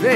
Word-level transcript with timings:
ו... 0.00 0.06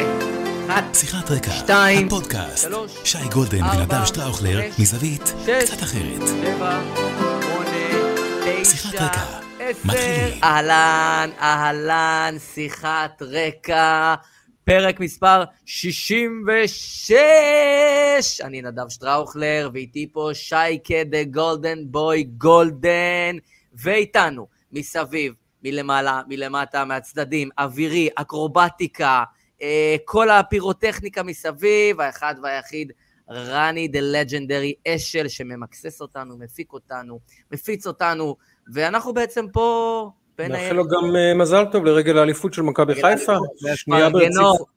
אחת, 0.70 0.94
שיחת 0.94 1.30
רקע, 1.30 1.50
שתיים, 1.50 2.06
הפודקאסט, 2.06 2.62
שלוש, 2.62 2.92
שי 3.04 3.28
גולדן 3.32 3.64
ונדב 3.64 4.04
שטראוכלר, 4.04 4.60
מזווית 4.78 5.26
שש, 5.26 5.70
קצת 5.70 5.82
אחרת. 5.82 6.26
שבע, 6.26 6.80
שמונה, 7.40 8.64
שיחת 8.64 8.94
רקע. 8.94 9.24
מתחילים. 9.84 10.42
אהלן, 10.42 11.30
אהלן, 11.40 12.34
שיחת 12.54 13.22
רקע, 13.22 14.14
פרק 14.64 15.00
מספר 15.00 15.44
66. 15.66 18.40
אני 18.40 18.62
נדב 18.62 18.88
שטראוכלר, 18.88 19.70
ואיתי 19.72 20.08
פה 20.12 20.30
שייקה 20.32 21.04
the 21.04 21.24
golden 21.24 21.78
boy 21.84 22.22
גולדן, 22.22 23.36
ואיתנו, 23.74 24.46
מסביב, 24.72 25.34
מלמעלה, 25.64 26.20
מלמטה, 26.28 26.84
מהצדדים, 26.84 27.48
אווירי, 27.58 28.08
אקרובטיקה, 28.14 29.24
כל 30.04 30.30
הפירוטכניקה 30.30 31.22
מסביב, 31.22 32.00
האחד 32.00 32.34
והיחיד, 32.42 32.92
רני 33.30 33.88
דה 33.88 33.98
לג'נדרי 34.02 34.74
אשל, 34.88 35.28
שממקסס 35.28 36.00
אותנו, 36.00 36.38
מפיק 36.38 36.72
אותנו, 36.72 37.20
מפיץ 37.52 37.86
אותנו, 37.86 38.36
ואנחנו 38.72 39.14
בעצם 39.14 39.46
פה 39.52 40.10
בין 40.38 40.52
נאחל 40.52 40.72
לו 40.72 40.88
גם 40.88 41.16
אה, 41.16 41.34
מזל 41.34 41.64
טוב 41.72 41.84
לרגל 41.84 42.18
האליפות 42.18 42.54
של 42.54 42.62
מכבי 42.62 42.94
חיפה, 42.94 43.36
שנייה. 43.74 44.10
ברציפות, 44.10 44.68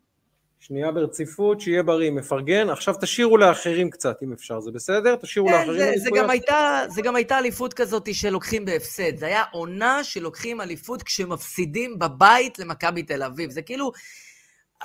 שנייה 0.59 0.91
ברציפות, 0.91 1.61
שיהיה 1.61 1.83
בריא, 1.83 2.11
מפרגן. 2.11 2.69
עכשיו 2.69 2.95
תשאירו 3.01 3.37
לאחרים 3.37 3.89
קצת, 3.89 4.23
אם 4.23 4.33
אפשר, 4.33 4.59
זה 4.59 4.71
בסדר? 4.71 5.15
תשאירו 5.15 5.47
כן, 5.47 5.53
לאחרים 5.53 5.77
זה, 5.77 5.93
זה. 5.97 6.09
גם 6.15 6.29
הייתה, 6.29 6.81
זה 6.89 7.01
גם 7.01 7.15
הייתה 7.15 7.37
אליפות 7.37 7.73
כזאת 7.73 8.15
שלוקחים 8.15 8.65
בהפסד. 8.65 9.17
זה 9.17 9.25
היה 9.25 9.43
עונה 9.51 10.03
שלוקחים 10.03 10.61
אליפות 10.61 11.03
כשמפסידים 11.03 11.99
בבית 11.99 12.59
למכבי 12.59 13.03
תל 13.03 13.23
אביב. 13.23 13.49
זה 13.49 13.61
כאילו, 13.61 13.91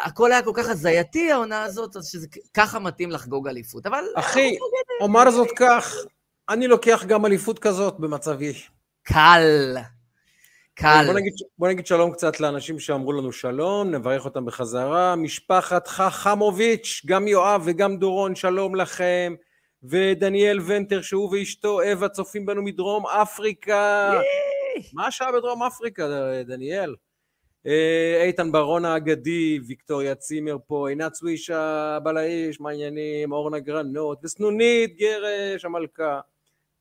הכל 0.05 0.33
היה 0.33 0.43
כל 0.43 0.53
כך 0.55 0.69
הזייתי 0.69 1.33
העונה 1.33 1.63
הזאת, 1.63 1.97
אז 1.97 2.09
שזה 2.09 2.27
ככה 2.55 2.79
מתאים 2.79 3.11
לחגוג 3.11 3.49
אליפות. 3.49 3.87
אבל... 3.87 4.05
אחי, 4.15 4.57
אומר 5.01 5.31
זאת 5.31 5.49
כך, 5.57 5.95
אני 6.49 6.67
לוקח 6.67 7.05
גם 7.07 7.27
אליפות 7.27 7.59
כזאת 7.59 7.99
במצבי. 7.99 8.53
קל. 9.03 9.77
קל. 10.75 11.05
בוא 11.07 11.15
נגיד, 11.15 11.33
בוא 11.59 11.69
נגיד 11.69 11.87
שלום 11.87 12.13
קצת 12.13 12.41
לאנשים 12.41 12.79
שאמרו 12.79 13.13
לנו 13.13 13.33
שלום, 13.33 13.91
נברך 13.91 14.25
אותם 14.25 14.45
בחזרה. 14.45 15.17
משפחת 15.17 15.87
חכמוביץ', 15.87 17.03
גם 17.07 17.29
יואב 17.29 17.63
וגם 17.65 17.97
דורון, 17.97 18.35
שלום 18.35 18.75
לכם. 18.75 19.35
ודניאל 19.83 20.61
ונטר, 20.67 21.03
שהוא 21.03 21.31
ואשתו 21.33 21.81
אווה 21.83 22.09
צופים 22.09 22.47
בנו 22.47 22.63
מדרום 22.63 23.07
אפריקה. 23.07 24.13
מה 24.93 25.07
השעה 25.07 25.33
בדרום 25.33 25.63
אפריקה, 25.63 26.09
דניאל? 26.47 26.95
אה, 27.67 28.23
איתן 28.23 28.53
ברון 28.53 28.85
האגדי, 28.85 29.59
ויקטוריה 29.67 30.15
צימר 30.15 30.57
פה, 30.67 30.89
עינת 30.89 31.15
סווישה, 31.15 31.99
בלעיש, 32.03 32.61
מה 32.61 32.71
העניינים? 32.71 33.33
אורנה 33.33 33.59
גרנות, 33.59 34.19
וסנונית 34.25 34.97
גרש, 34.97 35.65
המלכה. 35.65 36.21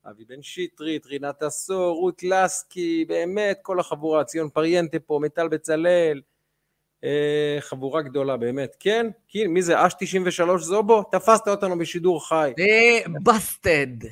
אבי 0.10 0.26
בן 0.26 0.42
שטרית, 0.42 1.06
רינת 1.06 1.44
עשור, 1.44 1.96
רות 1.96 2.24
לסקי, 2.24 3.06
באמת 3.08 3.60
כל 3.62 3.80
החבורה, 3.80 4.24
ציון 4.24 4.50
פריאנטה 4.50 5.00
פה, 5.00 5.20
מיטל 5.22 5.48
בצלאל, 5.48 6.22
אה, 7.04 7.58
חבורה 7.60 8.02
גדולה 8.02 8.38
באמת. 8.38 8.76
כן? 8.80 9.08
כן, 9.28 9.48
מי 9.48 9.62
זה? 9.62 9.88
אש 9.88 9.94
93 10.00 10.64
זובו? 10.64 11.04
תפסת 11.04 11.48
אותנו 11.48 11.78
בשידור 11.78 12.28
חי. 12.28 12.54
בסטד. 13.24 14.08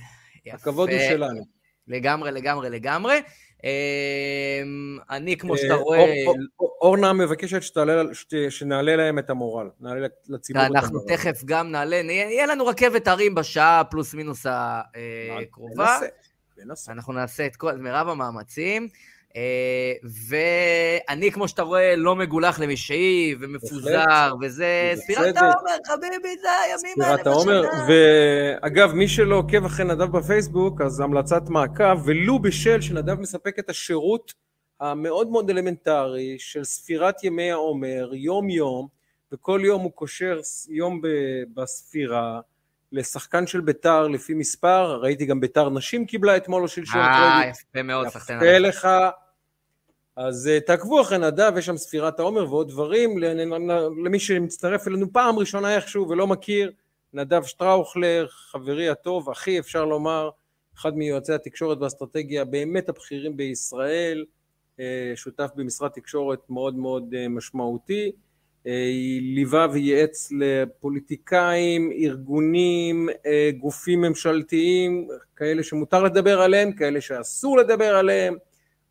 הכבוד 0.53 0.89
הוא 0.89 0.99
שלנו. 1.09 1.45
לגמרי, 1.87 2.31
לגמרי, 2.31 2.69
לגמרי. 2.69 3.19
אמ, 3.65 4.97
אני, 5.09 5.37
כמו 5.37 5.57
שאתה 5.57 5.73
אה, 5.73 5.79
רואה... 5.79 5.99
אור- 6.25 6.35
אור- 6.59 6.77
אורנה 6.81 7.13
מבקשת 7.13 7.61
שנעלה 8.49 8.95
להם 8.95 9.19
את 9.19 9.29
המורל, 9.29 9.69
נעלה 9.79 10.07
לציבור 10.29 10.63
את 10.65 10.71
אנחנו 10.71 10.99
המורל. 10.99 11.15
תכף 11.15 11.41
גם 11.45 11.71
נעלה, 11.71 11.95
יהיה 11.95 12.45
לנו 12.45 12.65
רכבת 12.65 13.07
הרים 13.07 13.35
בשעה 13.35 13.83
פלוס 13.83 14.13
מינוס 14.13 14.45
הקרובה. 14.49 15.83
ננסה, 15.99 16.05
ננסה. 16.65 16.91
אנחנו 16.91 17.13
נעשה 17.13 17.45
את 17.45 17.55
כל, 17.55 17.69
את 17.69 17.79
מירב 17.79 18.07
המאמצים. 18.09 18.87
אה, 19.35 19.93
ואני, 20.27 21.31
כמו 21.31 21.47
שאתה 21.47 21.61
רואה, 21.61 21.95
לא 21.95 22.15
מגולח 22.15 22.59
למשעי 22.59 23.35
ומפוזר, 23.39 24.33
וזה. 24.41 24.93
ספירת 24.95 25.37
העומר, 25.37 25.77
חביבי, 25.85 26.37
זה 26.41 26.47
הימים 26.63 27.01
האלה 27.01 27.17
ספירת 27.17 27.27
העומר. 27.27 27.63
ואגב, 27.87 28.93
מי 28.93 29.07
שלא 29.07 29.35
עוקב 29.35 29.65
אחרי 29.65 29.85
נדב 29.85 30.17
בפייסבוק, 30.17 30.81
אז 30.81 30.99
המלצת 30.99 31.49
מעקב, 31.49 32.07
ולו 32.07 32.39
בשל 32.39 32.81
שנדב 32.81 33.19
מספק 33.19 33.59
את 33.59 33.69
השירות 33.69 34.33
המאוד 34.79 35.29
מאוד 35.29 35.49
אלמנטרי 35.49 36.35
של 36.39 36.63
ספירת 36.63 37.23
ימי 37.23 37.51
העומר, 37.51 38.09
יום 38.13 38.49
יום, 38.49 38.87
וכל 39.31 39.61
יום 39.63 39.81
הוא 39.81 39.91
קושר 39.91 40.39
יום 40.69 41.01
בספירה 41.53 42.39
לשחקן 42.91 43.47
של 43.47 43.61
ביתר 43.61 44.07
לפי 44.07 44.33
מספר, 44.33 44.99
ראיתי 45.01 45.25
גם 45.25 45.39
ביתר 45.39 45.69
נשים 45.69 46.05
קיבלה 46.05 46.37
אתמול 46.37 46.63
או 46.63 46.67
שלשום 46.67 47.01
אה. 47.01 47.41
יפה 47.49 47.83
מאוד, 47.83 48.07
סחטיין 48.07 48.39
יפה 48.39 48.57
לך. 48.57 48.87
אז 50.15 50.47
אה, 50.47 50.59
תעקבו 50.59 51.01
אחרי 51.01 51.17
נדב, 51.17 51.53
יש 51.57 51.65
שם 51.65 51.77
ספירת 51.77 52.19
העומר 52.19 52.49
ועוד 52.49 52.69
דברים. 52.69 53.17
למי 54.05 54.19
שמצטרף 54.19 54.87
אלינו 54.87 55.13
פעם 55.13 55.39
ראשונה 55.39 55.75
איכשהו 55.75 56.09
ולא 56.09 56.27
מכיר, 56.27 56.71
נדב 57.13 57.43
שטראוכלר, 57.43 58.27
חברי 58.27 58.89
הטוב, 58.89 59.29
אחי 59.29 59.59
אפשר 59.59 59.85
לומר, 59.85 60.29
אחד 60.77 60.97
מיועצי 60.97 61.33
התקשורת 61.33 61.77
והאסטרטגיה 61.77 62.45
באמת 62.45 62.89
הבכירים 62.89 63.37
בישראל, 63.37 64.25
אה, 64.79 65.11
שותף 65.15 65.49
במשרד 65.55 65.89
תקשורת 65.89 66.39
מאוד 66.49 66.75
מאוד 66.75 67.13
אה, 67.17 67.27
משמעותי. 67.27 68.11
ליווה 69.35 69.67
וייעץ 69.73 70.29
לפוליטיקאים, 70.39 71.91
ארגונים, 71.91 73.09
גופים 73.57 74.01
ממשלתיים, 74.01 75.07
כאלה 75.35 75.63
שמותר 75.63 76.03
לדבר 76.03 76.41
עליהם, 76.41 76.71
כאלה 76.71 77.01
שאסור 77.01 77.57
לדבר 77.57 77.95
עליהם. 77.95 78.35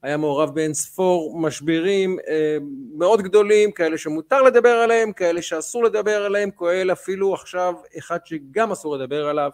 היה 0.04 0.16
מעורב 0.16 0.54
באין 0.54 0.74
ספור 0.74 1.38
משברים 1.40 2.18
אה, 2.28 2.56
מאוד 2.96 3.22
גדולים, 3.22 3.72
כאלה 3.72 3.98
שמותר 3.98 4.42
לדבר 4.42 4.68
עליהם, 4.68 5.12
כאלה 5.12 5.42
שאסור 5.42 5.84
לדבר 5.84 6.24
עליהם, 6.24 6.50
כולל 6.50 6.92
אפילו 6.92 7.34
עכשיו 7.34 7.74
אחד 7.98 8.18
שגם 8.24 8.72
אסור 8.72 8.96
לדבר 8.96 9.26
עליו. 9.28 9.50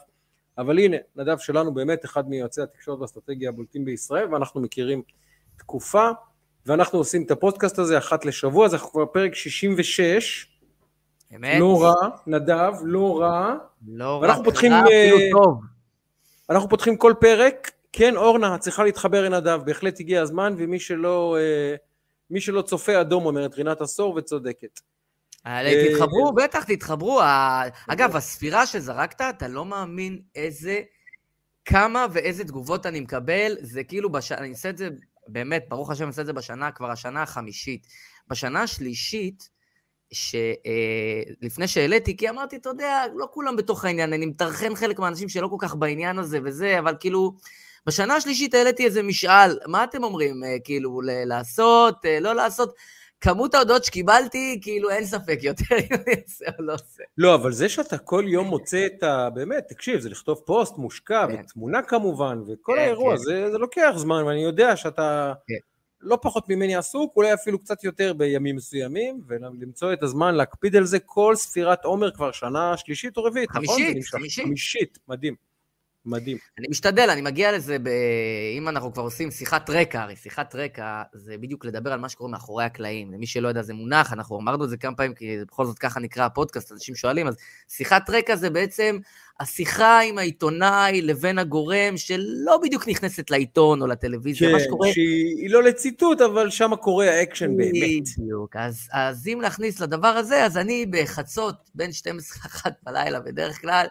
אבל 0.59 0.79
הנה, 0.79 0.97
נדב 1.17 1.39
שלנו 1.39 1.75
באמת 1.75 2.05
אחד 2.05 2.29
מיועצי 2.29 2.63
התקשורת 2.63 2.99
והאסטרטגיה 2.99 3.49
הבולטים 3.49 3.85
בישראל, 3.85 4.35
ואנחנו 4.35 4.61
מכירים 4.61 5.03
תקופה, 5.59 6.09
ואנחנו 6.67 6.99
עושים 6.99 7.23
את 7.23 7.31
הפודקאסט 7.31 7.79
הזה 7.79 7.99
אחת 7.99 8.25
לשבוע, 8.25 8.69
זה 8.69 8.79
כבר 8.79 9.07
פרק 9.07 9.35
66, 9.35 10.47
אמת? 11.37 11.61
לא 11.61 11.83
רע, 11.83 12.09
נדב, 12.27 12.73
לא 12.83 13.21
רע. 13.21 13.55
לא 13.89 14.19
ואנחנו 14.23 14.41
רק 14.41 14.45
פותחים, 14.45 14.73
רע, 14.73 14.83
אפילו 14.83 15.19
אה, 15.19 15.29
טוב. 15.33 15.61
אנחנו 16.51 16.69
פותחים 16.69 16.97
כל 16.97 17.15
פרק, 17.21 17.71
כן 17.93 18.17
אורנה, 18.17 18.55
את 18.55 18.61
צריכה 18.61 18.85
להתחבר 18.85 19.25
עם 19.25 19.35
נדב, 19.35 19.61
בהחלט 19.65 20.01
הגיע 20.01 20.23
הזמן, 20.23 20.55
ומי 20.59 20.81
שלא, 20.81 21.37
אה, 21.41 21.75
מי 22.31 22.41
שלא 22.41 22.63
צופה 22.63 23.01
אדום 23.01 23.27
אומרת 23.27 23.55
רינת 23.55 23.81
עשור 23.81 24.15
וצודקת. 24.15 24.81
אה, 25.47 25.67
אה, 25.67 25.89
תתחברו, 25.89 26.33
בטח, 26.33 26.65
תתחברו. 26.65 27.21
אגב, 27.89 28.17
הספירה 28.17 28.67
שזרקת, 28.67 29.21
אתה 29.21 29.49
לא 29.49 29.65
מאמין 29.65 30.21
איזה, 30.35 30.81
כמה 31.65 32.07
ואיזה 32.13 32.45
תגובות 32.45 32.87
אני 32.87 33.01
מקבל. 33.01 33.57
זה 33.61 33.85
כאילו, 33.85 34.13
בש... 34.13 34.33
אני 34.33 34.51
עושה 34.51 34.71
את 34.71 34.77
זה, 34.77 34.89
באמת, 35.29 35.65
ברוך 35.69 35.91
השם, 35.91 36.03
אני 36.03 36.09
עושה 36.11 36.23
את 36.23 36.27
זה 36.27 36.33
בשנה, 36.33 36.71
כבר 36.71 36.91
השנה 36.91 37.23
החמישית. 37.23 37.87
בשנה 38.29 38.63
השלישית, 38.63 39.49
שלפני 40.13 41.69
שהעליתי, 41.69 42.17
כי 42.17 42.31
אמרתי, 42.31 42.57
אתה 42.57 42.69
יודע, 42.69 43.05
לא 43.17 43.29
כולם 43.33 43.57
בתוך 43.57 43.85
העניין, 43.85 44.13
אני 44.13 44.27
מטרחן 44.27 44.75
חלק 44.75 44.99
מהאנשים 44.99 45.29
שלא 45.29 45.49
כל 45.49 45.57
כך 45.59 45.75
בעניין 45.75 46.19
הזה 46.19 46.39
וזה, 46.45 46.79
אבל 46.79 46.95
כאילו, 47.01 47.37
בשנה 47.87 48.15
השלישית 48.15 48.55
העליתי 48.55 48.85
איזה 48.85 49.03
משאל, 49.03 49.59
מה 49.67 49.85
אתם 49.85 50.05
אומרים, 50.05 50.45
אה, 50.45 50.57
כאילו, 50.65 51.01
לעשות, 51.05 52.05
אה, 52.05 52.21
לא 52.21 52.35
לעשות? 52.35 52.75
כמות 53.21 53.55
ההודעות 53.55 53.85
שקיבלתי, 53.85 54.59
כאילו, 54.63 54.91
אין 54.91 55.05
ספק 55.05 55.39
יותר 55.43 55.75
אם 55.79 55.95
אני 55.95 56.15
אעשה 56.23 56.45
או 56.59 56.65
לא 56.65 56.75
עושה. 56.75 57.03
לא, 57.19 57.35
אבל 57.35 57.53
זה 57.53 57.69
שאתה 57.69 57.99
כל 57.99 58.25
יום 58.29 58.47
מוצא 58.47 58.87
את 58.87 59.03
ה... 59.03 59.31
באמת, 59.35 59.65
תקשיב, 59.69 60.01
זה 60.01 60.09
לכתוב 60.09 60.39
פוסט 60.47 60.77
מושקע, 60.77 61.27
כן. 61.27 61.41
ותמונה 61.41 61.83
כמובן, 61.83 62.39
וכל 62.47 62.73
כן, 62.77 62.83
האירוע, 62.83 63.17
כן. 63.17 63.23
זה, 63.23 63.51
זה 63.51 63.59
לוקח 63.59 63.93
זמן, 63.97 64.25
ואני 64.25 64.43
יודע 64.43 64.77
שאתה 64.77 65.33
כן. 65.47 65.55
לא 66.01 66.19
פחות 66.23 66.49
ממני 66.49 66.77
עסוק, 66.77 67.13
אולי 67.17 67.35
אפילו 67.35 67.59
קצת 67.59 67.85
יותר 67.85 68.13
בימים 68.13 68.57
מסוימים, 68.57 69.21
ולמצוא 69.29 69.93
את 69.93 70.03
הזמן 70.03 70.35
להקפיד 70.35 70.77
על 70.77 70.85
זה 70.85 70.99
כל 70.99 71.35
ספירת 71.37 71.85
עומר 71.85 72.11
כבר 72.11 72.33
שנה 72.33 72.77
שלישית 72.77 73.17
או 73.17 73.25
רביעית, 73.25 73.51
נכון? 73.51 73.63
חמישית. 73.63 74.07
חמישית. 74.07 74.45
חמישית, 74.45 74.99
מדהים. 75.09 75.50
מדהים. 76.05 76.37
אני 76.59 76.67
משתדל, 76.71 77.11
אני 77.11 77.21
מגיע 77.21 77.53
לזה, 77.53 77.79
ב... 77.79 77.89
אם 78.57 78.69
אנחנו 78.69 78.93
כבר 78.93 79.03
עושים 79.03 79.31
שיחת 79.31 79.71
רקע, 79.71 80.03
הרי 80.03 80.17
שיחת 80.17 80.55
רקע 80.55 81.03
זה 81.15 81.39
בדיוק 81.39 81.65
לדבר 81.65 81.93
על 81.93 82.01
מה 82.01 82.09
שקורה 82.09 82.31
מאחורי 82.31 82.65
הקלעים. 82.65 83.13
למי 83.13 83.27
שלא 83.27 83.49
יודע, 83.49 83.63
זה 83.63 83.75
מונח, 83.75 84.13
אנחנו 84.13 84.41
אמרנו 84.41 84.65
את 84.65 84.71
זה 84.71 84.77
כמה 84.77 84.97
פעמים, 84.97 85.15
כי 85.15 85.37
בכל 85.47 85.67
זאת 85.67 85.79
ככה 85.79 86.01
נקרא 86.01 86.25
הפודקאסט, 86.25 86.73
אנשים 86.73 86.95
שואלים, 86.95 87.27
אז 87.27 87.37
שיחת 87.69 88.11
רקע 88.11 88.37
זה 88.37 88.51
בעצם 88.51 88.99
השיחה 89.41 90.01
עם 90.01 90.19
העיתונאי 90.19 91.03
לבין 91.03 91.39
הגורם 91.39 91.97
שלא 91.97 92.59
בדיוק 92.63 92.89
נכנסת 92.89 93.31
לעיתון 93.31 93.83
או 93.83 93.87
לטלוויזיה, 93.87 94.49
כן, 94.49 94.55
מה 94.55 94.61
שקורה... 94.61 94.93
שהיא 94.93 95.51
לא 95.51 95.63
לציטוט, 95.63 96.21
אבל 96.21 96.51
שם 96.51 96.71
קורה 96.81 97.11
האקשן 97.11 97.57
באמת. 97.57 97.73
בדיוק. 98.19 98.57
אז, 98.57 98.89
אז 98.93 99.29
אם 99.29 99.41
להכניס 99.41 99.81
לדבר 99.81 100.09
הזה, 100.09 100.45
אז 100.45 100.57
אני 100.57 100.87
בחצות, 100.91 101.55
בין 101.75 101.91
12-1 101.91 102.71
בלילה 102.83 103.21
בדרך 103.21 103.61
כלל, 103.61 103.87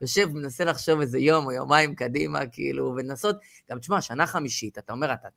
יושב, 0.00 0.28
מנסה 0.32 0.64
לחשוב 0.64 1.00
איזה 1.00 1.18
יום 1.18 1.46
או 1.46 1.52
יומיים 1.52 1.94
קדימה, 1.94 2.46
כאילו, 2.46 2.94
ולנסות, 2.96 3.36
גם 3.70 3.78
תשמע, 3.78 4.00
שנה 4.00 4.26
חמישית, 4.26 4.78
אתה 4.78 4.92
אומר, 4.92 5.12
אתה, 5.12 5.28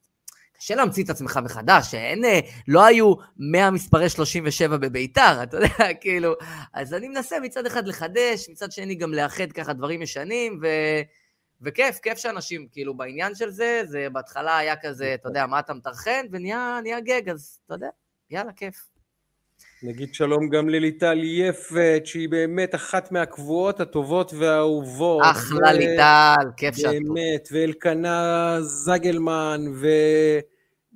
קשה 0.57 0.75
להמציא 0.75 1.03
את 1.03 1.09
עצמך 1.09 1.39
מחדש, 1.43 1.91
שאין, 1.91 2.25
אה, 2.25 2.39
לא 2.67 2.85
היו 2.85 3.13
100 3.37 3.71
מספרי 3.71 4.09
37 4.09 4.77
בביתר, 4.77 5.43
אתה 5.43 5.57
יודע, 5.57 5.93
כאילו, 6.01 6.33
אז 6.73 6.93
אני 6.93 7.07
מנסה 7.07 7.39
מצד 7.39 7.65
אחד 7.65 7.87
לחדש, 7.87 8.49
מצד 8.49 8.71
שני 8.71 8.95
גם 8.95 9.13
לאחד 9.13 9.51
ככה 9.51 9.73
דברים 9.73 10.01
ישנים, 10.01 10.59
ו... 10.61 10.67
וכיף, 11.61 11.99
כיף 11.99 12.17
שאנשים 12.17 12.67
כאילו 12.71 12.97
בעניין 12.97 13.35
של 13.35 13.49
זה, 13.49 13.81
זה 13.85 14.07
בהתחלה 14.11 14.57
היה 14.57 14.75
כזה, 14.75 15.13
אתה 15.13 15.29
יודע, 15.29 15.45
מה 15.45 15.59
אתה 15.59 15.73
מטרחן, 15.73 16.25
ונהיה 16.31 16.99
גג, 17.05 17.29
אז 17.29 17.59
אתה 17.65 17.73
יודע, 17.73 17.89
יאללה, 18.29 18.53
כיף. 18.53 18.90
נגיד 19.83 20.13
שלום 20.13 20.49
גם 20.49 20.69
לליטל 20.69 21.19
יפת, 21.23 22.01
שהיא 22.05 22.29
באמת 22.29 22.75
אחת 22.75 23.11
מהקבועות 23.11 23.79
הטובות 23.79 24.33
והאהובות. 24.33 25.21
אחלה 25.31 25.69
ו... 25.69 25.77
ליטל, 25.77 26.51
כיף 26.57 26.75
שאת 26.75 26.85
פה. 26.85 26.91
באמת, 26.91 27.47
ואלקנה 27.51 28.57
זגלמן, 28.61 29.61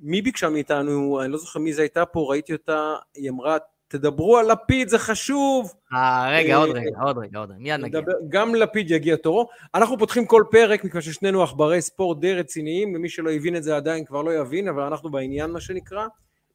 ומי 0.02 0.22
ביקשה 0.22 0.48
מאיתנו, 0.48 1.22
אני 1.22 1.32
לא 1.32 1.38
זוכר 1.38 1.58
מי 1.58 1.72
זה 1.72 1.82
הייתה 1.82 2.06
פה, 2.06 2.26
ראיתי 2.30 2.52
אותה, 2.52 2.94
היא 3.14 3.30
אמרה, 3.30 3.56
תדברו 3.88 4.38
על 4.38 4.52
לפיד, 4.52 4.88
זה 4.88 4.98
חשוב. 4.98 5.72
אה, 5.92 6.30
רגע, 6.30 6.56
עוד 6.56 6.70
רגע, 6.70 7.00
עוד 7.02 7.18
רגע, 7.18 7.38
עוד 7.38 7.50
רגע, 7.50 7.58
מיד 7.58 7.80
נגיע. 7.80 8.00
גם 8.28 8.54
לפיד 8.54 8.90
יגיע 8.90 9.16
תורו. 9.16 9.48
אנחנו 9.74 9.98
פותחים 9.98 10.26
כל 10.26 10.44
פרק, 10.50 10.84
מכיוון 10.84 11.02
ששנינו 11.02 11.42
עכברי 11.42 11.80
ספורט 11.82 12.18
די 12.20 12.34
רציניים, 12.34 12.94
ומי 12.94 13.08
שלא 13.08 13.30
הבין 13.30 13.56
את 13.56 13.62
זה 13.62 13.76
עדיין 13.76 14.04
כבר 14.04 14.22
לא 14.22 14.34
יבין, 14.34 14.68
אבל 14.68 14.82
אנחנו 14.82 15.10
בעניין, 15.10 15.50
מה 15.50 15.60
שנקרא. 15.60 16.06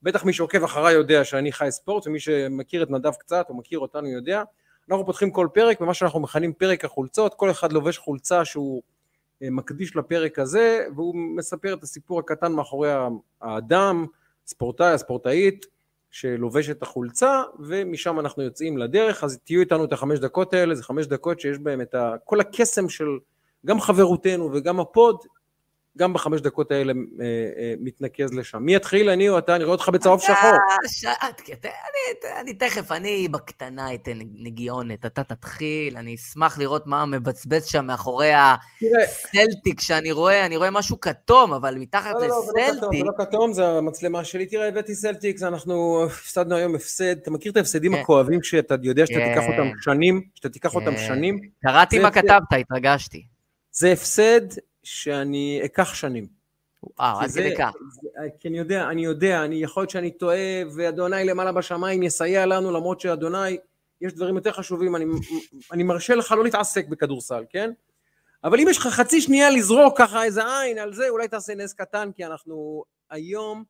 בטח 0.03 0.25
מי 0.25 0.33
שעוקב 0.33 0.63
אחריי 0.63 0.93
יודע 0.93 1.23
שאני 1.23 1.51
חי 1.51 1.67
ספורט, 1.69 2.07
ומי 2.07 2.19
שמכיר 2.19 2.83
את 2.83 2.89
נדב 2.89 3.13
קצת, 3.13 3.45
או 3.49 3.55
מכיר 3.55 3.79
אותנו 3.79 4.07
יודע. 4.07 4.43
אנחנו 4.89 5.05
פותחים 5.05 5.31
כל 5.31 5.47
פרק 5.53 5.81
במה 5.81 5.93
שאנחנו 5.93 6.19
מכנים 6.19 6.53
פרק 6.53 6.85
החולצות, 6.85 7.33
כל 7.33 7.51
אחד 7.51 7.71
לובש 7.71 7.97
חולצה 7.97 8.45
שהוא 8.45 8.81
אה, 9.43 9.49
מקדיש 9.49 9.95
לפרק 9.95 10.39
הזה, 10.39 10.85
והוא 10.95 11.15
מספר 11.15 11.73
את 11.73 11.83
הסיפור 11.83 12.19
הקטן 12.19 12.51
מאחורי 12.51 12.89
האדם, 13.41 14.05
ספורטאי, 14.45 14.93
הספורטאית, 14.93 15.65
שלובש 16.11 16.69
את 16.69 16.83
החולצה, 16.83 17.41
ומשם 17.59 18.19
אנחנו 18.19 18.43
יוצאים 18.43 18.77
לדרך, 18.77 19.23
אז 19.23 19.39
תהיו 19.43 19.59
איתנו 19.59 19.85
את 19.85 19.93
החמש 19.93 20.19
דקות 20.19 20.53
האלה, 20.53 20.75
זה 20.75 20.83
חמש 20.83 21.05
דקות 21.05 21.39
שיש 21.39 21.57
בהם 21.57 21.81
את 21.81 21.95
כל 22.25 22.39
הקסם 22.39 22.89
של 22.89 23.07
גם 23.65 23.79
חברותנו 23.79 24.49
וגם 24.53 24.79
הפוד, 24.79 25.17
גם 25.97 26.13
בחמש 26.13 26.41
דקות 26.41 26.71
האלה 26.71 26.93
אה, 26.93 27.25
אה, 27.57 27.73
מתנקז 27.79 28.33
לשם. 28.33 28.57
מי 28.57 28.75
יתחיל, 28.75 29.09
אני 29.09 29.29
או 29.29 29.37
אתה? 29.37 29.55
אני 29.55 29.63
רואה 29.63 29.75
אותך 29.75 29.89
בצהוב 29.89 30.21
שחור. 30.21 30.51
אני 32.41 32.53
תכף, 32.53 32.91
אני 32.91 33.27
בקטנה 33.27 33.93
אתן 33.93 34.19
נגיונת, 34.33 35.05
אתה 35.05 35.23
תתחיל, 35.23 35.97
אני 35.97 36.15
אשמח 36.15 36.57
לראות 36.57 36.87
מה 36.87 37.05
מבצבץ 37.05 37.65
שם 37.65 37.85
מאחורי 37.85 38.31
הסלטיק 38.33 39.81
שאני 39.81 40.11
רואה, 40.11 40.45
אני 40.45 40.57
רואה 40.57 40.71
משהו 40.71 40.99
כתום, 40.99 41.53
אבל 41.53 41.75
מתחת 41.77 42.15
לסלטיק... 42.15 42.81
לא, 42.81 42.89
לא, 42.91 42.97
זה 42.97 43.03
לא 43.03 43.25
כתום, 43.25 43.53
זה 43.53 43.67
המצלמה 43.67 44.23
שלי. 44.23 44.45
תראה, 44.45 44.67
הבאתי 44.67 44.95
סלטיק, 44.95 45.43
אנחנו 45.43 46.03
הפסדנו 46.05 46.55
היום 46.55 46.75
הפסד. 46.75 47.17
אתה 47.17 47.31
מכיר 47.31 47.51
את 47.51 47.57
ההפסדים 47.57 47.93
הכואבים 47.95 48.43
שאתה 48.43 48.75
יודע 48.83 49.05
שאתה 49.05 49.19
תיקח 49.19 49.43
אותם 49.47 49.71
שנים? 49.81 50.21
שאתה 50.35 50.49
תיקח 50.49 50.75
אותם 50.75 50.97
שנים? 50.97 51.39
קראתי 51.63 51.99
מה 51.99 52.11
כתבת, 52.11 52.53
התרגשתי. 52.59 53.25
זה 53.71 53.91
הפסד 53.91 54.41
שאני 54.83 55.61
אקח 55.65 55.93
שנים. 55.93 56.27
וואו, 56.83 57.19
עד 57.19 57.31
כדי 57.31 57.55
כך. 57.57 57.71
כי 58.39 58.47
אני 58.47 58.57
יודע, 58.57 58.89
אני 58.89 59.05
יודע, 59.05 59.45
אני 59.45 59.55
יכול 59.55 59.81
להיות 59.81 59.89
שאני 59.89 60.11
טועה, 60.11 60.61
ואדוני 60.75 61.25
למעלה 61.25 61.51
בשמיים 61.51 62.03
יסייע 62.03 62.45
לנו, 62.45 62.71
למרות 62.71 62.99
שאדוני, 62.99 63.57
יש 64.01 64.13
דברים 64.13 64.35
יותר 64.35 64.51
חשובים, 64.51 64.95
אני, 64.95 65.05
אני 65.71 65.83
מרשה 65.83 66.15
לך 66.15 66.31
לא 66.31 66.43
להתעסק 66.43 66.87
בכדורסל, 66.87 67.43
כן? 67.49 67.71
אבל 68.43 68.59
אם 68.59 68.67
יש 68.69 68.77
לך 68.77 68.87
חצי 68.87 69.21
שנייה 69.21 69.49
לזרוק 69.49 69.97
ככה 69.97 70.23
איזה 70.23 70.41
עין 70.59 70.79
על 70.79 70.93
זה, 70.93 71.09
אולי 71.09 71.27
תעשה 71.27 71.55
נס 71.55 71.73
קטן, 71.73 72.11
כי 72.15 72.25
אנחנו 72.25 72.83
היום 73.09 73.63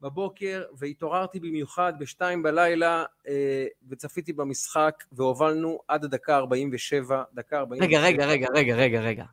בבוקר, 0.00 0.64
והתעוררתי 0.78 1.40
במיוחד 1.40 1.92
בשתיים 1.98 2.42
בלילה, 2.42 3.04
אה, 3.28 3.66
וצפיתי 3.88 4.32
במשחק, 4.32 5.04
והובלנו 5.12 5.78
עד 5.88 6.04
הדקה 6.04 6.36
47, 6.36 7.22
דקה 7.34 7.58
47. 7.58 7.86
רגע, 7.86 8.00
רגע, 8.00 8.26
רגע, 8.26 8.46
רגע, 8.54 8.74
רגע, 8.76 9.00
רגע. 9.00 9.24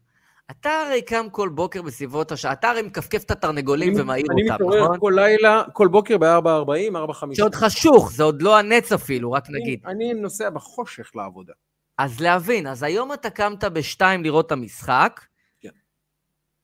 אתה 0.51 0.69
הרי 0.69 1.01
קם 1.01 1.25
כל 1.31 1.49
בוקר 1.49 1.81
בסביבות 1.81 2.31
השעה, 2.31 2.53
אתה 2.53 2.69
הרי 2.69 2.81
מכפכף 2.81 3.23
את 3.23 3.31
התרנגולים 3.31 3.93
ומעיר 3.97 4.25
אותם, 4.25 4.53
נכון? 4.53 4.73
אני 4.73 4.81
מתעורר 4.81 4.99
כל 4.99 5.13
לילה, 5.15 5.63
כל 5.73 5.87
בוקר 5.87 6.17
ב-4.40, 6.17 6.95
4.50. 6.95 7.35
שעוד 7.35 7.55
חשוך, 7.55 8.11
זה 8.11 8.23
עוד 8.23 8.41
לא 8.41 8.57
הנץ 8.57 8.91
אפילו, 8.91 9.31
רק 9.31 9.43
נגיד. 9.49 9.79
אני 9.85 10.13
נוסע 10.13 10.49
בחושך 10.49 11.11
לעבודה. 11.15 11.53
אז 11.97 12.19
להבין, 12.19 12.67
אז 12.67 12.83
היום 12.83 13.13
אתה 13.13 13.29
קמת 13.29 13.63
בשתיים 13.63 14.23
לראות 14.23 14.45
את 14.45 14.51
המשחק. 14.51 15.21
כן. 15.59 15.69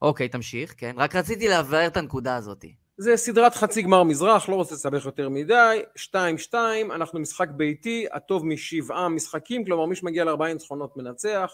אוקיי, 0.02 0.30
תמשיך, 0.30 0.74
כן. 0.78 0.96
רק 0.98 1.16
רציתי 1.16 1.48
להבהר 1.48 1.88
את 1.88 1.98
הנקודה 1.98 2.36
הזאת. 2.36 2.66
זה 2.98 3.18
סדרת 3.18 3.56
חצי 3.56 3.82
גמר 3.82 4.04
מזרח, 4.04 4.50
לא 4.50 4.56
רוצה 4.56 4.76
לסבך 4.76 5.06
יותר 5.06 5.30
מדי, 5.30 5.82
2-2, 5.98 6.54
אנחנו 6.96 7.20
משחק 7.20 7.50
ביתי, 7.50 8.06
הטוב 8.12 8.46
משבעה 8.46 9.10
משחקים, 9.10 9.66
כלומר 9.66 9.86
מי 9.86 9.96
שמגיע 9.96 10.24
ל-40 10.24 10.44
ניצחונות 10.44 10.98
מנצח. 10.98 11.52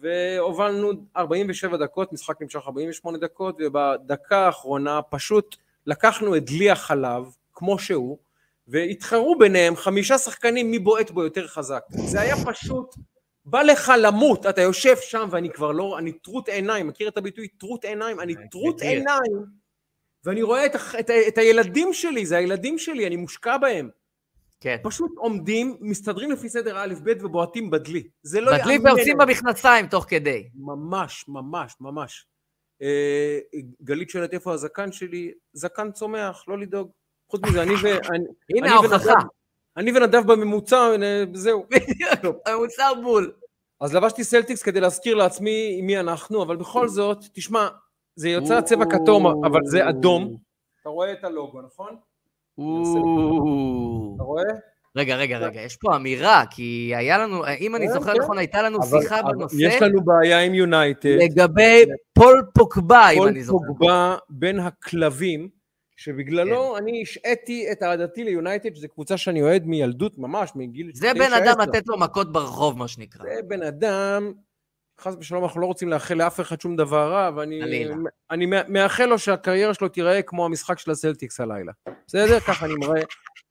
והובלנו 0.00 0.92
47 1.16 1.76
דקות, 1.76 2.12
משחק 2.12 2.42
נמשך 2.42 2.60
48 2.66 3.18
דקות, 3.18 3.56
ובדקה 3.60 4.38
האחרונה 4.38 5.02
פשוט 5.02 5.56
לקחנו 5.86 6.36
את 6.36 6.44
דלי 6.44 6.70
החלב, 6.70 7.24
כמו 7.52 7.78
שהוא, 7.78 8.18
והתחרו 8.68 9.38
ביניהם 9.38 9.76
חמישה 9.76 10.18
שחקנים 10.18 10.70
מי 10.70 10.78
בועט 10.78 11.10
בו 11.10 11.22
יותר 11.22 11.46
חזק. 11.46 11.82
זה 11.88 12.20
היה 12.20 12.36
פשוט, 12.46 12.94
בא 13.44 13.62
לך 13.62 13.92
למות, 13.98 14.46
אתה 14.46 14.60
יושב 14.60 14.96
שם 14.96 15.28
ואני 15.30 15.50
כבר 15.50 15.72
לא, 15.72 15.98
אני 15.98 16.12
טרוט 16.12 16.48
עיניים, 16.48 16.86
מכיר 16.86 17.08
את 17.08 17.16
הביטוי 17.16 17.48
טרוט 17.48 17.84
עיניים? 17.84 18.20
אני 18.20 18.34
טרוט 18.50 18.82
עיניים, 18.82 19.44
ואני 20.24 20.42
רואה 20.42 20.66
את, 20.66 20.76
את, 21.00 21.10
את 21.28 21.38
הילדים 21.38 21.92
שלי, 21.92 22.26
זה 22.26 22.36
הילדים 22.36 22.78
שלי, 22.78 23.06
אני 23.06 23.16
מושקע 23.16 23.56
בהם. 23.56 23.90
כן. 24.60 24.76
פשוט 24.82 25.12
עומדים, 25.16 25.76
מסתדרים 25.80 26.30
לפי 26.30 26.48
סדר 26.48 26.78
א' 26.78 26.94
ב' 27.04 27.12
ובועטים 27.24 27.70
בדלי. 27.70 28.08
זה 28.22 28.40
לא 28.40 28.50
יאמן. 28.50 28.62
בדלי 28.62 28.78
ועושים 28.78 29.18
במכנסיים 29.18 29.86
תוך 29.86 30.04
כדי. 30.08 30.48
ממש, 30.54 31.24
ממש, 31.28 31.74
ממש. 31.80 32.26
אה, 32.82 33.38
גלית 33.82 34.10
שואלת 34.10 34.34
איפה 34.34 34.52
הזקן 34.52 34.92
שלי, 34.92 35.32
זקן 35.52 35.92
צומח, 35.92 36.44
לא 36.48 36.58
לדאוג. 36.58 36.90
חוץ 37.30 37.40
מזה, 37.46 37.62
אני 37.62 37.74
ו... 37.74 37.86
הנה 38.56 38.72
ההוכחה. 38.72 39.14
אני 39.76 39.90
ונדב 39.90 40.32
בממוצע, 40.32 40.96
זהו. 41.34 41.66
בדיוק, 41.70 42.36
הממוצע 42.46 42.94
בול. 43.02 43.32
אז 43.80 43.94
לבשתי 43.94 44.24
סלטיקס 44.24 44.62
כדי 44.62 44.80
להזכיר 44.80 45.14
לעצמי 45.14 45.82
מי 45.82 46.00
אנחנו, 46.00 46.42
אבל 46.42 46.56
בכל 46.56 46.88
זאת, 46.88 47.18
תשמע, 47.32 47.68
זה 48.16 48.28
יוצא 48.28 48.60
צבע 48.60 48.84
כתום, 48.90 49.44
אבל 49.44 49.60
זה 49.64 49.88
אדום. 49.88 50.36
אתה 50.80 50.88
רואה 50.88 51.12
את 51.12 51.24
הלוגו, 51.24 51.62
נכון? 51.62 51.96
אתה 52.60 54.22
רואה? 54.22 54.42
רגע, 54.96 55.16
רגע, 55.16 55.38
רגע, 55.38 55.60
יש 55.60 55.76
פה 55.76 55.96
אמירה, 55.96 56.44
כי 56.50 56.92
היה 56.96 57.18
לנו, 57.18 57.42
אם 57.60 57.76
אני 57.76 57.88
זוכר 57.88 58.14
נכון, 58.14 58.38
הייתה 58.38 58.62
לנו 58.62 58.78
שיחה 58.82 59.22
בנושא... 59.22 59.56
יש 59.60 59.82
לנו 59.82 60.04
בעיה 60.04 60.40
עם 60.40 60.54
יונייטד. 60.54 61.16
לגבי 61.20 61.84
פול 62.12 62.42
פוקבה, 62.54 63.08
אם 63.10 63.28
אני 63.28 63.42
זוכר. 63.42 63.58
פול 63.58 63.66
פוקבה 63.68 64.16
בין 64.30 64.60
הכלבים, 64.60 65.48
שבגללו 65.96 66.72
כן. 66.72 66.82
אני 66.82 67.02
השעיתי 67.02 67.72
את 67.72 67.82
אהדתי 67.82 68.24
ליונייטד, 68.24 68.74
שזו 68.74 68.88
קבוצה 68.88 69.16
שאני 69.16 69.42
אוהד 69.42 69.66
מילדות 69.66 70.18
ממש, 70.18 70.52
מגיל... 70.54 70.90
זה 70.94 71.14
בן 71.14 71.32
אדם 71.32 71.60
לתת 71.60 71.82
לו 71.86 71.98
מכות 71.98 72.32
ברחוב, 72.32 72.78
מה 72.78 72.88
שנקרא. 72.88 73.24
זה 73.24 73.42
בן 73.48 73.62
אדם 73.62 74.32
חס 75.00 75.14
ושלום 75.20 75.44
אנחנו 75.44 75.60
לא 75.60 75.66
רוצים 75.66 75.88
לאחל 75.88 76.14
לאף 76.14 76.40
אחד 76.40 76.60
שום 76.60 76.76
דבר 76.76 77.12
רע, 77.12 77.30
ואני 77.36 77.84
אני 78.30 78.46
מאחל 78.68 79.04
לו 79.04 79.18
שהקריירה 79.18 79.74
שלו 79.74 79.88
תיראה 79.88 80.22
כמו 80.22 80.44
המשחק 80.44 80.78
של 80.78 80.90
הסלטיקס 80.90 81.40
הלילה. 81.40 81.72
בסדר? 82.06 82.40
ככה 82.40 82.66
אני 82.66 82.74
מראה, 82.74 83.02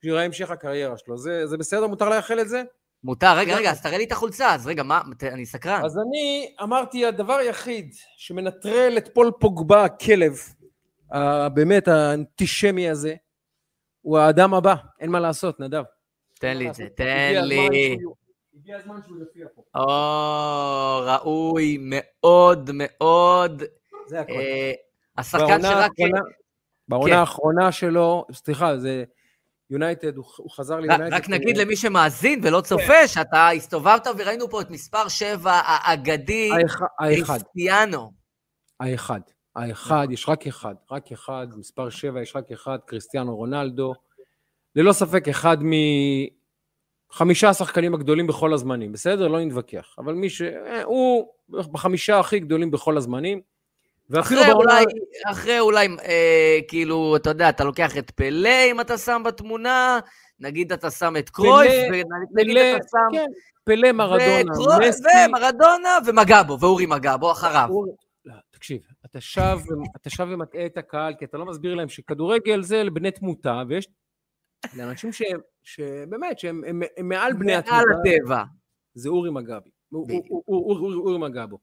שיראה 0.01 0.23
המשך 0.23 0.51
הקריירה 0.51 0.97
שלו. 0.97 1.17
זה, 1.17 1.47
זה 1.47 1.57
בסדר? 1.57 1.87
מותר 1.87 2.09
לאחל 2.09 2.39
את 2.39 2.49
זה? 2.49 2.63
מותר, 3.03 3.37
רגע, 3.37 3.55
רגע, 3.55 3.71
אז 3.71 3.81
תראה 3.81 3.97
לי 3.97 4.03
את 4.03 4.11
החולצה, 4.11 4.53
אז 4.53 4.67
רגע, 4.67 4.83
מה, 4.83 5.01
אני 5.23 5.45
סקרן. 5.45 5.81
אז 5.85 5.97
אני 5.97 6.53
אמרתי, 6.63 7.05
הדבר 7.05 7.33
היחיד 7.33 7.93
שמנטרל 8.17 8.93
את 8.97 9.09
פול 9.13 9.31
פוגבה, 9.39 9.83
הכלב, 9.83 10.33
באמת 11.53 11.87
האנטישמי 11.87 12.89
הזה, 12.89 13.15
הוא 14.01 14.17
האדם 14.17 14.53
הבא, 14.53 14.75
אין 14.99 15.09
מה 15.09 15.19
לעשות, 15.19 15.59
נדב. 15.59 15.83
תן 16.39 16.57
לי 16.57 16.69
את 16.69 16.73
זה, 16.73 16.87
תן 16.95 17.41
לי. 17.43 17.97
הגיע 18.65 18.77
הזמן 18.77 18.99
שהוא 19.05 19.17
יופיע 19.19 19.47
פה. 19.55 19.61
או, 19.75 21.05
ראוי 21.05 21.77
מאוד 21.81 22.69
מאוד. 22.73 23.63
זה 24.07 24.19
הכל. 24.19 24.33
אה, 24.33 24.71
השחקן 25.17 25.61
שרק... 25.61 25.91
האחרונה- 25.91 26.21
בעונה 26.87 27.11
כן. 27.13 27.17
האחרונה 27.19 27.71
שלו, 27.71 28.25
סליחה, 28.31 28.77
זה 28.77 29.03
יונייטד, 29.69 30.15
הוא 30.17 30.51
חזר 30.51 30.79
ליונייטד. 30.79 31.13
רק 31.13 31.29
נגיד 31.29 31.57
למי 31.57 31.75
שמאזין 31.75 32.39
ולא 32.43 32.61
צופה, 32.61 33.07
שאתה 33.07 33.49
הסתובבת 33.49 34.07
וראינו 34.17 34.49
פה 34.49 34.61
את 34.61 34.69
מספר 34.69 35.07
7 35.07 35.51
האגדי, 35.65 36.51
קריסטיאנו. 36.99 38.11
האחד, 38.79 39.19
האחד, 39.55 40.07
יש 40.11 40.29
רק 40.29 40.47
אחד, 40.47 40.75
רק 40.91 41.11
אחד, 41.11 41.47
מספר 41.57 41.89
שבע 41.89 42.21
יש 42.21 42.35
רק 42.35 42.51
אחד, 42.51 42.77
קריסטיאנו 42.85 43.35
רונלדו. 43.35 43.93
ללא 44.75 44.93
ספק 44.93 45.27
אחד 45.27 45.57
מחמישה 47.11 47.49
השחקנים 47.49 47.93
הגדולים 47.93 48.27
בכל 48.27 48.53
הזמנים, 48.53 48.91
בסדר? 48.91 49.27
לא 49.27 49.39
נתווכח. 49.39 49.95
אבל 49.97 50.13
מי 50.13 50.29
ש... 50.29 50.41
אה, 50.41 50.83
הוא 50.83 51.27
בחמישה 51.49 52.19
הכי 52.19 52.39
גדולים 52.39 52.71
בכל 52.71 52.97
הזמנים. 52.97 53.41
ואפילו 54.09 54.41
אחרי 54.41 54.53
בעונה... 54.53 54.73
אולי, 54.73 54.85
אחרי 55.25 55.59
אולי, 55.59 55.87
אה, 56.05 56.59
כאילו, 56.67 57.15
אתה 57.15 57.29
יודע, 57.29 57.49
אתה 57.49 57.63
לוקח 57.63 57.97
את 57.97 58.11
פלא 58.11 58.71
אם 58.71 58.81
אתה 58.81 58.97
שם 58.97 59.21
בתמונה, 59.25 59.99
נגיד 60.39 60.71
אתה 60.71 60.91
שם 60.91 61.13
את 61.19 61.29
קרויף, 61.29 61.71
ונגיד 62.35 62.57
אתה 62.57 62.87
שם... 62.91 63.17
כן, 63.17 63.25
פלא 63.63 63.91
מרדונה, 63.91 64.79
מסי. 64.89 65.03
ומרדונה 65.29 65.97
ומגבו, 66.05 66.59
ואורי 66.59 66.85
מגבו 66.85 67.31
אחריו. 67.31 67.67
הוא- 67.69 67.95
לא, 68.25 68.33
תקשיב, 68.51 68.81
אתה 69.05 69.21
שב, 69.21 69.57
אתה 69.95 70.09
שב 70.09 70.27
ומטעה 70.29 70.65
את 70.65 70.77
הקהל, 70.77 71.13
כי 71.19 71.25
אתה 71.25 71.37
לא 71.37 71.45
מסביר 71.45 71.75
להם 71.75 71.89
שכדורגל 71.89 72.61
זה 72.61 72.83
לבני 72.83 73.11
תמותה, 73.11 73.61
ויש 73.69 73.87
לאנשים 74.77 75.11
שהם, 75.11 75.39
שבאמת, 75.63 76.39
שהם 76.39 76.63
הם, 76.67 76.81
הם 76.97 77.09
מעל 77.09 77.33
בני 77.33 77.55
הטבע. 77.55 78.43
זה 78.93 79.09
אורי 79.09 79.29
מגבי. 79.29 79.69
אורי 79.93 81.17
מגבו. 81.17 81.57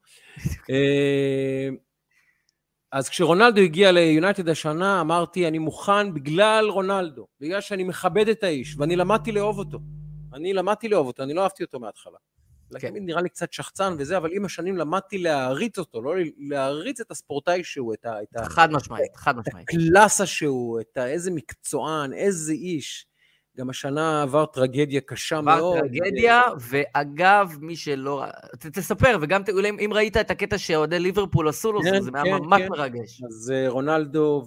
אה, 0.70 1.68
אז 2.92 3.08
כשרונלדו 3.08 3.60
הגיע 3.60 3.92
ליונייטד 3.92 4.48
השנה, 4.48 5.00
אמרתי, 5.00 5.48
אני 5.48 5.58
מוכן 5.58 6.14
בגלל 6.14 6.68
רונלדו, 6.68 7.26
בגלל 7.40 7.60
שאני 7.60 7.84
מכבד 7.84 8.28
את 8.28 8.42
האיש, 8.42 8.76
ואני 8.78 8.96
למדתי 8.96 9.32
לאהוב 9.32 9.58
אותו. 9.58 9.78
אני 10.34 10.52
למדתי 10.52 10.88
לאהוב 10.88 11.06
אותו, 11.06 11.22
אני 11.22 11.34
לא 11.34 11.42
אהבתי 11.42 11.64
אותו 11.64 11.80
מההתחלה. 11.80 12.18
כן. 12.80 12.88
תמיד 12.88 13.02
נראה 13.06 13.22
לי 13.22 13.28
קצת 13.28 13.52
שחצן 13.52 13.94
וזה, 13.98 14.16
אבל 14.16 14.30
עם 14.32 14.44
השנים 14.44 14.76
למדתי 14.76 15.18
להעריץ 15.18 15.78
אותו, 15.78 16.02
לא 16.02 16.14
להעריץ 16.38 17.00
את 17.00 17.10
הספורטאי 17.10 17.64
שהוא, 17.64 17.94
את, 17.94 18.04
ה, 18.06 18.22
את, 18.22 18.36
ה, 18.36 18.44
חד 18.44 18.72
משמעית, 18.72 19.16
חד 19.16 19.38
את 19.38 19.48
משמעית. 19.48 19.66
הקלאסה 19.68 20.26
שהוא, 20.26 20.80
את 20.80 20.96
ה, 20.96 21.06
איזה 21.06 21.30
מקצוען, 21.30 22.12
איזה 22.12 22.52
איש. 22.52 23.06
גם 23.58 23.70
השנה 23.70 24.22
עבר 24.22 24.46
טרגדיה 24.46 25.00
קשה 25.00 25.38
עבר 25.38 25.56
מאוד. 25.56 25.78
טרגדיה, 25.80 26.42
ואגב, 26.60 27.56
מי 27.60 27.76
שלא... 27.76 28.24
ת- 28.58 28.66
תספר, 28.66 29.18
וגם 29.20 29.42
אולי 29.52 29.70
אם 29.70 29.90
ראית 29.92 30.16
את 30.16 30.30
הקטע 30.30 30.58
שאוהדי 30.58 30.98
ליברפול 30.98 31.48
עשו 31.48 31.72
לו, 31.72 31.82
כן, 31.82 32.00
זה 32.00 32.10
היה 32.14 32.38
כן, 32.38 32.44
ממש 32.44 32.62
כן. 32.62 32.68
מרגש. 32.68 33.22
אז 33.22 33.52
אה, 33.54 33.68
רונלדו 33.68 34.44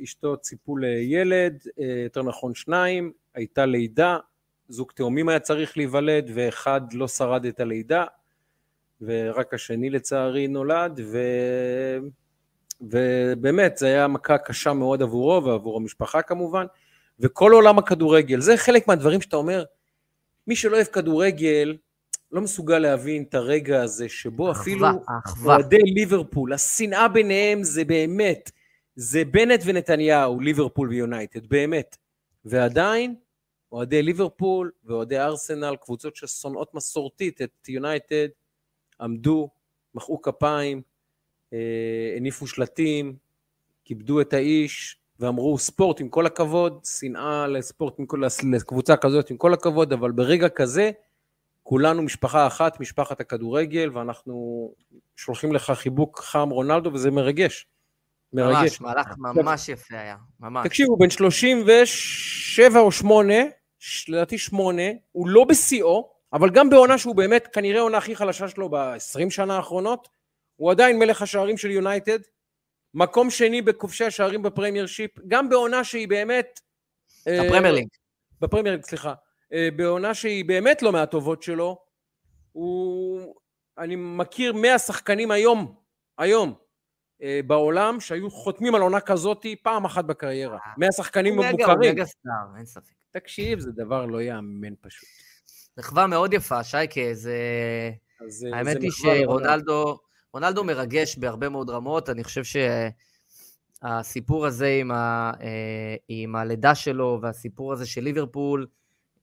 ואשתו 0.00 0.36
ציפו 0.36 0.76
לילד, 0.76 1.62
אה, 1.80 2.02
יותר 2.04 2.22
נכון 2.22 2.54
שניים, 2.54 3.12
הייתה 3.34 3.66
לידה, 3.66 4.18
זוג 4.70 4.92
תאומים 4.94 5.28
היה 5.28 5.40
צריך 5.40 5.76
להיוולד, 5.76 6.30
ואחד 6.34 6.80
לא 6.92 7.08
שרד 7.08 7.44
את 7.44 7.60
הלידה, 7.60 8.04
ורק 9.00 9.54
השני 9.54 9.90
לצערי 9.90 10.48
נולד, 10.48 11.00
ו... 11.04 11.18
ובאמת, 12.80 13.76
זו 13.76 13.86
הייתה 13.86 14.08
מכה 14.08 14.38
קשה 14.38 14.72
מאוד 14.72 15.02
עבורו, 15.02 15.44
ועבור 15.44 15.76
המשפחה 15.76 16.22
כמובן, 16.22 16.66
וכל 17.20 17.52
עולם 17.52 17.78
הכדורגל, 17.78 18.40
זה 18.40 18.56
חלק 18.56 18.88
מהדברים 18.88 19.20
שאתה 19.20 19.36
אומר, 19.36 19.64
מי 20.46 20.56
שלא 20.56 20.76
אוהב 20.76 20.86
כדורגל, 20.86 21.76
לא 22.32 22.40
מסוגל 22.40 22.78
להבין 22.78 23.24
את 23.28 23.34
הרגע 23.34 23.82
הזה, 23.82 24.08
שבו 24.08 24.50
אפילו... 24.50 24.86
אחווה, 24.86 25.02
האחווה. 25.08 25.54
אוהדי 25.54 25.82
ליברפול, 25.82 26.52
השנאה 26.52 27.08
ביניהם 27.08 27.62
זה 27.62 27.84
באמת, 27.84 28.50
זה 28.96 29.24
בנט 29.24 29.60
ונתניהו, 29.64 30.40
ליברפול 30.40 30.88
ויונייטד, 30.88 31.46
באמת. 31.46 31.96
ועדיין, 32.44 33.14
אוהדי 33.72 34.02
ליברפול 34.02 34.70
ואוהדי 34.84 35.18
ארסנל, 35.18 35.76
קבוצות 35.76 36.16
ששונאות 36.16 36.74
מסורתית 36.74 37.42
את 37.42 37.68
יונייטד, 37.68 38.28
עמדו, 39.00 39.48
מחאו 39.94 40.22
כפיים, 40.22 40.82
אה, 41.52 42.14
הניפו 42.16 42.46
שלטים, 42.46 43.16
כיבדו 43.84 44.20
את 44.20 44.32
האיש, 44.32 44.96
ואמרו 45.20 45.58
ספורט 45.58 46.00
עם 46.00 46.08
כל 46.08 46.26
הכבוד, 46.26 46.84
שנאה 46.84 47.46
לספורט, 47.46 47.94
כל, 48.06 48.22
לקבוצה 48.52 48.96
כזאת 48.96 49.30
עם 49.30 49.36
כל 49.36 49.54
הכבוד, 49.54 49.92
אבל 49.92 50.10
ברגע 50.10 50.48
כזה, 50.48 50.90
כולנו 51.62 52.02
משפחה 52.02 52.46
אחת, 52.46 52.80
משפחת 52.80 53.20
הכדורגל, 53.20 53.90
ואנחנו 53.92 54.74
שולחים 55.16 55.52
לך 55.52 55.70
חיבוק 55.70 56.20
חם 56.20 56.48
רונלדו, 56.50 56.92
וזה 56.92 57.10
מרגש. 57.10 57.66
מרגש. 58.32 58.80
ממש, 58.80 58.80
מהלך 58.80 59.06
ממש 59.18 59.68
יפה 59.68 59.98
היה, 59.98 60.16
ממש. 60.40 60.66
תקשיב, 60.66 60.86
הוא 60.88 60.98
בן 60.98 61.10
37 61.10 62.80
או 62.80 62.92
8, 62.92 63.34
לדעתי 64.08 64.38
8, 64.38 64.82
הוא 65.12 65.28
לא 65.28 65.44
בשיאו, 65.44 66.12
אבל 66.32 66.50
גם 66.50 66.70
בעונה 66.70 66.98
שהוא 66.98 67.16
באמת 67.16 67.48
כנראה 67.52 67.78
העונה 67.78 67.98
הכי 67.98 68.16
חלשה 68.16 68.48
שלו 68.48 68.68
ב-20 68.68 69.30
שנה 69.30 69.56
האחרונות, 69.56 70.08
הוא 70.56 70.70
עדיין 70.70 70.98
מלך 70.98 71.22
השערים 71.22 71.56
של 71.56 71.70
יונייטד, 71.70 72.18
מקום 72.94 73.30
שני 73.30 73.62
בכובשי 73.62 74.04
השערים 74.04 74.42
בפרמייר 74.42 74.86
שיפ, 74.86 75.10
גם 75.28 75.48
בעונה 75.48 75.84
שהיא 75.84 76.08
באמת... 76.08 76.60
אה, 77.28 77.46
הפרמייר 77.46 77.74
ליג. 77.74 77.88
בפרמייר 78.40 78.74
ליג, 78.74 78.84
סליחה. 78.84 79.14
אה, 79.52 79.68
בעונה 79.76 80.14
שהיא 80.14 80.44
באמת 80.44 80.82
לא 80.82 80.92
מהטובות 80.92 81.42
שלו, 81.42 81.78
הוא... 82.52 83.34
אני 83.78 83.96
מכיר 83.96 84.52
100 84.52 84.78
שחקנים 84.78 85.30
היום, 85.30 85.74
היום, 86.18 86.54
אה, 87.22 87.40
בעולם, 87.46 88.00
שהיו 88.00 88.30
חותמים 88.30 88.74
על 88.74 88.82
עונה 88.82 89.00
כזאת 89.00 89.46
פעם 89.62 89.84
אחת 89.84 90.04
בקריירה. 90.04 90.58
100 90.76 90.92
שחקנים 90.92 91.36
מגה, 91.36 91.50
הוא 91.50 91.58
מוכרים. 91.58 91.94
מגה 91.94 92.04
סטאר, 92.04 92.56
אין 92.56 92.66
ספק. 92.66 92.99
תקשיב, 93.12 93.58
זה 93.58 93.72
דבר 93.72 94.06
לא 94.06 94.20
ייאמן 94.20 94.74
פשוט. 94.80 95.08
מחווה 95.78 96.06
מאוד 96.06 96.34
יפה, 96.34 96.64
שייקה, 96.64 97.00
זה... 97.12 97.38
אז, 98.26 98.46
אה, 98.52 98.58
האמת 98.58 98.80
זה 98.80 98.86
היא 98.86 99.20
לרונלדו. 99.22 99.24
שרונלדו, 99.24 99.98
רונלדו 100.32 100.64
מרגש 100.64 101.18
בהרבה 101.18 101.48
מאוד 101.48 101.70
רמות, 101.70 102.10
אני 102.10 102.24
חושב 102.24 102.42
שהסיפור 103.82 104.46
הזה 104.46 104.68
עם, 104.80 104.90
ה, 104.90 105.32
אה, 105.42 105.96
עם 106.08 106.36
הלידה 106.36 106.74
שלו 106.74 107.18
והסיפור 107.22 107.72
הזה 107.72 107.86
של 107.86 108.00
ליברפול, 108.00 108.66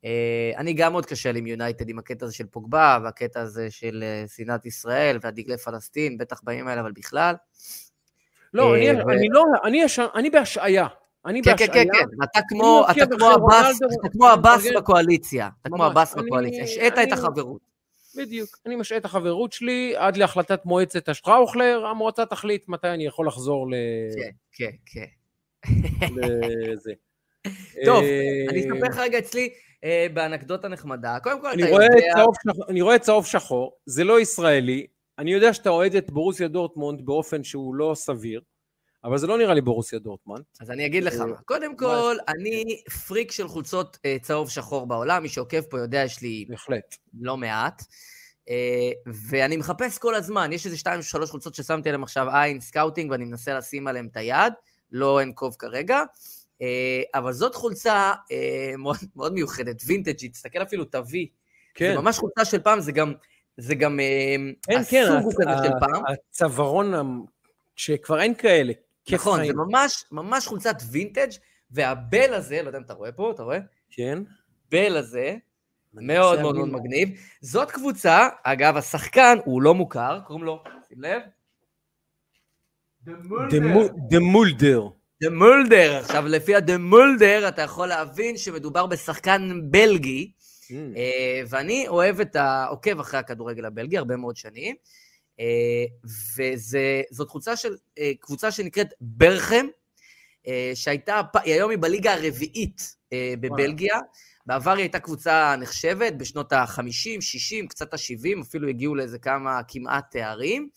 אה, 0.06 0.52
אני 0.58 0.74
גם 0.74 0.92
מאוד 0.92 1.06
קשה 1.06 1.32
לי 1.32 1.40
עם 1.40 1.48
יונייטד, 1.48 1.90
עם 1.90 2.00
הקטע 2.00 2.26
הזה 2.26 2.36
של 2.36 2.46
פוגבה 2.46 3.00
והקטע 3.04 3.42
הזה 3.42 3.72
של 3.72 4.04
שנאת 4.36 4.66
ישראל 4.66 5.18
והדגלי 5.22 5.58
פלסטין, 5.58 6.18
בטח 6.18 6.42
בימים 6.44 6.68
האלה, 6.68 6.82
אבל 6.82 6.92
בכלל. 6.92 7.36
לא, 8.54 8.76
אני, 8.76 8.90
אני 8.92 9.28
לא, 9.30 9.44
אני, 9.64 9.82
אני 10.16 10.30
בהשעיה. 10.30 10.88
אני 11.28 11.42
כן, 11.44 11.58
כן, 11.58 11.68
בהשעיה. 11.68 11.86
כן, 11.86 12.00
כן, 12.00 12.24
אתה 12.24 12.40
כמו, 12.50 12.86
אתה 12.92 13.06
כמו 13.06 13.30
כמו. 14.12 14.28
בקואליציה, 14.78 15.50
אתה 15.62 15.70
כמו 15.70 15.86
אני- 15.86 15.94
בקואליציה, 16.26 16.64
השעית 16.64 16.94
את 17.04 17.12
החברות. 17.12 17.62
בדיוק. 18.18 18.50
אני 18.66 18.76
משעה 18.76 18.98
את 18.98 19.06
החברות 19.06 19.54
שלי 19.54 19.94
עד 19.98 20.18
להחלטת 20.18 20.66
מועצת 20.66 21.10
השטראוכלר, 21.10 21.86
המועצה 21.86 22.26
תחליט 22.26 22.70
מתי 22.70 22.88
אני 22.88 23.06
יכול 23.06 23.28
לחזור 23.28 23.70
ל... 23.72 23.74
כן, 24.16 24.30
כן, 24.54 24.72
כן. 24.86 26.16
לזה. 26.72 26.92
טוב, 27.86 28.04
אה, 28.04 28.46
אני 28.50 28.60
אספר 28.60 28.88
לך 28.90 28.98
רגע 28.98 29.20
אצלי 29.20 29.50
אה, 29.84 30.08
באנקדוטה 30.14 30.68
נחמדה. 30.68 31.18
קודם 31.24 31.42
כל, 31.42 31.48
אתה 31.54 31.62
יודע... 31.62 32.24
אני 32.70 32.82
רואה 32.82 33.00
צהוב 33.00 33.26
שחור, 33.26 33.78
זה 33.86 34.04
לא 34.04 34.20
ישראלי, 34.20 34.88
אני 35.20 35.34
יודע 35.34 35.54
שאתה 35.54 35.70
אוהד 35.70 35.96
את 35.96 36.12
בורוסיה 36.12 36.48
דורטמונד 36.48 37.06
באופן 37.06 37.44
שהוא 37.44 37.76
לא 37.76 37.92
סביר, 37.96 38.42
אבל 39.08 39.18
זה 39.18 39.28
לא 39.28 39.38
נראה 39.38 39.54
לי 39.54 39.62
בורוסיה 39.62 40.00
דורטמונד. 40.00 40.44
אז 40.62 40.72
אני 40.72 40.86
אגיד 40.86 41.04
לך 41.04 41.14
אה, 41.14 41.26
מה. 41.26 41.38
קודם 41.46 41.78
כל, 41.78 42.16
אני 42.28 42.82
פריק 43.08 43.32
של 43.32 43.48
חולצות 43.48 43.98
אה, 44.06 44.18
צהוב 44.22 44.50
שחור 44.50 44.88
בעולם, 44.88 45.24
מי 45.24 45.30
שעוקב 45.30 45.62
פה 45.62 45.80
יודע, 45.80 46.00
יש 46.04 46.22
לי 46.22 46.46
בהחלט. 46.50 46.96
לא 47.22 47.38
מעט. 47.38 47.84
אה, 48.50 48.92
ואני 49.30 49.58
מחפש 49.58 49.98
כל 49.98 50.16
הזמן, 50.16 50.54
יש 50.54 50.66
איזה 50.66 50.78
שתיים, 50.78 51.02
שלוש 51.02 51.32
חולצות 51.32 51.56
ששמתי 51.56 51.90
עליהן 51.90 52.04
עכשיו 52.04 52.28
עין, 52.36 52.60
scouting, 52.60 53.12
ואני 53.12 53.26
מנסה 53.26 53.58
לשים 53.58 53.88
עליהן 53.88 54.08
את 54.12 54.18
היד, 54.18 54.54
לא 54.92 55.24
אנקוב 55.24 55.56
כרגע. 55.60 56.02
אבל 57.16 57.34
זאת 57.34 57.56
חולצה 57.56 58.14
מאוד, 58.78 58.98
מאוד 59.16 59.34
מיוחדת, 59.34 59.82
וינטג'ית, 59.86 60.32
תסתכל 60.32 60.62
אפילו 60.64 60.86
תביא. 60.86 61.28
כן, 61.74 61.94
זה 61.96 62.02
ממש 62.02 62.18
חולצה 62.18 62.46
של 62.46 62.60
פעם, 62.60 62.80
זה 62.80 62.92
גם, 62.92 63.14
זה 63.58 63.76
גם 63.76 64.00
אה, 64.00 64.36
כן, 64.68 64.82
כן, 64.90 65.04
הסוג 65.04 65.24
הוא 65.24 65.34
כזה 65.38 65.50
ה- 65.52 65.64
של 65.64 65.72
פעם. 65.80 66.04
הצווארון, 66.30 66.94
שכבר 67.76 68.22
אין 68.22 68.36
כאלה. 68.36 68.74
נכון. 69.12 69.46
זה 69.46 69.54
ממש, 69.54 70.06
ממש 70.12 70.48
חולצת 70.48 70.76
וינטג', 70.92 71.30
והבל 71.72 72.34
הזה, 72.34 72.62
לא 72.62 72.68
יודע 72.68 72.78
אם 72.78 72.84
אתה 72.84 72.94
רואה 72.94 73.12
פה, 73.12 73.32
אתה 73.32 73.44
רואה? 73.44 73.60
כן. 73.92 74.20
בל 74.72 74.98
הזה, 74.98 75.36
מאוד 75.94 76.42
מאוד 76.42 76.56
מאוד. 76.56 76.70
מגניב. 76.70 77.10
זאת 77.42 77.72
קבוצה, 77.72 78.28
אגב, 78.44 78.78
השחקן 78.78 79.38
הוא 79.46 79.62
לא 79.62 79.74
מוכר, 79.74 80.20
קוראים 80.28 80.46
לו, 80.46 80.64
שים 80.90 81.02
לב, 81.02 81.22
דה 84.10 84.20
מולדר. 84.20 84.88
דה 85.22 85.30
מולדר. 85.30 85.98
עכשיו, 85.98 86.28
לפי 86.28 86.56
הדה 86.56 86.78
מולדר, 86.78 87.48
אתה 87.48 87.62
יכול 87.62 87.88
להבין 87.88 88.38
שמדובר 88.38 88.86
בשחקן 88.86 89.62
בלגי, 89.72 90.32
Mm. 90.68 90.72
ואני 91.50 91.88
אוהב 91.88 92.20
את 92.22 92.36
ה... 92.36 92.66
עוקב 92.70 93.00
אחרי 93.00 93.20
הכדורגל 93.20 93.66
הבלגי 93.66 93.98
הרבה 93.98 94.18
מאוד 94.18 94.36
שנים, 94.36 94.76
וזאת 96.38 97.30
קבוצה, 97.30 97.56
של, 97.56 97.76
קבוצה 98.20 98.52
שנקראת 98.52 98.94
ברכם, 99.02 99.66
שהייתה, 100.74 101.22
היום 101.34 101.72
היא 101.72 101.80
בליגה 101.80 102.14
הרביעית 102.14 102.96
בבלגיה. 103.40 104.00
בעבר 104.46 104.72
היא 104.72 104.82
הייתה 104.82 105.00
קבוצה 105.00 105.56
נחשבת, 105.60 106.14
בשנות 106.14 106.54
ה-50, 106.54 107.22
60, 107.22 107.68
קצת 107.68 107.94
ה-70, 107.94 108.42
אפילו 108.42 108.68
הגיעו 108.68 108.96
לאיזה 108.96 109.20
כמה 109.20 109.62
כמעט 109.68 110.12
תארים. 110.12 110.70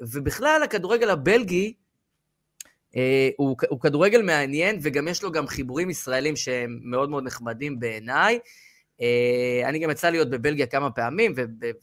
ובכלל, 0.00 0.62
הכדורגל 0.64 1.10
הבלגי, 1.10 1.74
אה, 2.96 3.30
הוא, 3.36 3.56
הוא 3.68 3.80
כדורגל 3.80 4.22
מעניין, 4.22 4.78
וגם 4.82 5.08
יש 5.08 5.22
לו 5.22 5.32
גם 5.32 5.46
חיבורים 5.46 5.90
ישראלים 5.90 6.36
שהם 6.36 6.78
מאוד 6.82 7.10
מאוד 7.10 7.24
נחמדים 7.24 7.80
בעיניי. 7.80 8.38
אה, 9.00 9.68
אני 9.68 9.78
גם 9.78 9.90
יצא 9.90 10.10
להיות 10.10 10.30
בבלגיה 10.30 10.66
כמה 10.66 10.90
פעמים, 10.90 11.34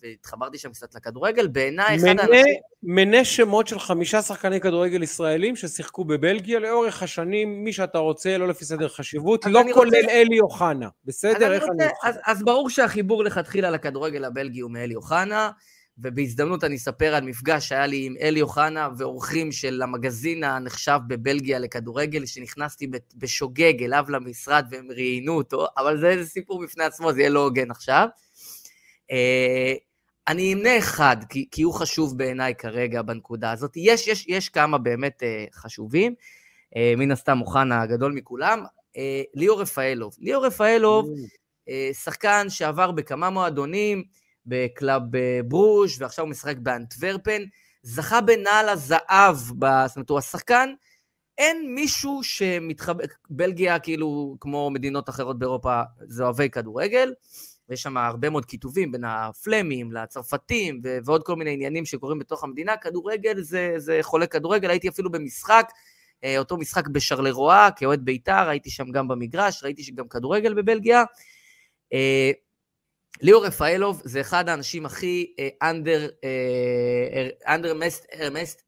והתחברתי 0.01 0.57
שם 0.57 0.69
קצת 0.69 0.95
לכדורגל. 0.95 1.47
בעיניי, 1.47 1.95
אחד 1.95 2.19
האנשים... 2.19 2.55
מנה 2.83 3.25
שמות 3.25 3.67
של 3.67 3.79
חמישה 3.79 4.21
שחקני 4.21 4.61
כדורגל 4.61 5.03
ישראלים 5.03 5.55
ששיחקו 5.55 6.05
בבלגיה 6.05 6.59
לאורך 6.59 7.03
השנים, 7.03 7.63
מי 7.63 7.73
שאתה 7.73 7.97
רוצה, 7.97 8.37
לא 8.37 8.47
לפי 8.47 8.65
סדר 8.65 8.87
חשיבות, 8.87 9.45
לא 9.45 9.61
כולל 9.73 9.95
רוצה... 9.95 10.11
אלי 10.11 10.39
אוחנה. 10.39 10.87
בסדר? 11.05 11.53
איך 11.53 11.63
אני... 11.71 11.83
אז, 12.03 12.19
אז 12.25 12.43
ברור 12.43 12.69
שהחיבור 12.69 13.23
לכתחילה 13.23 13.69
לכדורגל 13.71 14.25
הבלגי 14.25 14.59
הוא 14.59 14.71
מאלי 14.71 14.95
אוחנה. 14.95 15.49
ובהזדמנות 16.01 16.63
אני 16.63 16.75
אספר 16.75 17.15
על 17.15 17.23
מפגש 17.23 17.67
שהיה 17.67 17.87
לי 17.87 18.05
עם 18.05 18.15
אלי 18.21 18.41
אוחנה 18.41 18.89
ואורחים 18.97 19.51
של 19.51 19.81
המגזין 19.81 20.43
הנחשב 20.43 20.99
בבלגיה 21.07 21.59
לכדורגל, 21.59 22.25
שנכנסתי 22.25 22.87
בשוגג 23.15 23.83
אליו 23.83 24.05
למשרד 24.09 24.65
והם 24.71 24.87
ראיינו 24.91 25.33
אותו, 25.33 25.67
אבל 25.77 25.99
זה 25.99 26.09
איזה 26.09 26.29
סיפור 26.29 26.63
בפני 26.63 26.83
עצמו, 26.83 27.13
זה 27.13 27.19
יהיה 27.19 27.29
לא 27.29 27.43
הוגן 27.43 27.71
עכשיו. 27.71 28.07
אה, 29.11 29.73
אני 30.27 30.53
אמנה 30.53 30.77
אחד, 30.77 31.17
כי, 31.29 31.47
כי 31.51 31.61
הוא 31.61 31.73
חשוב 31.73 32.17
בעיניי 32.17 32.55
כרגע 32.55 33.01
בנקודה 33.01 33.51
הזאת. 33.51 33.71
יש, 33.75 34.07
יש, 34.07 34.25
יש 34.27 34.49
כמה 34.49 34.77
באמת 34.77 35.23
אה, 35.23 35.55
חשובים, 35.55 36.15
אה, 36.75 36.77
מן 36.97 37.11
הסתם 37.11 37.41
אוחנה 37.41 37.81
הגדול 37.81 38.11
מכולם. 38.11 38.63
ליאור 39.35 39.61
רפאלוב. 39.61 40.15
ליאור 40.19 40.45
רפאלוב, 40.45 41.09
שחקן 41.93 42.45
שעבר 42.49 42.91
בכמה 42.91 43.29
מועדונים, 43.29 44.03
בקלאב 44.45 45.01
ברוז' 45.47 46.01
ועכשיו 46.01 46.25
הוא 46.25 46.31
משחק 46.31 46.57
באנטוורפן, 46.57 47.41
זכה 47.83 48.21
בנעל 48.21 48.69
הזהב, 48.69 49.35
זאת 49.35 49.95
אומרת, 49.95 50.09
הוא 50.09 50.19
השחקן, 50.19 50.73
אין 51.37 51.75
מישהו 51.75 52.23
שמתחבא, 52.23 53.03
בלגיה, 53.29 53.79
כאילו, 53.79 54.37
כמו 54.39 54.69
מדינות 54.69 55.09
אחרות 55.09 55.39
באירופה, 55.39 55.81
זה 56.01 56.23
אוהבי 56.23 56.49
כדורגל, 56.49 57.13
ויש 57.69 57.81
שם 57.81 57.97
הרבה 57.97 58.29
מאוד 58.29 58.45
כיתובים 58.45 58.91
בין 58.91 59.03
הפלמים 59.03 59.91
לצרפתים 59.91 60.81
ו- 60.83 60.97
ועוד 61.05 61.23
כל 61.23 61.35
מיני 61.35 61.53
עניינים 61.53 61.85
שקורים 61.85 62.19
בתוך 62.19 62.43
המדינה. 62.43 62.77
כדורגל 62.77 63.41
זה, 63.41 63.73
זה 63.77 63.99
חולה 64.01 64.27
כדורגל, 64.27 64.69
הייתי 64.69 64.89
אפילו 64.89 65.11
במשחק, 65.11 65.71
אה, 66.23 66.37
אותו 66.37 66.57
משחק 66.57 66.87
בשרלרואה, 66.87 67.69
כאוהד 67.75 68.05
בית"ר, 68.05 68.49
הייתי 68.49 68.69
שם 68.69 68.91
גם 68.91 69.07
במגרש, 69.07 69.63
ראיתי 69.63 69.83
שגם 69.83 70.07
כדורגל 70.07 70.53
בבלגיה. 70.53 71.03
אה, 73.17 73.19
ליאור 73.21 73.45
רפאלוב 73.45 74.01
זה 74.05 74.21
אחד 74.21 74.49
האנשים 74.49 74.85
הכי 74.85 75.33
under, 75.63 76.09
uh, 76.09 77.49
under, 77.49 77.73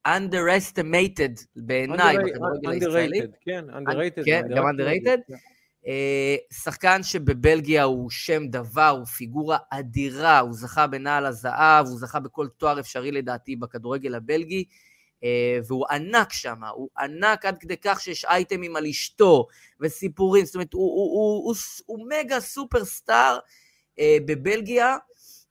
underestimated 0.07 1.45
בעיניי 1.55 2.17
בכדורגל 2.17 2.69
הישראלי. 2.69 3.19
כן, 3.41 3.65
underrated. 3.69 4.25
כן, 4.25 4.41
גם 4.55 4.63
underrated. 4.63 5.33
Uh, 5.83 6.55
שחקן 6.63 7.03
שבבלגיה 7.03 7.83
הוא 7.83 8.09
שם 8.09 8.47
דבר, 8.47 8.89
הוא 8.89 9.05
פיגורה 9.05 9.57
אדירה, 9.71 10.39
הוא 10.39 10.53
זכה 10.53 10.87
בנעל 10.87 11.25
הזהב, 11.25 11.87
הוא 11.87 11.99
זכה 11.99 12.19
בכל 12.19 12.47
תואר 12.57 12.79
אפשרי 12.79 13.11
לדעתי 13.11 13.55
בכדורגל 13.55 14.15
הבלגי, 14.15 14.63
והוא 15.67 15.85
ענק 15.91 16.33
שם, 16.33 16.63
הוא 16.75 16.89
ענק 16.99 17.45
עד 17.45 17.57
כדי 17.57 17.77
כך 17.77 18.01
שיש 18.01 18.25
אייטמים 18.25 18.75
על 18.75 18.85
אשתו 18.85 19.47
וסיפורים, 19.79 20.45
זאת 20.45 20.55
אומרת, 20.55 20.73
הוא, 20.73 20.81
הוא, 20.83 21.13
הוא, 21.13 21.43
הוא, 21.43 21.45
הוא, 21.45 21.55
הוא 21.85 22.09
מגה 22.09 22.39
סופר 22.39 22.85
סטאר. 22.85 23.39
אה, 24.01 24.17
בבלגיה, 24.25 24.97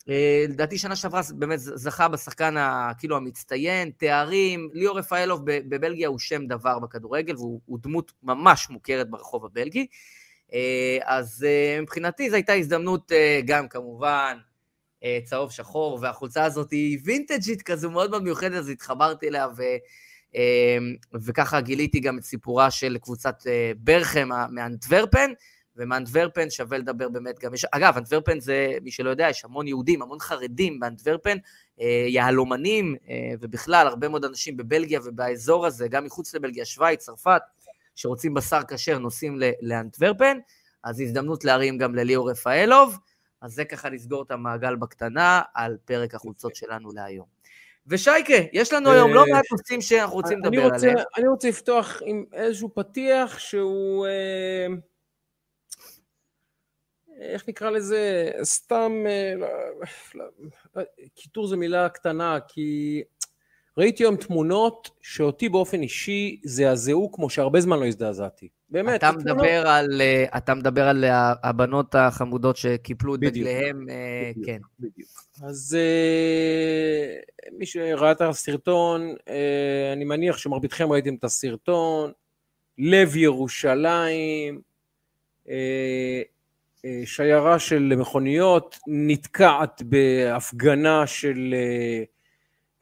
אה, 0.09 0.45
לדעתי 0.49 0.79
שנה 0.79 0.97
שעברה 0.97 1.21
באמת 1.35 1.59
זכה 1.59 2.09
בשחקן 2.09 2.55
כאילו 2.99 3.17
המצטיין, 3.17 3.91
תארים, 3.97 4.71
ליאור 4.73 4.99
רפאלוב 4.99 5.41
בבלגיה 5.45 6.09
הוא 6.09 6.19
שם 6.19 6.47
דבר 6.47 6.79
בכדורגל 6.79 7.37
והוא 7.37 7.79
דמות 7.83 8.13
ממש 8.23 8.71
מוכרת 8.71 9.11
ברחוב 9.11 9.45
הבלגי. 9.45 9.87
אה, 10.53 10.99
אז 11.03 11.47
מבחינתי 11.83 12.31
זו 12.31 12.37
הייתה 12.37 12.53
הזדמנות 12.53 13.13
גם 13.45 13.69
כמובן 13.69 14.39
צהוב 15.25 15.51
שחור, 15.51 15.99
והחולצה 16.03 16.45
הזאת 16.45 16.71
היא 16.71 16.99
וינטג'ית 17.05 17.63
כזו 17.63 17.91
מאוד 17.91 18.11
מאוד 18.11 18.23
מיוחדת, 18.23 18.55
אז 18.55 18.69
התחברתי 18.69 19.29
אליה 19.29 19.49
ו... 19.57 19.63
וככה 21.25 21.61
גיליתי 21.61 22.01
גם 22.01 22.19
את 22.19 22.25
סיפורה 22.25 22.71
של 22.71 22.99
קבוצת 22.99 23.43
ברכם 23.77 24.29
מאנטוורפן, 24.51 25.31
ומאנטוורפן 25.77 26.51
שווה 26.51 26.79
לדבר 26.79 27.09
באמת 27.09 27.39
גם, 27.39 27.55
יש, 27.55 27.65
אגב, 27.65 27.97
אנטוורפן 27.97 28.41
זה, 28.41 28.73
מי 28.83 28.91
שלא 28.91 29.11
יודע, 29.11 29.29
יש 29.31 29.45
המון 29.45 29.67
יהודים, 29.69 30.03
המון 30.03 30.21
חרדים 30.21 30.81
באנטוורפן, 30.81 31.37
אה, 31.81 32.05
יהלומנים, 32.09 32.97
אה, 33.09 33.33
ובכלל, 33.41 33.87
הרבה 33.87 34.09
מאוד 34.09 34.25
אנשים 34.25 34.57
בבלגיה 34.57 35.01
ובאזור 35.05 35.67
הזה, 35.67 35.89
גם 35.89 36.05
מחוץ 36.05 36.35
לבלגיה, 36.35 36.65
שווייץ, 36.65 37.05
צרפת, 37.05 37.43
שרוצים 37.95 38.35
בשר 38.35 38.61
כשר, 38.69 38.99
נוסעים 38.99 39.39
לאנטוורפן, 39.63 40.39
אז 40.85 41.01
הזדמנות 41.01 41.45
להרים 41.45 41.79
גם 41.79 41.95
לליאור 41.95 42.31
רפאלוב, 42.31 42.99
אז 43.43 43.53
זה 43.53 43.65
ככה 43.65 43.89
לסגור 43.89 44.23
את 44.23 44.31
המעגל 44.31 44.77
בקטנה 44.77 45.43
על 45.55 45.77
פרק 45.85 46.15
החולצות 46.15 46.57
שלנו 46.57 46.93
להיום. 46.93 47.27
ושייקה, 47.87 48.35
יש 48.53 48.73
לנו 48.73 48.91
היום 48.91 49.15
לא 49.15 49.25
מעט 49.33 49.45
נושאים 49.53 49.81
שאנחנו 49.81 50.15
רוצים 50.15 50.39
לדבר 50.39 50.75
עליהם. 50.75 50.97
אני 51.19 51.29
רוצה 51.29 51.49
לפתוח 51.49 52.03
עם 52.05 52.25
איזשהו 52.33 52.75
פתיח 52.75 53.39
שהוא... 53.39 54.07
אה, 57.21 57.27
איך 57.27 57.49
נקרא 57.49 57.71
לזה, 57.71 58.31
סתם, 58.43 58.93
אה, 59.07 59.35
לא, 59.37 59.49
לא, 60.15 60.25
לא, 60.77 60.83
קיטור 61.15 61.47
זו 61.47 61.57
מילה 61.57 61.89
קטנה, 61.89 62.39
כי 62.49 63.03
ראיתי 63.79 64.03
היום 64.03 64.17
תמונות 64.17 64.91
שאותי 65.01 65.49
באופן 65.49 65.83
אישי 65.83 66.41
זעזעו 66.45 67.13
כמו 67.13 67.31
שהרבה 67.31 67.61
זמן 67.61 67.79
לא 67.79 67.87
הזדעזעתי. 67.87 68.49
באמת. 68.71 68.99
אתה 68.99 69.13
מדבר, 69.13 69.69
על, 69.69 70.01
אה, 70.01 70.25
אתה 70.37 70.55
מדבר 70.55 70.89
על 70.89 71.05
הבנות 71.43 71.95
החמודות 71.95 72.57
שקיפלו 72.57 73.15
את 73.15 73.21
דגליהם, 73.21 73.87
אה, 73.91 74.33
כן. 74.47 74.59
בדיוק. 74.81 75.09
אז 75.43 75.77
מי 77.59 77.67
שראה 77.67 78.13
את 78.13 78.21
הסרטון, 78.21 79.15
אני 79.93 80.05
מניח 80.05 80.39
שמרביתכם 80.39 80.93
ראיתם 80.93 81.15
את 81.15 81.25
הסרטון, 81.25 82.13
לב 82.79 83.17
ירושלים, 83.17 84.61
אה, 85.49 86.23
שיירה 87.05 87.59
של 87.59 87.93
מכוניות 87.97 88.79
נתקעת 88.87 89.83
בהפגנה 89.83 91.07
של 91.07 91.55
אה, 91.57 92.03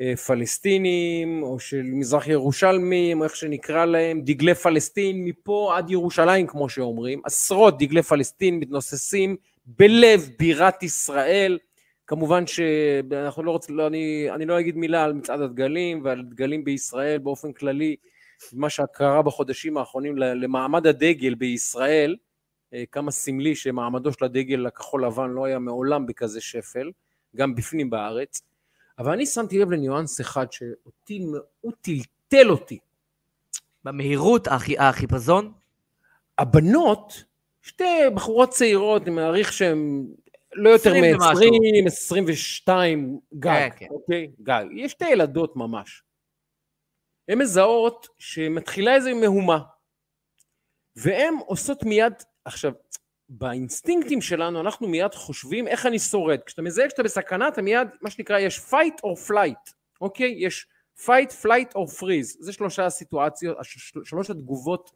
אה, 0.01 0.17
פלסטינים 0.17 1.43
או 1.43 1.61
של 1.61 1.83
מזרח 1.83 2.27
ירושלמים, 2.27 3.23
איך 3.23 3.37
שנקרא 3.37 3.85
להם, 3.85 4.21
דגלי 4.21 4.55
פלסטין 4.55 5.25
מפה 5.25 5.75
עד 5.77 5.91
ירושלים 5.91 6.47
כמו 6.47 6.69
שאומרים, 6.69 7.21
עשרות 7.25 7.79
דגלי 7.79 8.03
פלסטין 8.03 8.59
מתנוססים 8.59 9.37
בלב 9.67 10.29
בירת 10.39 10.83
ישראל, 10.83 11.59
כמובן 12.07 12.47
שאנחנו 12.47 13.43
לא 13.43 13.51
רוצים, 13.51 13.77
לא, 13.77 13.87
אני, 13.87 14.29
אני 14.31 14.47
לא 14.47 14.61
אגיד 14.61 14.77
מילה 14.77 15.05
על 15.05 15.13
מצעד 15.13 15.41
הדגלים 15.41 16.01
ועל 16.05 16.23
דגלים 16.23 16.65
בישראל 16.65 17.19
באופן 17.19 17.53
כללי, 17.53 17.97
מה 18.53 18.71
שקרה 18.71 19.23
בחודשים 19.23 19.77
האחרונים 19.77 20.19
למעמד 20.19 20.87
הדגל 20.87 21.35
בישראל, 21.35 22.17
אה, 22.21 22.28
כמה 22.93 23.11
סמלי 23.11 23.57
שמעמדו 23.57 24.13
של 24.13 24.25
הדגל 24.25 24.67
הכחול 24.67 25.05
לבן 25.05 25.31
לא 25.31 25.45
היה 25.45 25.59
מעולם 25.59 26.07
בכזה 26.07 26.41
שפל, 26.41 26.91
גם 27.37 27.55
בפנים 27.55 27.91
בארץ, 27.91 28.43
אבל 28.99 29.13
אני 29.13 29.27
שמתי 29.27 29.59
לב 29.59 29.71
לניואנס 29.71 30.21
אחד 30.21 30.53
שאותי 30.53 31.25
מאוד 31.33 31.75
טלטל 31.81 32.51
אותי. 32.51 32.79
במהירות, 33.85 34.49
החיפזון? 34.79 35.53
הבנות, 36.39 37.25
שתי 37.63 37.85
בחורות 38.15 38.51
צעירות, 38.51 39.03
אני 39.03 39.11
מעריך 39.11 39.53
שהן 39.53 40.07
לא 40.53 40.71
יותר 40.71 40.93
מ-20, 40.93 41.87
22 41.87 43.21
גג, 43.35 43.69
כן, 43.71 43.77
כן. 43.77 43.87
אוקיי? 43.91 44.31
גג. 44.43 44.65
יש 44.73 44.93
שתי 44.93 45.09
ילדות 45.09 45.57
ממש. 45.57 46.03
הן 47.29 47.39
מזהות 47.39 48.09
שמתחילה 48.19 48.95
איזו 48.95 49.17
מהומה, 49.17 49.59
והן 50.97 51.35
עושות 51.47 51.83
מיד 51.83 52.13
עכשיו, 52.49 52.73
באינסטינקטים 53.29 54.21
שלנו 54.21 54.61
אנחנו 54.61 54.89
מיד 54.89 55.15
חושבים 55.15 55.69
איך 55.69 55.87
אני 55.87 55.99
שורד. 55.99 56.39
כשאתה 56.47 56.63
מזהה 56.63 56.91
שאתה 56.91 57.03
בסכנה 57.03 57.49
אתה 57.49 57.63
מיד, 57.63 57.89
מה 58.03 58.11
שנקרא, 58.11 58.39
יש 58.39 58.59
fight 58.59 59.01
or 59.05 59.31
flight, 59.31 59.73
אוקיי? 60.01 60.35
יש 60.39 60.67
fight, 61.05 61.31
flight 61.43 61.73
or 61.75 62.01
freeze. 62.01 62.37
זה 62.41 62.53
שלושה 62.53 62.87
הסיטואציות, 62.87 63.57
שלוש 64.05 64.31
התגובות 64.31 64.93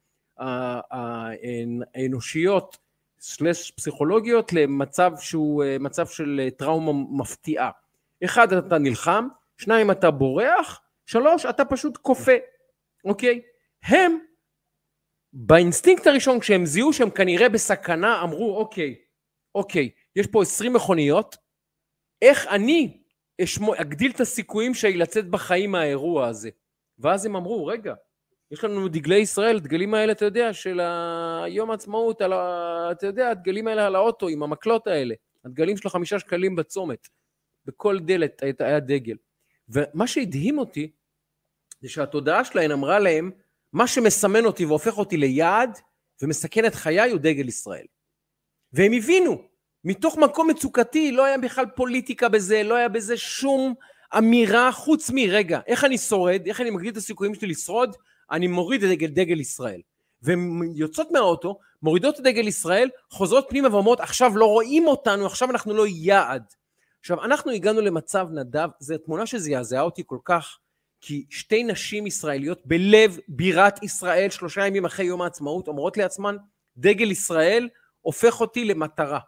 האנושיות 1.94 2.78
סלש 3.20 3.70
פסיכולוגיות 3.70 4.52
למצב 4.52 5.12
שהוא 5.20 5.64
אה, 5.64 5.76
מצב 5.80 6.06
של 6.06 6.40
אה, 6.44 6.50
טראומה 6.50 6.92
מפתיעה. 7.10 7.70
אחד, 8.24 8.52
אתה 8.52 8.78
נלחם, 8.78 9.28
שניים, 9.56 9.90
אתה 9.90 10.10
בורח, 10.10 10.80
שלוש, 11.06 11.46
אתה 11.46 11.64
פשוט 11.64 11.96
כופה, 11.96 12.32
אוקיי? 13.04 13.40
הם, 13.82 14.18
באינסטינקט 15.32 16.06
הראשון, 16.06 16.40
כשהם 16.40 16.66
זיהו 16.66 16.92
שהם 16.92 17.10
כנראה 17.10 17.48
בסכנה, 17.48 18.22
אמרו, 18.22 18.56
אוקיי, 18.56 18.94
אוקיי, 19.54 19.90
יש 20.16 20.26
פה 20.26 20.42
עשרים 20.42 20.72
מכוניות, 20.72 21.36
איך 22.22 22.46
אני 22.46 23.02
אשמו, 23.42 23.74
אגדיל 23.74 24.10
את 24.10 24.20
הסיכויים 24.20 24.74
שלי 24.74 24.96
לצאת 24.96 25.30
בחיים 25.30 25.70
מהאירוע 25.70 26.26
הזה? 26.26 26.50
ואז 26.98 27.26
הם 27.26 27.36
אמרו, 27.36 27.66
רגע, 27.66 27.94
יש 28.50 28.64
לנו 28.64 28.88
דגלי 28.88 29.18
ישראל, 29.18 29.60
דגלים 29.60 29.94
האלה, 29.94 30.12
אתה 30.12 30.24
יודע, 30.24 30.52
של 30.52 30.80
יום 31.48 31.70
העצמאות, 31.70 32.20
ה... 32.20 32.88
אתה 32.92 33.06
יודע, 33.06 33.30
הדגלים 33.30 33.68
האלה 33.68 33.86
על 33.86 33.94
האוטו, 33.94 34.28
עם 34.28 34.42
המקלות 34.42 34.86
האלה. 34.86 35.14
הדגלים 35.44 35.76
של 35.76 35.88
החמישה 35.88 36.18
שקלים 36.18 36.56
בצומת. 36.56 37.08
בכל 37.66 37.98
דלת 37.98 38.42
היה 38.58 38.80
דגל. 38.80 39.16
ומה 39.68 40.06
שהדהים 40.06 40.58
אותי, 40.58 40.90
זה 41.80 41.88
שהתודעה 41.88 42.44
שלהם 42.44 42.70
אמרה 42.70 42.98
להם, 42.98 43.30
מה 43.72 43.86
שמסמן 43.86 44.44
אותי 44.44 44.64
והופך 44.64 44.98
אותי 44.98 45.16
ליעד 45.16 45.78
ומסכן 46.22 46.66
את 46.66 46.74
חיי 46.74 47.10
הוא 47.10 47.20
דגל 47.20 47.48
ישראל. 47.48 47.86
והם 48.72 48.92
הבינו, 48.92 49.42
מתוך 49.84 50.18
מקום 50.18 50.50
מצוקתי, 50.50 51.12
לא 51.12 51.24
היה 51.24 51.38
בכלל 51.38 51.66
פוליטיקה 51.66 52.28
בזה, 52.28 52.62
לא 52.62 52.74
היה 52.74 52.88
בזה 52.88 53.16
שום 53.16 53.74
אמירה 54.18 54.72
חוץ 54.72 55.10
מרגע, 55.14 55.60
איך 55.66 55.84
אני 55.84 55.98
שורד, 55.98 56.46
איך 56.46 56.60
אני 56.60 56.70
מגדיל 56.70 56.92
את 56.92 56.96
הסיכויים 56.96 57.34
שלי 57.34 57.48
לשרוד, 57.48 57.96
אני 58.30 58.46
מוריד 58.46 58.84
את 58.84 58.90
דגל, 58.90 59.06
דגל 59.06 59.40
ישראל. 59.40 59.80
והן 60.22 60.60
יוצאות 60.74 61.10
מהאוטו, 61.10 61.58
מורידות 61.82 62.20
את 62.20 62.24
דגל 62.24 62.48
ישראל, 62.48 62.88
חוזרות 63.10 63.46
פנימה 63.48 63.74
ואומרות, 63.74 64.00
עכשיו 64.00 64.36
לא 64.36 64.46
רואים 64.46 64.86
אותנו, 64.86 65.26
עכשיו 65.26 65.50
אנחנו 65.50 65.74
לא 65.74 65.86
יעד. 65.86 66.42
עכשיו, 67.00 67.24
אנחנו 67.24 67.50
הגענו 67.50 67.80
למצב, 67.80 68.28
נדב, 68.32 68.68
זו 68.80 68.98
תמונה 68.98 69.26
שזעזעה 69.26 69.82
אותי 69.82 70.02
כל 70.06 70.18
כך, 70.24 70.58
כי 71.02 71.26
שתי 71.30 71.64
נשים 71.64 72.06
ישראליות 72.06 72.66
בלב 72.66 73.18
בירת 73.28 73.82
ישראל, 73.82 74.30
שלושה 74.30 74.66
ימים 74.66 74.84
אחרי 74.84 75.04
יום 75.04 75.22
העצמאות, 75.22 75.68
אומרות 75.68 75.96
לעצמן, 75.96 76.36
דגל 76.76 77.10
ישראל 77.10 77.68
הופך 78.00 78.40
אותי 78.40 78.64
למטרה. 78.64 79.18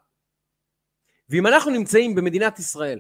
ואם 1.29 1.47
אנחנו 1.47 1.71
נמצאים 1.71 2.15
במדינת 2.15 2.59
ישראל, 2.59 2.99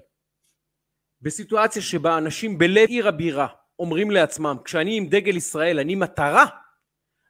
בסיטואציה 1.20 1.82
שבה 1.82 2.18
אנשים 2.18 2.58
בלב 2.58 2.88
עיר 2.88 3.08
הבירה 3.08 3.46
אומרים 3.78 4.10
לעצמם, 4.10 4.56
כשאני 4.64 4.96
עם 4.96 5.06
דגל 5.06 5.36
ישראל 5.36 5.78
אני 5.78 5.94
מטרה, 5.94 6.46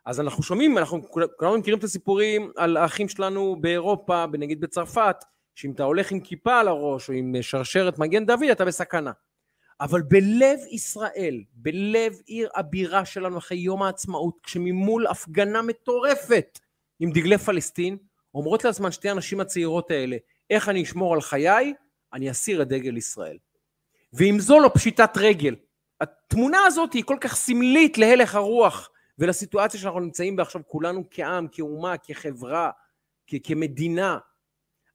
אז 0.06 0.20
אנחנו 0.20 0.42
שומעים, 0.42 0.78
אנחנו 0.78 1.02
כולנו 1.10 1.58
מכירים 1.58 1.78
את 1.78 1.84
הסיפורים 1.84 2.52
על 2.56 2.76
האחים 2.76 3.08
שלנו 3.08 3.56
באירופה, 3.60 4.24
נגיד 4.32 4.60
בצרפת, 4.60 5.16
שאם 5.54 5.72
אתה 5.72 5.82
הולך 5.82 6.12
עם 6.12 6.20
כיפה 6.20 6.60
על 6.60 6.68
הראש 6.68 7.08
או 7.08 7.14
עם 7.14 7.34
שרשרת 7.42 7.98
מגן 7.98 8.26
דוד 8.26 8.48
אתה 8.52 8.64
בסכנה. 8.64 9.12
אבל 9.80 10.02
בלב 10.02 10.58
ישראל, 10.70 11.44
בלב 11.52 12.12
עיר 12.26 12.48
הבירה 12.54 13.04
שלנו 13.04 13.38
אחרי 13.38 13.58
יום 13.58 13.82
העצמאות, 13.82 14.40
כשממול 14.42 15.06
הפגנה 15.06 15.62
מטורפת 15.62 16.58
עם 17.00 17.10
דגלי 17.10 17.38
פלסטין, 17.38 17.96
אומרות 18.34 18.64
לעצמן 18.64 18.92
שתי 18.92 19.08
הנשים 19.08 19.40
הצעירות 19.40 19.90
האלה, 19.90 20.16
איך 20.50 20.68
אני 20.68 20.82
אשמור 20.82 21.14
על 21.14 21.20
חיי? 21.20 21.74
אני 22.12 22.30
אסיר 22.30 22.62
את 22.62 22.68
דגל 22.68 22.96
ישראל. 22.96 23.38
ואם 24.12 24.36
זו 24.40 24.60
לא 24.60 24.70
פשיטת 24.74 25.10
רגל, 25.16 25.54
התמונה 26.00 26.58
הזאת 26.66 26.92
היא 26.92 27.04
כל 27.04 27.16
כך 27.20 27.36
סמלית 27.36 27.98
להלך 27.98 28.34
הרוח 28.34 28.90
ולסיטואציה 29.18 29.80
שאנחנו 29.80 30.00
נמצאים 30.00 30.36
בה 30.36 30.42
עכשיו 30.42 30.60
כולנו 30.66 31.04
כעם, 31.10 31.48
כאומה, 31.52 31.98
כחברה, 31.98 32.70
כ- 33.26 33.34
כמדינה. 33.44 34.18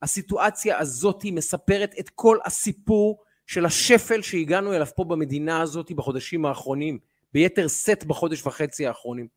הסיטואציה 0.01 0.79
הזאת 0.79 1.23
מספרת 1.25 1.95
את 1.99 2.09
כל 2.09 2.37
הסיפור 2.45 3.23
של 3.49 3.65
השפל 3.65 4.21
שהגענו 4.21 4.73
אליו 4.73 4.87
פה 4.95 5.03
במדינה 5.03 5.61
הזאת 5.61 5.91
בחודשים 5.91 6.45
האחרונים, 6.45 6.99
ביתר 7.33 7.67
שאת 7.67 8.05
בחודש 8.05 8.45
וחצי 8.45 8.87
האחרונים. 8.87 9.27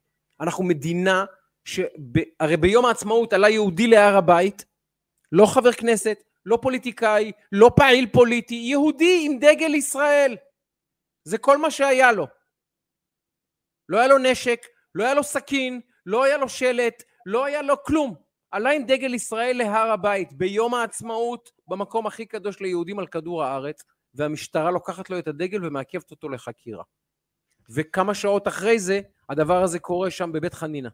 אנחנו 0.41 0.65
מדינה 0.65 1.25
שהרי 1.65 2.57
ביום 2.61 2.85
העצמאות 2.85 3.33
עלה 3.33 3.49
יהודי 3.49 3.87
להר 3.87 4.17
הבית, 4.17 4.65
לא 5.33 5.47
חבר 5.47 5.73
כנסת, 5.73 6.25
לא 6.47 6.59
פוליטיקאי, 6.63 7.33
לא 7.53 7.71
פעיל 7.77 8.07
פוליטי, 8.13 8.55
יהודי 8.55 9.23
עם 9.27 9.39
דגל 9.39 9.75
ישראל. 9.75 10.37
זה 11.25 11.39
כל 11.39 11.59
מה 11.59 11.71
שהיה 11.71 12.13
לו. 12.13 12.27
לא 13.89 13.99
היה 13.99 14.09
לו 14.09 14.19
נשק, 14.19 14.67
לא 14.95 15.05
היה 15.05 15.15
לו 15.15 15.23
סכין, 15.23 15.81
לא 16.07 16.25
היה 16.25 16.37
לו 16.37 16.49
שלט, 16.49 17.03
לא 17.27 17.45
היה 17.45 17.63
לו 17.63 17.83
כלום. 17.83 18.15
עלה 18.51 18.71
עם 18.71 18.87
דגל 18.87 19.15
ישראל 19.15 19.57
להר 19.57 19.91
הבית 19.91 20.33
ביום 20.33 20.75
העצמאות, 20.75 21.51
במקום 21.69 22.07
הכי 22.07 22.27
קדוש 22.27 22.61
ליהודים 22.61 22.99
על 22.99 23.07
כדור 23.07 23.45
הארץ, 23.45 23.83
והמשטרה 24.15 24.71
לוקחת 24.71 25.11
לו 25.11 25.19
את 25.19 25.29
הדגל 25.29 25.67
ומעכבת 25.67 26.11
אותו 26.11 26.29
לחקירה. 26.29 26.85
וכמה 27.71 28.15
שעות 28.15 28.49
אחרי 28.49 28.79
זה, 28.79 29.01
הדבר 29.29 29.63
הזה 29.63 29.79
קורה 29.79 30.11
שם 30.11 30.33
בבית 30.33 30.55
חנינה. 30.55 30.89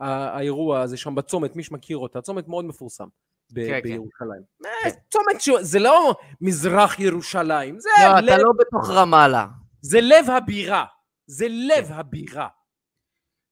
האירוע 0.00 0.80
הזה 0.80 0.96
שם 0.96 1.14
בצומת, 1.14 1.56
מי 1.56 1.62
שמכיר 1.62 1.98
אותה, 1.98 2.20
צומת 2.20 2.48
מאוד 2.48 2.64
מפורסם. 2.64 3.08
ב- 3.52 3.66
כן, 3.66 3.80
כן. 3.82 3.82
בירושלים. 3.82 4.42
כן. 4.82 4.90
צומת 5.10 5.40
ש... 5.40 5.50
זה 5.60 5.78
לא 5.78 6.14
מזרח 6.40 6.98
ירושלים, 6.98 7.78
זה 7.80 7.88
לא, 8.02 8.20
לב... 8.20 8.24
אתה 8.24 8.42
לא 8.42 8.50
בתוך 8.58 8.90
רמאללה. 8.90 9.46
זה 9.82 10.00
לב 10.00 10.30
הבירה, 10.30 10.84
זה 11.26 11.46
לב. 11.48 11.86
הבירה. 11.88 12.48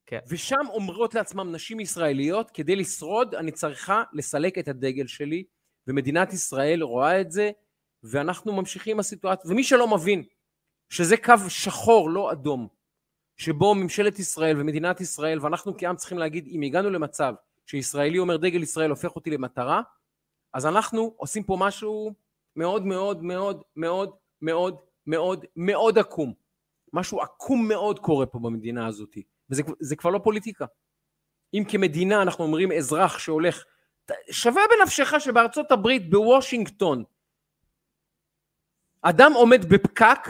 כן. 0.05 0.19
ושם 0.27 0.65
אומרות 0.69 1.15
לעצמם 1.15 1.51
נשים 1.51 1.79
ישראליות, 1.79 2.51
כדי 2.51 2.75
לשרוד 2.75 3.35
אני 3.35 3.51
צריכה 3.51 4.03
לסלק 4.13 4.57
את 4.57 4.67
הדגל 4.67 5.07
שלי, 5.07 5.43
ומדינת 5.87 6.33
ישראל 6.33 6.83
רואה 6.83 7.21
את 7.21 7.31
זה, 7.31 7.51
ואנחנו 8.03 8.53
ממשיכים 8.53 8.95
עם 8.95 8.99
הסיטואציה. 8.99 9.51
ומי 9.51 9.63
שלא 9.63 9.87
מבין 9.87 10.23
שזה 10.89 11.17
קו 11.17 11.33
שחור, 11.47 12.09
לא 12.09 12.31
אדום, 12.31 12.67
שבו 13.37 13.75
ממשלת 13.75 14.19
ישראל 14.19 14.61
ומדינת 14.61 15.01
ישראל, 15.01 15.39
ואנחנו 15.41 15.77
כעם 15.77 15.95
צריכים 15.95 16.17
להגיד, 16.17 16.47
אם 16.47 16.61
הגענו 16.61 16.89
למצב 16.89 17.33
שישראלי 17.65 18.19
אומר 18.19 18.37
דגל 18.37 18.63
ישראל 18.63 18.89
הופך 18.89 19.15
אותי 19.15 19.29
למטרה, 19.29 19.81
אז 20.53 20.65
אנחנו 20.65 21.13
עושים 21.17 21.43
פה 21.43 21.57
משהו 21.59 22.13
מאוד 22.55 22.85
מאוד 22.85 23.23
מאוד 23.23 23.63
מאוד 23.75 24.11
מאוד 24.41 24.77
מאוד 25.07 25.45
מאוד 25.55 25.97
עקום. 25.97 26.33
משהו 26.93 27.21
עקום 27.21 27.67
מאוד 27.67 27.99
קורה 27.99 28.25
פה 28.25 28.39
במדינה 28.39 28.87
הזאת, 28.87 29.17
וזה 29.49 29.95
כבר 29.95 30.09
לא 30.09 30.19
פוליטיקה. 30.23 30.65
אם 31.53 31.63
כמדינה 31.69 32.21
אנחנו 32.21 32.43
אומרים 32.43 32.71
אזרח 32.71 33.19
שהולך, 33.19 33.63
שווה 34.31 34.61
בנפשך 34.69 35.13
שבארצות 35.19 35.71
הברית, 35.71 36.09
בוושינגטון, 36.09 37.03
אדם 39.01 39.33
עומד 39.33 39.65
בפקק, 39.65 40.29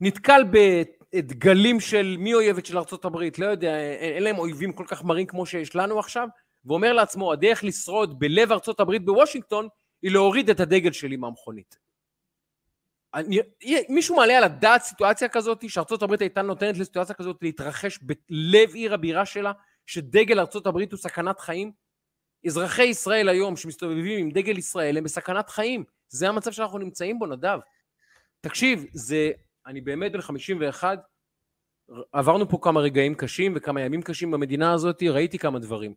נתקל 0.00 0.44
בדגלים 0.50 1.80
של 1.80 2.16
מי 2.18 2.34
אויבת 2.34 2.66
של 2.66 2.78
הברית, 3.04 3.38
לא 3.38 3.46
יודע, 3.46 3.78
אין 3.78 4.22
להם 4.22 4.38
אויבים 4.38 4.72
כל 4.72 4.84
כך 4.86 5.04
מרים 5.04 5.26
כמו 5.26 5.46
שיש 5.46 5.76
לנו 5.76 5.98
עכשיו, 5.98 6.28
ואומר 6.64 6.92
לעצמו, 6.92 7.32
הדרך 7.32 7.64
לשרוד 7.64 8.18
בלב 8.18 8.52
הברית 8.80 9.04
בוושינגטון, 9.04 9.68
היא 10.02 10.10
להוריד 10.10 10.50
את 10.50 10.60
הדגל 10.60 10.92
שלי 10.92 11.16
מהמכונית. 11.16 11.78
אני, 13.14 13.38
מישהו 13.88 14.16
מעלה 14.16 14.38
על 14.38 14.44
הדעת 14.44 14.82
סיטואציה 14.82 15.28
כזאת, 15.28 15.70
שארצות 15.70 16.02
הברית 16.02 16.20
הייתה 16.20 16.42
נותנת 16.42 16.78
לסיטואציה 16.78 17.14
כזאת 17.14 17.36
להתרחש 17.42 17.98
בלב 18.02 18.74
עיר 18.74 18.94
הבירה 18.94 19.26
שלה, 19.26 19.52
שדגל 19.86 20.40
ארצות 20.40 20.66
הברית 20.66 20.92
הוא 20.92 20.98
סכנת 20.98 21.40
חיים? 21.40 21.72
אזרחי 22.46 22.84
ישראל 22.84 23.28
היום 23.28 23.56
שמסתובבים 23.56 24.18
עם 24.18 24.30
דגל 24.30 24.58
ישראל 24.58 24.98
הם 24.98 25.04
בסכנת 25.04 25.50
חיים. 25.50 25.84
זה 26.08 26.28
המצב 26.28 26.50
שאנחנו 26.50 26.78
נמצאים 26.78 27.18
בו, 27.18 27.26
נדב. 27.26 27.58
תקשיב, 28.40 28.86
זה, 28.92 29.30
אני 29.66 29.80
באמת 29.80 30.12
בן 30.12 30.20
51, 30.20 30.98
עברנו 32.12 32.48
פה 32.48 32.58
כמה 32.62 32.80
רגעים 32.80 33.14
קשים 33.14 33.52
וכמה 33.56 33.80
ימים 33.80 34.02
קשים 34.02 34.30
במדינה 34.30 34.72
הזאת, 34.72 35.02
ראיתי 35.02 35.38
כמה 35.38 35.58
דברים. 35.58 35.94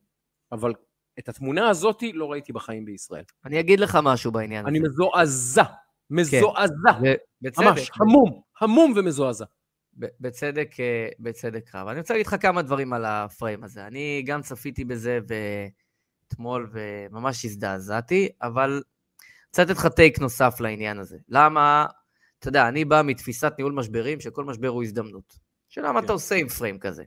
אבל 0.52 0.74
את 1.20 1.30
התמונה 1.30 1.70
הזאת 1.70 2.04
לא 2.14 2.32
ראיתי 2.32 2.54
בחיים 2.54 2.86
בישראל. 2.86 3.24
אני 3.46 3.60
אגיד 3.60 3.80
לך 3.80 4.00
משהו 4.04 4.32
בעניין 4.32 4.66
אני 4.66 4.80
הזה. 4.80 4.88
אני 4.88 4.94
מזועזע, 4.94 5.64
מזועזע. 6.10 6.94
כן. 7.04 7.14
בצדק. 7.42 7.66
ממש, 7.66 7.92
המום, 8.02 8.42
המום 8.62 8.94
ומזועזע. 8.96 9.46
בצדק, 9.94 10.80
אה, 10.80 11.10
בצדק 11.20 11.76
רב. 11.76 11.88
אני 11.88 12.00
רוצה 12.00 12.14
להגיד 12.14 12.28
לך 12.28 12.36
כמה 12.42 12.62
דברים 12.62 12.94
על 12.94 13.06
הפריים 13.06 13.64
הזה. 13.64 13.88
אני 13.88 14.24
גם 14.26 14.42
צפיתי 14.42 14.86
בזה 14.86 15.20
אתמול 16.28 16.70
וממש 16.72 17.46
הזדעזעתי, 17.46 18.30
אבל 18.42 18.84
רוצה 19.48 19.64
לתת 19.64 19.72
לך 19.72 19.88
טייק 19.88 20.20
נוסף 20.20 20.60
לעניין 20.60 21.00
הזה. 21.00 21.18
למה, 21.30 21.86
אתה 22.42 22.50
יודע, 22.50 22.68
אני 22.68 22.86
בא 22.86 23.02
מתפיסת 23.06 23.54
ניהול 23.58 23.74
משברים, 23.74 24.20
שכל 24.20 24.44
משבר 24.44 24.68
הוא 24.68 24.84
הזדמנות. 24.84 25.38
שאלה 25.70 25.92
מה 25.92 26.00
כן. 26.00 26.06
אתה 26.06 26.14
עושה 26.14 26.36
עם 26.36 26.48
פריים 26.48 26.80
כזה. 26.80 27.04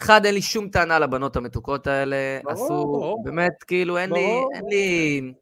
אחד, 0.00 0.26
אין 0.26 0.34
לי 0.34 0.42
שום 0.42 0.68
טענה 0.68 0.98
לבנות 0.98 1.36
המתוקות 1.36 1.86
האלה. 1.86 2.16
ברור, 2.44 2.64
עשו, 2.64 2.68
ברור. 2.68 3.24
באמת, 3.24 3.62
כאילו, 3.66 3.98
אין 3.98 4.10
ברור. 4.10 4.50
לי, 4.52 4.58
אין 4.58 4.64
לי... 4.68 5.32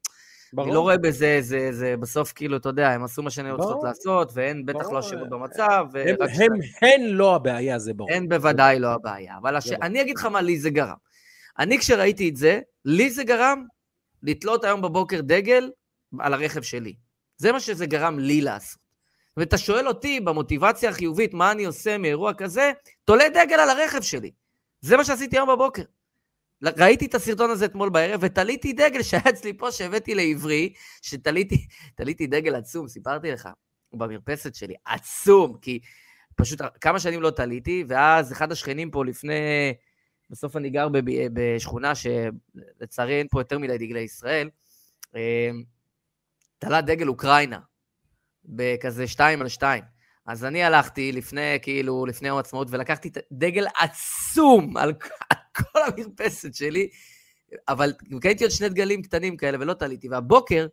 ברור. 0.53 0.66
אני 0.69 0.75
לא 0.75 0.81
רואה 0.81 0.99
בזה, 0.99 1.38
זה, 1.40 1.73
זה 1.73 1.95
בסוף, 2.01 2.33
כאילו, 2.33 2.57
אתה 2.57 2.69
יודע, 2.69 2.90
הם 2.90 3.05
עשו 3.05 3.23
מה 3.23 3.31
שאני 3.31 3.51
רוצות 3.51 3.83
לעשות, 3.85 4.31
והן 4.35 4.66
בטח 4.66 4.90
לא 4.92 5.01
אשמות 5.01 5.29
במצב. 5.29 5.87
הם, 5.95 6.16
הם, 6.21 6.53
הן 6.83 7.07
לא 7.07 7.35
הבעיה, 7.35 7.79
זה 7.79 7.95
ברור. 7.95 8.12
הן 8.12 8.29
בוודאי 8.29 8.81
ברור. 8.81 8.90
לא 8.90 8.95
הבעיה. 8.95 9.37
אבל 9.42 9.57
הש... 9.57 9.73
אני 9.73 10.01
אגיד 10.01 10.16
לך 10.16 10.25
מה 10.25 10.40
לי 10.40 10.59
זה 10.59 10.71
גרם. 10.71 10.97
אני, 11.59 11.79
כשראיתי 11.79 12.29
את 12.29 12.37
זה, 12.37 12.61
לי 12.85 13.11
זה 13.11 13.25
גרם 13.25 13.64
לתלות 14.23 14.64
היום 14.64 14.83
בבוקר 14.83 15.21
דגל 15.21 15.71
על 16.19 16.35
הרכב 16.35 16.62
שלי. 16.62 16.95
זה 17.37 17.53
מה 17.53 17.61
שזה 17.61 17.87
גרם 17.87 18.19
לי 18.19 18.40
לעשות. 18.40 18.86
ואתה 19.37 19.59
שואל 19.59 19.88
אותי 19.88 20.20
במוטיבציה 20.20 20.90
החיובית, 20.90 21.35
מה 21.35 21.53
אני 21.53 21.64
עושה 21.64 21.99
מאירוע 21.99 22.35
כזה, 22.35 22.72
תולה 23.05 23.29
דגל 23.29 23.61
על 23.61 23.70
הרכב 23.70 24.03
שלי. 24.03 24.31
זה 24.81 24.96
מה 24.96 25.05
שעשיתי 25.05 25.37
היום 25.37 25.49
בבוקר. 25.49 25.83
ראיתי 26.62 27.07
את 27.07 27.14
הסרטון 27.14 27.51
הזה 27.51 27.64
אתמול 27.64 27.88
בערב, 27.88 28.20
ותליתי 28.22 28.72
דגל 28.72 29.03
שהיה 29.03 29.22
אצלי 29.29 29.53
פה, 29.53 29.72
שהבאתי 29.72 30.14
לעברי, 30.14 30.72
שתליתי 31.03 32.27
דגל 32.27 32.55
עצום, 32.55 32.88
סיפרתי 32.88 33.31
לך, 33.31 33.49
במרפסת 33.92 34.55
שלי, 34.55 34.75
עצום, 34.85 35.59
כי 35.62 35.81
פשוט 36.37 36.61
כמה 36.81 37.01
שנים 37.01 37.22
לא 37.22 37.31
תליתי, 37.31 37.85
ואז 37.88 38.33
אחד 38.33 38.53
השכנים 38.53 38.90
פה 38.90 39.05
לפני, 39.05 39.35
בסוף 40.31 40.57
אני 40.57 40.70
גר 40.70 40.88
בשכונה 41.33 41.92
שלצערי 41.94 43.18
אין 43.18 43.27
פה 43.31 43.40
יותר 43.40 43.59
מדי 43.59 43.79
דגלי 43.79 44.01
ישראל, 44.01 44.51
אה, 45.16 45.51
תלה 46.59 46.81
דגל 46.81 47.09
אוקראינה, 47.09 47.59
בכזה 48.48 49.06
שתיים 49.06 49.40
על 49.40 49.48
שתיים. 49.48 49.82
אז 50.26 50.44
אני 50.44 50.64
הלכתי 50.64 51.12
לפני, 51.12 51.59
כאילו, 51.62 52.06
לפני 52.06 52.28
יום 52.28 52.38
עצמאות, 52.38 52.68
ולקחתי 52.70 53.11
דגל 53.32 53.66
עצום 53.76 54.76
על, 54.80 54.92
כל 55.56 55.80
המרפסת 55.87 56.54
שלי, 56.54 56.88
אבל 57.68 57.92
קניתי 58.20 58.44
עוד 58.44 58.52
שני 58.52 58.68
דגלים 58.68 59.02
קטנים 59.02 59.37
כאלה 59.37 59.59
ולא 59.61 59.74
תליתי. 59.74 60.09
והבוקר, 60.09 60.66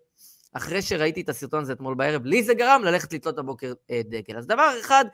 אחרי 0.53 0.81
שראיתי 0.81 1.21
את 1.21 1.29
הסרטון 1.29 1.61
הזה 1.61 1.73
אתמול 1.73 1.95
בערב, 1.95 2.25
לי 2.25 2.43
זה 2.43 2.53
גרם 2.53 2.81
ללכת 2.83 3.13
לתלות 3.13 3.37
הבוקר 3.37 3.73
אה, 3.91 4.01
דגל. 4.03 4.37
אז 4.37 4.47
דבר 4.47 4.73
אחד 4.81 5.05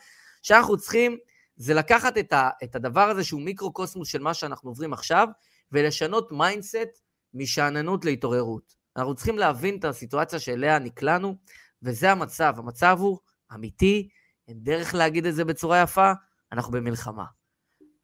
שאנחנו 0.43 0.77
צריכים, 0.77 1.17
זה 1.55 1.73
לקחת 1.73 2.17
את, 2.17 2.33
ה, 2.33 2.49
את 2.63 2.75
הדבר 2.75 3.09
הזה 3.09 3.23
שהוא 3.23 3.41
מיקרו-קוסמוס 3.41 4.07
של 4.07 4.21
מה 4.21 4.33
שאנחנו 4.33 4.69
עוברים 4.69 4.93
עכשיו, 4.93 5.27
ולשנות 5.71 6.31
mindset 6.31 7.01
משאננות 7.33 8.05
להתעוררות. 8.05 8.75
אנחנו 8.97 9.15
צריכים 9.15 9.37
להבין 9.37 9.77
את 9.79 9.85
הסיטואציה 9.85 10.39
שאליה 10.39 10.79
נקלענו, 10.79 11.35
וזה 11.83 12.11
המצב. 12.11 12.53
המצב 12.57 12.97
הוא 12.99 13.17
אמיתי, 13.53 14.09
אין 14.47 14.57
דרך 14.59 14.93
להגיד 14.95 15.25
את 15.25 15.35
זה 15.35 15.45
בצורה 15.45 15.81
יפה, 15.81 16.11
אנחנו 16.51 16.71
במלחמה. 16.71 17.25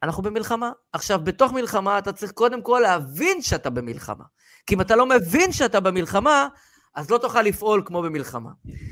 אנחנו 0.02 0.22
במלחמה. 0.22 0.72
עכשיו, 0.92 1.20
בתוך 1.24 1.52
מלחמה 1.52 1.98
אתה 1.98 2.12
צריך 2.12 2.32
קודם 2.32 2.62
כל 2.62 2.80
להבין 2.82 3.42
שאתה 3.42 3.70
במלחמה. 3.70 4.24
כי 4.66 4.74
אם 4.74 4.80
אתה 4.80 4.96
לא 4.96 5.06
מבין 5.06 5.52
שאתה 5.52 5.80
במלחמה, 5.80 6.48
אז 6.94 7.10
לא 7.10 7.18
תוכל 7.18 7.42
לפעול 7.42 7.82
כמו 7.86 8.02
במלחמה. 8.02 8.50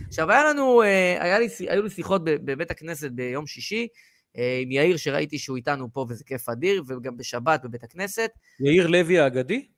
עכשיו, 0.09 0.31
היה 0.31 0.44
לנו, 0.44 0.83
אה, 0.83 1.16
היה 1.20 1.38
לי, 1.38 1.49
היו 1.68 1.83
לי 1.83 1.90
שיחות 1.90 2.25
בבית 2.25 2.70
הכנסת 2.70 3.11
ביום 3.11 3.47
שישי, 3.47 3.88
אה, 4.37 4.59
עם 4.62 4.73
יאיר, 4.73 4.97
שראיתי 4.97 5.38
שהוא 5.38 5.57
איתנו 5.57 5.92
פה 5.92 6.07
וזה 6.09 6.25
כיף 6.25 6.49
אדיר, 6.49 6.83
וגם 6.88 7.16
בשבת 7.16 7.64
בבית 7.64 7.85
הכנסת. 7.85 8.31
יאיר 8.61 8.87
לוי 8.87 9.18
האגדי? 9.18 9.68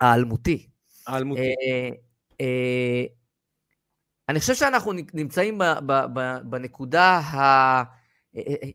האלמותי. 0.00 0.68
האלמותי. 1.06 1.54
אני 4.28 4.40
חושב 4.40 4.54
שאנחנו 4.54 4.92
נמצאים 5.14 5.60
בנקודה 6.44 7.18
ה... 7.18 7.82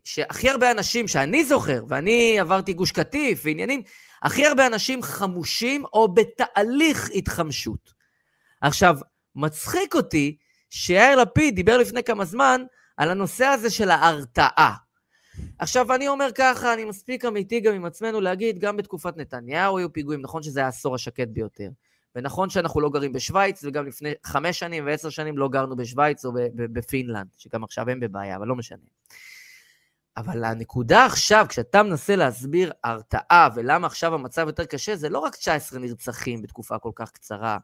שהכי 0.04 0.50
הרבה 0.50 0.70
אנשים, 0.70 1.08
שאני 1.08 1.44
זוכר, 1.44 1.84
ואני 1.88 2.40
עברתי 2.40 2.72
גוש 2.72 2.92
קטיף 2.92 3.40
ועניינים, 3.44 3.82
הכי 4.22 4.46
הרבה 4.46 4.66
אנשים 4.66 5.02
חמושים 5.02 5.84
או 5.92 6.14
בתהליך 6.14 7.10
התחמשות. 7.14 7.92
עכשיו, 8.60 8.96
מצחיק 9.36 9.94
אותי 9.94 10.36
שיאיר 10.70 11.16
לפיד 11.16 11.54
דיבר 11.54 11.76
לפני 11.76 12.02
כמה 12.02 12.24
זמן 12.24 12.62
על 12.96 13.10
הנושא 13.10 13.44
הזה 13.44 13.70
של 13.70 13.90
ההרתעה. 13.90 14.74
עכשיו, 15.58 15.94
אני 15.94 16.08
אומר 16.08 16.28
ככה, 16.34 16.74
אני 16.74 16.84
מספיק 16.84 17.24
אמיתי 17.24 17.60
גם 17.60 17.74
עם 17.74 17.84
עצמנו 17.84 18.20
להגיד, 18.20 18.58
גם 18.58 18.76
בתקופת 18.76 19.16
נתניהו 19.16 19.78
היו 19.78 19.92
פיגועים, 19.92 20.20
נכון 20.22 20.42
שזה 20.42 20.64
העשור 20.64 20.94
השקט 20.94 21.28
ביותר. 21.28 21.68
ונכון 22.16 22.50
שאנחנו 22.50 22.80
לא 22.80 22.90
גרים 22.90 23.12
בשוויץ, 23.12 23.64
וגם 23.64 23.86
לפני 23.86 24.12
חמש 24.24 24.58
שנים 24.58 24.86
ועשר 24.86 25.10
שנים 25.10 25.38
לא 25.38 25.48
גרנו 25.48 25.76
בשוויץ 25.76 26.24
או 26.24 26.32
בפינלנד, 26.54 27.26
שגם 27.38 27.64
עכשיו 27.64 27.90
הם 27.90 28.00
בבעיה, 28.00 28.36
אבל 28.36 28.46
לא 28.46 28.54
משנה. 28.54 28.78
אבל 30.16 30.44
הנקודה 30.44 31.06
עכשיו, 31.06 31.46
כשאתה 31.48 31.82
מנסה 31.82 32.16
להסביר 32.16 32.72
הרתעה 32.84 33.48
ולמה 33.54 33.86
עכשיו 33.86 34.14
המצב 34.14 34.46
יותר 34.46 34.64
קשה, 34.64 34.96
זה 34.96 35.08
לא 35.08 35.18
רק 35.18 35.36
19 35.36 35.78
נרצחים 35.78 36.42
בתקופה 36.42 36.78
כל 36.78 36.90
כך 36.94 37.10
קצרה, 37.10 37.58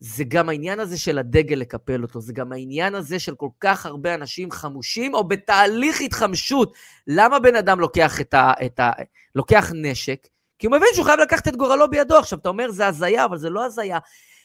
זה 0.00 0.24
גם 0.24 0.48
העניין 0.48 0.80
הזה 0.80 0.98
של 0.98 1.18
הדגל 1.18 1.56
לקפל 1.56 2.02
אותו, 2.02 2.20
זה 2.20 2.32
גם 2.32 2.52
העניין 2.52 2.94
הזה 2.94 3.18
של 3.18 3.34
כל 3.34 3.48
כך 3.60 3.86
הרבה 3.86 4.14
אנשים 4.14 4.50
חמושים 4.50 5.14
או 5.14 5.28
בתהליך 5.28 6.00
התחמשות. 6.00 6.74
למה 7.06 7.38
בן 7.38 7.56
אדם 7.56 7.80
לוקח, 7.80 8.20
את 8.20 8.34
ה, 8.34 8.52
את 8.66 8.80
ה, 8.80 8.90
לוקח 9.34 9.72
נשק? 9.74 10.28
כי 10.58 10.66
הוא 10.66 10.76
מבין 10.76 10.88
שהוא 10.94 11.04
חייב 11.04 11.20
לקחת 11.20 11.48
את 11.48 11.56
גורלו 11.56 11.90
בידו. 11.90 12.18
עכשיו, 12.18 12.38
אתה 12.38 12.48
אומר, 12.48 12.70
זה 12.70 12.86
הזיה, 12.86 13.24
אבל 13.24 13.38
זה 13.38 13.50
לא 13.50 13.64
הזיה. 13.64 13.98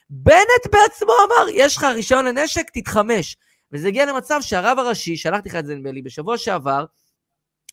בנט 0.10 0.68
בעצמו 0.72 1.14
אמר, 1.26 1.50
יש 1.54 1.78
לך 1.78 1.84
רישיון 1.84 2.26
לנשק, 2.26 2.70
תתחמש. 2.74 3.38
וזה 3.72 3.88
הגיע 3.88 4.06
למצב 4.06 4.40
שהרב 4.42 4.80
הראשי, 4.80 5.18
שלחתי 5.18 5.50
לך 5.50 5.56
את 5.56 5.66
זה 5.66 5.76
נדמה 5.76 5.92
לי, 5.92 6.02
בשבוע 6.02 6.38
שעבר, 6.38 6.86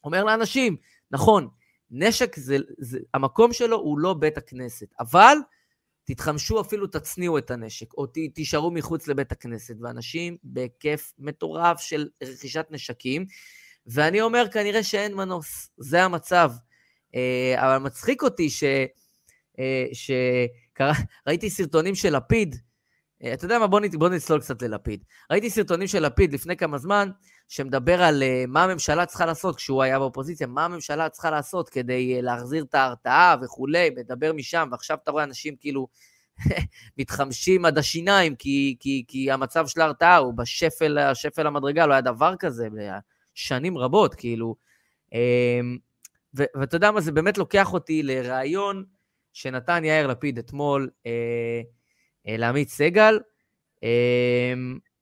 אומר 0.04 0.24
לאנשים, 0.24 0.76
נכון, 1.10 1.48
נשק 1.90 2.36
זה, 2.36 2.56
זה, 2.78 2.98
המקום 3.14 3.52
שלו 3.52 3.76
הוא 3.76 3.98
לא 3.98 4.14
בית 4.14 4.38
הכנסת, 4.38 4.86
אבל 5.00 5.36
תתחמשו 6.04 6.60
אפילו, 6.60 6.86
תצניעו 6.86 7.38
את 7.38 7.50
הנשק, 7.50 7.94
או 7.94 8.06
ת, 8.06 8.18
תישארו 8.34 8.70
מחוץ 8.70 9.08
לבית 9.08 9.32
הכנסת, 9.32 9.74
ואנשים 9.80 10.36
בהיקף 10.42 11.12
מטורף 11.18 11.80
של 11.80 12.08
רכישת 12.22 12.66
נשקים, 12.70 13.26
ואני 13.86 14.20
אומר, 14.20 14.48
כנראה 14.52 14.82
שאין 14.82 15.14
מנוס, 15.14 15.70
זה 15.76 16.02
המצב. 16.04 16.52
אה, 17.14 17.54
אבל 17.58 17.78
מצחיק 17.78 18.22
אותי 18.22 18.50
ש... 18.50 18.64
אה, 19.58 19.86
שקרא... 19.92 20.92
ראיתי 21.26 21.50
סרטונים 21.50 21.94
של 21.94 22.16
לפיד, 22.16 22.56
אה, 23.24 23.34
אתה 23.34 23.44
יודע 23.44 23.58
מה, 23.58 23.66
בוא, 23.66 23.80
בוא 23.92 24.08
נצלול 24.08 24.40
קצת 24.40 24.62
ללפיד. 24.62 25.04
ראיתי 25.30 25.50
סרטונים 25.50 25.88
של 25.88 26.06
לפיד 26.06 26.32
לפני 26.32 26.56
כמה 26.56 26.78
זמן, 26.78 27.10
שמדבר 27.48 28.02
על 28.02 28.22
מה 28.48 28.64
הממשלה 28.64 29.06
צריכה 29.06 29.26
לעשות 29.26 29.56
כשהוא 29.56 29.82
היה 29.82 29.98
באופוזיציה, 29.98 30.46
מה 30.46 30.64
הממשלה 30.64 31.08
צריכה 31.08 31.30
לעשות 31.30 31.68
כדי 31.68 32.22
להחזיר 32.22 32.64
את 32.64 32.74
ההרתעה 32.74 33.36
וכולי, 33.42 33.90
מדבר 33.96 34.32
משם, 34.32 34.68
ועכשיו 34.70 34.98
אתה 35.02 35.10
רואה 35.10 35.24
אנשים 35.24 35.56
כאילו 35.60 35.88
מתחמשים 36.98 37.64
עד 37.64 37.78
השיניים, 37.78 38.34
כי, 38.34 38.76
כי, 38.80 39.04
כי 39.08 39.30
המצב 39.30 39.66
של 39.66 39.80
ההרתעה 39.80 40.16
הוא 40.16 40.34
בשפל, 40.34 41.14
שפל 41.14 41.46
המדרגה, 41.46 41.86
לא 41.86 41.92
היה 41.92 42.00
דבר 42.00 42.34
כזה 42.38 42.68
שנים 43.34 43.78
רבות, 43.78 44.14
כאילו. 44.14 44.54
ואתה 46.34 46.76
יודע 46.76 46.90
מה, 46.90 47.00
זה 47.00 47.12
באמת 47.12 47.38
לוקח 47.38 47.72
אותי 47.72 48.02
לראיון 48.02 48.84
שנתן 49.32 49.84
יאיר 49.84 50.06
לפיד 50.06 50.38
אתמול 50.38 50.90
אה, 51.06 51.60
אה, 52.28 52.36
לעמית 52.36 52.68
סגל. 52.68 53.20
אה, 53.84 54.52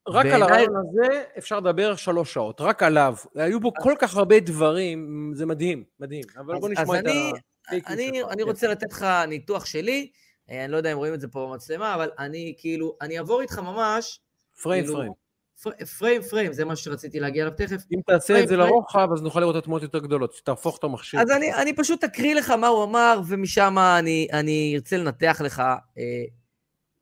רק 0.07 0.25
בעיני... 0.25 0.35
על 0.35 0.43
הרעיון 0.43 0.73
הזה 0.75 1.23
אפשר 1.37 1.59
לדבר 1.59 1.95
שלוש 1.95 2.33
שעות, 2.33 2.61
רק 2.61 2.83
עליו. 2.83 3.15
היו 3.35 3.59
בו 3.59 3.71
כל 3.73 3.93
כך 3.99 4.17
הרבה 4.17 4.39
דברים, 4.39 5.31
זה 5.35 5.45
מדהים, 5.45 5.83
מדהים. 5.99 6.23
אבל 6.37 6.55
אז, 6.55 6.61
בוא 6.61 6.69
נשמע 6.69 6.99
את 6.99 7.05
אני, 7.05 7.31
ה... 7.71 7.93
אני, 7.93 8.23
אני 8.23 8.43
רוצה 8.43 8.67
לתת 8.67 8.91
לך 8.91 9.05
ניתוח 9.27 9.65
שלי, 9.65 10.11
אה, 10.49 10.63
אני 10.63 10.71
לא 10.71 10.77
יודע 10.77 10.91
אם 10.91 10.97
רואים 10.97 11.13
את 11.13 11.21
זה 11.21 11.27
פה 11.27 11.47
במצלמה, 11.49 11.95
אבל 11.95 12.11
אני 12.19 12.53
כאילו, 12.57 12.97
אני 13.01 13.17
אעבור 13.17 13.41
איתך 13.41 13.59
ממש... 13.59 14.19
פריים 14.61 14.83
כאילו, 14.83 14.95
פריים. 14.97 15.11
פריים 15.99 16.21
פריים, 16.21 16.53
זה 16.53 16.65
מה 16.65 16.75
שרציתי 16.75 17.19
להגיע 17.19 17.43
אליו 17.43 17.53
תכף. 17.57 17.81
אם 17.91 17.99
תעשה 18.07 18.43
את 18.43 18.47
זה 18.47 18.57
לרוחב, 18.57 19.07
אז 19.13 19.21
נוכל 19.21 19.39
לראות 19.39 19.55
את 19.55 19.61
התמונות 19.61 19.83
יותר 19.83 19.99
גדולות, 19.99 20.41
תהפוך 20.43 20.77
את 20.77 20.83
המכשיר. 20.83 21.21
אז 21.21 21.31
אני, 21.31 21.53
אני 21.53 21.75
פשוט 21.75 22.03
אקריא 22.03 22.35
לך 22.35 22.49
מה 22.49 22.67
הוא 22.67 22.83
אמר, 22.83 23.21
ומשם 23.27 23.75
אני, 23.99 24.27
אני 24.33 24.73
ארצה 24.75 24.97
לנתח 24.97 25.41
לך 25.45 25.59
אה, 25.59 26.23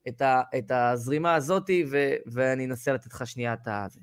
את, 0.08 0.22
ה, 0.22 0.42
את 0.58 0.72
הזרימה 0.72 1.36
הזאת, 1.36 1.70
ו, 1.92 2.14
ואני 2.26 2.66
אנסה 2.66 2.94
לתת 2.94 3.14
לך 3.14 3.28
שנייה 3.28 3.54
את 3.54 3.68
הזה. 3.68 4.00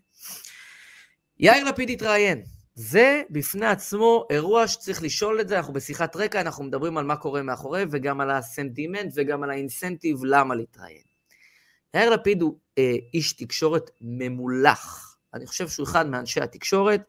יאיר 1.39 1.65
לפיד 1.65 1.91
התראיין. 1.91 2.43
זה 2.75 3.23
בפני 3.31 3.67
עצמו 3.67 4.27
אירוע 4.31 4.69
שצריך 4.69 5.03
לשאול 5.03 5.41
את 5.41 5.49
זה, 5.49 5.57
אנחנו 5.57 5.73
בשיחת 5.73 6.17
רקע, 6.17 6.41
אנחנו 6.41 6.65
מדברים 6.65 6.99
על 6.99 7.05
מה 7.05 7.17
קורה 7.17 7.43
מאחורי, 7.43 7.85
וגם 7.91 8.21
על 8.21 8.31
הסנטימנט 8.31 9.13
וגם 9.15 9.43
על 9.43 9.51
האינסנטיב 9.51 10.25
למה 10.25 10.55
להתראיין. 10.55 11.14
יאיר 11.95 12.11
לפיד 12.11 12.43
הוא 12.43 12.59
אה, 12.79 12.95
איש 13.15 13.33
תקשורת 13.33 13.91
ממולח. 14.01 15.17
אני 15.35 15.47
חושב 15.47 15.69
שהוא 15.69 15.85
אחד 15.85 16.07
מאנשי 16.07 16.41
התקשורת 16.41 17.03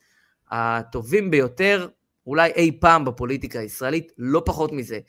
הטובים 0.52 1.32
ביותר, 1.32 1.88
אולי 2.28 2.52
אי 2.52 2.72
פעם 2.80 3.06
בפוליטיקה 3.06 3.60
הישראלית, 3.60 4.12
לא 4.18 4.42
פחות 4.46 4.72
מזה. 4.72 5.00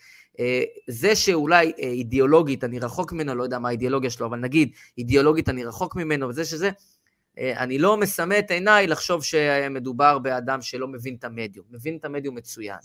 אה, 0.40 0.62
זה 0.88 1.16
שאולי 1.16 1.72
אה, 1.82 1.88
אידיאולוגית 1.88 2.64
אני 2.64 2.78
רחוק 2.78 3.12
ממנו, 3.12 3.34
לא 3.34 3.42
יודע 3.42 3.58
מה 3.58 3.68
האידיאולוגיה 3.68 4.10
שלו, 4.10 4.26
אבל 4.26 4.38
נגיד 4.38 4.70
אידיאולוגית 4.98 5.48
אני 5.48 5.64
רחוק 5.64 5.96
ממנו, 5.96 6.28
וזה 6.28 6.44
שזה, 6.44 6.70
אה, 7.38 7.62
אני 7.62 7.78
לא 7.78 7.96
מסמא 7.96 8.38
את 8.38 8.50
עיניי 8.50 8.86
לחשוב 8.86 9.24
שמדובר 9.24 10.18
באדם 10.18 10.62
שלא 10.62 10.88
מבין 10.88 11.14
את 11.14 11.24
המדיום. 11.24 11.66
מבין 11.70 11.96
את 11.96 12.04
המדיום 12.04 12.34
מצוין. 12.34 12.78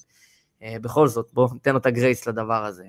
אה, 0.64 0.76
בכל 0.82 1.08
זאת, 1.08 1.30
בואו 1.34 1.54
ניתן 1.54 1.72
לו 1.72 1.78
את 1.78 1.86
הגרייס 1.86 2.28
לדבר 2.28 2.66
הזה. 2.66 2.86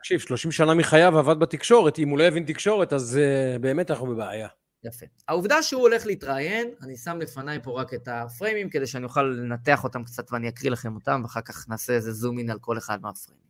תקשיב, 0.00 0.20
30 0.20 0.52
שנה 0.52 0.74
מחייו 0.74 1.18
עבד 1.18 1.38
בתקשורת, 1.38 1.98
אם 1.98 2.08
הוא 2.08 2.18
לא 2.18 2.24
הבין 2.24 2.44
תקשורת, 2.44 2.92
אז 2.92 3.18
uh, 3.18 3.58
באמת 3.58 3.90
אנחנו 3.90 4.06
בבעיה. 4.06 4.48
יפה. 4.84 5.06
העובדה 5.28 5.62
שהוא 5.62 5.82
הולך 5.82 6.06
להתראיין, 6.06 6.70
אני 6.82 6.96
שם 6.96 7.18
לפניי 7.20 7.58
פה 7.62 7.80
רק 7.80 7.94
את 7.94 8.08
הפריימים, 8.08 8.70
כדי 8.70 8.86
שאני 8.86 9.04
אוכל 9.04 9.22
לנתח 9.22 9.84
אותם 9.84 10.04
קצת 10.04 10.32
ואני 10.32 10.48
אקריא 10.48 10.70
לכם 10.70 10.94
אותם, 10.94 11.20
ואחר 11.22 11.40
כך 11.40 11.68
נעשה 11.68 11.92
איזה 11.92 12.12
זום 12.12 12.38
אין 12.38 12.50
על 12.50 12.58
כל 12.58 12.78
אחד 12.78 13.02
מהפריימים. 13.02 13.46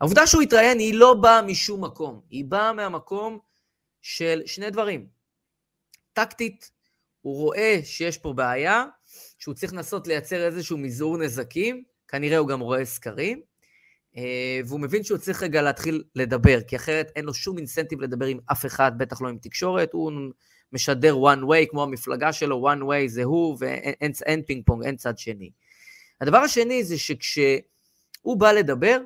העובדה 0.00 0.26
שהוא 0.26 0.42
התראיין 0.42 0.78
היא 0.78 0.94
לא 0.94 1.14
באה 1.14 1.42
משום 1.42 1.84
מקום, 1.84 2.20
היא 2.30 2.44
באה 2.44 2.72
מהמקום 2.72 3.38
של 4.02 4.42
שני 4.46 4.70
דברים. 4.70 5.06
טקטית, 6.12 6.70
הוא 7.20 7.36
רואה 7.36 7.80
שיש 7.84 8.18
פה 8.18 8.32
בעיה, 8.32 8.84
שהוא 9.38 9.54
צריך 9.54 9.72
לנסות 9.72 10.06
לייצר 10.06 10.46
איזשהו 10.46 10.78
מזעור 10.78 11.18
נזקים, 11.18 11.84
כנראה 12.08 12.38
הוא 12.38 12.48
גם 12.48 12.60
רואה 12.60 12.84
סקרים, 12.84 13.49
והוא 14.66 14.80
מבין 14.80 15.04
שהוא 15.04 15.18
צריך 15.18 15.42
רגע 15.42 15.62
להתחיל 15.62 16.02
לדבר, 16.14 16.60
כי 16.66 16.76
אחרת 16.76 17.12
אין 17.16 17.24
לו 17.24 17.34
שום 17.34 17.58
אינסנטיב 17.58 18.00
לדבר 18.00 18.26
עם 18.26 18.38
אף 18.52 18.66
אחד, 18.66 18.92
בטח 18.98 19.22
לא 19.22 19.28
עם 19.28 19.38
תקשורת, 19.38 19.92
הוא 19.92 20.12
משדר 20.72 21.14
one 21.14 21.42
way, 21.42 21.70
כמו 21.70 21.82
המפלגה 21.82 22.32
שלו, 22.32 22.72
one 22.72 22.82
way 22.82 23.08
זה 23.08 23.24
הוא, 23.24 23.56
ואין 23.60 24.42
פינג 24.42 24.62
פונג, 24.66 24.84
אין 24.84 24.96
צד 24.96 25.18
שני. 25.18 25.50
הדבר 26.20 26.38
השני 26.38 26.84
זה 26.84 26.98
שכשהוא 26.98 28.36
בא 28.36 28.52
לדבר, 28.52 29.00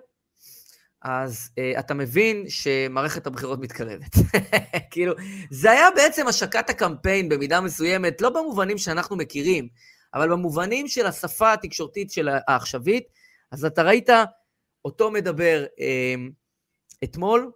אז 1.02 1.50
uh, 1.50 1.80
אתה 1.80 1.94
מבין 1.94 2.44
שמערכת 2.48 3.26
הבחירות 3.26 3.60
מתקרבת. 3.60 4.14
כאילו, 4.90 5.14
זה 5.50 5.70
היה 5.70 5.86
בעצם 5.96 6.26
השקת 6.26 6.70
הקמפיין 6.70 7.28
במידה 7.28 7.60
מסוימת, 7.60 8.20
לא 8.20 8.30
במובנים 8.30 8.78
שאנחנו 8.78 9.16
מכירים, 9.16 9.68
אבל 10.14 10.30
במובנים 10.30 10.88
של 10.88 11.06
השפה 11.06 11.52
התקשורתית 11.52 12.10
של 12.10 12.28
העכשווית, 12.28 13.04
אז 13.50 13.64
אתה 13.64 13.82
ראית 13.82 14.08
אותו 14.84 15.10
מדבר 15.10 15.64
uh, 15.66 16.32
אתמול, 17.04 17.50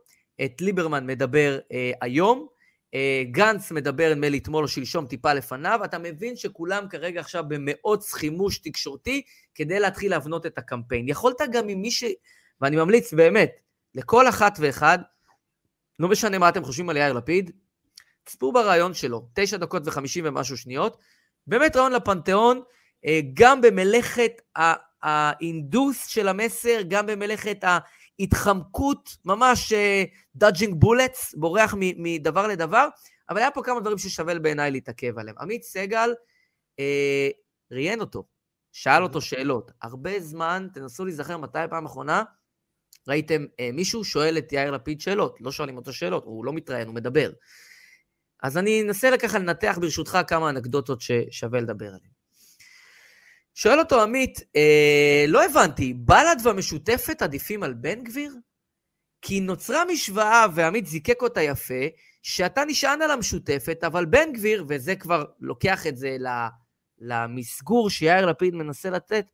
את 0.45 0.61
ליברמן 0.61 1.07
מדבר 1.07 1.59
uh, 1.63 1.75
היום, 2.01 2.47
uh, 2.95 2.99
גנץ 3.31 3.73
מדבר 3.73 4.15
נדמה 4.15 4.29
לי 4.29 4.39
אתמול 4.39 4.63
או 4.63 4.69
שלשום 4.69 5.07
טיפה 5.07 5.33
לפניו, 5.33 5.81
אתה 5.85 5.99
מבין 5.99 6.37
שכולם 6.37 6.89
כרגע 6.89 7.21
עכשיו 7.21 7.45
במאות 7.49 8.05
חימוש 8.05 8.59
תקשורתי 8.59 9.23
כדי 9.55 9.81
להתחיל 9.81 10.11
להבנות 10.11 10.47
את 10.47 10.59
הקמפיין. 10.59 11.09
יכולת 11.09 11.41
גם 11.53 11.69
עם 11.69 11.83
מי 11.83 11.91
ש... 11.91 12.05
ואני 12.61 12.77
ממליץ 12.77 13.13
באמת, 13.13 13.51
לכל 13.95 14.29
אחת 14.29 14.59
ואחד, 14.61 14.99
לא 15.99 16.09
משנה 16.09 16.39
מה 16.39 16.49
אתם 16.49 16.65
חושבים 16.65 16.91
על 16.91 16.97
יאיר 16.97 17.13
לפיד, 17.13 17.51
צפו 18.27 18.53
בריאיון 18.53 18.95
שלו, 18.95 19.29
תשע 19.35 19.57
דקות 19.57 19.83
וחמישים 19.87 20.25
ומשהו 20.27 20.57
שניות, 20.57 20.99
באמת 21.47 21.77
ריאיון 21.77 21.93
לפנתיאון, 21.93 22.63
אה, 23.07 23.21
גם 23.35 23.61
במלאכת 23.61 24.43
ההינדוס 25.03 26.07
של 26.07 26.29
המסר, 26.29 26.79
גם 26.89 27.07
במלאכת 27.07 27.65
ההתחמקות, 28.21 29.17
ממש 29.25 29.73
דאג'ינג 30.35 30.73
uh, 30.73 30.77
בולטס, 30.77 31.35
בורח 31.35 31.75
מדבר 31.79 32.47
לדבר, 32.47 32.89
אבל 33.31 33.39
היה 33.39 33.51
פה 33.51 33.63
כמה 33.63 33.81
דברים 33.81 33.99
ששווה 33.99 34.39
בעיניי 34.39 34.71
להתעכב 34.71 35.19
עליהם. 35.19 35.37
עמית 35.41 35.63
סגל 35.63 36.15
אה, 36.79 37.29
ראיין 37.71 38.01
אותו, 38.01 38.25
שאל 38.73 39.03
אותו 39.03 39.21
שאלות. 39.21 39.71
הרבה 39.83 40.21
זמן, 40.21 40.69
תנסו 40.75 41.05
להיזכר 41.05 41.37
מתי 41.37 41.59
הפעם 41.59 41.87
האחרונה 41.87 42.23
ראיתם 43.09 43.45
אה, 43.61 43.71
מישהו 43.73 44.05
שואל 44.05 44.39
את 44.39 44.53
יאיר 44.53 44.71
לפיד 44.71 45.01
שאלות, 45.01 45.37
לא 45.41 45.53
שואלים 45.53 45.77
אותו 45.77 45.93
שאלות, 45.93 46.25
הוא 46.25 46.45
לא 46.45 46.53
מתראיין, 46.53 46.87
הוא 46.87 46.95
מדבר. 46.95 47.33
אז 48.43 48.59
אני 48.59 48.83
אנסה 48.83 49.11
ככה 49.23 49.39
לנתח 49.39 49.79
ברשותך 49.81 50.19
כמה 50.27 50.51
אנקדוטות 50.51 51.01
ששווה 51.01 51.61
לדבר 51.61 51.87
עליהן. 51.87 52.18
שואל 53.61 53.79
אותו 53.79 54.03
עמית, 54.03 54.41
אה, 54.57 55.25
לא 55.29 55.45
הבנתי, 55.45 55.95
בל"ד 55.95 56.37
והמשותפת 56.43 57.23
עדיפים 57.23 57.63
על 57.63 57.75
בן 57.75 58.05
גביר? 58.05 58.35
כי 59.23 59.41
נוצרה 59.41 59.85
משוואה, 59.85 60.47
ועמית 60.55 60.87
זיקק 60.87 61.23
אותה 61.23 61.43
יפה, 61.43 61.85
שאתה 62.23 62.65
נשען 62.65 63.03
על 63.03 63.11
המשותפת, 63.11 63.85
אבל 63.87 64.07
בן 64.07 64.33
גביר, 64.33 64.65
וזה 64.69 64.97
כבר 64.97 65.25
לוקח 65.41 65.87
את 65.87 65.97
זה 65.97 66.17
למסגור 66.99 67.91
שיאיר 67.91 68.27
לפיד 68.27 68.55
מנסה 68.55 68.91
לתת, 68.91 69.27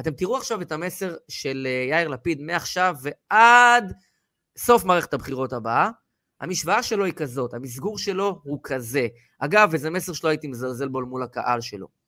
אתם 0.00 0.10
תראו 0.10 0.36
עכשיו 0.36 0.62
את 0.62 0.72
המסר 0.72 1.16
של 1.28 1.66
אה, 1.70 1.86
יאיר 1.90 2.08
לפיד 2.08 2.40
מעכשיו 2.40 2.94
ועד 3.02 3.92
סוף 4.58 4.84
מערכת 4.84 5.14
הבחירות 5.14 5.52
הבאה. 5.52 5.90
המשוואה 6.40 6.82
שלו 6.82 7.04
היא 7.04 7.14
כזאת, 7.14 7.54
המסגור 7.54 7.98
שלו 7.98 8.40
הוא 8.44 8.60
כזה. 8.62 9.06
אגב, 9.38 9.68
וזה 9.72 9.90
מסר 9.90 10.12
שלא 10.12 10.28
הייתי 10.28 10.48
מזלזל 10.48 10.88
בו 10.88 11.06
מול 11.06 11.22
הקהל 11.22 11.60
שלו. 11.60 12.01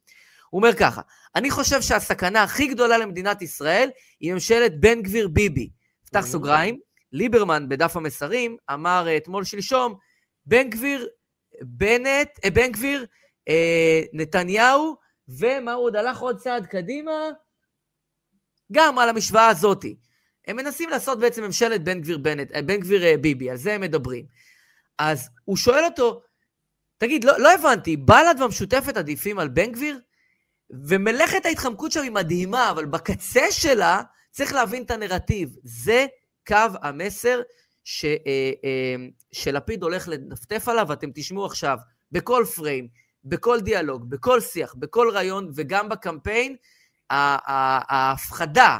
הוא 0.54 0.60
אומר 0.60 0.74
ככה, 0.74 1.00
אני 1.36 1.50
חושב 1.50 1.82
שהסכנה 1.82 2.42
הכי 2.42 2.66
גדולה 2.66 2.98
למדינת 2.98 3.42
ישראל 3.42 3.90
היא 4.20 4.32
ממשלת 4.32 4.80
בן 4.80 5.02
גביר 5.02 5.28
ביבי. 5.28 5.70
פתח 6.06 6.26
סוגריים, 6.26 6.80
ליברמן 7.12 7.68
בדף 7.68 7.96
המסרים 7.96 8.56
אמר 8.72 9.04
אה, 9.08 9.16
אתמול 9.16 9.44
שלשום, 9.44 9.94
בן 10.46 10.70
גביר, 10.70 11.08
בנט, 11.62 12.28
אה, 12.44 12.50
בן 12.50 12.72
גביר, 12.72 13.06
אה, 13.48 14.02
נתניהו, 14.12 14.96
ומה 15.28 15.72
הוא 15.72 15.84
עוד 15.84 15.96
הלך 15.96 16.18
עוד 16.18 16.38
צעד 16.38 16.66
קדימה? 16.66 17.12
גם 18.72 18.98
על 18.98 19.08
המשוואה 19.08 19.48
הזאתי. 19.48 19.96
הם 20.46 20.56
מנסים 20.56 20.88
לעשות 20.90 21.18
בעצם 21.18 21.44
ממשלת 21.44 21.84
בן 21.84 22.00
גביר 22.00 22.18
בנט, 22.18 22.52
אה, 22.52 22.62
בן 22.62 22.76
גביר 22.76 23.04
אה, 23.04 23.16
ביבי, 23.16 23.50
על 23.50 23.56
זה 23.56 23.74
הם 23.74 23.80
מדברים. 23.80 24.24
אז 24.98 25.28
הוא 25.44 25.56
שואל 25.56 25.84
אותו, 25.84 26.22
תגיד, 26.98 27.24
לא, 27.24 27.38
לא 27.38 27.54
הבנתי, 27.54 27.96
בל"ד 27.96 28.34
והמשותפת 28.40 28.96
עדיפים 28.96 29.38
על 29.38 29.48
בן 29.48 29.72
גביר? 29.72 30.00
ומלאכת 30.70 31.46
ההתחמקות 31.46 31.92
שם 31.92 32.02
היא 32.02 32.10
מדהימה, 32.10 32.70
אבל 32.70 32.84
בקצה 32.84 33.44
שלה 33.50 34.02
צריך 34.30 34.52
להבין 34.52 34.82
את 34.82 34.90
הנרטיב. 34.90 35.56
זה 35.62 36.06
קו 36.46 36.56
המסר 36.82 37.40
ש, 37.84 38.04
אה, 38.04 38.94
שלפיד 39.32 39.82
הולך 39.82 40.08
לנפטף 40.08 40.68
עליו, 40.68 40.86
ואתם 40.88 41.10
תשמעו 41.14 41.46
עכשיו 41.46 41.78
בכל 42.12 42.44
פריים, 42.56 42.88
בכל 43.24 43.60
דיאלוג, 43.60 44.10
בכל 44.10 44.40
שיח, 44.40 44.74
בכל 44.74 45.10
רעיון, 45.12 45.50
וגם 45.54 45.88
בקמפיין, 45.88 46.56
ההפחדה 47.10 48.78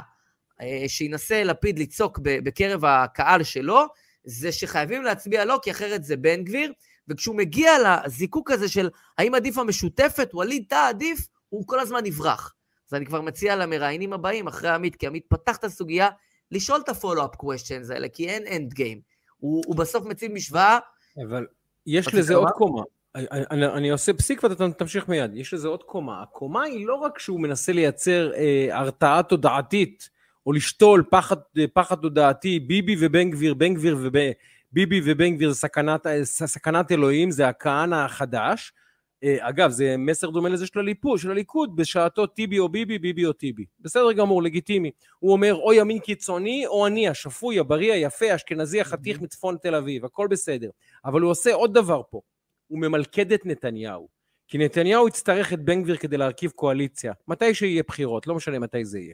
אה, 0.61 0.83
שינסה 0.87 1.43
לפיד 1.43 1.79
לצעוק 1.79 2.19
בקרב 2.23 2.85
הקהל 2.85 3.43
שלו, 3.43 3.85
זה 4.23 4.51
שחייבים 4.51 5.03
להצביע 5.03 5.45
לו, 5.45 5.61
כי 5.61 5.71
אחרת 5.71 6.03
זה 6.03 6.17
בן 6.17 6.43
גביר, 6.43 6.73
וכשהוא 7.07 7.35
מגיע 7.35 7.71
לזיקוק 8.05 8.51
הזה 8.51 8.69
של 8.69 8.89
האם 9.17 9.35
עדיף 9.35 9.57
המשותפת, 9.57 10.29
ווליד 10.33 10.63
טאה 10.69 10.89
עדיף, 10.89 11.27
הוא 11.55 11.67
כל 11.67 11.79
הזמן 11.79 12.05
יברח. 12.05 12.53
אז 12.89 12.93
אני 12.93 13.05
כבר 13.05 13.21
מציע 13.21 13.55
למראיינים 13.55 14.13
הבאים, 14.13 14.47
אחרי 14.47 14.69
עמית, 14.69 14.95
כי 14.95 15.07
עמית 15.07 15.25
פתח 15.27 15.57
את 15.57 15.63
הסוגיה, 15.63 16.09
לשאול 16.51 16.81
את 16.83 16.89
הפולו-אפ 16.89 17.35
קוושטיינס 17.35 17.89
האלה, 17.89 18.09
כי 18.09 18.29
אין 18.29 18.43
end 18.47 18.73
game. 18.73 19.01
הוא, 19.37 19.63
הוא 19.65 19.75
בסוף 19.75 20.05
מציב 20.05 20.31
משוואה. 20.31 20.79
אבל 21.27 21.45
יש 21.87 22.13
לזה 22.13 22.35
עוד 22.35 22.49
קומה. 22.49 22.81
אני, 23.15 23.65
אני 23.67 23.89
עושה 23.89 24.13
פסיק 24.13 24.43
ואתה 24.43 24.69
תמשיך 24.69 25.07
מיד. 25.07 25.31
יש 25.35 25.53
לזה 25.53 25.67
עוד 25.67 25.83
קומה. 25.83 26.21
הקומה 26.21 26.63
היא 26.63 26.87
לא 26.87 26.95
רק 26.95 27.19
שהוא 27.19 27.39
מנסה 27.39 27.71
לייצר 27.71 28.31
אה, 28.33 28.67
הרתעה 28.71 29.23
תודעתית, 29.23 30.09
או 30.45 30.53
לשתול 30.53 31.03
פחד, 31.09 31.35
פחד 31.73 31.95
תודעתי, 31.95 32.59
ביבי 32.59 32.95
ובן 32.99 33.29
גביר, 33.29 33.53
בן 33.53 33.73
גביר 33.73 33.97
וביבי 33.97 35.01
ובן 35.05 35.35
גביר 35.35 35.53
סכנת, 35.53 36.05
סכנת 36.23 36.91
אלוהים, 36.91 37.31
זה 37.31 37.47
הכהנא 37.47 37.95
החדש. 37.95 38.73
אה, 39.23 39.49
אגב, 39.49 39.71
זה 39.71 39.95
מסר 39.97 40.29
דומה 40.29 40.49
לזה 40.49 40.67
של 40.67 40.79
הליכוד, 40.79 41.19
של 41.19 41.31
הליכוד, 41.31 41.75
בשעתו 41.75 42.27
טיבי 42.27 42.59
או 42.59 42.69
ביבי, 42.69 42.99
ביבי 42.99 43.25
או 43.25 43.33
טיבי. 43.33 43.65
בסדר 43.79 44.11
גמור, 44.11 44.43
לגיטימי. 44.43 44.91
הוא 45.19 45.31
אומר, 45.31 45.55
או 45.55 45.73
ימין 45.73 45.99
קיצוני, 45.99 46.67
או 46.67 46.87
אני, 46.87 47.09
השפוי, 47.09 47.59
הבריא, 47.59 47.93
היפה, 47.93 48.31
האשכנזי, 48.31 48.81
החתיך 48.81 49.21
מצפון 49.21 49.57
תל 49.61 49.75
אביב, 49.75 50.05
הכל 50.05 50.27
בסדר. 50.27 50.69
אבל 51.05 51.21
הוא 51.21 51.31
עושה 51.31 51.53
עוד 51.53 51.73
דבר 51.73 52.01
פה. 52.09 52.21
הוא 52.67 52.79
ממלכד 52.79 53.31
את 53.31 53.45
נתניהו. 53.45 54.07
כי 54.47 54.57
נתניהו 54.57 55.07
יצטרך 55.07 55.53
את 55.53 55.61
בן 55.61 55.83
גביר 55.83 55.97
כדי 55.97 56.17
להרכיב 56.17 56.51
קואליציה, 56.51 57.13
מתי 57.27 57.53
שיהיה 57.53 57.83
בחירות, 57.87 58.27
לא 58.27 58.35
משנה 58.35 58.59
מתי 58.59 58.85
זה 58.85 58.99
יהיה. 58.99 59.13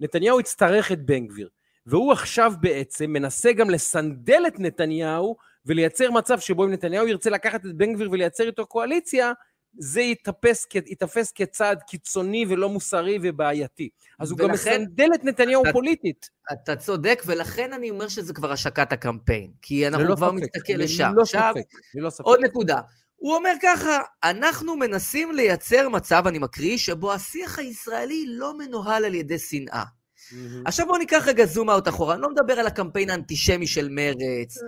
נתניהו 0.00 0.40
יצטרך 0.40 0.92
את 0.92 1.06
בן 1.06 1.26
גביר, 1.26 1.48
והוא 1.86 2.12
עכשיו 2.12 2.52
בעצם 2.60 3.10
מנסה 3.10 3.52
גם 3.52 3.70
לסנדל 3.70 4.42
את 4.46 4.58
נתניהו 4.58 5.36
ולייצר 5.66 6.10
מצב 6.10 6.40
שבו 6.40 6.64
אם 6.64 6.70
נתניהו 6.70 7.08
ירצה 7.08 7.30
לקחת 7.30 7.66
את 7.66 7.74
בן 7.74 7.92
גביר 7.94 8.10
ולייצר 8.10 8.46
איתו 8.46 8.66
קואליציה, 8.66 9.32
זה 9.78 10.00
ייתפס, 10.00 10.66
ייתפס 10.74 11.32
כצעד 11.32 11.82
קיצוני 11.82 12.44
ולא 12.48 12.68
מוסרי 12.68 13.18
ובעייתי. 13.22 13.88
אז 14.18 14.32
ולכן, 14.32 14.42
הוא 14.42 14.48
גם 14.48 14.54
מסנדל 14.54 15.08
את 15.14 15.24
נתניהו 15.24 15.62
אתה, 15.62 15.72
פוליטית. 15.72 16.30
אתה 16.52 16.76
צודק, 16.76 17.22
ולכן 17.26 17.72
אני 17.72 17.90
אומר 17.90 18.08
שזה 18.08 18.32
כבר 18.32 18.52
השקת 18.52 18.92
הקמפיין, 18.92 19.50
כי 19.62 19.88
אנחנו 19.88 20.16
כבר 20.16 20.32
מסתכל 20.32 20.72
לשם. 20.72 21.12
לא 21.16 21.22
עכשיו, 21.22 21.54
ספק, 21.56 21.66
לא 21.94 22.10
ספק. 22.10 22.24
עוד 22.24 22.40
נקודה. 22.44 22.80
הוא 23.16 23.34
אומר 23.34 23.52
ככה, 23.62 23.98
אנחנו 24.24 24.76
מנסים 24.76 25.32
לייצר 25.32 25.88
מצב, 25.88 26.26
אני 26.26 26.38
מקריא, 26.38 26.78
שבו 26.78 27.12
השיח 27.12 27.58
הישראלי 27.58 28.24
לא 28.28 28.58
מנוהל 28.58 29.04
על 29.04 29.14
ידי 29.14 29.38
שנאה. 29.38 29.84
Mm-hmm. 30.30 30.62
עכשיו 30.64 30.86
בואו 30.86 30.98
ניקח 30.98 31.24
רגע 31.26 31.44
זום 31.46 31.70
אאוט 31.70 31.88
אחורה, 31.88 32.14
אני 32.14 32.22
לא 32.22 32.30
מדבר 32.30 32.52
על 32.52 32.66
הקמפיין 32.66 33.10
האנטישמי 33.10 33.66
של 33.66 33.88
מרץ, 33.88 34.58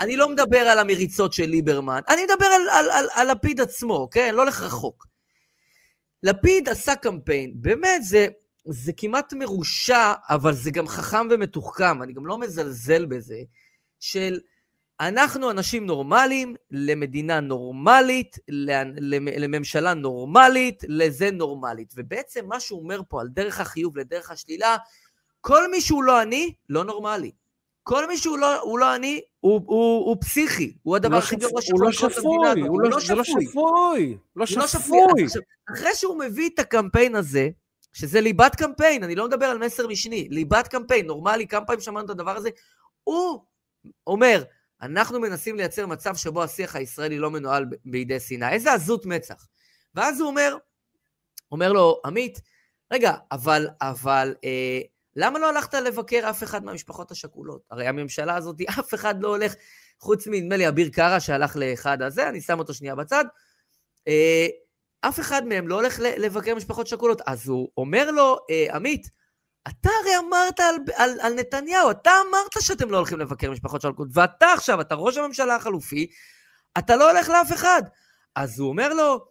אני 0.00 0.16
לא 0.16 0.28
מדבר 0.28 0.58
על 0.58 0.78
המריצות 0.78 1.32
של 1.32 1.46
ליברמן, 1.46 2.00
אני 2.08 2.24
מדבר 2.24 2.46
על, 2.46 2.62
על, 2.70 2.90
על, 2.90 3.06
על 3.14 3.30
לפיד 3.30 3.60
עצמו, 3.60 4.08
כן? 4.10 4.34
לא 4.34 4.46
לך 4.46 4.62
רחוק. 4.62 5.06
לפיד 6.22 6.68
עשה 6.68 6.96
קמפיין, 6.96 7.52
באמת, 7.54 8.04
זה, 8.04 8.26
זה 8.64 8.92
כמעט 8.96 9.32
מרושע, 9.32 10.12
אבל 10.30 10.54
זה 10.54 10.70
גם 10.70 10.88
חכם 10.88 11.28
ומתוחכם, 11.30 12.02
אני 12.02 12.12
גם 12.12 12.26
לא 12.26 12.38
מזלזל 12.38 13.06
בזה, 13.06 13.38
של 14.00 14.40
אנחנו 15.00 15.50
אנשים 15.50 15.86
נורמליים, 15.86 16.54
למדינה 16.70 17.40
נורמלית, 17.40 18.36
לממשלה 19.38 19.94
נורמלית, 19.94 20.84
לזה 20.88 21.30
נורמלית. 21.30 21.92
ובעצם 21.96 22.46
מה 22.46 22.60
שהוא 22.60 22.82
אומר 22.82 23.00
פה 23.08 23.20
על 23.20 23.28
דרך 23.28 23.60
החיוב 23.60 23.98
לדרך 23.98 24.30
השלילה, 24.30 24.76
כל 25.40 25.70
מי 25.70 25.80
שהוא 25.80 26.04
לא 26.04 26.22
אני, 26.22 26.54
לא 26.68 26.84
נורמלי. 26.84 27.30
כל 27.82 28.08
מי 28.08 28.18
שהוא 28.18 28.38
לא, 28.38 28.78
לא 28.80 28.96
אני, 28.96 29.20
הוא, 29.40 29.60
הוא, 29.66 30.06
הוא 30.06 30.16
פסיכי. 30.20 30.76
הוא 30.82 30.96
הדבר 30.96 31.14
לא 31.14 31.18
הכי 31.18 31.36
גרוע 31.36 31.52
לא 31.54 31.60
שיכול 31.60 31.88
לקרות 31.88 32.12
במדינה 32.12 32.20
שפוי, 32.20 32.50
הזאת. 32.50 32.68
הוא 32.68 32.82
לא- 32.82 32.90
לא 32.90 33.00
שפוי. 33.24 34.16
לא 34.36 34.44
הוא 34.50 34.58
לא 34.58 34.66
שפוי. 34.66 35.24
עכשיו, 35.24 35.42
אחרי 35.74 35.94
שהוא 35.94 36.18
מביא 36.18 36.50
את 36.54 36.58
הקמפיין 36.58 37.14
הזה, 37.16 37.48
שזה 37.92 38.20
ליבת 38.20 38.54
קמפיין, 38.54 39.04
אני 39.04 39.14
לא 39.14 39.26
מדבר 39.26 39.46
על 39.46 39.58
מסר 39.58 39.86
משני, 39.86 40.28
ליבת 40.30 40.68
קמפיין, 40.68 41.06
נורמלי, 41.06 41.46
כמה 41.46 41.64
פעמים 41.64 41.80
שמענו 41.80 42.04
את 42.04 42.10
הדבר 42.10 42.36
הזה, 42.36 42.50
הוא 43.04 43.44
אומר, 44.06 44.44
אנחנו 44.82 45.20
מנסים 45.20 45.56
לייצר 45.56 45.86
מצב 45.86 46.16
שבו 46.16 46.42
השיח 46.42 46.76
הישראלי 46.76 47.18
לא 47.18 47.30
מנוהל 47.30 47.64
בידי 47.84 48.20
שנאה. 48.20 48.52
איזה 48.52 48.72
עזות 48.72 49.06
מצח. 49.06 49.46
ואז 49.94 50.20
הוא 50.20 50.28
אומר, 50.28 50.56
אומר 51.52 51.72
לו, 51.72 52.00
עמית, 52.04 52.40
רגע, 52.92 53.14
אבל, 53.32 53.68
אבל, 53.80 54.34
אה, 54.44 54.80
למה 55.16 55.38
לא 55.38 55.48
הלכת 55.48 55.74
לבקר 55.74 56.30
אף 56.30 56.42
אחד 56.42 56.64
מהמשפחות 56.64 57.10
השכולות? 57.10 57.60
הרי 57.70 57.86
הממשלה 57.86 58.36
הזאת, 58.36 58.56
אף 58.80 58.94
אחד 58.94 59.22
לא 59.22 59.28
הולך, 59.28 59.54
חוץ 60.00 60.26
מנדמה 60.26 60.56
לי 60.56 60.68
אביר 60.68 60.88
קארה 60.88 61.20
שהלך 61.20 61.56
לאחד 61.56 62.02
הזה, 62.02 62.28
אני 62.28 62.40
שם 62.40 62.58
אותו 62.58 62.74
שנייה 62.74 62.94
בצד. 62.94 63.24
אה, 64.08 64.46
אף 65.00 65.20
אחד 65.20 65.46
מהם 65.46 65.68
לא 65.68 65.74
הולך 65.74 66.00
לבקר 66.00 66.54
משפחות 66.54 66.86
שכולות. 66.86 67.22
אז 67.26 67.48
הוא 67.48 67.70
אומר 67.76 68.10
לו, 68.10 68.36
אה, 68.50 68.76
עמית, 68.76 69.10
אתה 69.68 69.90
הרי 70.00 70.18
אמרת 70.18 70.60
על, 70.60 70.76
על, 70.96 71.20
על 71.20 71.34
נתניהו, 71.34 71.90
אתה 71.90 72.10
אמרת 72.28 72.52
שאתם 72.60 72.90
לא 72.90 72.96
הולכים 72.96 73.18
לבקר 73.18 73.50
משפחות 73.50 73.80
שכולות, 73.80 74.08
ואתה 74.14 74.52
עכשיו, 74.52 74.80
אתה 74.80 74.94
ראש 74.94 75.16
הממשלה 75.16 75.56
החלופי, 75.56 76.06
אתה 76.78 76.96
לא 76.96 77.10
הולך 77.10 77.28
לאף 77.28 77.52
אחד. 77.52 77.82
אז 78.34 78.58
הוא 78.58 78.68
אומר 78.68 78.94
לו, 78.94 79.24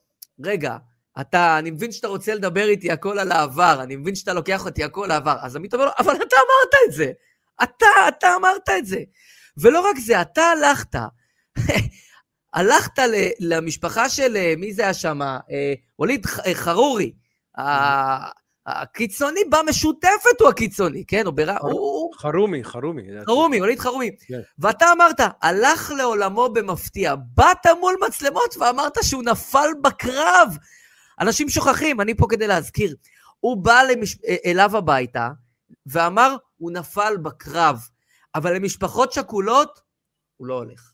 רגע, 0.44 0.78
אתה, 1.22 1.60
אני 1.60 1.72
מבין 1.72 1.92
שאתה 1.92 2.08
רוצה 2.08 2.36
לדבר 2.36 2.68
איתי 2.68 2.92
הכל 2.92 3.20
על 3.20 3.32
העבר, 3.32 3.80
אני 3.84 3.96
מבין 3.96 4.16
שאתה 4.16 4.34
לוקח 4.34 4.66
אותי 4.66 4.84
הכל 4.84 5.06
לעבר. 5.10 5.36
אז 5.42 5.56
עמית 5.56 5.74
אומר 5.74 5.86
לו, 5.86 5.92
אבל 6.00 6.16
אתה 6.16 6.36
אמרת 6.36 6.74
את 6.88 6.94
זה. 6.94 7.12
אתה, 7.64 7.86
אתה 8.08 8.36
אמרת 8.36 8.70
את 8.78 8.86
זה. 8.86 9.00
ולא 9.58 9.90
רק 9.90 9.98
זה, 9.98 10.22
אתה 10.22 10.42
הלכת, 10.42 10.96
הלכת 12.54 13.00
ל, 13.00 13.28
למשפחה 13.40 14.10
של, 14.10 14.38
אה, 14.38 14.54
מי 14.58 14.74
זה 14.74 14.82
היה 14.82 14.94
שם? 14.94 15.22
אה, 15.22 15.74
ווליד 16.00 16.26
אה, 16.46 16.54
חרורי. 16.54 17.12
הקיצוני 18.66 19.40
במשותפת 19.50 20.42
הוא 20.42 20.50
הקיצוני, 20.50 21.04
כן? 21.08 21.26
הוא 21.26 21.34
ברע... 21.34 21.58
חרומי, 22.18 22.64
חרומי. 22.64 23.04
חרומי, 23.26 23.60
ווליד 23.60 23.80
חרומי. 23.80 24.12
כן. 24.28 24.40
ואתה 24.60 24.92
אמרת, 24.92 25.20
הלך 25.42 25.92
לעולמו 25.98 26.50
במפתיע. 26.50 27.16
באת 27.36 27.68
מול 27.80 27.96
מצלמות 28.08 28.56
ואמרת 28.60 28.98
שהוא 29.02 29.24
נפל 29.24 29.70
בקרב. 29.82 30.58
אנשים 31.20 31.50
שוכחים, 31.50 32.02
אני 32.02 32.16
פה 32.16 32.26
כדי 32.30 32.48
להזכיר. 32.48 32.96
הוא 33.40 33.64
בא 33.64 33.82
למש... 33.82 34.18
אליו 34.46 34.78
הביתה 34.78 35.30
ואמר, 35.86 36.36
הוא 36.58 36.72
נפל 36.72 37.18
בקרב. 37.18 37.80
אבל 38.36 38.56
למשפחות 38.56 39.14
שכולות, 39.14 39.80
הוא 40.38 40.48
לא 40.48 40.54
הולך. 40.54 40.92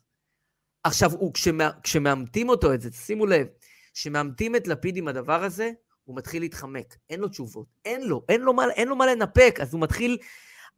עכשיו, 0.83 1.11
הוא, 1.11 1.33
כשמא... 1.33 1.69
כשמאמתים 1.83 2.49
אותו 2.49 2.73
את 2.73 2.81
זה, 2.81 2.89
שימו 2.91 3.25
לב, 3.25 3.47
כשמאמתים 3.93 4.55
את 4.55 4.67
לפיד 4.67 4.97
עם 4.97 5.07
הדבר 5.07 5.43
הזה, 5.43 5.71
הוא 6.03 6.17
מתחיל 6.17 6.41
להתחמק. 6.41 6.95
אין 7.09 7.19
לו 7.19 7.27
תשובות. 7.27 7.67
אין 7.85 8.07
לו, 8.07 8.25
אין 8.29 8.41
לו 8.41 8.53
מה, 8.53 8.69
אין 8.69 8.87
לו 8.87 8.95
מה 8.95 9.05
לנפק. 9.05 9.59
אז 9.61 9.73
הוא 9.73 9.81
מתחיל... 9.81 10.17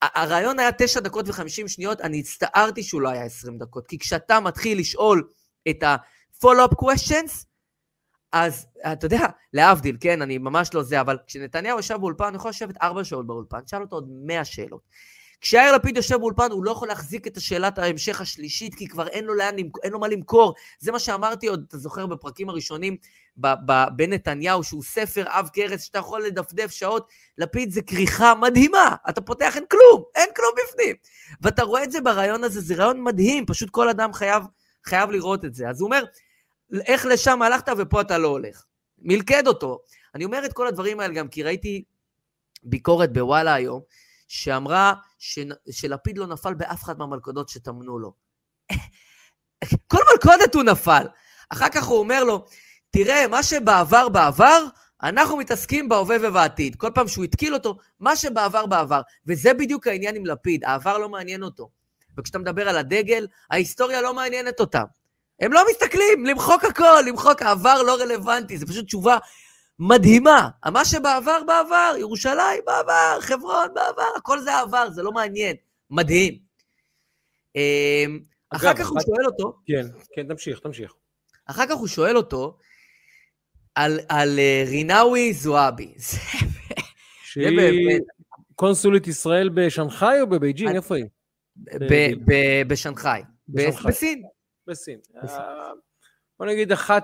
הרעיון 0.02 0.60
היה 0.60 0.72
תשע 0.72 1.00
דקות 1.00 1.30
וחמישים 1.30 1.68
שניות, 1.68 2.02
אני 2.02 2.20
הצטערתי 2.20 2.84
שהוא 2.84 3.02
לא 3.02 3.10
היה 3.10 3.24
עשרים 3.24 3.58
דקות. 3.58 3.88
כי 3.88 4.00
כשאתה 4.00 4.40
מתחיל 4.40 4.80
לשאול 4.80 5.30
את 5.70 5.84
ה-follow-up 5.84 6.76
questions, 6.76 7.46
אז 8.46 8.68
אתה 8.92 9.06
יודע, 9.06 9.26
להבדיל, 9.54 9.98
כן, 10.00 10.22
אני 10.22 10.38
ממש 10.38 10.74
לא 10.74 10.84
זה, 10.84 11.02
אבל 11.02 11.18
כשנתניהו 11.28 11.80
ישב 11.80 11.96
באולפן, 11.96 12.26
הוא 12.26 12.36
יכול 12.36 12.50
לשבת 12.50 12.76
ארבע 12.82 13.04
שעות 13.04 13.28
באולפן, 13.28 13.62
תשאל 13.62 13.82
אותו 13.82 13.96
עוד 13.96 14.08
מאה 14.10 14.46
שאלות. 14.46 14.82
כשיאיר 15.42 15.76
לפיד 15.76 15.98
יושב 15.98 16.16
באולפן, 16.16 16.52
הוא 16.52 16.64
לא 16.64 16.72
יכול 16.72 16.88
להחזיק 16.88 17.28
את 17.28 17.38
השאלת 17.38 17.78
ההמשך 17.78 18.22
השלישית, 18.22 18.76
כי 18.76 18.88
כבר 18.88 19.08
אין 19.08 19.26
לו, 19.26 19.34
לאן, 19.34 19.56
אין 19.84 19.92
לו 19.92 20.00
מה 20.00 20.08
למכור. 20.08 20.54
זה 20.80 20.92
מה 20.92 21.00
שאמרתי 21.00 21.48
עוד, 21.48 21.66
אתה 21.68 21.78
זוכר, 21.78 22.06
בפרקים 22.06 22.50
הראשונים 22.50 22.98
בנתניהו, 23.96 24.64
שהוא 24.64 24.84
ספר 24.84 25.26
עב 25.28 25.50
כרס, 25.54 25.82
שאתה 25.82 26.00
יכול 26.00 26.24
לדפדף 26.24 26.72
שעות. 26.72 27.08
לפיד 27.38 27.72
זה 27.72 27.82
כריכה 27.82 28.36
מדהימה, 28.36 28.96
אתה 29.10 29.22
פותח, 29.22 29.56
אין 29.56 29.66
כלום, 29.70 30.04
אין 30.16 30.30
כלום 30.36 30.52
בפנים. 30.64 30.96
ואתה 31.42 31.64
רואה 31.64 31.84
את 31.84 31.92
זה 31.92 32.02
ברעיון 32.02 32.44
הזה, 32.44 32.62
זה 32.62 32.76
רעיון 32.76 33.04
מדהים, 33.04 33.46
פשוט 33.46 33.70
כל 33.70 33.90
אדם 33.90 34.14
חייב, 34.14 34.44
חייב 34.86 35.12
לראות 35.12 35.46
את 35.46 35.54
זה. 35.54 35.70
אז 35.70 35.82
הוא 35.82 35.86
אומר, 35.86 36.04
איך 36.86 37.06
לשם 37.06 37.42
הלכת 37.42 37.72
ופה 37.78 38.02
אתה 38.02 38.18
לא 38.18 38.28
הולך. 38.28 38.64
מלכד 39.00 39.48
אותו. 39.48 39.80
אני 40.16 40.26
אומר 40.26 40.46
את 40.46 40.54
כל 40.54 40.68
הדברים 40.68 41.00
האלה 41.00 41.14
גם 41.14 41.28
כי 41.28 41.44
ראיתי 41.44 41.84
ביקורת 42.64 43.14
בוואלה 43.14 43.54
היום, 43.54 43.82
שאמרה 44.28 44.94
ש... 45.20 45.40
שלפיד 45.72 46.18
לא 46.18 46.28
נפל 46.28 46.54
באף 46.54 46.84
אחד 46.84 46.98
מהמלכודות 46.98 47.50
שטמנו 47.50 48.00
לו. 48.00 48.14
כל 49.92 50.02
מלכודת 50.14 50.56
הוא 50.56 50.64
נפל. 50.64 51.08
אחר 51.50 51.70
כך 51.70 51.84
הוא 51.84 52.00
אומר 52.00 52.24
לו, 52.24 52.46
תראה, 52.90 53.28
מה 53.28 53.44
שבעבר 53.44 54.10
בעבר, 54.10 54.66
אנחנו 55.04 55.38
מתעסקים 55.38 55.90
בהווה 55.90 56.18
ובעתיד. 56.22 56.76
כל 56.76 56.92
פעם 56.96 57.08
שהוא 57.08 57.24
התקיל 57.26 57.54
אותו, 57.54 57.78
מה 58.00 58.16
שבעבר 58.16 58.66
בעבר. 58.66 59.02
וזה 59.28 59.54
בדיוק 59.54 59.88
העניין 59.88 60.16
עם 60.16 60.26
לפיד, 60.26 60.64
העבר 60.64 60.98
לא 60.98 61.10
מעניין 61.10 61.44
אותו. 61.44 61.70
וכשאתה 62.18 62.40
מדבר 62.40 62.70
על 62.70 62.78
הדגל, 62.78 63.28
ההיסטוריה 63.52 64.02
לא 64.02 64.14
מעניינת 64.14 64.60
אותם. 64.60 64.84
הם 65.40 65.54
לא 65.54 65.62
מסתכלים, 65.72 66.26
למחוק 66.26 66.64
הכל, 66.64 67.02
למחוק 67.08 67.42
העבר 67.42 67.82
לא 67.84 67.96
רלוונטי, 68.02 68.58
זו 68.58 68.68
פשוט 68.68 68.86
תשובה 68.86 69.18
מדהימה. 69.80 70.50
מה 70.72 70.86
שבעבר 70.86 71.44
בעבר, 71.48 71.94
ירושלים 72.00 72.62
בעבר, 72.66 73.18
חברון 73.22 73.68
בעבר, 73.74 74.08
הכל 74.18 74.40
זה 74.40 74.54
העבר, 74.54 74.90
זה 74.92 75.04
לא 75.04 75.12
מעניין. 75.12 75.56
מדהים. 75.90 76.38
אחר 78.50 78.72
אגב, 78.72 78.78
כך 78.78 78.90
הוא 78.90 79.00
שואל 79.02 79.26
אותו, 79.26 79.54
כן, 79.66 79.88
כן, 80.16 80.28
תמשיך, 80.28 80.60
תמשיך. 80.60 80.94
אחר 81.46 81.66
כך 81.66 81.76
הוא 81.76 81.88
שואל 81.88 82.18
אותו 82.18 82.58
על, 83.76 84.00
על 84.10 84.40
אה, 84.40 84.64
רינאוי 84.68 85.34
זועבי. 85.34 85.94
זה 85.98 86.18
שהיא 87.24 87.58
באמת- 87.58 88.02
קונסולית 88.56 89.08
ישראל 89.08 89.50
בשנגחאי 89.50 90.22
או 90.22 90.28
בבייג'ינג? 90.28 90.70
אני- 90.70 90.78
איפה 90.78 90.96
היא? 90.96 91.06
בשנגחאי. 92.68 93.22
בסין. 93.48 94.24
בסין. 94.68 95.00
בוא 96.40 96.46
נגיד 96.46 96.72
אחת... 96.72 97.04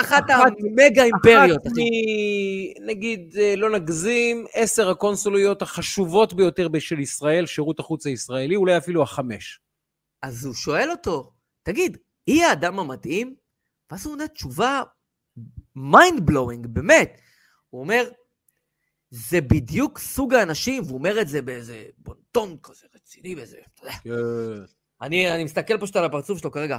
אחת 0.00 0.24
המגה 0.30 1.04
אימפריות. 1.04 1.66
אחת. 1.66 1.72
מ... 1.72 2.86
נגיד, 2.86 3.36
אה, 3.38 3.56
לא 3.56 3.70
נגזים, 3.70 4.46
עשר 4.52 4.90
הקונסוליות 4.90 5.62
החשובות 5.62 6.34
ביותר 6.34 6.68
של 6.78 7.00
ישראל, 7.00 7.46
שירות 7.46 7.80
החוץ 7.80 8.06
הישראלי, 8.06 8.56
אולי 8.56 8.76
אפילו 8.76 9.02
החמש. 9.02 9.60
אז 10.22 10.44
הוא 10.44 10.54
שואל 10.54 10.90
אותו, 10.90 11.32
תגיד, 11.62 11.96
היא 12.26 12.44
האדם 12.44 12.78
המתאים? 12.78 13.34
ואז 13.90 14.06
הוא 14.06 14.12
עונה 14.12 14.28
תשובה 14.28 14.82
mind 15.78 16.20
blowing, 16.30 16.68
באמת. 16.68 17.20
הוא 17.70 17.80
אומר, 17.80 18.04
זה 19.10 19.40
בדיוק 19.40 19.98
סוג 19.98 20.34
האנשים, 20.34 20.82
והוא 20.82 20.98
אומר 20.98 21.20
את 21.20 21.28
זה 21.28 21.42
באיזה 21.42 21.84
בונטון 21.98 22.56
כזה 22.62 22.86
רציני, 22.94 23.34
באיזה, 23.34 23.56
אתה 23.74 23.86
יודע. 24.04 24.64
אני, 25.02 25.34
אני 25.34 25.44
מסתכל 25.44 25.78
פשוט 25.78 25.96
על 25.96 26.04
הפרצוף 26.04 26.38
שלו 26.38 26.50
כרגע. 26.50 26.78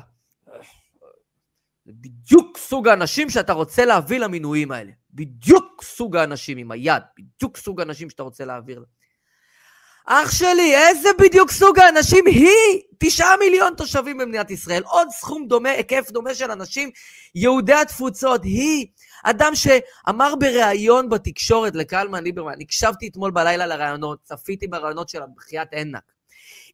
בדיוק 1.86 2.58
סוג 2.58 2.88
האנשים 2.88 3.30
שאתה 3.30 3.54
רוצה 3.54 3.86
להביא 3.86 4.20
למינויים 4.20 4.72
האלה. 4.72 4.92
בדיוק 5.14 5.84
סוג 5.84 6.16
האנשים 6.16 6.58
עם 6.58 6.72
היד, 6.72 7.04
בדיוק 7.20 7.58
סוג 7.58 7.80
האנשים 7.80 8.10
שאתה 8.10 8.24
רוצה 8.24 8.46
להעביר. 8.46 8.84
אח 10.06 10.32
שלי, 10.32 10.76
איזה 10.76 11.10
בדיוק 11.20 11.52
סוג 11.52 11.80
האנשים? 11.80 12.26
היא 12.26 12.82
תשעה 13.00 13.38
מיליון 13.38 13.74
תושבים 13.78 14.18
במדינת 14.18 14.52
ישראל, 14.52 14.84
עוד 14.84 15.08
סכום 15.10 15.48
דומה, 15.48 15.70
היקף 15.70 16.12
דומה 16.12 16.36
של 16.36 16.52
אנשים, 16.52 16.92
יהודי 17.36 17.74
התפוצות, 17.74 18.44
היא 18.44 18.88
אדם 19.24 19.52
שאמר 19.56 20.36
בריאיון 20.40 21.10
בתקשורת 21.10 21.76
לקלמן 21.76 22.24
ליברמן, 22.24 22.62
הקשבתי 22.62 23.08
אתמול 23.08 23.32
בלילה 23.32 23.68
לראיונות, 23.68 24.20
צפיתי 24.24 24.68
בראיונות 24.68 25.10
שלה 25.10 25.26
בחייאת 25.36 25.68
ענק. 25.74 26.04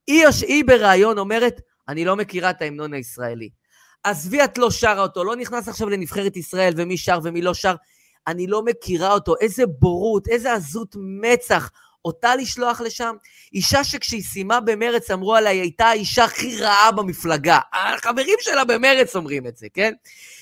היא, 0.09 0.25
היא 0.47 0.63
בריאיון 0.67 1.17
אומרת, 1.17 1.61
אני 1.87 2.05
לא 2.05 2.15
מכירה 2.15 2.49
את 2.49 2.61
ההמנון 2.61 2.93
הישראלי. 2.93 3.49
עזבי, 4.03 4.43
את 4.43 4.57
לא 4.57 4.71
שרה 4.71 5.01
אותו, 5.01 5.23
לא 5.23 5.35
נכנס 5.35 5.67
עכשיו 5.67 5.89
לנבחרת 5.89 6.37
ישראל 6.37 6.73
ומי 6.77 6.97
שר 6.97 7.19
ומי 7.23 7.41
לא 7.41 7.53
שר. 7.53 7.75
אני 8.27 8.47
לא 8.47 8.63
מכירה 8.65 9.13
אותו, 9.13 9.35
איזה 9.41 9.65
בורות, 9.65 10.27
איזה 10.27 10.53
עזות 10.53 10.95
מצח. 11.21 11.69
אותה 12.05 12.35
לשלוח 12.35 12.81
לשם? 12.81 13.15
אישה 13.53 13.83
שכשהיא 13.83 14.23
סיימה 14.23 14.59
במרץ 14.59 15.11
אמרו 15.11 15.35
עליה, 15.35 15.51
היא 15.51 15.61
הייתה 15.61 15.85
האישה 15.85 16.23
הכי 16.23 16.61
רעה 16.61 16.91
במפלגה. 16.91 17.59
החברים 17.73 18.37
שלה 18.39 18.65
במרץ 18.65 19.15
אומרים 19.15 19.47
את 19.47 19.57
זה, 19.57 19.67
כן? 19.73 19.93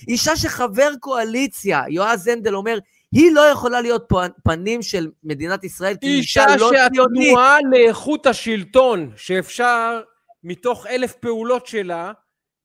אישה 0.08 0.36
שחבר 0.36 0.92
קואליציה, 1.00 1.84
יועז 1.90 2.28
הנדל 2.28 2.56
אומר, 2.56 2.78
היא 3.18 3.32
לא 3.32 3.42
יכולה 3.42 3.82
להיות 3.82 4.10
פנים 4.44 4.82
של 4.82 5.12
מדינת 5.24 5.64
ישראל, 5.64 5.96
כי 6.02 6.08
היא 6.08 6.18
אישה 6.18 6.46
לא 6.60 6.72
ציונית. 6.94 7.24
שהתנועה 7.24 7.58
לאיכות 7.72 8.26
השלטון, 8.26 9.12
שאפשר 9.16 10.02
מתוך 10.44 10.88
אלף 10.88 11.14
פעולות 11.14 11.68
שלה, 11.68 12.12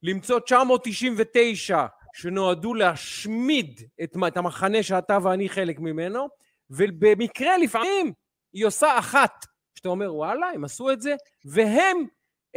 למצוא 0.03 0.41
999 0.41 1.87
שנועדו 2.15 2.75
להשמיד 2.75 3.81
את, 4.03 4.17
את 4.27 4.37
המחנה 4.37 4.83
שאתה 4.83 5.19
ואני 5.23 5.49
חלק 5.49 5.81
ממנו, 5.81 6.29
ובמקרה 6.71 7.59
לפעמים 7.59 8.13
היא 8.53 8.67
עושה 8.67 8.99
אחת, 8.99 9.47
שאתה 9.75 9.89
אומר 9.89 10.15
וואלה, 10.15 10.47
הם 10.55 10.65
עשו 10.65 10.91
את 10.91 11.03
זה, 11.03 11.15
והם 11.45 12.07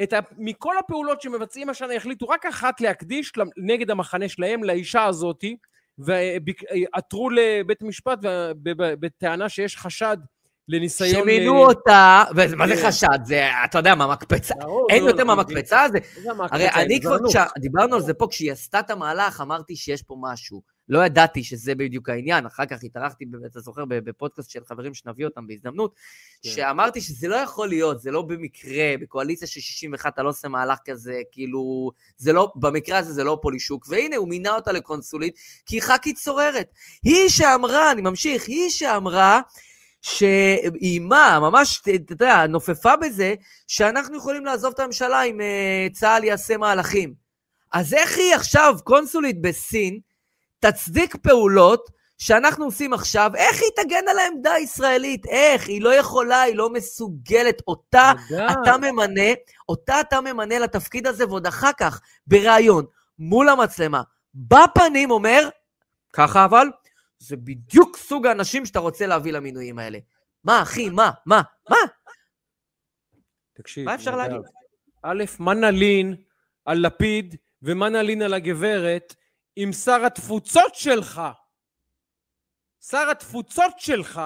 את 0.03 0.13
ה... 0.13 0.19
מכל 0.37 0.77
הפעולות 0.77 1.21
שמבצעים 1.21 1.69
השנה 1.69 1.93
החליטו 1.93 2.27
רק 2.27 2.45
אחת 2.45 2.81
להקדיש 2.81 3.31
נגד 3.57 3.91
המחנה 3.91 4.29
שלהם, 4.29 4.63
לאישה 4.63 5.05
הזאתי, 5.05 5.57
ועתרו 5.99 7.29
לבית 7.29 7.81
המשפט 7.81 8.19
בטענה 8.99 9.49
שיש 9.49 9.77
חשד 9.77 10.17
לניסיון... 10.67 11.23
שמינו 11.23 11.65
אותה, 11.65 12.23
ומה 12.35 12.67
זה 12.67 12.87
חשד? 12.87 13.19
זה, 13.23 13.47
אתה 13.65 13.77
יודע 13.77 13.95
מה, 13.95 14.07
מקפצה, 14.07 14.53
אין 14.89 15.03
יותר 15.03 15.23
מהמקפצה 15.23 15.81
הזה. 15.81 15.99
הרי 16.39 16.69
אני 16.69 17.01
כבר, 17.01 17.17
דיברנו 17.57 17.95
על 17.95 18.01
זה 18.01 18.13
פה, 18.13 18.27
כשהיא 18.29 18.51
עשתה 18.51 18.79
את 18.79 18.89
המהלך, 18.89 19.41
אמרתי 19.41 19.75
שיש 19.75 20.01
פה 20.01 20.15
משהו. 20.19 20.74
לא 20.89 21.05
ידעתי 21.05 21.43
שזה 21.43 21.75
בדיוק 21.75 22.09
העניין, 22.09 22.45
אחר 22.45 22.65
כך 22.65 22.83
התארחתי, 22.83 23.25
אתה 23.45 23.59
זוכר, 23.59 23.83
בפודקאסט 23.87 24.49
של 24.49 24.65
חברים 24.65 24.93
שנביא 24.93 25.25
אותם 25.25 25.47
בהזדמנות, 25.47 25.95
כן. 26.41 26.49
שאמרתי 26.49 27.01
שזה 27.01 27.27
לא 27.27 27.35
יכול 27.35 27.67
להיות, 27.67 28.01
זה 28.01 28.11
לא 28.11 28.21
במקרה, 28.21 28.95
בקואליציה 29.01 29.47
של 29.47 29.59
61 29.59 30.13
אתה 30.13 30.23
לא 30.23 30.29
עושה 30.29 30.47
מהלך 30.47 30.79
כזה, 30.85 31.21
כאילו, 31.31 31.91
זה 32.17 32.33
לא, 32.33 32.51
במקרה 32.55 32.97
הזה 32.97 33.13
זה 33.13 33.23
לא 33.23 33.39
פולישוק, 33.41 33.85
והנה, 33.89 34.15
הוא 34.15 34.29
מינה 34.29 34.55
אותה 34.55 34.71
לקונסולית, 34.71 35.35
כי 35.65 35.75
היא 35.75 35.81
ח"כית 35.81 36.17
סוררת. 36.17 36.69
היא 37.03 37.29
שאמרה, 37.29 37.91
אני 37.91 38.01
ממשיך, 38.01 38.47
היא 38.47 38.69
שאמרה, 38.69 39.41
שאיימה, 40.01 41.39
ממש, 41.41 41.81
אתה 41.81 42.13
יודע, 42.13 42.47
נופפה 42.47 42.95
בזה, 42.95 43.35
שאנחנו 43.67 44.17
יכולים 44.17 44.45
לעזוב 44.45 44.73
את 44.73 44.79
הממשלה 44.79 45.23
אם 45.23 45.39
uh, 45.39 45.93
צה"ל 45.93 46.23
יעשה 46.23 46.57
מהלכים. 46.57 47.13
אז 47.73 47.93
איך 47.93 48.17
היא 48.17 48.35
עכשיו 48.35 48.75
קונסולית 48.83 49.41
בסין, 49.41 49.99
תצדיק 50.71 51.15
פעולות 51.15 51.91
שאנחנו 52.17 52.65
עושים 52.65 52.93
עכשיו, 52.93 53.31
איך 53.35 53.61
היא 53.61 53.85
תגן 53.85 54.07
על 54.07 54.19
העמדה 54.19 54.51
הישראלית? 54.53 55.25
איך? 55.25 55.67
היא 55.67 55.81
לא 55.81 55.93
יכולה, 55.93 56.41
היא 56.41 56.55
לא 56.55 56.69
מסוגלת. 56.69 57.61
אותה 57.67 58.11
אתה 58.51 58.77
ממנה, 58.77 59.33
אותה 59.69 60.01
אתה 60.01 60.21
ממנה 60.21 60.59
לתפקיד 60.59 61.07
הזה, 61.07 61.25
ועוד 61.25 61.47
אחר 61.47 61.71
כך, 61.77 62.01
בריאיון, 62.27 62.85
מול 63.19 63.49
המצלמה, 63.49 64.01
בפנים 64.35 65.11
אומר, 65.11 65.49
ככה 66.13 66.45
אבל, 66.45 66.67
זה 67.19 67.35
בדיוק 67.37 67.97
סוג 67.97 68.27
האנשים 68.27 68.65
שאתה 68.65 68.79
רוצה 68.79 69.07
להביא 69.07 69.33
למינויים 69.33 69.79
האלה. 69.79 69.99
מה, 70.43 70.61
אחי, 70.61 70.89
מה, 70.89 71.11
מה, 71.25 71.41
מה? 71.69 71.77
תקשיב, 73.53 73.85
מה 73.85 73.95
אפשר 73.95 74.15
להגיד? 74.15 74.41
א', 75.03 75.23
מה 75.39 75.53
נלין 75.53 76.15
על 76.65 76.85
לפיד 76.85 77.35
ומה 77.61 77.89
נלין 77.89 78.21
על 78.21 78.33
הגברת 78.33 79.15
עם 79.55 79.73
שר 79.73 80.05
התפוצות 80.05 80.75
שלך? 80.75 81.21
שר 82.89 83.09
התפוצות 83.11 83.79
שלך 83.79 84.21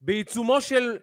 בעיצומו 0.00 0.60
של 0.60 0.98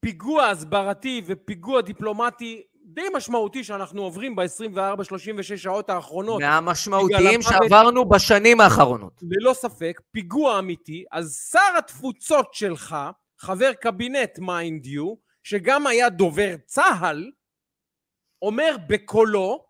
פיגוע 0.00 0.46
הסברתי 0.46 1.22
ופיגוע 1.26 1.80
דיפלומטי 1.80 2.62
די 2.84 3.06
משמעותי 3.14 3.64
שאנחנו 3.64 4.02
עוברים 4.02 4.36
ב-24-36 4.36 5.56
שעות 5.56 5.90
האחרונות. 5.90 6.40
מהמשמעותיים 6.40 7.42
שעברנו 7.42 8.08
בשנים 8.08 8.60
האחרונות. 8.60 9.20
ללא 9.22 9.54
ספק, 9.54 10.00
פיגוע 10.10 10.58
אמיתי. 10.58 11.04
אז 11.12 11.48
שר 11.50 11.78
התפוצות 11.78 12.54
שלך, 12.54 12.96
חבר 13.38 13.72
קבינט 13.72 14.38
mind 14.38 14.86
you, 14.86 15.14
שגם 15.42 15.86
היה 15.86 16.08
דובר 16.08 16.54
צה"ל, 16.66 17.30
אומר 18.42 18.76
בקולו, 18.88 19.64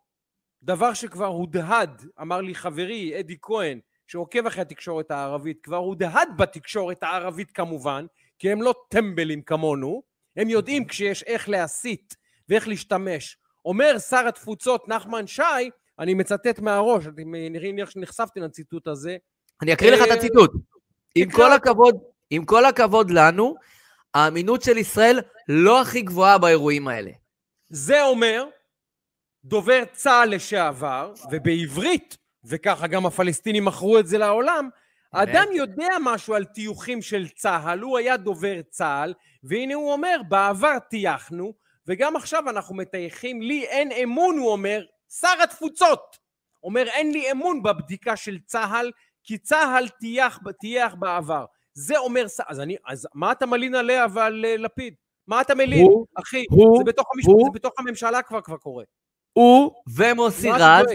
דבר 0.63 0.95
שכבר 0.95 1.27
הודהד, 1.27 2.03
אמר 2.21 2.41
לי 2.41 2.55
חברי 2.55 3.21
אדי 3.21 3.37
כהן, 3.43 3.81
שעוקב 4.07 4.47
אחרי 4.47 4.63
התקשורת 4.63 5.11
הערבית, 5.11 5.61
כבר 5.63 5.77
הודהד 5.77 6.29
בתקשורת 6.37 7.03
הערבית 7.03 7.51
כמובן, 7.51 8.07
כי 8.39 8.53
הם 8.53 8.63
לא 8.63 8.75
טמבלים 8.89 9.43
כמונו, 9.43 10.03
הם 10.37 10.49
יודעים 10.49 10.85
כשיש 10.85 11.23
איך 11.23 11.49
להסית 11.49 12.15
ואיך 12.49 12.69
להשתמש. 12.69 13.37
אומר 13.65 13.99
שר 13.99 14.29
התפוצות 14.29 14.89
נחמן 14.89 15.27
שי, 15.27 15.43
אני 15.99 16.15
מצטט 16.15 16.59
מהראש, 16.59 17.07
אתם 17.07 17.35
נראים 17.35 17.79
איך 17.79 17.91
שנחשפתי 17.91 18.41
לציטוט 18.41 18.89
הזה. 18.89 19.17
אני 19.63 19.73
אקריא 19.73 19.91
לך 19.91 20.01
את 20.05 20.09
אה, 20.09 20.15
הציטוט. 20.15 20.51
עם 21.15 21.31
כל 21.31 21.53
הכבוד, 21.53 21.97
עם 22.31 22.45
כל 22.45 22.65
הכבוד 22.65 23.11
לנו, 23.11 23.55
האמינות 24.15 24.63
של 24.63 24.77
ישראל 24.77 25.21
לא 25.49 25.83
הכי 25.83 26.03
גבוהה 26.03 26.39
באירועים 26.39 26.89
האלה. 26.89 27.11
זה 27.69 28.03
אומר 28.03 28.45
דובר 29.45 29.83
צה"ל 29.93 30.35
לשעבר, 30.35 31.13
ובעברית, 31.31 32.17
וככה 32.45 32.87
גם 32.87 33.07
הפלסטינים 33.07 33.65
מכרו 33.65 33.99
את 33.99 34.07
זה 34.07 34.19
לעולם, 34.19 34.69
האדם 35.13 35.47
יודע 35.53 35.89
משהו 36.03 36.35
על 36.35 36.45
טיוחים 36.45 37.03
של 37.03 37.29
צה"ל, 37.29 37.81
הוא 37.81 37.99
היה 37.99 38.17
דובר 38.17 38.63
צה"ל, 38.71 39.15
והנה 39.43 39.75
הוא 39.75 39.93
אומר, 39.93 40.21
בעבר 40.29 40.79
טייחנו, 40.91 41.53
וגם 41.87 42.17
עכשיו 42.17 42.51
אנחנו 42.51 42.75
מטייחים, 42.75 43.43
לי 43.43 43.65
אין 43.65 43.93
אמון, 43.93 44.39
הוא 44.39 44.53
אומר, 44.53 44.85
שר 45.21 45.43
התפוצות, 45.43 46.19
אומר 46.63 46.87
אין 46.89 47.13
לי 47.13 47.33
אמון 47.33 47.63
בבדיקה 47.63 48.17
של 48.17 48.39
צה"ל, 48.47 48.91
כי 49.25 49.39
צה"ל 49.39 49.89
טייח, 49.89 50.39
טייח 50.61 50.95
בעבר. 50.95 51.45
זה 51.75 51.99
אומר, 51.99 52.27
אז, 52.47 52.61
אני, 52.61 52.77
אז 52.87 53.09
מה 53.15 53.33
אתה 53.33 53.47
מלין 53.47 53.75
עליה 53.75 54.07
ועל 54.15 54.45
אה, 54.45 54.57
לפיד? 54.57 54.95
מה 55.27 55.41
אתה 55.41 55.55
מלין, 55.55 55.87
הוא, 55.87 56.07
אחי? 56.15 56.45
הוא, 56.51 56.79
זה, 56.79 56.85
בתוך 56.85 57.07
המשפט, 57.15 57.31
הוא, 57.33 57.45
זה 57.45 57.51
בתוך 57.55 57.73
הממשלה 57.79 58.23
כבר 58.23 58.41
כבר 58.41 58.57
קורה. 58.57 58.85
הוא 59.33 59.73
ומוסי 59.97 60.51
רז, 60.51 60.87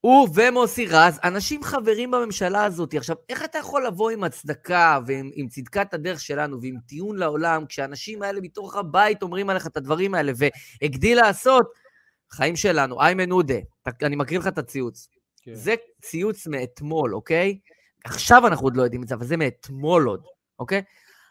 הוא 0.00 0.28
ומוסי 0.34 0.86
רז, 0.86 1.20
אנשים 1.24 1.64
חברים 1.64 2.10
בממשלה 2.10 2.64
הזאת. 2.64 2.94
עכשיו, 2.94 3.16
איך 3.28 3.44
אתה 3.44 3.58
יכול 3.58 3.86
לבוא 3.86 4.10
עם 4.10 4.24
הצדקה 4.24 4.98
ועם 5.06 5.48
צדקת 5.48 5.94
הדרך 5.94 6.20
שלנו 6.20 6.62
ועם 6.62 6.76
טיעון 6.86 7.16
לעולם, 7.16 7.66
כשהאנשים 7.66 8.22
האלה 8.22 8.40
מתוך 8.40 8.76
הבית 8.76 9.22
אומרים 9.22 9.50
עליך 9.50 9.66
את 9.66 9.76
הדברים 9.76 10.14
האלה, 10.14 10.32
והגדיל 10.36 11.20
לעשות, 11.20 11.72
חיים 12.30 12.56
שלנו, 12.56 13.00
איימן 13.00 13.30
עודה, 13.30 13.58
אני 14.02 14.16
מקריא 14.16 14.38
לך 14.38 14.46
את 14.46 14.58
הציוץ. 14.58 15.08
כן. 15.42 15.54
זה 15.54 15.74
ציוץ 16.02 16.46
מאתמול, 16.46 17.14
אוקיי? 17.14 17.58
עכשיו 18.04 18.46
אנחנו 18.46 18.66
עוד 18.66 18.76
לא 18.76 18.82
יודעים 18.82 19.02
את 19.02 19.08
זה, 19.08 19.14
אבל 19.14 19.26
זה 19.26 19.36
מאתמול 19.36 20.06
עוד, 20.06 20.24
אוקיי? 20.58 20.82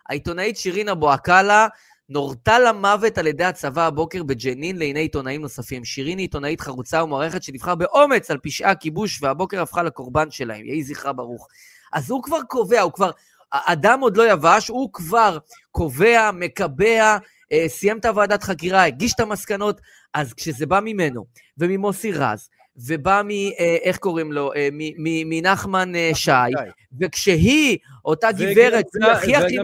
העיתונאית 0.10 0.58
שירין 0.58 0.89
אבו 0.89 1.12
עקאלה 1.12 1.68
נורתה 2.10 2.60
למוות 2.60 3.18
על 3.18 3.28
ידי 3.28 3.43
הצבא 3.43 3.88
הבוקר 3.88 4.24
בג'נין 4.24 4.78
לעיני 4.78 4.99
עיתונאים 4.99 5.41
נוספים. 5.41 5.86
שירין 5.86 6.18
היא 6.18 6.24
עיתונאית 6.24 6.62
חרוצה 6.62 7.03
ומוערכת 7.03 7.43
שדיווחה 7.43 7.76
באומץ 7.76 8.32
על 8.32 8.38
פשעי 8.38 8.68
הכיבוש, 8.68 9.24
והבוקר 9.24 9.62
הפכה 9.62 9.84
לקורבן 9.84 10.32
שלהם, 10.32 10.66
יהי 10.66 10.84
זכרה 10.84 11.14
ברוך. 11.14 11.47
אז 11.93 12.12
הוא 12.12 12.24
כבר 12.24 12.41
קובע, 12.47 12.82
הוא 12.82 12.91
כבר, 12.91 13.12
אדם 13.51 13.99
עוד 13.99 14.18
לא 14.18 14.32
יבש, 14.32 14.68
הוא 14.68 14.89
כבר 14.93 15.38
קובע, 15.72 16.32
מקבע, 16.34 17.18
אה, 17.51 17.66
סיים 17.68 17.97
את 17.97 18.06
הוועדת 18.06 18.43
חקירה, 18.43 18.84
הגיש 18.84 19.14
את 19.14 19.20
המסקנות, 19.20 19.82
אז 20.14 20.34
כשזה 20.34 20.66
בא 20.66 20.80
ממנו, 20.84 21.26
וממוסי 21.58 22.12
רז, 22.12 22.49
ובא 22.78 23.22
מ... 23.26 23.30
אה, 23.30 23.78
איך 23.82 23.97
קוראים 23.97 24.32
לו? 24.32 24.53
אה, 24.53 24.70
מנחמן 25.26 25.91
שי, 26.14 26.32
וכשהיא, 26.99 27.78
אותה 28.06 28.32
גברת, 28.32 28.86
הכי 29.14 29.36
הכי... 29.36 29.58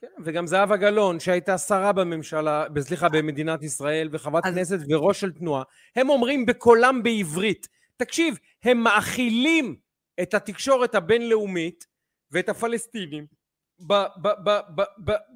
כן, 0.00 0.06
וגם 0.24 0.46
זהבה 0.46 0.76
גלאון, 0.76 1.20
שהייתה 1.20 1.58
שרה 1.58 1.92
בממשלה, 1.92 2.64
סליחה, 2.80 3.08
במדינת 3.08 3.62
ישראל, 3.62 4.08
וחברת 4.12 4.46
אז... 4.46 4.54
כנסת 4.54 4.78
וראש 4.88 5.20
של 5.20 5.32
תנועה, 5.32 5.62
הם 5.96 6.10
אומרים 6.10 6.46
בקולם 6.46 7.02
בעברית. 7.02 7.68
תקשיב, 7.96 8.38
הם 8.64 8.78
מאכילים 8.78 9.76
את 10.22 10.34
התקשורת 10.34 10.94
הבינלאומית 10.94 11.86
ואת 12.30 12.48
הפלסטינים 12.48 13.26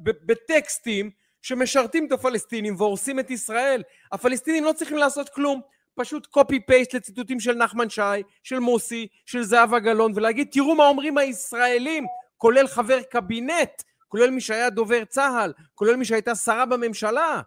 בטקסטים 0.02 1.11
שמשרתים 1.42 2.06
את 2.06 2.12
הפלסטינים 2.12 2.74
והורסים 2.76 3.20
את 3.20 3.30
ישראל. 3.30 3.82
הפלסטינים 4.12 4.64
לא 4.64 4.72
צריכים 4.72 4.98
לעשות 4.98 5.28
כלום, 5.28 5.61
פשוט 5.94 6.26
קופי 6.26 6.61
פייסט 6.66 6.94
לציטוטים 6.94 7.40
של 7.40 7.54
נחמן 7.54 7.90
שי, 7.90 8.22
של 8.42 8.58
מוסי, 8.58 9.06
של 9.26 9.42
זהבה 9.42 9.78
גלאון, 9.78 10.12
ולהגיד 10.14 10.48
תראו 10.50 10.74
מה 10.74 10.88
אומרים 10.88 11.18
הישראלים, 11.18 12.06
כולל 12.36 12.66
חבר 12.66 13.02
קבינט 13.02 13.82
כולל 14.11 14.30
מי 14.30 14.40
שהיה 14.40 14.70
דובר 14.70 15.04
צה"ל, 15.04 15.52
כולל 15.74 15.96
מי 15.96 16.04
שהייתה 16.04 16.34
שרה 16.34 16.66
בממשלה. 16.66 17.40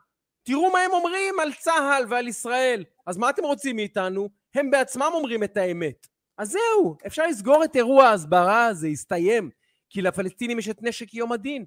תראו 0.44 0.72
מה 0.72 0.80
הם 0.80 0.92
אומרים 0.92 1.40
על 1.40 1.54
צה"ל 1.54 2.06
ועל 2.10 2.28
ישראל. 2.28 2.84
אז 3.08 3.18
מה 3.18 3.30
אתם 3.30 3.44
רוצים 3.44 3.76
מאיתנו? 3.76 4.30
הם 4.56 4.72
בעצמם 4.72 5.10
אומרים 5.14 5.44
את 5.44 5.58
האמת. 5.58 6.08
אז 6.38 6.52
זהו, 6.52 6.98
אפשר 7.08 7.28
לסגור 7.28 7.64
את 7.64 7.76
אירוע 7.76 8.06
ההסברה 8.06 8.66
הזה, 8.66 8.88
הסתיים. 8.88 9.50
כי 9.90 10.02
לפלסטינים 10.02 10.60
יש 10.60 10.70
את 10.70 10.78
נשק 10.82 11.14
יום 11.14 11.32
הדין. 11.32 11.66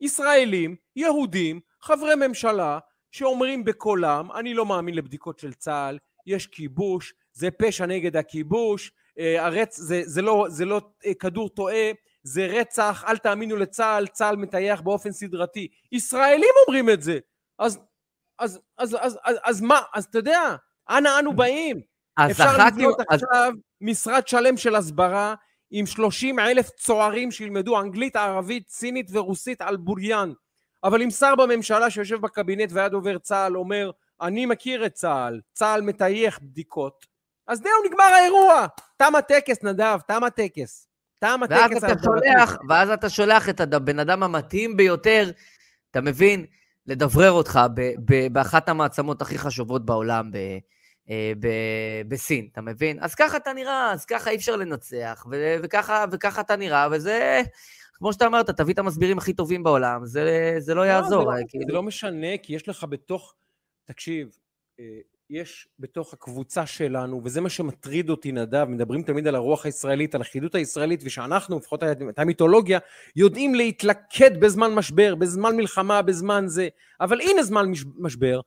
ישראלים, 0.00 0.76
יהודים, 0.96 1.60
חברי 1.80 2.14
ממשלה, 2.14 2.78
שאומרים 3.10 3.64
בקולם, 3.64 4.32
אני 4.32 4.54
לא 4.54 4.66
מאמין 4.66 4.94
לבדיקות 4.94 5.38
של 5.38 5.52
צה"ל, 5.52 5.98
יש 6.26 6.46
כיבוש, 6.46 7.14
זה 7.32 7.50
פשע 7.50 7.86
נגד 7.86 8.16
הכיבוש, 8.16 8.92
אה, 9.18 9.46
הרצ... 9.46 9.76
זה, 9.76 10.02
זה 10.04 10.22
לא, 10.22 10.46
זה 10.48 10.64
לא 10.64 10.80
אה, 11.06 11.14
כדור 11.14 11.48
טועה, 11.48 11.90
זה 12.22 12.46
רצח, 12.46 13.04
אל 13.06 13.16
תאמינו 13.18 13.56
לצה"ל, 13.56 14.06
צה"ל 14.06 14.36
מטייח 14.36 14.80
באופן 14.80 15.12
סדרתי. 15.12 15.68
ישראלים 15.92 16.50
אומרים 16.66 16.90
את 16.90 17.02
זה. 17.02 17.18
אז, 17.58 17.78
אז, 18.38 18.60
אז, 18.78 18.96
אז, 19.00 19.18
אז, 19.24 19.36
אז 19.44 19.60
מה, 19.60 19.80
אז 19.94 20.04
אתה 20.04 20.18
יודע, 20.18 20.56
אנה 20.90 21.18
אנו 21.18 21.32
באים? 21.32 21.80
אפשר 22.18 22.66
לבנות 22.66 23.00
אז... 23.00 23.06
עכשיו 23.10 23.52
משרד 23.80 24.28
שלם 24.28 24.56
של 24.56 24.74
הסברה 24.74 25.34
עם 25.70 25.86
30 25.86 26.38
אלף 26.38 26.70
צוערים 26.70 27.30
שילמדו 27.30 27.80
אנגלית, 27.80 28.16
ערבית, 28.16 28.68
סינית 28.68 29.06
ורוסית 29.12 29.60
על 29.60 29.76
בוריין. 29.76 30.34
אבל 30.84 31.02
אם 31.02 31.10
שר 31.10 31.34
בממשלה 31.34 31.90
שיושב 31.90 32.20
בקבינט 32.20 32.72
והיה 32.72 32.88
דובר 32.88 33.18
צה"ל 33.18 33.56
אומר 33.56 33.90
אני 34.20 34.46
מכיר 34.46 34.86
את 34.86 34.92
צה"ל, 34.92 35.40
צה"ל 35.52 35.80
מטייח 35.80 36.38
בדיקות, 36.42 37.06
אז 37.48 37.58
זהו, 37.58 37.90
נגמר 37.90 38.04
האירוע. 38.04 38.66
תם 38.96 39.14
הטקס, 39.14 39.62
נדב, 39.62 39.98
תם 40.06 40.24
הטקס. 40.24 40.87
תם 41.18 41.40
ואז 41.50 41.70
הטקס. 41.72 41.84
אתה 41.84 42.02
שולח, 42.02 42.56
ואז 42.68 42.90
אתה 42.90 43.08
שולח 43.08 43.48
את 43.48 43.60
הבן 43.60 43.98
אדם 43.98 44.22
המתאים 44.22 44.76
ביותר, 44.76 45.30
אתה 45.90 46.00
מבין? 46.00 46.46
לדברר 46.86 47.30
אותך 47.30 47.60
ב- 47.74 47.92
ב- 48.04 48.32
באחת 48.32 48.68
המעצמות 48.68 49.22
הכי 49.22 49.38
חשובות 49.38 49.86
בעולם, 49.86 50.30
ב- 50.30 50.58
אה, 51.10 51.32
ב- 51.40 52.08
בסין, 52.08 52.48
אתה 52.52 52.60
מבין? 52.60 52.98
אז 53.00 53.14
ככה 53.14 53.36
אתה 53.36 53.52
נראה, 53.52 53.92
אז 53.92 54.04
ככה 54.04 54.30
אי 54.30 54.36
אפשר 54.36 54.56
לנצח, 54.56 55.26
ו- 55.30 55.56
וככה, 55.62 56.04
וככה 56.12 56.40
אתה 56.40 56.56
נראה, 56.56 56.88
וזה, 56.92 57.42
כמו 57.94 58.12
שאתה 58.12 58.26
אמרת, 58.26 58.50
תביא 58.50 58.74
את 58.74 58.78
המסבירים 58.78 59.18
הכי 59.18 59.32
טובים 59.32 59.62
בעולם, 59.62 60.06
זה, 60.06 60.54
זה 60.58 60.74
לא 60.74 60.86
יעזור. 60.86 61.24
לא, 61.24 61.30
אה, 61.32 61.36
זה, 61.36 61.42
כאילו. 61.48 61.64
זה 61.66 61.72
לא 61.72 61.82
משנה, 61.82 62.38
כי 62.42 62.54
יש 62.54 62.68
לך 62.68 62.86
בתוך... 62.88 63.34
תקשיב, 63.84 64.28
אה, 64.80 64.84
יש 65.30 65.68
בתוך 65.78 66.12
הקבוצה 66.14 66.66
שלנו, 66.66 67.20
וזה 67.24 67.40
מה 67.40 67.48
שמטריד 67.48 68.10
אותי, 68.10 68.32
נדב, 68.32 68.64
מדברים 68.68 69.02
תמיד 69.02 69.26
על 69.26 69.34
הרוח 69.34 69.66
הישראלית, 69.66 70.14
על 70.14 70.20
החידות 70.20 70.54
הישראלית, 70.54 71.00
ושאנחנו, 71.04 71.58
לפחות 71.58 71.82
הייתה 71.82 72.24
מיתולוגיה, 72.24 72.78
יודעים 73.16 73.54
להתלכד 73.54 74.40
בזמן 74.40 74.74
משבר, 74.74 75.14
בזמן 75.14 75.56
מלחמה, 75.56 76.02
בזמן 76.02 76.44
זה. 76.46 76.68
אבל 77.00 77.20
הנה 77.20 77.42
זמן 77.42 77.70
מש- 77.70 77.84
משבר, 77.98 78.40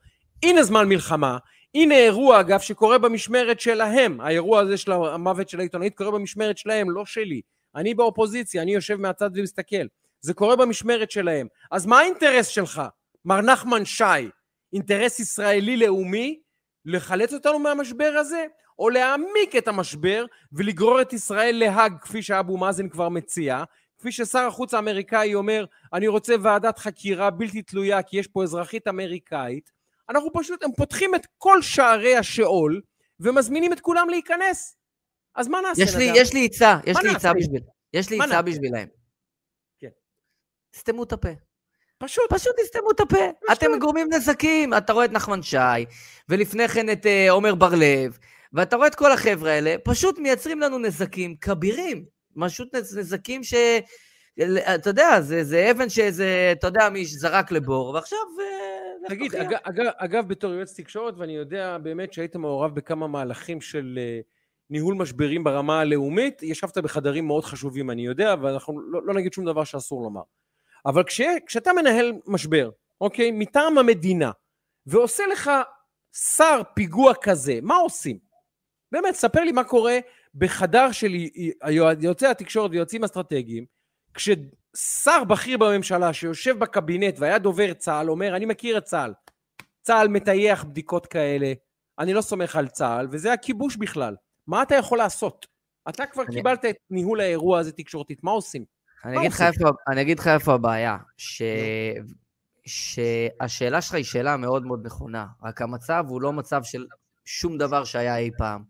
הנה 0.43 0.63
זמן 0.63 0.89
מלחמה, 0.89 1.37
הנה 1.75 1.95
אירוע, 1.95 2.39
אגב, 2.39 2.59
שקורה 2.59 2.97
במשמרת 2.97 3.59
שלהם. 3.59 4.21
האירוע 4.21 4.59
הזה 4.59 4.77
של 4.77 4.91
המוות 4.91 5.49
של 5.49 5.59
העיתונאית 5.59 5.97
קורה 5.97 6.11
במשמרת 6.11 6.57
שלהם, 6.57 6.91
לא 6.91 7.05
שלי. 7.05 7.41
אני 7.75 7.93
באופוזיציה, 7.93 8.61
אני 8.61 8.73
יושב 8.73 8.95
מהצד 8.95 9.29
ומסתכל. 9.33 9.85
זה 10.21 10.33
קורה 10.33 10.55
במשמרת 10.55 11.11
שלהם. 11.11 11.47
אז 11.71 11.85
מה 11.85 11.99
האינטרס 11.99 12.47
שלך, 12.47 12.81
מר 13.25 13.41
נחמן 13.41 13.85
שי? 13.85 14.03
אינטרס 14.73 15.19
ישראלי 15.19 15.77
לאומי 15.77 16.39
לחלץ 16.85 17.33
אותנו 17.33 17.59
מהמשבר 17.59 18.13
הזה, 18.17 18.45
או 18.79 18.89
להעמיק 18.89 19.55
את 19.57 19.67
המשבר 19.67 20.25
ולגרור 20.53 21.01
את 21.01 21.13
ישראל 21.13 21.55
להאג, 21.55 21.93
כפי 22.01 22.23
שאבו 22.23 22.57
מאזן 22.57 22.89
כבר 22.89 23.09
מציע, 23.09 23.63
כפי 23.97 24.11
ששר 24.11 24.39
החוץ 24.39 24.73
האמריקאי 24.73 25.35
אומר, 25.35 25.65
אני 25.93 26.07
רוצה 26.07 26.35
ועדת 26.41 26.77
חקירה 26.77 27.29
בלתי 27.29 27.61
תלויה 27.61 28.03
כי 28.03 28.17
יש 28.17 28.27
פה 28.27 28.43
אזרחית 28.43 28.87
אמריקאית, 28.87 29.71
אנחנו 30.09 30.29
פשוט, 30.33 30.63
הם 30.63 30.71
פותחים 30.71 31.15
את 31.15 31.27
כל 31.37 31.61
שערי 31.61 32.15
השאול 32.17 32.81
ומזמינים 33.19 33.73
את 33.73 33.79
כולם 33.79 34.09
להיכנס. 34.09 34.77
אז 35.35 35.47
מה 35.47 35.61
נעשה, 35.61 35.83
יש 35.83 35.95
לי? 35.95 36.11
יש 36.15 36.33
לי 36.33 36.45
עצה, 36.45 36.77
יש 36.85 36.97
לי 36.97 37.09
עצה 37.09 37.13
נעשה? 37.13 37.33
בשביל, 37.33 37.61
יש 37.93 38.09
לי 38.09 38.15
עצה 38.15 38.25
נעשה? 38.25 38.41
בשבילהם. 38.41 38.87
כן. 39.79 39.89
סתמו 40.75 41.03
את 41.03 41.11
הפה. 41.11 41.29
פשוט, 42.01 42.23
פשוט 42.29 42.55
תסתמו 42.63 42.91
את 42.91 42.99
הפה. 42.99 43.17
אתם 43.51 43.67
גורמים 43.79 44.07
נזקים. 44.13 44.73
אתה 44.73 44.93
רואה 44.93 45.05
את 45.05 45.11
נחמן 45.11 45.41
שי, 45.41 45.57
ולפני 46.29 46.67
כן 46.67 46.89
את 46.89 47.05
אה, 47.05 47.31
עומר 47.31 47.55
בר-לב, 47.55 48.17
ואתה 48.53 48.75
רואה 48.75 48.87
את 48.87 48.95
כל 48.95 49.11
החבר'ה 49.11 49.51
האלה, 49.51 49.75
פשוט 49.83 50.19
מייצרים 50.19 50.59
לנו 50.59 50.77
נזקים 50.77 51.35
כבירים. 51.41 52.05
פשוט 52.41 52.75
נז- 52.75 52.97
נזקים 52.97 53.43
ש... 53.43 53.53
אתה 54.75 54.89
יודע, 54.89 55.21
זה, 55.21 55.43
זה 55.43 55.71
אבן 55.71 55.89
שזה, 55.89 56.49
אתה 56.51 56.67
יודע, 56.67 56.89
מי 56.89 57.05
זרק 57.05 57.51
לבור, 57.51 57.89
ועכשיו... 57.89 58.19
אה, 58.39 59.07
תגיד. 59.09 59.35
אגב, 59.35 59.57
אגב, 59.63 59.85
אגב, 59.97 60.27
בתור 60.27 60.51
יועץ 60.53 60.79
תקשורת, 60.79 61.13
ואני 61.17 61.35
יודע 61.35 61.77
באמת 61.83 62.13
שהיית 62.13 62.35
מעורב 62.35 62.75
בכמה 62.75 63.07
מהלכים 63.07 63.61
של 63.61 63.99
אה, 64.01 64.19
ניהול 64.69 64.95
משברים 64.95 65.43
ברמה 65.43 65.79
הלאומית, 65.79 66.43
ישבת 66.43 66.77
בחדרים 66.77 67.27
מאוד 67.27 67.45
חשובים, 67.45 67.91
אני 67.91 68.05
יודע, 68.05 68.35
ואנחנו 68.41 68.81
לא, 68.81 69.05
לא 69.05 69.13
נגיד 69.13 69.33
שום 69.33 69.45
דבר 69.45 69.63
שאסור 69.63 70.03
לומר. 70.03 70.21
אבל 70.85 71.03
כש, 71.03 71.21
כשאתה 71.45 71.73
מנהל 71.73 72.13
משבר, 72.27 72.69
אוקיי, 73.01 73.31
מטעם 73.31 73.77
המדינה, 73.77 74.31
ועושה 74.85 75.23
לך 75.31 75.51
שר 76.35 76.61
פיגוע 76.73 77.13
כזה, 77.21 77.59
מה 77.61 77.75
עושים? 77.75 78.17
באמת, 78.91 79.15
ספר 79.15 79.39
לי 79.43 79.51
מה 79.51 79.63
קורה 79.63 79.99
בחדר 80.35 80.91
של 80.91 81.11
יועצי 81.99 82.27
התקשורת 82.27 82.71
ויועצים 82.71 83.03
אסטרטגיים, 83.03 83.65
כששר 84.13 85.23
בכיר 85.23 85.57
בממשלה 85.57 86.13
שיושב 86.13 86.59
בקבינט 86.59 87.15
והיה 87.19 87.39
דובר 87.39 87.73
צה"ל 87.73 88.09
אומר, 88.09 88.35
אני 88.35 88.45
מכיר 88.45 88.77
את 88.77 88.83
צה"ל, 88.83 89.13
צה"ל 89.81 90.07
מטייח 90.07 90.63
בדיקות 90.63 91.05
כאלה, 91.07 91.53
אני 91.99 92.13
לא 92.13 92.21
סומך 92.21 92.55
על 92.55 92.67
צה"ל, 92.67 93.07
וזה 93.11 93.33
הכיבוש 93.33 93.75
בכלל. 93.75 94.15
מה 94.47 94.61
אתה 94.63 94.75
יכול 94.75 94.97
לעשות? 94.97 95.47
אתה 95.89 96.05
כבר 96.05 96.23
אני- 96.23 96.35
קיבלת 96.35 96.65
את 96.65 96.75
ניהול 96.89 97.21
האירוע 97.21 97.59
הזה 97.59 97.71
תקשורתית, 97.71 98.23
מה 98.23 98.31
עושים? 98.31 98.65
אני 99.05 100.01
אגיד, 100.01 100.19
לך? 100.19 100.27
איפה, 100.27 100.53
הבעיה, 100.53 100.97
ש... 101.17 101.41
שהשאלה 102.65 103.81
שלך 103.81 103.93
היא 103.93 104.03
שאלה 104.03 104.37
מאוד 104.37 104.65
מאוד 104.65 104.85
נכונה, 104.85 105.25
רק 105.43 105.61
המצב 105.61 106.05
הוא 106.07 106.21
לא 106.21 106.33
מצב 106.33 106.63
של 106.63 106.85
שום 107.25 107.57
דבר 107.57 107.83
שהיה 107.83 108.17
אי 108.17 108.31
פעם. 108.37 108.63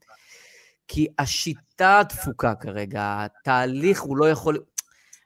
כי 0.87 1.07
השיטה 1.19 2.01
דפוקה 2.09 2.55
כרגע, 2.55 3.25
התהליך 3.25 4.01
הוא 4.01 4.17
לא 4.17 4.29
יכול... 4.29 4.59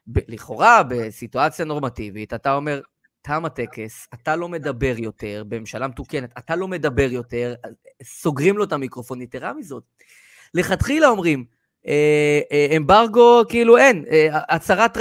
ב- 0.06 0.18
לכאורה, 0.28 0.82
בסיטואציה 0.88 1.64
נורמטיבית, 1.64 2.34
אתה 2.34 2.54
אומר, 2.54 2.80
תם 3.22 3.44
הטקס, 3.44 4.08
אתה 4.14 4.36
לא 4.36 4.48
מדבר 4.48 4.94
יותר, 4.98 5.44
בממשלה 5.48 5.88
מתוקנת, 5.88 6.30
אתה 6.38 6.56
לא 6.56 6.68
מדבר 6.68 7.08
יותר, 7.12 7.54
סוגרים 8.02 8.58
לו 8.58 8.64
את 8.64 8.72
המיקרופון, 8.72 9.20
יתרה 9.20 9.52
מזאת. 9.52 9.84
לכתחילה 10.54 11.08
אומרים, 11.08 11.44
אמברגו, 12.76 13.42
כאילו 13.48 13.76
אין, 13.76 14.04
אה, 14.10 14.40
הצהרת, 14.48 14.96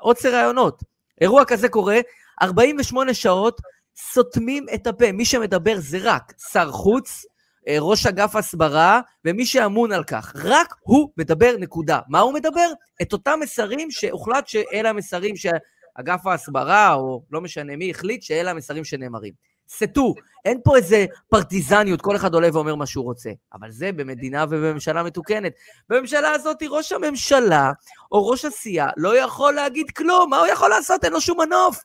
עוצר 0.00 0.34
רעיונות. 0.34 0.82
אירוע 1.20 1.44
כזה 1.44 1.68
קורה, 1.68 1.98
48 2.42 3.14
שעות 3.14 3.60
סותמים 3.96 4.66
את 4.74 4.86
הפה. 4.86 5.12
מי 5.12 5.24
שמדבר 5.24 5.74
זה 5.78 5.98
רק 6.02 6.32
שר 6.52 6.70
חוץ, 6.70 7.26
אה, 7.68 7.76
ראש 7.80 8.06
אגף 8.06 8.36
הסברה, 8.36 9.00
ומי 9.24 9.46
שאמון 9.46 9.92
על 9.92 10.04
כך. 10.04 10.32
רק 10.36 10.74
הוא 10.80 11.10
מדבר, 11.16 11.54
נקודה. 11.58 12.00
מה 12.08 12.20
הוא 12.20 12.34
מדבר? 12.34 12.68
את 13.02 13.12
אותם 13.12 13.38
מסרים 13.42 13.90
שהוחלט 13.90 14.48
שאלה 14.48 14.90
המסרים 14.90 15.34
שאגף 15.36 16.26
ההסברה, 16.26 16.94
או 16.94 17.22
לא 17.30 17.40
משנה 17.40 17.76
מי, 17.76 17.90
החליט 17.90 18.22
שאלה 18.22 18.50
המסרים 18.50 18.84
שנאמרים. 18.84 19.47
סטו, 19.68 20.14
אין 20.44 20.60
פה 20.64 20.76
איזה 20.76 21.06
פרטיזניות, 21.28 22.02
כל 22.02 22.16
אחד 22.16 22.34
עולה 22.34 22.48
ואומר 22.52 22.74
מה 22.74 22.86
שהוא 22.86 23.04
רוצה. 23.04 23.30
אבל 23.52 23.70
זה 23.70 23.92
במדינה 23.92 24.44
ובממשלה 24.44 25.02
מתוקנת. 25.02 25.52
בממשלה 25.88 26.30
הזאת 26.30 26.62
ראש 26.70 26.92
הממשלה 26.92 27.72
או 28.12 28.28
ראש 28.28 28.44
הסיעה 28.44 28.90
לא 28.96 29.18
יכול 29.18 29.54
להגיד 29.54 29.90
כלום, 29.90 30.30
מה 30.30 30.38
הוא 30.38 30.46
יכול 30.46 30.70
לעשות? 30.70 31.04
אין 31.04 31.12
לו 31.12 31.20
שום 31.20 31.40
מנוף. 31.40 31.84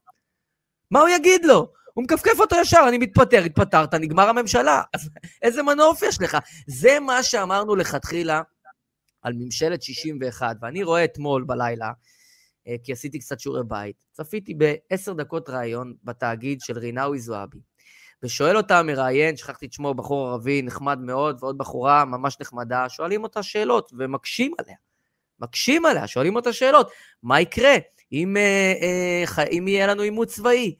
מה 0.91 0.99
הוא 0.99 1.09
יגיד 1.09 1.45
לו? 1.45 1.67
הוא 1.93 2.03
מכפכף 2.03 2.39
אותו 2.39 2.55
ישר, 2.61 2.85
אני 2.87 2.97
מתפטר, 2.97 3.43
התפטרת, 3.43 3.93
נגמר 3.93 4.29
הממשלה. 4.29 4.81
אז 4.93 5.09
איזה 5.41 5.63
מנוף 5.63 6.01
יש 6.03 6.21
לך? 6.21 6.37
זה 6.67 6.99
מה 6.99 7.23
שאמרנו 7.23 7.75
לכתחילה 7.75 8.41
על 9.21 9.33
ממשלת 9.33 9.83
61, 9.83 10.55
ואני 10.61 10.83
רואה 10.83 11.03
אתמול 11.03 11.43
בלילה, 11.43 11.91
אה, 12.67 12.75
כי 12.83 12.91
עשיתי 12.91 13.19
קצת 13.19 13.39
שיעורי 13.39 13.63
בית, 13.67 13.95
צפיתי 14.11 14.53
בעשר 14.53 15.13
דקות 15.13 15.49
ראיון 15.49 15.93
בתאגיד 16.03 16.61
של 16.61 16.77
רינאוי 16.77 17.19
זועבי. 17.19 17.59
ושואל 18.23 18.57
אותה 18.57 18.79
המראיין, 18.79 19.37
שכחתי 19.37 19.65
את 19.65 19.73
שמו, 19.73 19.93
בחור 19.93 20.29
ערבי 20.29 20.61
נחמד 20.61 20.99
מאוד, 20.99 21.37
ועוד 21.39 21.57
בחורה 21.57 22.05
ממש 22.05 22.37
נחמדה, 22.41 22.89
שואלים 22.89 23.23
אותה 23.23 23.43
שאלות 23.43 23.91
ומקשים 23.97 24.51
עליה. 24.59 24.75
מקשים 25.39 25.85
עליה, 25.85 26.07
שואלים 26.07 26.35
אותה 26.35 26.53
שאלות. 26.53 26.91
מה 27.23 27.41
יקרה 27.41 27.73
אם, 28.11 28.37
אה, 28.37 28.73
אה, 29.37 29.43
אם 29.43 29.67
יהיה 29.67 29.87
לנו 29.87 30.01
עימות 30.01 30.27
צבאי? 30.27 30.75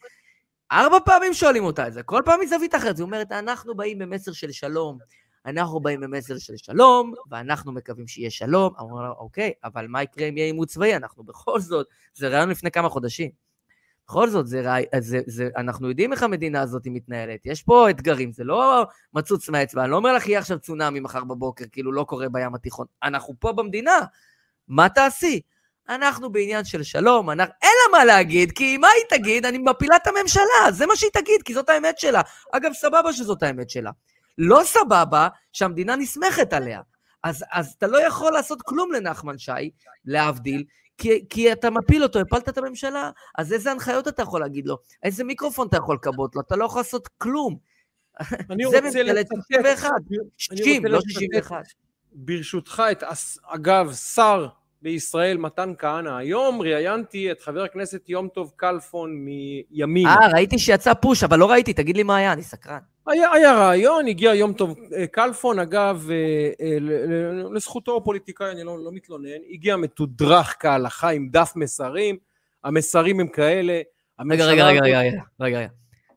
ארבע 0.71 0.97
פעמים 1.05 1.33
שואלים 1.33 1.63
אותה 1.63 1.87
את 1.87 1.93
זה, 1.93 2.03
כל 2.03 2.21
פעם 2.25 2.39
מזווית 2.41 2.75
אחרת. 2.75 2.97
היא 2.97 3.03
אומרת, 3.03 3.31
אנחנו 3.31 3.75
באים 3.75 3.99
במסר 3.99 4.31
של 4.31 4.51
שלום, 4.51 4.97
אנחנו 5.45 5.79
באים 5.79 6.01
במסר 6.01 6.37
של 6.37 6.57
שלום, 6.57 7.13
ואנחנו 7.31 7.71
מקווים 7.71 8.07
שיהיה 8.07 8.31
שלום. 8.31 8.73
אמרו 8.79 9.01
לה, 9.01 9.09
אוקיי, 9.09 9.51
אבל 9.63 9.87
מה 9.87 10.03
יקרה 10.03 10.27
אם 10.27 10.37
יהיה 10.37 10.47
עימות 10.47 10.67
צבאי? 10.67 10.95
אנחנו 10.95 11.23
בכל 11.23 11.59
זאת, 11.59 11.87
זה 12.13 12.27
רעיון 12.27 12.49
לפני 12.49 12.71
כמה 12.71 12.89
חודשים. 12.89 13.42
בכל 14.07 14.29
זאת, 14.29 14.47
זה, 14.47 14.63
זה, 14.99 15.19
זה, 15.25 15.49
אנחנו 15.57 15.89
יודעים 15.89 16.11
איך 16.11 16.23
המדינה 16.23 16.61
הזאת 16.61 16.81
מתנהלת. 16.85 17.45
יש 17.45 17.63
פה 17.63 17.89
אתגרים, 17.89 18.31
זה 18.31 18.43
לא 18.43 18.85
מצוץ 19.13 19.49
מהאצבע. 19.49 19.83
אני 19.83 19.91
לא 19.91 19.95
אומר 19.95 20.13
לך, 20.13 20.27
יהיה 20.27 20.39
עכשיו 20.39 20.59
צונאמי 20.59 20.99
מחר 20.99 21.23
בבוקר, 21.23 21.65
כאילו 21.71 21.91
לא 21.91 22.03
קורה 22.03 22.29
בים 22.29 22.55
התיכון. 22.55 22.85
אנחנו 23.03 23.33
פה 23.39 23.51
במדינה, 23.51 23.99
מה 24.67 24.89
תעשי? 24.89 25.41
אנחנו 25.89 26.31
בעניין 26.31 26.65
של 26.65 26.83
שלום, 26.83 27.29
אנחנו... 27.29 27.53
אין 27.61 27.71
לה 27.71 27.97
מה 27.97 28.05
להגיד, 28.05 28.51
כי 28.51 28.77
מה 28.77 28.87
היא 28.87 29.19
תגיד? 29.19 29.45
אני 29.45 29.57
מפילה 29.57 29.95
את 29.95 30.07
הממשלה, 30.07 30.71
זה 30.71 30.85
מה 30.85 30.95
שהיא 30.95 31.11
תגיד, 31.13 31.43
כי 31.45 31.53
זאת 31.53 31.69
האמת 31.69 31.99
שלה. 31.99 32.21
אגב, 32.51 32.73
סבבה 32.73 33.13
שזאת 33.13 33.43
האמת 33.43 33.69
שלה. 33.69 33.91
לא 34.37 34.61
סבבה 34.63 35.27
שהמדינה 35.51 35.95
נסמכת 35.95 36.53
עליה. 36.53 36.81
אז, 37.23 37.45
אז 37.51 37.73
אתה 37.77 37.87
לא 37.87 38.07
יכול 38.07 38.33
לעשות 38.33 38.61
כלום 38.61 38.91
לנחמן 38.91 39.37
שי, 39.37 39.71
להבדיל, 40.05 40.63
כי, 40.97 41.25
כי 41.29 41.51
אתה 41.51 41.69
מפיל 41.69 42.03
אותו, 42.03 42.19
הפלת 42.19 42.49
את 42.49 42.57
הממשלה, 42.57 43.11
אז 43.37 43.53
איזה 43.53 43.71
הנחיות 43.71 44.07
אתה 44.07 44.21
יכול 44.21 44.41
להגיד 44.41 44.67
לו? 44.67 44.77
איזה 45.03 45.23
מיקרופון 45.23 45.67
אתה 45.67 45.77
יכול 45.77 45.95
לכבות 45.95 46.35
לו? 46.35 46.41
אתה 46.41 46.55
לא 46.55 46.65
יכול 46.65 46.79
לעשות 46.79 47.07
כלום. 47.17 47.57
אני 48.49 48.63
זה 48.71 48.81
ממשלת 48.81 49.15
לצטט- 49.15 49.35
61. 49.47 49.89
אני 50.09 50.17
60, 50.37 50.75
רוצה 50.81 50.87
לא 50.89 50.97
לצטט, 50.97 51.11
61. 51.11 51.63
ברשותך, 52.11 52.83
את, 52.91 53.03
אגב, 53.47 53.93
שר 53.93 54.47
בישראל, 54.81 55.37
מתן 55.37 55.73
כהנא. 55.79 56.09
היום 56.09 56.61
ראיינתי 56.61 57.31
את 57.31 57.41
חבר 57.41 57.63
הכנסת 57.63 58.09
יום 58.09 58.27
טוב 58.27 58.51
כלפון 58.59 59.15
מימין. 59.15 60.07
אה, 60.07 60.27
ראיתי 60.33 60.59
שיצא 60.59 60.93
פוש, 60.93 61.23
אבל 61.23 61.39
לא 61.39 61.51
ראיתי, 61.51 61.73
תגיד 61.73 61.97
לי 61.97 62.03
מה 62.03 62.15
היה, 62.17 62.33
אני 62.33 62.43
סקרן. 62.43 62.79
היה, 63.07 63.31
היה 63.31 63.53
רעיון, 63.53 64.07
הגיע 64.07 64.33
יום 64.33 64.53
טוב 64.53 64.75
אה, 64.95 65.07
כלפון, 65.07 65.59
אגב, 65.59 66.09
אה, 66.11 66.77
לזכותו 67.53 67.97
הפוליטיקאי, 67.97 68.51
אני 68.51 68.63
לא, 68.63 68.83
לא 68.83 68.91
מתלונן, 68.91 69.29
הגיע 69.51 69.77
מתודרך 69.77 70.55
כהלכה 70.59 71.09
עם 71.09 71.29
דף 71.31 71.53
מסרים, 71.55 72.17
המסרים 72.63 73.19
הם 73.19 73.27
כאלה. 73.27 73.81
רגע, 74.19 74.45
רגע, 74.45 74.65
רגע, 74.65 74.81
רגע, 74.81 74.99
רגע, 75.39 75.57
רגע. 75.59 75.67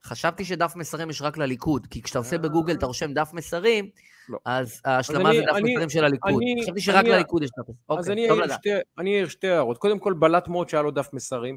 חשבתי 0.04 0.44
שדף 0.44 0.72
מסרים 0.76 1.10
יש 1.10 1.22
רק 1.22 1.38
לליכוד, 1.38 1.86
כי 1.86 2.02
כשאתה 2.02 2.18
עושה 2.18 2.38
בגוגל, 2.38 2.74
אתה 2.74 2.86
רושם 2.86 3.12
דף 3.12 3.30
מסרים, 3.32 3.90
לא. 4.28 4.38
אז 4.44 4.80
ההשלמה 4.84 5.34
זה 5.34 5.40
דף 5.40 5.56
מסרים 5.62 5.88
של 5.88 6.04
הליכוד. 6.04 6.42
חשבתי 6.62 6.80
שרק 6.80 7.04
לליכוד 7.04 7.42
יש 7.42 7.50
דף 7.50 7.68
מסרים. 7.68 7.76
אז 7.88 8.10
אוקיי, 8.50 8.80
אני 8.98 9.14
אעיר 9.14 9.28
שתי 9.28 9.48
הערות. 9.48 9.78
קודם 9.78 9.98
כל, 9.98 10.12
בלט 10.12 10.48
מאוד 10.48 10.68
שהיה 10.68 10.82
לו 10.82 10.90
דף 10.90 11.08
מסרים, 11.12 11.56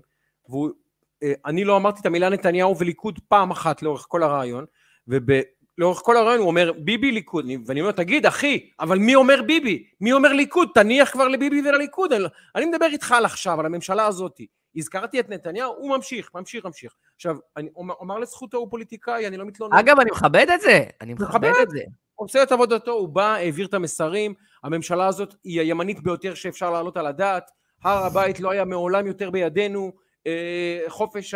ואני 0.50 1.64
לא 1.64 1.78
אמרתי 1.78 2.02
את 2.02 2.06
המילה 2.06 2.30
נתניהו 2.30 2.78
וליכוד 2.78 3.20
פעם 3.28 3.52
אחת 3.52 3.82
לאורך 3.82 4.06
כל 4.10 4.24
הרעיון, 4.24 4.66
ולאורך 5.08 6.00
כל 6.04 6.18
הרעיון 6.18 6.40
הוא 6.40 6.48
אומר 6.48 6.72
ביבי 6.78 7.12
ליכוד, 7.12 7.46
ואני 7.66 7.82
אומר 7.82 7.92
תגיד 7.92 8.26
אחי, 8.26 8.70
אבל 8.80 8.98
מי 8.98 9.16
אומר 9.16 9.42
ביבי? 9.42 9.84
מי 10.02 10.14
אומר 10.14 10.34
ליכוד? 10.34 10.70
תניח 10.74 11.12
כבר 11.12 11.28
לביבי 11.28 11.62
ולליכוד, 11.70 12.14
אני, 12.14 12.24
אני 12.56 12.66
מדבר 12.66 12.86
איתך 12.86 13.12
על 13.12 13.26
עכשיו, 13.26 13.60
על 13.60 13.66
הממשלה 13.66 14.06
הזאת. 14.06 14.42
הזכרתי 14.76 15.20
את 15.20 15.30
נתניהו, 15.30 15.74
הוא 15.78 15.96
ממשיך, 15.96 16.30
ממשיך, 16.36 16.66
ממשיך. 16.66 16.94
עכשיו, 17.16 17.38
אני 17.58 17.70
אומר 17.76 18.20
לזכותו, 18.20 18.58
הוא 18.58 18.68
פוליטיקאי, 18.72 19.28
אני 19.28 19.38
לא 19.38 19.46
מתלונן. 19.46 19.78
אגב, 19.78 20.00
אני 20.00 20.12
מכבד 20.12 20.46
את 20.54 20.62
זה, 20.62 20.84
אני 21.02 21.14
מכבד 21.14 21.52
את 21.62 21.70
זה. 21.70 21.80
עושה 22.16 22.44
את 22.44 22.52
עבודתו, 22.52 22.92
הוא 22.92 23.10
בא, 23.10 23.34
העביר 23.36 23.68
את 23.68 23.74
המסרים, 23.74 24.34
הממשלה 24.64 25.08
הזאת 25.08 25.36
היא 25.44 25.62
הימנית 25.62 26.04
ביותר 26.04 26.34
שאפשר 26.34 26.72
להעלות 26.72 26.98
על 26.98 27.08
הדעת, 27.08 27.52
הר 27.84 28.06
הבית 28.06 28.40
לא 28.40 28.52
היה 28.52 28.66
מעולם 28.66 29.08
יותר 29.08 29.30
בידינו, 29.30 29.92
אה, 30.28 30.80
חופש 30.88 31.34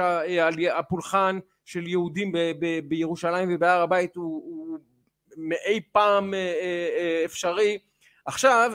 הפולחן 0.72 1.40
של 1.66 1.88
יהודים 1.88 2.32
ב- 2.32 2.52
ב- 2.60 2.80
בירושלים 2.88 3.50
ובהר 3.56 3.82
הבית 3.82 4.16
הוא, 4.16 4.44
הוא 4.46 4.78
מאי 5.38 5.82
פעם 5.92 6.34
אה, 6.34 6.40
אה, 6.40 7.22
אפשרי. 7.26 7.78
עכשיו, 8.26 8.72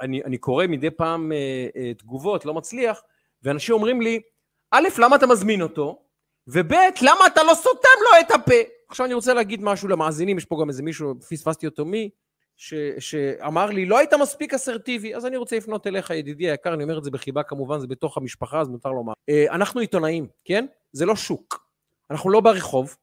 אני, 0.00 0.22
אני 0.24 0.38
קורא 0.38 0.66
מדי 0.66 0.90
פעם 0.90 1.32
תגובות, 1.98 2.44
לא 2.44 2.54
מצליח, 2.54 3.02
ואנשים 3.42 3.74
אומרים 3.74 4.00
לי, 4.00 4.20
א', 4.70 4.88
למה 4.98 5.16
אתה 5.16 5.26
מזמין 5.26 5.62
אותו? 5.62 6.02
וב', 6.46 6.72
למה 7.02 7.26
אתה 7.26 7.42
לא 7.42 7.54
סותם 7.54 7.98
לו 8.00 8.20
את 8.20 8.30
הפה? 8.30 8.54
עכשיו 8.88 9.06
אני 9.06 9.14
רוצה 9.14 9.34
להגיד 9.34 9.62
משהו 9.62 9.88
למאזינים, 9.88 10.38
יש 10.38 10.44
פה 10.44 10.58
גם 10.60 10.68
איזה 10.68 10.82
מישהו, 10.82 11.14
פספסתי 11.30 11.66
אותו 11.66 11.84
מי, 11.84 12.10
ש, 12.56 12.74
שאמר 12.98 13.66
לי, 13.66 13.86
לא 13.86 13.98
היית 13.98 14.14
מספיק 14.14 14.54
אסרטיבי, 14.54 15.14
אז 15.14 15.26
אני 15.26 15.36
רוצה 15.36 15.56
לפנות 15.56 15.86
אליך, 15.86 16.10
ידידי 16.10 16.50
היקר, 16.50 16.74
אני 16.74 16.82
אומר 16.82 16.98
את 16.98 17.04
זה 17.04 17.10
בחיבה 17.10 17.42
כמובן, 17.42 17.80
זה 17.80 17.86
בתוך 17.86 18.16
המשפחה, 18.16 18.60
אז 18.60 18.68
מותר 18.68 18.90
לומר. 18.90 19.12
אנחנו 19.50 19.80
עיתונאים, 19.80 20.26
כן? 20.44 20.66
זה 20.92 21.06
לא 21.06 21.16
שוק. 21.16 21.63
אנחנו 22.10 22.30
לא 22.30 22.40
ברחוב, 22.40 22.96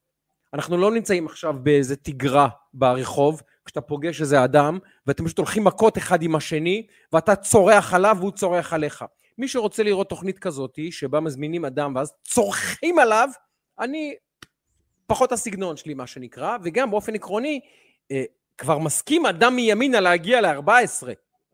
אנחנו 0.54 0.78
לא 0.78 0.92
נמצאים 0.92 1.26
עכשיו 1.26 1.56
באיזה 1.64 1.96
תגרה 1.96 2.50
ברחוב, 2.74 3.42
כשאתה 3.66 3.82
פוגש 3.82 4.22
איזה 4.22 4.44
אדם, 4.44 4.80
ואתם 5.08 5.26
פשוט 5.26 5.38
הולכים 5.38 5.64
מכות 5.64 5.98
אחד 5.98 6.24
עם 6.24 6.36
השני, 6.36 6.88
ואתה 7.14 7.36
צורח 7.36 7.94
עליו 7.94 8.16
והוא 8.20 8.32
צורח 8.32 8.74
עליך. 8.74 9.06
מי 9.38 9.48
שרוצה 9.48 9.84
לראות 9.84 10.10
תוכנית 10.10 10.40
כזאת, 10.40 10.80
שבה 10.92 11.20
מזמינים 11.20 11.66
אדם 11.66 11.96
ואז 11.96 12.14
צורחים 12.24 13.00
עליו, 13.00 13.30
אני 13.80 14.16
פחות 15.08 15.32
הסגנון 15.32 15.78
שלי, 15.78 15.94
מה 15.94 16.08
שנקרא, 16.08 16.58
וגם 16.64 16.92
באופן 16.92 17.16
עקרוני, 17.16 17.60
אה, 18.12 18.24
כבר 18.58 18.78
מסכים 18.78 19.26
אדם 19.26 19.56
מימינה 19.56 20.00
להגיע 20.00 20.42
ל-14. 20.42 21.08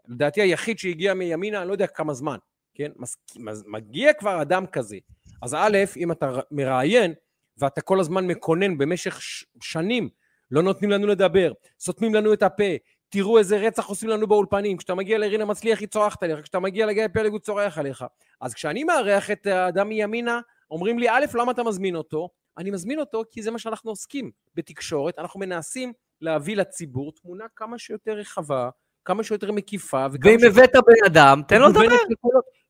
לדעתי 0.07 0.41
היחיד 0.41 0.79
שהגיע 0.79 1.13
מימינה, 1.13 1.59
אני 1.59 1.67
לא 1.67 1.73
יודע 1.73 1.87
כמה 1.87 2.13
זמן, 2.13 2.37
כן? 2.73 2.91
מסכים, 2.95 3.47
מגיע 3.67 4.13
כבר 4.13 4.41
אדם 4.41 4.65
כזה. 4.65 4.97
אז 5.41 5.53
א', 5.53 5.77
אם 5.97 6.11
אתה 6.11 6.39
מראיין, 6.51 7.13
ואתה 7.57 7.81
כל 7.81 7.99
הזמן 7.99 8.27
מקונן 8.27 8.77
במשך 8.77 9.19
שנים, 9.61 10.09
לא 10.51 10.63
נותנים 10.63 10.91
לנו 10.91 11.07
לדבר, 11.07 11.51
סותמים 11.79 12.15
לנו 12.15 12.33
את 12.33 12.43
הפה, 12.43 12.63
תראו 13.09 13.37
איזה 13.37 13.57
רצח 13.57 13.85
עושים 13.85 14.09
לנו 14.09 14.27
באולפנים, 14.27 14.77
כשאתה 14.77 14.95
מגיע 14.95 15.17
לרינה 15.17 15.45
מצליח 15.45 15.79
היא 15.79 15.87
צורחת 15.87 16.23
עליך, 16.23 16.39
כשאתה 16.41 16.59
מגיע 16.59 16.85
לגיא 16.85 17.07
פלג 17.13 17.31
הוא 17.31 17.39
צורח 17.39 17.77
עליך. 17.77 18.05
אז 18.41 18.53
כשאני 18.53 18.83
מארח 18.83 19.31
את 19.31 19.47
האדם 19.47 19.89
מימינה, 19.89 20.39
אומרים 20.71 20.99
לי, 20.99 21.09
א', 21.09 21.25
למה 21.33 21.51
אתה 21.51 21.63
מזמין 21.63 21.95
אותו? 21.95 22.29
אני 22.57 22.71
מזמין 22.71 22.99
אותו 22.99 23.23
כי 23.31 23.41
זה 23.41 23.51
מה 23.51 23.59
שאנחנו 23.59 23.91
עוסקים 23.91 24.31
בתקשורת, 24.55 25.19
אנחנו 25.19 25.39
מנסים 25.39 25.93
להביא 26.21 26.55
לציבור 26.55 27.11
תמונה 27.11 27.45
כמה 27.55 27.77
שיותר 27.77 28.11
רחבה, 28.11 28.69
כמה 29.05 29.23
שיותר 29.23 29.51
מקיפה. 29.51 30.05
ואם 30.23 30.37
הבאת 30.47 30.75
בן 30.87 31.05
אדם, 31.05 31.41
תן 31.47 31.61
לו 31.61 31.67
לדבר. 31.67 31.81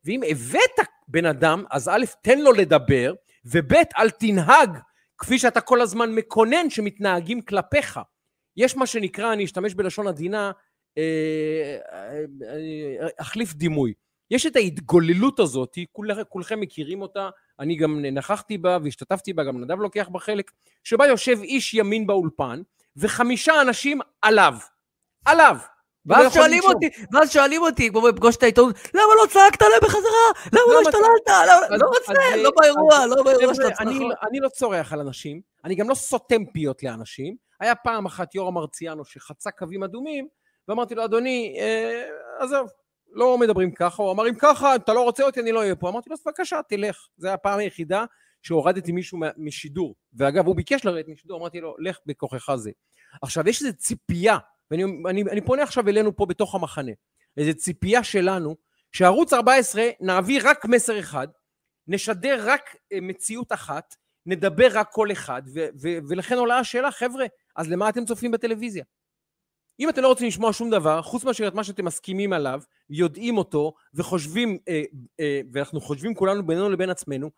ואם 0.06 0.22
הבאת 0.30 0.88
בן 1.08 1.26
אדם, 1.26 1.64
אז 1.72 1.90
א', 1.90 2.06
תן 2.22 2.40
לו 2.40 2.52
לדבר, 2.52 3.14
וב', 3.52 3.74
אל 3.98 4.10
תנהג 4.10 4.78
כפי 5.18 5.40
שאתה 5.40 5.62
כל 5.62 5.82
הזמן 5.82 6.16
מקונן 6.16 6.70
שמתנהגים 6.70 7.42
כלפיך. 7.42 8.00
יש 8.58 8.78
מה 8.78 8.86
שנקרא, 8.86 9.34
אני 9.34 9.46
אשתמש 9.46 9.74
בלשון 9.74 10.08
עדינה, 10.08 10.52
אה, 10.98 11.78
אה, 12.44 13.08
אחליף 13.18 13.54
דימוי. 13.54 13.94
יש 14.32 14.46
את 14.46 14.56
ההתגוללות 14.56 15.40
הזאת, 15.40 15.78
כול, 15.92 16.24
כולכם 16.24 16.60
מכירים 16.60 17.02
אותה, 17.02 17.30
אני 17.60 17.76
גם 17.76 18.06
נכחתי 18.06 18.58
בה 18.58 18.78
והשתתפתי 18.84 19.34
בה, 19.34 19.44
גם 19.44 19.62
נדב 19.62 19.80
לוקח 19.80 20.10
בה 20.12 20.20
חלק, 20.20 20.52
שבה 20.84 21.08
יושב 21.08 21.38
איש 21.42 21.74
ימין 21.74 22.08
באולפן, 22.08 22.62
וחמישה 22.98 23.62
אנשים 23.62 24.00
עליו. 24.22 24.54
עליו. 25.26 25.58
ואז 26.08 26.34
שואלים 26.34 26.64
אותי, 26.64 26.90
ואז 27.14 27.32
שואלים 27.32 27.62
אותי, 27.62 27.90
כמו 27.90 28.02
בפגוש 28.02 28.36
את 28.36 28.44
העיתונות, 28.44 28.76
למה 28.94 29.14
לא 29.22 29.28
צעקת 29.30 29.62
עליהם 29.62 29.82
בחזרה? 29.84 30.52
למה 30.54 30.74
לא 30.74 30.80
השתוללת? 30.80 31.80
לא 31.82 31.88
רוצה, 31.88 32.36
לא 32.38 32.52
באירוע, 32.58 33.06
לא 33.06 33.24
באירוע 33.24 33.56
של 33.56 33.62
הצלחות. 33.62 34.18
אני 34.30 34.40
לא 34.40 34.50
צורח 34.50 34.94
על 34.94 35.00
אנשים, 35.00 35.42
אני 35.66 35.76
גם 35.76 35.90
לא 35.90 35.96
סותם 35.96 36.46
פיות 36.46 36.84
לאנשים. 36.84 37.36
היה 37.60 37.76
פעם 37.76 38.06
אחת 38.06 38.36
יורם 38.36 38.54
מרציאנו 38.54 39.06
שחצה 39.06 39.52
קווים 39.52 39.84
אדומים, 39.84 40.28
ואמרתי 40.68 40.96
לו, 40.96 41.06
אדוני, 41.06 41.58
אה, 41.60 42.04
עזוב, 42.40 42.68
לא 43.12 43.38
מדברים 43.38 43.72
ככה. 43.72 44.04
הוא 44.04 44.12
אמר, 44.12 44.30
אם 44.30 44.36
ככה, 44.36 44.76
אתה 44.76 44.94
לא 44.94 45.04
רוצה 45.04 45.24
אותי, 45.24 45.40
אני 45.40 45.52
לא 45.52 45.60
אהיה 45.60 45.76
פה. 45.76 45.90
אמרתי 45.90 46.10
לו, 46.10 46.14
אז 46.14 46.22
בבקשה, 46.26 46.60
תלך. 46.70 47.08
זו 47.18 47.30
הפעם 47.30 47.60
היחידה 47.60 48.06
שהורדתי 48.42 48.92
מישהו 48.92 49.20
משידור. 49.38 49.96
ואגב, 50.14 50.48
הוא 50.48 50.56
ביקש 50.56 50.86
לרדת 50.86 51.08
משידור, 51.08 51.40
אמרתי 51.40 51.62
לו, 51.62 51.76
לך 51.80 52.00
בכוחך 52.06 52.56
זה. 52.56 52.72
עכשיו, 53.22 53.50
יש 53.50 53.62
איזו 53.62 53.74
ציפייה 53.78 54.38
ואני 54.72 54.84
אני, 55.10 55.22
אני 55.22 55.42
פונה 55.42 55.64
עכשיו 55.64 55.90
אלינו 55.90 56.16
פה 56.16 56.26
בתוך 56.26 56.56
המחנה, 56.56 56.92
איזו 57.38 57.54
ציפייה 57.54 58.04
שלנו, 58.04 58.56
שערוץ 58.92 59.34
14 59.34 59.84
נעביר 60.02 60.50
רק 60.50 60.66
מסר 60.66 61.00
אחד, 61.00 61.28
נשדר 61.88 62.40
רק 62.46 62.76
אה, 62.94 62.98
מציאות 63.02 63.52
אחת, 63.52 63.96
נדבר 64.26 64.68
רק 64.72 64.90
קול 64.90 65.12
אחד, 65.12 65.42
ו- 65.54 65.68
ו- 65.82 65.98
ולכן 66.10 66.38
עולה 66.38 66.60
השאלה, 66.60 66.92
חבר'ה, 66.92 67.26
אז 67.56 67.70
למה 67.70 67.90
אתם 67.90 68.06
צופים 68.06 68.32
בטלוויזיה? 68.32 68.84
אם 69.80 69.90
אתם 69.90 70.02
לא 70.02 70.08
רוצים 70.08 70.28
לשמוע 70.28 70.54
שום 70.54 70.70
דבר, 70.70 71.02
חוץ 71.02 71.24
מאשר 71.24 71.48
את 71.48 71.54
מה 71.54 71.64
שאתם 71.64 71.86
מסכימים 71.86 72.34
עליו, 72.34 72.62
יודעים 72.90 73.38
אותו, 73.38 73.74
וחושבים, 73.94 74.58
אה, 74.68 74.84
אה, 75.20 75.42
ואנחנו 75.52 75.82
חושבים 75.82 76.16
כולנו 76.16 76.48
בינינו 76.48 76.70
לבין 76.70 76.90
עצמנו, 76.90 77.32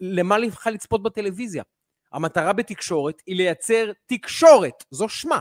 למה 0.00 0.38
לך 0.38 0.66
לצפות 0.72 1.02
בטלוויזיה? 1.02 1.62
המטרה 2.12 2.52
בתקשורת 2.52 3.22
היא 3.26 3.36
לייצר 3.36 3.92
תקשורת, 4.06 4.84
זו 4.90 5.08
שמה, 5.08 5.38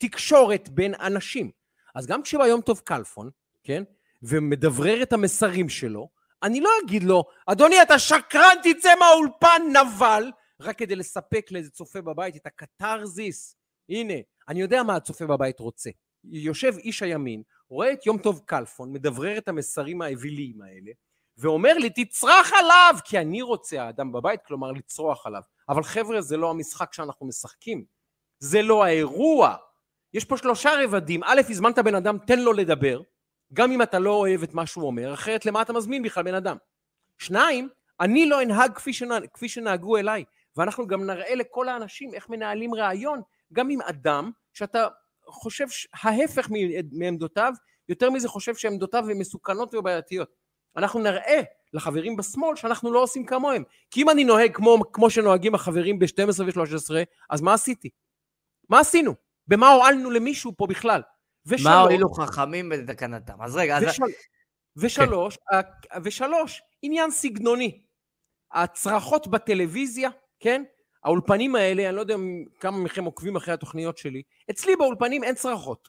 תקשורת 0.00 0.68
בין 0.68 0.94
אנשים. 0.94 1.50
אז 1.94 2.06
גם 2.06 2.22
כשבא 2.22 2.46
יום 2.46 2.60
טוב 2.60 2.80
כלפון, 2.86 3.30
כן, 3.62 3.82
ומדברר 4.22 5.02
את 5.02 5.12
המסרים 5.12 5.68
שלו, 5.68 6.08
אני 6.42 6.60
לא 6.60 6.70
אגיד 6.84 7.02
לו, 7.02 7.24
אדוני, 7.46 7.82
אתה 7.82 7.98
שקרן, 7.98 8.56
תצא 8.62 8.94
מהאולפן, 8.98 9.62
נבל, 9.72 10.30
רק 10.60 10.78
כדי 10.78 10.96
לספק 10.96 11.46
לאיזה 11.50 11.70
צופה 11.70 12.00
בבית 12.00 12.36
את 12.36 12.46
הקתרזיס. 12.46 13.56
הנה, 13.88 14.14
אני 14.48 14.60
יודע 14.60 14.82
מה 14.82 14.96
הצופה 14.96 15.26
בבית 15.26 15.60
רוצה. 15.60 15.90
יושב 16.24 16.74
איש 16.78 17.02
הימין, 17.02 17.42
רואה 17.68 17.92
את 17.92 18.06
יום 18.06 18.18
טוב 18.18 18.40
כלפון, 18.48 18.92
מדברר 18.92 19.38
את 19.38 19.48
המסרים 19.48 20.02
האוויליים 20.02 20.62
האלה, 20.62 20.90
ואומר 21.38 21.74
לי, 21.74 21.90
תצרח 21.90 22.52
עליו, 22.52 22.94
כי 23.04 23.18
אני 23.18 23.42
רוצה 23.42 23.82
האדם 23.82 24.12
בבית, 24.12 24.40
כלומר 24.46 24.72
לצרוח 24.72 25.26
עליו. 25.26 25.42
אבל 25.68 25.82
חבר'ה, 25.82 26.20
זה 26.20 26.36
לא 26.36 26.50
המשחק 26.50 26.92
שאנחנו 26.92 27.26
משחקים. 27.26 27.84
זה 28.38 28.62
לא 28.62 28.84
האירוע. 28.84 29.56
יש 30.14 30.24
פה 30.24 30.36
שלושה 30.36 30.70
רבדים. 30.84 31.20
א', 31.24 31.40
הזמנת 31.48 31.78
בן 31.78 31.94
אדם, 31.94 32.18
תן 32.26 32.38
לו 32.38 32.52
לדבר, 32.52 33.00
גם 33.52 33.72
אם 33.72 33.82
אתה 33.82 33.98
לא 33.98 34.10
אוהב 34.10 34.42
את 34.42 34.54
מה 34.54 34.66
שהוא 34.66 34.86
אומר, 34.86 35.14
אחרת 35.14 35.46
למה 35.46 35.62
אתה 35.62 35.72
מזמין 35.72 36.02
בכלל 36.02 36.22
בן 36.22 36.34
אדם? 36.34 36.56
שניים, 37.18 37.68
אני 38.00 38.26
לא 38.26 38.42
אנהג 38.42 38.74
כפי, 38.74 38.92
שנהג, 38.92 39.26
כפי 39.32 39.48
שנהגו 39.48 39.96
אליי, 39.96 40.24
ואנחנו 40.56 40.86
גם 40.86 41.06
נראה 41.06 41.34
לכל 41.34 41.68
האנשים 41.68 42.14
איך 42.14 42.28
מנהלים 42.28 42.74
ראיון, 42.74 43.20
גם 43.52 43.70
עם 43.70 43.80
אדם 43.82 44.30
שאתה 44.52 44.86
חושב 45.26 45.66
ההפך 46.02 46.48
מעמדותיו, 46.92 47.52
יותר 47.88 48.10
מזה 48.10 48.28
חושב 48.28 48.54
שעמדותיו 48.54 49.10
הן 49.10 49.18
מסוכנות 49.18 49.74
ובעייתיות. 49.74 50.28
אנחנו 50.76 51.00
נראה 51.00 51.40
לחברים 51.72 52.16
בשמאל 52.16 52.56
שאנחנו 52.56 52.92
לא 52.92 53.02
עושים 53.02 53.26
כמוהם. 53.26 53.62
כי 53.90 54.02
אם 54.02 54.10
אני 54.10 54.24
נוהג 54.24 54.54
כמו, 54.54 54.78
כמו 54.92 55.10
שנוהגים 55.10 55.54
החברים 55.54 55.98
ב-12 55.98 56.42
ו-13, 56.46 56.94
אז 57.30 57.40
מה 57.40 57.54
עשיתי? 57.54 57.88
מה 58.68 58.80
עשינו? 58.80 59.29
במה 59.50 59.68
הועלנו 59.68 60.10
למישהו 60.10 60.52
פה 60.56 60.66
בכלל? 60.66 61.02
ושלוש, 61.46 61.66
מה 61.66 61.80
הועילו 61.80 62.10
חכמים 62.10 62.68
בתקנתם? 62.68 63.42
אז 63.42 63.56
רגע, 63.56 63.78
ושל... 63.82 64.02
אז... 64.04 64.10
ושלוש, 64.76 65.38
כן. 65.50 65.98
ושלוש, 66.04 66.62
עניין 66.82 67.10
סגנוני. 67.10 67.82
הצרחות 68.52 69.28
בטלוויזיה, 69.28 70.10
כן? 70.40 70.62
האולפנים 71.04 71.54
האלה, 71.54 71.88
אני 71.88 71.96
לא 71.96 72.00
יודע 72.00 72.16
כמה 72.60 72.78
מכם 72.78 73.04
עוקבים 73.04 73.36
אחרי 73.36 73.54
התוכניות 73.54 73.98
שלי, 73.98 74.22
אצלי 74.50 74.76
באולפנים 74.76 75.24
אין 75.24 75.34
צרחות. 75.34 75.88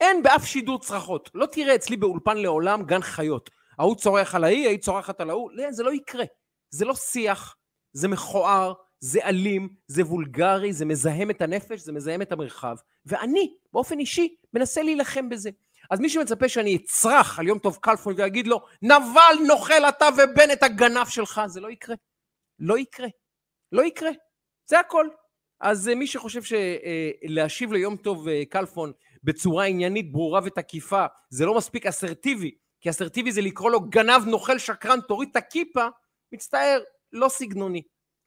אין 0.00 0.22
באף 0.22 0.44
שידור 0.44 0.80
צרחות. 0.80 1.30
לא 1.34 1.46
תראה 1.46 1.74
אצלי 1.74 1.96
באולפן 1.96 2.36
לעולם 2.36 2.82
גן 2.82 3.02
חיות. 3.02 3.50
ההוא 3.78 3.96
צורח 3.96 4.34
על 4.34 4.44
ההיא, 4.44 4.66
ההיא 4.66 4.78
צורחת 4.78 5.20
על 5.20 5.30
ההוא. 5.30 5.50
לא, 5.52 5.72
זה 5.72 5.82
לא 5.82 5.94
יקרה. 5.94 6.24
זה 6.70 6.84
לא 6.84 6.94
שיח, 6.94 7.56
זה 7.92 8.08
מכוער, 8.08 8.72
זה 9.00 9.20
אלים, 9.24 9.68
זה 9.86 10.02
וולגרי, 10.02 10.72
זה 10.72 10.84
מזהם 10.84 11.30
את 11.30 11.42
הנפש, 11.42 11.80
זה 11.80 11.92
מזהם 11.92 12.22
את 12.22 12.32
המרחב. 12.32 12.76
ואני, 13.06 13.54
באופן 13.72 13.98
אישי, 13.98 14.36
מנסה 14.54 14.82
להילחם 14.82 15.28
בזה. 15.28 15.50
אז 15.90 16.00
מי 16.00 16.08
שמצפה 16.08 16.48
שאני 16.48 16.76
אצרח 16.76 17.38
על 17.38 17.48
יום 17.48 17.58
טוב 17.58 17.78
כלפון 17.80 18.14
ויגיד 18.16 18.46
לו, 18.46 18.60
נבל 18.82 19.46
נוכל 19.46 19.88
אתה 19.88 20.08
ובנט 20.18 20.62
הגנב 20.62 21.06
שלך, 21.06 21.40
זה 21.46 21.60
לא 21.60 21.70
יקרה. 21.70 21.96
לא 22.58 22.78
יקרה. 22.78 23.08
לא 23.72 23.82
יקרה. 23.82 24.10
זה 24.66 24.80
הכל. 24.80 25.08
אז 25.60 25.88
אה, 25.88 25.94
מי 25.94 26.06
שחושב 26.06 26.40
שלהשיב 26.42 27.72
ליום 27.72 27.96
טוב 27.96 28.28
אה, 28.28 28.42
כלפון 28.52 28.92
בצורה 29.24 29.64
עניינית, 29.64 30.12
ברורה 30.12 30.40
ותקיפה, 30.44 31.06
זה 31.30 31.46
לא 31.46 31.54
מספיק 31.54 31.86
אסרטיבי, 31.86 32.50
כי 32.80 32.90
אסרטיבי 32.90 33.32
זה 33.32 33.40
לקרוא 33.40 33.70
לו 33.70 33.80
גנב, 33.80 34.26
נוכל, 34.26 34.58
שקרן, 34.58 35.00
תוריד 35.08 35.28
את 35.30 35.36
הכיפה, 35.36 35.86
מצטער, 36.32 36.80
לא 37.12 37.28
סגנוני. 37.28 37.82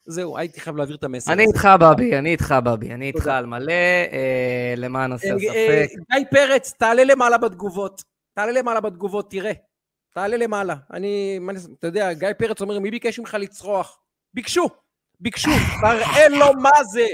זהו, 0.05 0.37
הייתי 0.37 0.59
חייב 0.59 0.75
להעביר 0.75 0.95
את 0.95 1.03
המסר. 1.03 1.33
אני 1.33 1.43
איתך, 1.43 1.69
בבי, 1.79 2.17
אני 2.17 2.31
איתך, 2.31 2.55
בבי, 2.63 2.93
אני 2.93 3.07
איתך 3.07 3.27
על 3.27 3.45
מלא, 3.45 3.71
אה, 4.11 4.73
למען 4.77 5.11
הסר 5.11 5.39
ספק. 5.39 5.87
גיא 6.11 6.25
פרץ, 6.31 6.73
תעלה 6.73 7.03
למעלה 7.03 7.37
בתגובות. 7.37 8.03
תעלה 8.33 8.51
למעלה 8.51 8.79
בתגובות, 8.79 9.31
תראה. 9.31 9.51
תעלה 10.13 10.37
למעלה. 10.37 10.75
אני, 10.93 11.39
אתה 11.79 11.87
יודע, 11.87 12.13
גיא 12.13 12.33
פרץ 12.37 12.61
אומר, 12.61 12.79
מי 12.79 12.91
ביקש 12.91 13.19
ממך 13.19 13.37
לצרוח? 13.39 13.99
ביקשו. 14.33 14.69
ביקשו, 15.19 15.51
תראה 15.81 16.29
לו 16.29 16.53
מה 16.61 16.83
זה, 16.91 17.05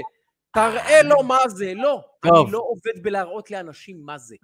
תראה 0.54 1.02
לו 1.02 1.22
מה 1.22 1.38
זה, 1.48 1.72
לא. 1.74 2.00
טוב. 2.20 2.46
אני 2.46 2.52
לא 2.52 2.58
עובד 2.58 3.02
בלהראות 3.02 3.50
לאנשים 3.50 3.96
מה 4.04 4.18
זה. 4.18 4.36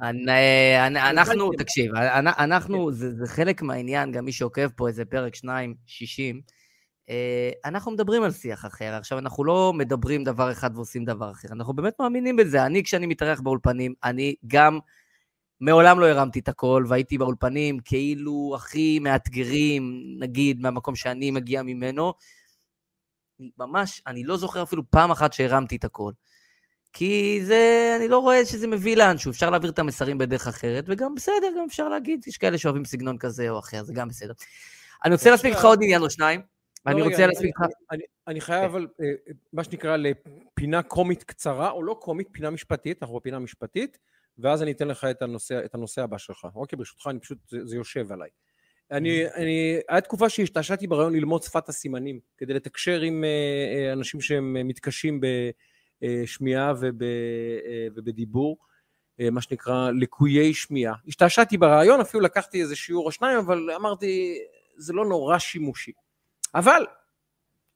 אנחנו, 0.97 1.51
תקשיב, 1.53 1.95
אנחנו, 2.39 2.93
זה, 2.93 3.11
זה 3.15 3.27
חלק 3.27 3.63
מהעניין, 3.63 4.13
גם 4.13 4.25
מי 4.25 4.33
שעוקב 4.33 4.69
פה 4.69 4.89
איזה 4.89 5.05
פרק 5.05 5.35
2, 5.35 5.75
60, 5.87 6.37
אה, 6.37 6.41
אנחנו 7.65 7.93
מדברים 7.93 8.23
על 8.23 8.33
שיח 8.33 8.67
אחר. 8.67 8.95
עכשיו, 8.95 9.19
אנחנו 9.19 9.45
לא 9.45 9.73
מדברים 9.73 10.25
דבר 10.25 10.53
אחד 10.53 10.71
ועושים 10.75 11.05
דבר 11.05 11.31
אחר, 11.31 11.49
אנחנו 11.53 11.75
באמת 11.75 11.95
מאמינים 12.01 12.37
בזה. 12.37 12.67
אני, 12.67 12.85
כשאני 12.85 13.07
מתארח 13.07 13.41
באולפנים, 13.41 13.95
אני 14.05 14.35
גם... 14.47 14.79
מעולם 15.61 16.01
לא 16.01 16.07
הרמתי 16.07 16.39
את 16.39 16.49
הכל, 16.49 16.85
והייתי 16.89 17.19
באולפנים 17.19 17.79
כאילו 17.85 18.53
הכי 18.57 18.99
מאתגרים, 18.99 20.03
נגיד, 20.19 20.61
מהמקום 20.61 20.97
שאני 20.97 21.31
מגיע 21.31 21.63
ממנו, 21.63 22.15
ממש, 23.59 24.03
אני 24.07 24.25
לא 24.25 24.37
זוכר 24.37 24.63
אפילו 24.63 24.91
פעם 24.91 25.11
אחת 25.11 25.33
שהרמתי 25.33 25.77
את 25.77 25.85
הכל. 25.85 26.13
כי 26.93 27.41
זה, 27.43 27.95
אני 27.99 28.09
לא 28.09 28.19
רואה 28.19 28.45
שזה 28.45 28.67
מביא 28.67 28.97
לאנשהו, 28.97 29.31
אפשר 29.31 29.51
להעביר 29.51 29.71
את 29.71 29.79
המסרים 29.79 30.19
בדרך 30.19 30.47
אחרת, 30.47 30.85
וגם 30.89 31.15
בסדר, 31.15 31.49
גם 31.59 31.65
אפשר 31.69 31.89
להגיד, 31.89 32.25
יש 32.27 32.39
כאלה 32.39 32.59
שאוהבים 32.59 32.85
סגנון 32.85 33.19
כזה 33.19 33.51
או 33.51 33.59
אחר, 33.59 33.85
זה 33.85 33.93
גם 33.93 34.09
בסדר. 34.09 34.33
אני 35.05 35.15
רוצה 35.15 35.31
להספיק 35.31 35.53
איתך 35.53 35.65
עוד 35.65 35.79
עניין 35.83 36.03
או 36.03 36.11
שניים. 36.11 36.56
לא, 36.87 36.93
אני 36.93 37.03
רוצה 37.03 37.27
להספיק 37.27 37.47
איתך... 37.47 37.75
אני 38.29 38.41
חייב, 38.41 38.63
כן. 38.63 38.69
אבל, 38.69 38.87
אה, 39.01 39.07
מה 39.53 39.65
שנקרא, 39.65 39.97
לפינה 39.97 40.83
קומית 40.83 41.23
קצרה, 41.23 41.71
או 41.71 41.83
לא 41.83 41.99
קומית, 42.01 42.29
פינה 42.33 42.51
משפטית, 42.51 43.03
אנחנו 43.03 43.17
בפינה 43.17 43.39
משפטית, 43.39 43.99
ואז 44.39 44.63
אני 44.63 44.73
אתן 44.73 44.89
לך 44.89 45.05
את 45.05 45.23
הנושא, 45.23 45.65
את 45.65 45.75
הנושא 45.75 46.03
הבא 46.03 46.19
שלך. 46.19 46.47
אוקיי, 46.55 46.77
ברשותך, 46.77 47.07
אני 47.07 47.21
פשוט, 47.21 47.39
זה, 47.49 47.67
זה 47.67 47.77
יושב 47.77 48.13
עליי. 48.13 48.29
אני, 48.91 49.27
אני, 49.35 49.79
היה 49.89 50.01
תקופה 50.01 50.29
שהשתעשעתי 50.29 50.87
ברעיון 50.87 51.13
ללמוד 51.13 51.43
שפת 51.43 51.69
הסימנים, 51.69 52.21
כדי 52.39 52.55
לתקשר 52.55 53.01
עם 53.01 53.25
אה, 53.25 53.29
אה, 53.89 53.93
אנשים 53.93 54.21
שהם 54.21 54.69
מתקשים 54.69 55.21
בשמיעה 56.03 56.73
וב, 56.81 57.03
אה, 57.03 57.89
ובדיבור, 57.95 58.57
מה 59.33 59.41
שנקרא 59.41 59.91
לקויי 59.91 60.55
שמיעה. 60.55 60.95
השתעשעתי 61.09 61.59
ברעיון, 61.59 62.01
אפילו 62.01 62.23
לקחתי 62.23 62.63
איזה 62.63 62.77
שיעור 62.77 63.07
או 63.07 63.13
שניים, 63.13 63.39
אבל 63.39 63.71
אמרתי, 63.77 64.39
זה 64.77 64.93
לא 64.93 65.07
נורא 65.07 65.39
שימושי. 65.39 65.93
אבל 66.55 66.87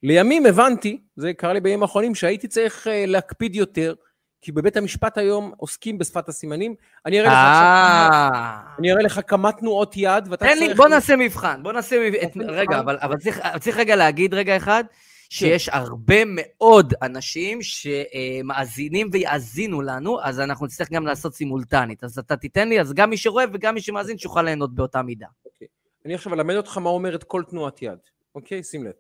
לימים 0.03 0.47
הבנתי, 0.47 1.01
זה 1.17 1.33
קרה 1.33 1.53
לי 1.53 1.61
בימים 1.61 1.83
האחרונים, 1.83 2.15
שהייתי 2.15 2.49
צריך 2.49 2.87
להקפיד 3.07 3.55
יותר, 3.55 3.95
כי 4.43 4.53
בבית 4.53 4.77
המשפט 4.77 5.19
היום 5.19 5.53
עוסקים 5.57 5.99
בשפת 5.99 6.29
הסימנים. 6.29 6.75
אני 7.07 7.21
אראה 7.21 7.29
לך 7.29 7.35
אה. 7.35 8.61
אני 8.79 8.93
אראה 8.93 9.03
לך 9.03 9.21
כמה 9.27 9.53
תנועות 9.53 9.97
יד, 9.97 10.29
ואתה 10.31 10.45
צריך... 10.45 10.59
תן 10.59 10.67
לי, 10.67 10.75
בוא 10.75 10.89
נעשה 10.89 11.17
מבחן, 11.17 11.63
בוא 11.63 11.73
נעשה 11.73 12.11
מבחן. 12.11 12.41
רגע, 12.41 12.79
אבל 12.79 13.17
צריך 13.61 13.77
רגע 13.77 13.97
להגיד 13.97 14.35
רגע 14.35 14.57
אחד, 14.57 14.85
כן. 14.89 14.95
שיש 15.29 15.69
הרבה 15.69 16.17
מאוד 16.27 16.95
אנשים 17.03 17.59
שמאזינים 17.63 19.09
ויאזינו 19.13 19.83
לנו, 19.83 20.23
אז 20.23 20.41
אנחנו 20.41 20.67
נצטרך 20.67 20.93
גם 20.93 21.07
לעשות 21.07 21.35
סימולטנית. 21.35 22.05
אז 22.05 22.19
אתה 22.19 22.37
תיתן 22.37 22.69
לי, 22.69 22.81
אז 22.81 22.93
גם 22.93 23.11
מי 23.11 23.17
שרואה 23.17 23.45
וגם 23.53 23.75
מי 23.75 23.81
שמאזין, 23.81 24.19
שיוכל 24.19 24.43
ליהנות 24.43 24.75
באותה 24.75 25.03
מידה. 25.03 25.27
אוקיי. 25.47 25.67
אני 26.05 26.15
עכשיו 26.15 26.35
אלמד 26.35 26.55
אותך 26.55 26.79
מה 26.79 26.91
אומרת 26.91 27.25
כל 27.25 27.43
תנועת 27.51 27.83
יד. 27.83 27.99
אוקיי? 28.35 28.63
שים 28.63 28.85
לב. 28.85 28.93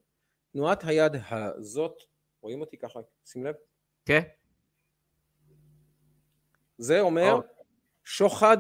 תנועת 0.53 0.85
היד 0.85 1.12
הזאת, 1.31 2.03
רואים 2.41 2.61
אותי 2.61 2.76
ככה? 2.76 3.01
שים 3.24 3.45
לב. 3.45 3.55
כן. 4.05 4.20
זה 6.78 7.01
אומר 7.01 7.39
oh. 7.39 7.62
שוחד 8.05 8.59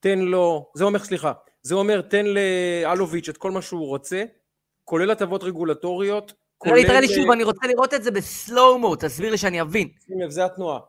תן 0.00 0.18
לו, 0.18 0.70
זה 0.74 0.84
אומר 0.84 0.98
סליחה, 0.98 1.32
זה 1.62 1.74
אומר 1.74 2.00
תן 2.00 2.24
לאלוביץ' 2.26 3.28
את 3.28 3.36
כל 3.36 3.50
מה 3.50 3.62
שהוא 3.62 3.86
רוצה, 3.86 4.24
כולל 4.84 5.10
הטבות 5.10 5.42
רגולטוריות, 5.42 6.32
כולל... 6.58 6.82
תראה 6.82 7.00
לי 7.00 7.08
שוב, 7.08 7.30
אני 7.30 7.44
רוצה 7.44 7.66
לראות 7.66 7.94
את 7.94 8.02
זה 8.02 8.10
בסלואו-מו, 8.10 8.96
תסביר 8.96 9.30
לי 9.30 9.38
שאני 9.38 9.60
אבין. 9.60 9.88
שים 10.06 10.20
לב, 10.20 10.30
זה 10.30 10.44
התנועה. 10.44 10.80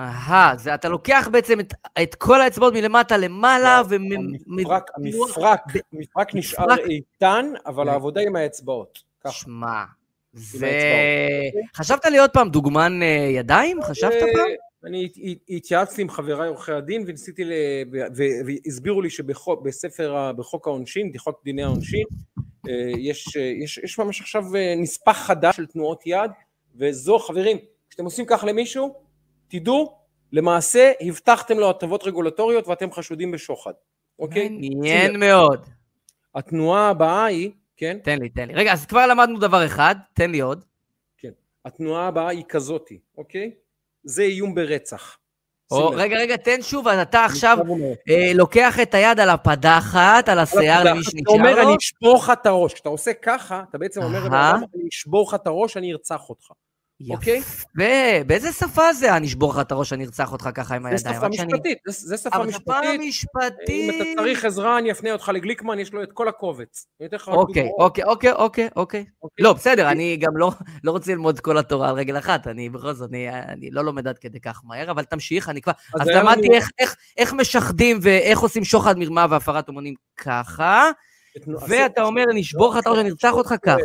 אהה, 0.00 0.56
זה 0.56 0.74
אתה 0.74 0.88
לוקח 0.88 1.28
בעצם 1.32 1.60
את, 1.60 1.74
את 2.02 2.14
כל 2.14 2.40
האצבעות 2.40 2.74
מלמטה 2.74 3.16
למעלה 3.16 3.82
ו... 3.88 3.94
המפרק, 4.46 4.90
המפרק, 4.96 5.60
המפרק 5.92 6.34
נשאר 6.34 6.76
איתן, 6.88 7.52
אבל 7.66 7.88
העבודה 7.88 8.20
עם 8.20 8.36
האצבעות. 8.36 8.98
שמע, 9.30 9.84
זה... 10.32 10.70
חשבת 11.76 12.04
לי 12.04 12.18
עוד 12.18 12.30
פעם 12.30 12.48
דוגמן 12.48 13.02
אה, 13.02 13.28
ידיים? 13.32 13.82
חשבת 13.82 14.12
פעם? 14.12 14.46
אני 14.84 15.08
התייעצתי 15.48 16.02
עם 16.02 16.10
חבריי 16.10 16.48
עורכי 16.48 16.72
הדין 16.72 17.04
וניסיתי, 17.06 17.44
ל... 17.44 17.52
והסבירו 18.44 19.02
לי 19.02 19.10
שבספר, 19.10 20.32
בחוק 20.36 20.66
העונשין, 20.66 21.12
בחוק 21.12 21.40
דיני 21.44 21.62
העונשין, 21.62 22.04
אה, 22.68 22.92
יש, 22.98 23.36
יש, 23.36 23.78
יש 23.78 23.98
ממש 23.98 24.20
עכשיו 24.20 24.56
אה, 24.56 24.74
נספח 24.76 25.16
חדש 25.26 25.56
של 25.56 25.66
תנועות 25.66 26.02
יד, 26.06 26.30
וזו, 26.76 27.18
חברים, 27.18 27.58
כשאתם 27.90 28.04
עושים 28.04 28.24
כך 28.28 28.44
למישהו, 28.48 29.07
תדעו, 29.48 29.98
למעשה 30.32 30.92
הבטחתם 31.00 31.58
לו 31.58 31.70
הטבות 31.70 32.04
רגולטוריות 32.04 32.68
ואתם 32.68 32.92
חשודים 32.92 33.30
בשוחד, 33.30 33.72
אוקיי? 34.18 34.48
מעניין 34.48 35.20
מאוד. 35.20 35.66
התנועה 36.34 36.88
הבאה 36.88 37.24
היא, 37.24 37.50
כן? 37.76 37.98
תן 38.04 38.18
לי, 38.18 38.28
תן 38.28 38.48
לי. 38.48 38.54
רגע, 38.54 38.72
אז 38.72 38.86
כבר 38.86 39.06
למדנו 39.06 39.38
דבר 39.38 39.66
אחד, 39.66 39.94
תן 40.14 40.30
לי 40.30 40.40
עוד. 40.40 40.64
כן. 41.18 41.30
התנועה 41.64 42.06
הבאה 42.06 42.28
היא 42.28 42.44
כזאתי, 42.48 42.98
אוקיי? 43.18 43.50
זה 44.04 44.22
איום 44.22 44.54
ברצח. 44.54 45.18
או, 45.70 45.90
רגע, 45.94 46.16
רגע, 46.16 46.36
תן 46.36 46.62
שוב, 46.62 46.88
אתה 46.88 47.24
עכשיו 47.24 47.58
אה, 48.10 48.32
לוקח 48.34 48.80
את 48.80 48.94
היד 48.94 49.20
על 49.20 49.30
הפדחת, 49.30 50.28
על 50.28 50.38
השיער 50.38 50.84
למי 50.84 51.02
שנשאר 51.02 51.18
לו. 51.18 51.22
אתה 51.22 51.30
אומר, 51.30 51.62
אני 51.62 51.76
אשבור 51.76 52.16
לך 52.16 52.32
את 52.40 52.46
הראש. 52.46 52.74
כשאתה 52.74 52.88
עושה 52.88 53.12
ככה, 53.12 53.62
אתה 53.70 53.78
בעצם 53.78 54.02
אומר, 54.02 54.26
אני 54.26 54.88
אשבור 54.92 55.28
לך 55.28 55.34
את 55.34 55.46
הראש, 55.46 55.76
אני 55.76 55.92
ארצח 55.92 56.28
אותך. 56.28 56.50
אוקיי? 57.10 57.36
יפה, 57.36 58.24
באיזה 58.26 58.52
שפה 58.52 58.92
זה 58.92 59.16
אני 59.16 59.26
אשבור 59.26 59.52
לך 59.52 59.58
את 59.60 59.72
הראש, 59.72 59.92
אני 59.92 60.04
ארצח 60.04 60.32
אותך 60.32 60.48
ככה 60.54 60.76
עם 60.76 60.86
הידיים? 60.86 61.14
זה 61.14 61.18
שפה 61.18 61.28
משפטית, 61.28 61.78
זה 61.86 62.16
שפה 62.16 62.44
משפטית. 62.44 62.68
אבל 62.68 62.80
שפה 62.80 62.98
משפטית... 62.98 63.68
אם 63.68 63.90
אתה 63.90 64.22
צריך 64.22 64.44
עזרה, 64.44 64.78
אני 64.78 64.92
אפנה 64.92 65.12
אותך 65.12 65.30
לגליקמן, 65.34 65.78
יש 65.78 65.92
לו 65.92 66.02
את 66.02 66.12
כל 66.12 66.28
הקובץ. 66.28 66.86
אוקיי, 67.26 67.68
אוקיי, 67.78 68.04
אוקיי, 68.04 68.32
אוקיי, 68.32 68.68
אוקיי. 68.76 69.04
לא, 69.38 69.52
בסדר, 69.52 69.90
אני 69.90 70.16
גם 70.16 70.36
לא, 70.36 70.50
לא 70.84 70.90
רוצה 70.90 71.12
ללמוד 71.12 71.40
כל 71.40 71.58
התורה 71.58 71.88
על 71.88 71.94
רגל 71.94 72.18
אחת, 72.18 72.46
אני 72.46 72.68
בכל 72.68 72.92
זאת, 72.92 73.10
אני 73.48 73.70
לא 73.70 73.84
לומד 73.84 74.08
עד 74.08 74.18
כדי 74.18 74.40
כך 74.40 74.62
מהר, 74.64 74.90
אבל 74.90 75.04
תמשיך, 75.04 75.48
אני 75.48 75.62
כבר... 75.62 75.72
אז 76.00 76.08
למדתי 76.08 76.48
איך 77.16 77.34
משחדים 77.34 77.98
ואיך 78.02 78.38
עושים 78.38 78.64
שוחד, 78.64 78.98
מרמה 78.98 79.26
והפרת 79.30 79.68
אמונים 79.68 79.94
ככה, 80.16 80.90
ואתה 81.68 82.02
אומר, 82.02 82.24
אני 82.30 82.40
אשבור 82.40 82.72
לך 82.72 82.78
את 82.78 82.86
הראש, 82.86 82.98
אני 82.98 83.10
ארצח 83.10 83.32
אותך 83.32 83.54
ככה. 83.62 83.76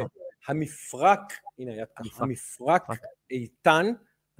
המפרק 0.48 1.20
הנה 1.60 1.72
היד 1.72 1.88
ככה, 1.96 2.26
מפרק 2.26 2.84
איתן, 3.32 3.86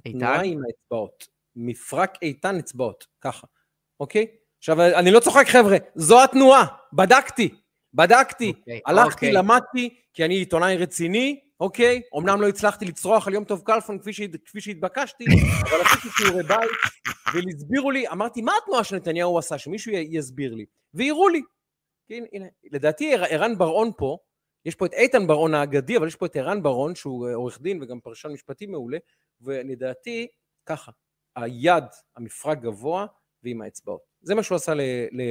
תנועה 0.02 0.42
עם 0.42 0.60
האצבעות. 0.66 1.28
מפרק 1.56 2.18
איתן 2.22 2.58
אצבעות, 2.58 3.06
ככה, 3.20 3.46
אוקיי? 4.00 4.26
עכשיו, 4.58 4.82
אני 4.82 5.10
לא 5.10 5.20
צוחק 5.20 5.46
חבר'ה, 5.48 5.76
זו 5.94 6.24
התנועה, 6.24 6.66
בדקתי, 6.92 7.54
בדקתי, 7.94 8.52
אוקיי, 8.58 8.80
הלכתי, 8.86 9.12
אוקיי. 9.14 9.32
למדתי, 9.32 10.00
כי 10.14 10.24
אני 10.24 10.34
עיתונאי 10.34 10.76
רציני, 10.76 11.40
אוקיי? 11.60 12.02
אמנם 12.18 12.40
לא 12.40 12.48
הצלחתי 12.48 12.84
לצרוח 12.84 13.26
על 13.26 13.34
יום 13.34 13.44
טוב 13.44 13.62
כלפון 13.66 13.98
כפי, 13.98 14.12
שהת, 14.12 14.30
כפי 14.44 14.60
שהתבקשתי, 14.60 15.24
אבל 15.64 15.80
עשיתי 15.80 16.08
שיעורי 16.16 16.42
בית, 16.42 16.70
והסבירו 17.34 17.90
לי, 17.90 18.08
אמרתי, 18.08 18.42
מה 18.42 18.52
התנועה 18.62 18.84
שנתניהו 18.84 19.38
עשה? 19.38 19.58
שמישהו 19.58 19.92
יסביר 19.92 20.54
לי. 20.54 20.64
והראו 20.94 21.28
לי. 21.28 21.42
הנה, 22.10 22.26
הנה, 22.32 22.46
לדעתי 22.72 23.14
ערן 23.14 23.58
בר-און 23.58 23.90
פה, 23.96 24.18
יש 24.64 24.74
פה 24.74 24.86
את 24.86 24.92
איתן 24.92 25.26
ברון 25.26 25.54
האגדי, 25.54 25.96
אבל 25.96 26.06
יש 26.06 26.16
פה 26.16 26.26
את 26.26 26.36
ערן 26.36 26.62
ברון, 26.62 26.94
שהוא 26.94 27.28
אה, 27.28 27.34
עורך 27.34 27.60
דין 27.60 27.82
וגם 27.82 28.00
פרשן 28.00 28.28
משפטי 28.28 28.66
מעולה, 28.66 28.98
ולדעתי, 29.40 30.26
ככה, 30.66 30.92
היד, 31.36 31.84
המפרק 32.16 32.58
גבוה 32.60 33.06
ועם 33.42 33.62
האצבעות. 33.62 34.00
זה 34.22 34.34
מה 34.34 34.42
שהוא 34.42 34.56
עשה 34.56 34.74
ל, 34.74 34.80
ל, 35.12 35.22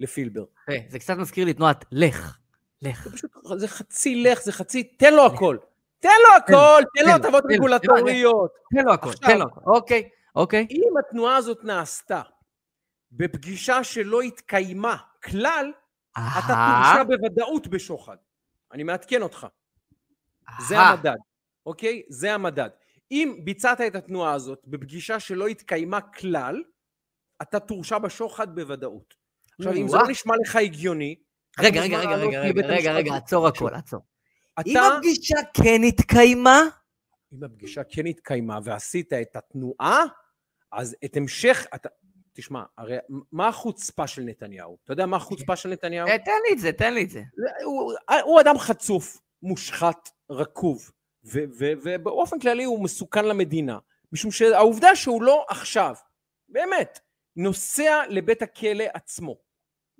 לפילבר. 0.00 0.44
זה 0.88 0.98
קצת 0.98 1.16
מזכיר 1.16 1.44
לי 1.44 1.54
תנועת 1.54 1.84
לך, 1.92 2.38
לך. 2.82 3.04
זה 3.04 3.12
פשוט, 3.12 3.30
זה 3.56 3.68
חצי 3.68 4.22
לך, 4.22 4.42
זה 4.42 4.52
חצי, 4.52 4.82
תן 4.82 5.14
לו 5.14 5.26
הכל. 5.26 5.56
תן 5.98 6.08
לו 6.08 6.36
הכל, 6.36 6.82
תן 6.94 7.04
לו 7.06 7.12
הטבות 7.12 7.44
רגולטוריות. 7.50 8.50
תן 8.74 8.84
לו 8.84 8.92
הכל, 8.92 9.12
תן 9.12 9.38
לו 9.38 9.44
הכל. 9.44 9.60
אוקיי, 9.66 10.08
אוקיי. 10.36 10.66
אם 10.70 10.92
התנועה 10.98 11.36
הזאת 11.36 11.64
נעשתה 11.64 12.22
בפגישה 13.12 13.84
שלא 13.84 14.20
התקיימה 14.22 14.96
כלל, 15.22 15.72
אתה 16.12 16.46
תורשע 16.46 17.02
בוודאות 17.02 17.68
בשוחד. 17.68 18.16
אני 18.72 18.82
מעדכן 18.82 19.22
אותך. 19.22 19.46
זה 20.68 20.78
המדד, 20.78 21.16
אוקיי? 21.66 22.02
זה 22.08 22.34
המדד. 22.34 22.70
אם 23.10 23.40
ביצעת 23.44 23.80
את 23.80 23.94
התנועה 23.94 24.32
הזאת 24.32 24.62
בפגישה 24.66 25.20
שלא 25.20 25.46
התקיימה 25.46 26.00
כלל, 26.00 26.62
אתה 27.42 27.60
תורשע 27.60 27.98
בשוחד 27.98 28.54
בוודאות. 28.54 29.14
עכשיו, 29.58 29.72
אם 29.74 29.88
זה 29.88 29.96
לא 29.96 30.08
נשמע 30.08 30.34
לך 30.42 30.56
הגיוני... 30.56 31.16
רגע, 31.58 31.82
רגע, 31.82 31.98
רגע, 31.98 32.16
רגע, 32.16 32.40
רגע, 32.40 32.66
רגע, 32.66 32.92
רגע, 32.92 33.14
עצור 33.14 33.46
הכל, 33.46 33.74
עצור. 33.74 34.00
אם 34.66 34.76
הפגישה 34.76 35.36
כן 35.54 35.80
התקיימה... 35.88 36.60
אם 37.32 37.44
הפגישה 37.44 37.84
כן 37.84 38.06
התקיימה 38.06 38.58
ועשית 38.64 39.12
את 39.12 39.36
התנועה, 39.36 40.04
אז 40.72 40.96
את 41.04 41.16
המשך... 41.16 41.66
תשמע, 42.40 42.62
הרי 42.78 42.96
מה 43.32 43.48
החוצפה 43.48 44.06
של 44.06 44.22
נתניהו? 44.22 44.76
אתה 44.84 44.92
יודע 44.92 45.06
מה 45.06 45.16
החוצפה 45.16 45.56
של 45.56 45.68
נתניהו? 45.68 46.08
אה, 46.08 46.18
תן 46.18 46.30
לי 46.48 46.54
את 46.54 46.58
זה, 46.58 46.72
תן 46.72 46.94
לי 46.94 47.04
את 47.04 47.10
זה. 47.10 47.22
הוא, 47.64 47.92
הוא 48.24 48.40
אדם 48.40 48.58
חצוף, 48.58 49.20
מושחת, 49.42 50.08
רקוב, 50.30 50.90
ובאופן 51.24 52.38
כללי 52.38 52.64
הוא 52.64 52.84
מסוכן 52.84 53.24
למדינה, 53.24 53.78
משום 54.12 54.30
שהעובדה 54.30 54.96
שהוא 54.96 55.22
לא 55.22 55.46
עכשיו, 55.48 55.94
באמת, 56.48 57.00
נוסע 57.36 58.02
לבית 58.08 58.42
הכלא 58.42 58.84
עצמו, 58.94 59.36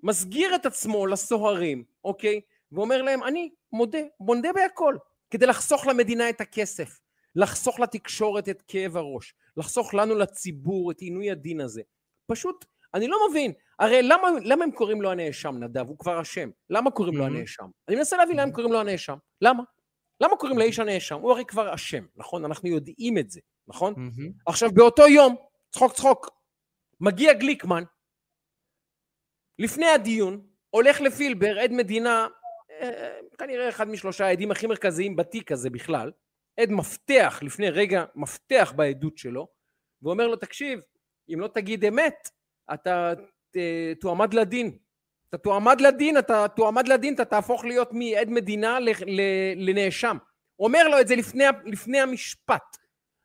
מסגיר 0.02 0.54
את 0.54 0.66
עצמו 0.66 1.06
לסוהרים, 1.06 1.84
אוקיי? 2.04 2.40
ואומר 2.72 3.02
להם, 3.02 3.24
אני 3.24 3.50
מודה, 3.72 3.98
מודה 4.20 4.52
בהכל, 4.52 4.96
כדי 5.30 5.46
לחסוך 5.46 5.86
למדינה 5.86 6.30
את 6.30 6.40
הכסף, 6.40 7.00
לחסוך 7.34 7.80
לתקשורת 7.80 8.48
את 8.48 8.62
כאב 8.68 8.96
הראש, 8.96 9.34
לחסוך 9.56 9.94
לנו 9.94 10.14
לציבור 10.14 10.90
את 10.90 11.00
עינוי 11.00 11.30
הדין 11.30 11.60
הזה. 11.60 11.82
פשוט, 12.30 12.64
אני 12.94 13.08
לא 13.08 13.16
מבין, 13.30 13.52
הרי 13.78 14.02
למה, 14.02 14.28
למה 14.44 14.64
הם 14.64 14.70
קוראים 14.70 15.02
לו 15.02 15.10
הנאשם, 15.10 15.56
נדב? 15.58 15.88
הוא 15.88 15.98
כבר 15.98 16.22
אשם. 16.22 16.50
למה 16.70 16.90
קוראים 16.90 17.16
לו 17.16 17.24
הנאשם? 17.26 17.64
אני 17.88 17.96
מנסה 17.96 18.16
להבין 18.16 18.36
למה 18.36 18.42
הם 18.42 18.52
קוראים 18.52 18.72
לו 18.72 18.80
הנאשם. 18.80 19.16
למה? 19.40 19.62
למה 20.20 20.36
קוראים 20.36 20.58
לאיש 20.58 20.78
הנאשם? 20.78 21.20
הוא 21.20 21.32
הרי 21.32 21.44
כבר 21.44 21.74
אשם, 21.74 22.04
נכון? 22.16 22.44
אנחנו 22.44 22.68
יודעים 22.68 23.18
את 23.18 23.30
זה, 23.30 23.40
נכון? 23.68 23.94
עכשיו, 24.46 24.70
באותו 24.72 25.08
יום, 25.08 25.36
צחוק 25.70 25.92
צחוק, 25.92 26.30
מגיע 27.00 27.32
גליקמן, 27.32 27.84
לפני 29.58 29.86
הדיון, 29.86 30.46
הולך 30.70 31.00
לפילבר, 31.00 31.58
עד 31.58 31.72
מדינה, 31.72 32.28
אה, 32.80 33.18
כנראה 33.38 33.68
אחד 33.68 33.88
משלושה 33.88 34.26
העדים 34.26 34.50
הכי 34.50 34.66
מרכזיים 34.66 35.16
בתיק 35.16 35.52
הזה 35.52 35.70
בכלל, 35.70 36.12
עד 36.60 36.70
מפתח, 36.70 37.40
לפני 37.42 37.70
רגע, 37.70 38.04
מפתח 38.14 38.72
בעדות 38.76 39.18
שלו, 39.18 39.48
ואומר 40.02 40.26
לו, 40.26 40.36
תקשיב, 40.36 40.80
אם 41.34 41.40
לא 41.40 41.48
תגיד 41.48 41.84
אמת, 41.84 42.28
אתה 42.74 43.12
תועמד 44.00 44.34
לדין. 44.34 44.78
אתה 45.28 45.38
תועמד 45.38 45.80
לדין, 45.80 46.18
אתה 46.18 46.46
תועמד 46.56 46.88
לדין, 46.88 47.14
אתה 47.14 47.24
תהפוך 47.24 47.64
להיות 47.64 47.88
מעד 47.92 48.28
מדינה 48.28 48.78
לנאשם. 49.56 50.16
אומר 50.58 50.88
לו 50.88 51.00
את 51.00 51.08
זה 51.08 51.16
לפני, 51.16 51.44
לפני 51.64 52.00
המשפט. 52.00 52.76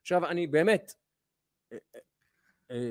עכשיו, 0.01 0.26
אני 0.26 0.47
באמת, 0.47 0.93
אה, 1.74 1.78
אה, 2.72 2.89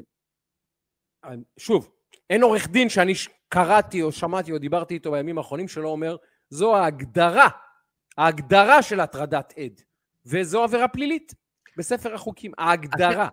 אה, 1.24 1.34
שוב, 1.58 1.90
אין 2.30 2.42
עורך 2.42 2.68
דין 2.68 2.88
שאני 2.88 3.12
קראתי 3.48 4.02
או 4.02 4.12
שמעתי 4.12 4.52
או 4.52 4.58
דיברתי 4.58 4.94
איתו 4.94 5.10
בימים 5.10 5.38
האחרונים 5.38 5.68
שלא 5.68 5.88
אומר, 5.88 6.16
זו 6.50 6.76
ההגדרה, 6.76 7.48
ההגדרה 8.18 8.82
של 8.82 9.00
הטרדת 9.00 9.52
עד, 9.56 9.80
וזו 10.26 10.62
עבירה 10.62 10.88
פלילית 10.88 11.34
בספר 11.76 12.14
החוקים, 12.14 12.52
ההגדרה. 12.58 13.28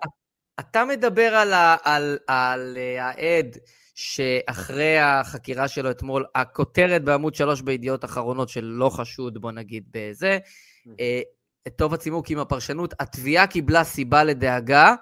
אתה 0.60 0.86
מדבר 0.86 1.36
על, 1.36 1.54
ה, 1.54 1.76
על, 1.84 2.18
על 2.28 2.78
אה, 2.78 3.06
העד 3.06 3.58
שאחרי 3.96 5.00
החקירה 5.00 5.68
שלו 5.68 5.92
אתמול, 5.92 6.26
הכותרת 6.36 7.04
בעמוד 7.04 7.36
3 7.36 7.62
בידיעות 7.62 8.06
אחרונות 8.06 8.50
של 8.50 8.64
לא 8.64 8.90
חשוד, 8.90 9.42
בוא 9.42 9.52
נגיד 9.52 9.84
בזה, 9.92 10.38
אה, 11.00 11.22
טוב 11.76 11.94
הצימוק 11.94 12.30
עם 12.30 12.40
הפרשנות, 12.40 12.94
התביעה 13.00 13.48
קיבלה 13.48 13.84
סיבה 13.84 14.24
לדאגה, 14.24 14.96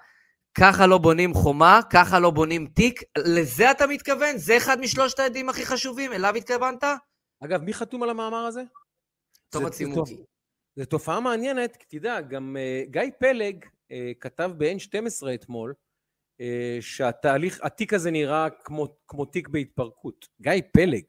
ככה 0.54 0.88
לא 0.88 0.98
בונים 0.98 1.34
חומה, 1.34 1.80
ככה 1.90 2.20
לא 2.20 2.32
בונים 2.32 2.68
תיק, 2.68 3.02
לזה 3.18 3.72
אתה 3.72 3.88
מתכוון? 3.88 4.38
זה 4.38 4.58
אחד 4.58 4.80
משלושת 4.80 5.20
העדים 5.20 5.50
הכי 5.50 5.66
חשובים, 5.66 6.14
אליו 6.14 6.36
התכוונת? 6.36 6.84
אגב, 7.44 7.62
מי 7.62 7.74
חתום 7.74 8.04
על 8.04 8.10
המאמר 8.10 8.46
הזה? 8.46 8.62
טוב 9.50 9.66
הצימוקי. 9.66 10.18
זו 10.76 10.86
תופעה 10.86 11.20
מעניינת, 11.20 11.76
כי 11.76 12.00
תדע, 12.00 12.22
גם 12.22 12.56
uh, 12.60 12.92
גיא 12.92 13.02
פלג 13.20 13.66
כתב 14.20 14.52
ב-N12 14.58 15.34
אתמול, 15.34 15.74
אה, 16.42 16.78
שהתהליך, 16.82 17.60
התיק 17.64 17.94
הזה 17.94 18.12
נראה 18.12 18.48
כמו, 18.50 18.88
כמו 19.08 19.26
תיק 19.26 19.48
בהתפרקות. 19.48 20.28
גיא 20.42 20.52
פלג, 20.74 21.04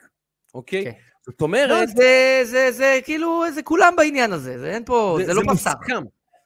אוקיי? 0.54 0.84
כן. 0.84 0.92
זאת 1.26 1.40
אומרת... 1.40 1.68
לא, 1.68 1.86
זה, 1.86 2.40
זה, 2.44 2.72
זה 2.72 2.98
כאילו, 3.04 3.44
זה 3.54 3.62
כולם 3.62 3.94
בעניין 3.96 4.32
הזה, 4.32 4.58
זה 4.58 4.70
אין 4.70 4.84
פה, 4.84 5.16
זה, 5.20 5.26
זה 5.26 5.34
לא 5.34 5.42
מפסק. 5.42 5.70
זה 5.70 5.94
מוסכם. 5.94 6.02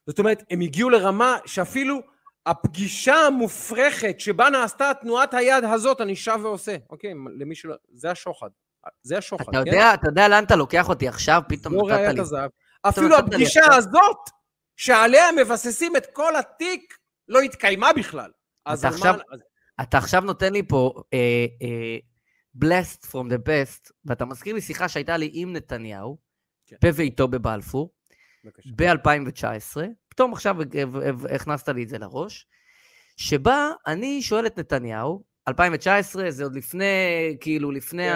זאת 0.07 0.19
אומרת, 0.19 0.43
הם 0.51 0.61
הגיעו 0.61 0.91
לרמה 0.91 1.39
שאפילו 1.47 2.01
הפגישה 2.47 3.15
המופרכת 3.15 4.21
שבה 4.21 4.51
נעשתה 4.51 4.93
תנועת 5.01 5.35
היד 5.35 5.65
הזאת, 5.65 6.01
אני 6.01 6.17
שב 6.17 6.39
ועושה. 6.43 6.77
אוקיי, 6.91 7.15
למי 7.39 7.55
שלא... 7.55 7.75
זה 7.93 8.11
השוחד. 8.11 8.49
זה 9.03 9.19
השוחד, 9.19 9.45
אתה 9.49 9.53
כן? 9.53 9.67
יודע, 9.67 9.95
אתה 9.95 10.09
יודע 10.09 10.29
לאן 10.29 10.45
אתה 10.45 10.57
לוקח 10.57 10.89
אותי 10.89 11.09
עכשיו? 11.09 11.43
פתאום 11.49 11.91
נתת 11.91 12.15
לי... 12.15 12.39
אפילו 12.83 13.17
הפגישה 13.17 13.75
הזאת 13.75 14.17
שעליה 14.77 15.25
מבססים 15.37 15.97
את 15.97 16.07
כל 16.13 16.37
התיק, 16.37 16.99
לא 17.29 17.41
התקיימה 17.41 17.93
בכלל. 17.93 18.31
אתה 18.73 18.89
עכשיו, 18.89 19.15
מה... 19.15 19.37
אתה 19.83 19.99
עכשיו 19.99 20.21
נותן 20.21 20.53
לי 20.53 20.63
פה 20.69 20.93
uh, 20.97 21.63
uh, 21.63 22.65
blessed 22.65 23.07
from 23.07 23.31
the 23.31 23.49
best, 23.49 23.93
ואתה 24.05 24.25
מזכיר 24.25 24.55
לי 24.55 24.61
שיחה 24.61 24.89
שהייתה 24.89 25.17
לי 25.17 25.31
עם 25.33 25.53
נתניהו, 25.53 26.19
כן. 26.67 26.77
בביתו 26.85 27.29
בבלפור, 27.29 27.95
ב-2019, 28.77 29.77
פתאום 30.09 30.33
עכשיו 30.33 30.57
הכנסת 31.35 31.69
לי 31.69 31.83
את 31.83 31.89
זה 31.89 31.99
לראש, 31.99 32.47
שבה 33.17 33.71
אני 33.87 34.23
שואל 34.23 34.47
את 34.47 34.59
נתניהו, 34.59 35.25
2019 35.49 36.31
זה 36.31 36.45
עוד 36.45 36.57
לפני, 36.57 36.85
כאילו, 37.41 37.71
לפני, 37.71 38.09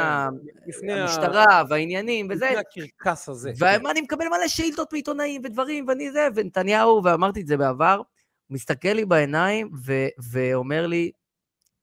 כן, 0.81 0.91
המשטרה. 0.91 1.63
והעניינים 1.69 2.27
וזה. 2.31 2.47
לפני 2.47 2.59
הקרקס 2.59 3.29
הזה. 3.29 3.53
ואני 3.59 4.01
מקבל 4.01 4.29
מלא 4.29 4.49
שאילתות 4.49 4.93
מעיתונאים 4.93 5.41
ודברים, 5.45 5.89
ואני 5.89 6.13
זה, 6.13 6.29
ונתניהו, 6.35 7.01
ואמרתי 7.05 7.41
את 7.41 7.47
זה 7.47 7.57
בעבר, 7.57 8.03
מסתכל 8.51 8.89
לי 8.89 9.05
בעיניים 9.05 9.71
ו... 9.85 9.93
ואומר 10.31 10.87
לי, 10.87 11.11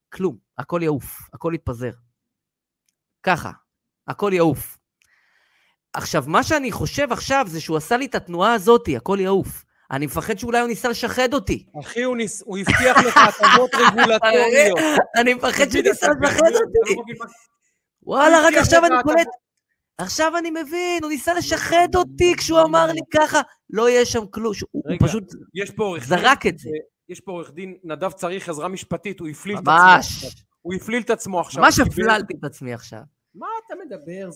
כלום, 0.09 0.37
הכל 0.57 0.79
יעוף, 0.83 1.19
הכל 1.33 1.51
יתפזר. 1.55 1.91
ככה, 3.23 3.51
הכל 4.07 4.31
יעוף. 4.33 4.77
עכשיו, 5.93 6.23
מה 6.27 6.43
שאני 6.43 6.71
חושב 6.71 7.11
עכשיו 7.11 7.45
זה 7.47 7.61
שהוא 7.61 7.77
עשה 7.77 7.97
לי 7.97 8.05
את 8.05 8.15
התנועה 8.15 8.53
הזאתי, 8.53 8.97
הכל 8.97 9.17
יעוף. 9.21 9.64
אני 9.91 10.05
מפחד 10.05 10.39
שאולי 10.39 10.59
הוא 10.59 10.67
ניסה 10.67 10.89
לשחד 10.89 11.33
אותי. 11.33 11.65
אחי, 11.79 12.03
הוא, 12.03 12.17
ניס... 12.17 12.43
הוא 12.45 12.57
הבטיח 12.57 12.97
לך 12.97 13.17
הטבות 13.17 13.75
רגולטוריות. 13.79 14.99
אני 15.15 15.33
מפחד 15.33 15.69
שהוא 15.69 15.83
ניסה 15.83 16.07
לשחד 16.21 16.51
אותי. 16.53 17.13
וואלה, 18.03 18.47
רק 18.47 18.53
עכשיו 18.53 18.85
אני 18.85 18.95
קולט... 19.03 19.27
עכשיו 19.97 20.37
אני 20.37 20.51
מבין, 20.51 21.03
הוא 21.03 21.09
ניסה 21.09 21.33
לשחד 21.33 21.87
אותי 21.95 22.33
כשהוא 22.37 22.61
אמר 22.61 22.91
לי 22.91 23.01
ככה, 23.13 23.41
לא 23.69 23.89
יהיה 23.89 24.05
שם 24.05 24.27
כלום, 24.31 24.53
הוא 24.71 24.83
פשוט 24.99 25.23
זרק 26.01 26.45
את 26.45 26.57
זה. 26.57 26.69
יש 27.09 27.19
פה 27.19 27.31
עורך 27.31 27.53
דין, 27.53 27.77
נדב 27.83 28.11
צריך 28.11 28.49
עזרה 28.49 28.67
משפטית, 28.67 29.19
הוא 29.19 29.27
הפליל 29.27 29.55
את 29.57 29.61
עצמו. 29.61 29.73
ממש. 29.73 30.35
הוא 30.61 30.73
הפליל 30.73 31.01
את 31.01 31.09
עצמו 31.09 31.39
עכשיו. 31.39 31.63
ממש 31.63 31.79
הפללתי 31.79 32.33
את 32.39 32.43
עצמי 32.43 32.73
עכשיו. 32.73 32.99
מה 33.35 33.47
אתה 33.65 33.75
מדבר? 33.85 34.29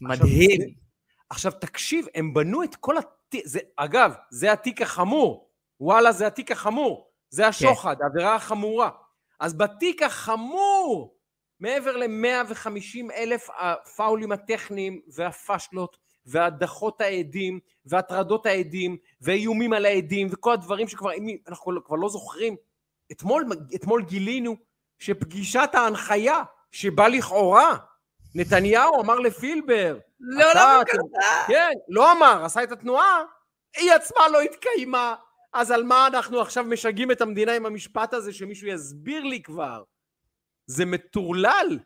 מדהים. 0.00 0.60
עכשיו 1.32 1.52
תקשיב, 1.52 2.06
הם 2.14 2.34
בנו 2.34 2.62
את 2.62 2.76
כל 2.76 2.98
התיק, 2.98 3.46
זה, 3.46 3.58
אגב, 3.76 4.14
זה 4.30 4.52
התיק 4.52 4.82
החמור, 4.82 5.48
וואלה 5.80 6.12
זה 6.12 6.26
התיק 6.26 6.52
החמור, 6.52 7.10
זה 7.30 7.46
השוחד, 7.46 7.96
כן. 7.98 8.04
העבירה 8.04 8.34
החמורה. 8.34 8.90
אז 9.40 9.54
בתיק 9.54 10.02
החמור, 10.02 11.16
מעבר 11.60 11.96
ל-150 11.96 13.12
אלף 13.14 13.48
הפאולים 13.58 14.32
הטכניים 14.32 15.00
והפשלות 15.14 15.96
והדחות 16.26 17.00
העדים 17.00 17.60
והטרדות 17.86 18.46
העדים 18.46 18.96
ואיומים 19.20 19.72
על 19.72 19.84
העדים 19.84 20.28
וכל 20.30 20.52
הדברים 20.52 20.88
שכבר 20.88 21.10
אנחנו 21.48 21.84
כבר 21.84 21.96
לא 21.96 22.08
זוכרים. 22.08 22.56
אתמול, 23.12 23.44
אתמול 23.74 24.02
גילינו 24.02 24.56
שפגישת 24.98 25.70
ההנחיה 25.72 26.42
שבה 26.70 27.08
לכאורה 27.08 27.76
נתניהו 28.34 29.02
אמר 29.02 29.18
לפילבר 29.18 29.98
לא, 30.22 30.46
לא, 30.54 30.82
אתם- 30.82 30.98
כן, 31.48 31.70
לא 31.88 32.12
אמר, 32.12 32.44
עשה 32.44 32.62
את 32.62 32.72
התנועה, 32.72 33.22
היא 33.76 33.92
עצמה 33.92 34.28
לא 34.32 34.40
התקיימה. 34.40 35.14
אז 35.54 35.70
על 35.70 35.82
מה 35.82 36.06
אנחנו 36.06 36.40
עכשיו 36.40 36.64
משגעים 36.64 37.10
את 37.10 37.20
המדינה 37.20 37.52
עם 37.52 37.66
המשפט 37.66 38.14
הזה 38.14 38.32
שמישהו 38.32 38.68
יסביר 38.68 39.24
לי 39.24 39.42
כבר? 39.42 39.82
זה 40.66 40.84
מטורלל. 40.84 41.78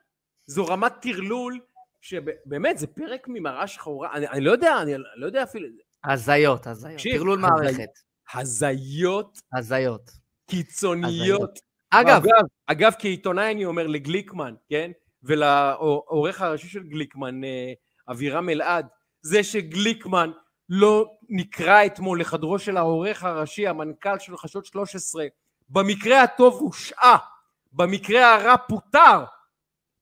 זו 0.47 0.67
רמת 0.67 0.93
טרלול, 1.03 1.61
שבאמת, 2.01 2.79
זה 2.79 2.87
פרק 2.87 3.27
ממראה 3.29 3.67
שחורה. 3.67 4.13
אני, 4.13 4.29
אני 4.29 4.41
לא 4.41 4.51
יודע, 4.53 4.77
אני 4.83 4.93
לא 5.17 5.27
יודע 5.27 5.43
אפילו... 5.43 5.69
הזיות, 6.05 6.67
הזיות. 6.67 6.93
תקשיב, 6.95 7.17
טרלול 7.17 7.45
הזי- 7.45 7.51
מערכת. 7.53 7.89
הזיות 8.35 9.39
הזיות. 9.57 10.11
קיצוניות. 10.51 11.59
אגב, 11.91 12.23
אגב, 12.25 12.45
אגב, 12.67 12.93
כעיתונאי 12.99 13.51
אני 13.53 13.65
אומר 13.65 13.87
לגליקמן, 13.87 14.55
כן? 14.71 14.91
ולעורך 15.23 16.41
הראשי 16.41 16.69
של 16.69 16.83
גליקמן, 16.83 17.45
אה, 17.45 17.73
אבירם 18.09 18.49
אלעד, 18.49 18.87
זה 19.23 19.45
שגליקמן 19.45 20.31
לא 20.69 21.07
נקרא 21.29 21.87
אתמול 21.87 22.21
לחדרו 22.21 22.59
של 22.59 22.77
העורך 22.77 23.25
הראשי, 23.25 23.67
המנכ"ל 23.67 24.19
של 24.19 24.37
חדשות 24.37 24.67
13, 24.67 25.27
במקרה 25.69 26.23
הטוב 26.23 26.61
הושעה, 26.61 27.17
במקרה 27.73 28.35
הרע 28.35 28.57
פוטר, 28.57 29.25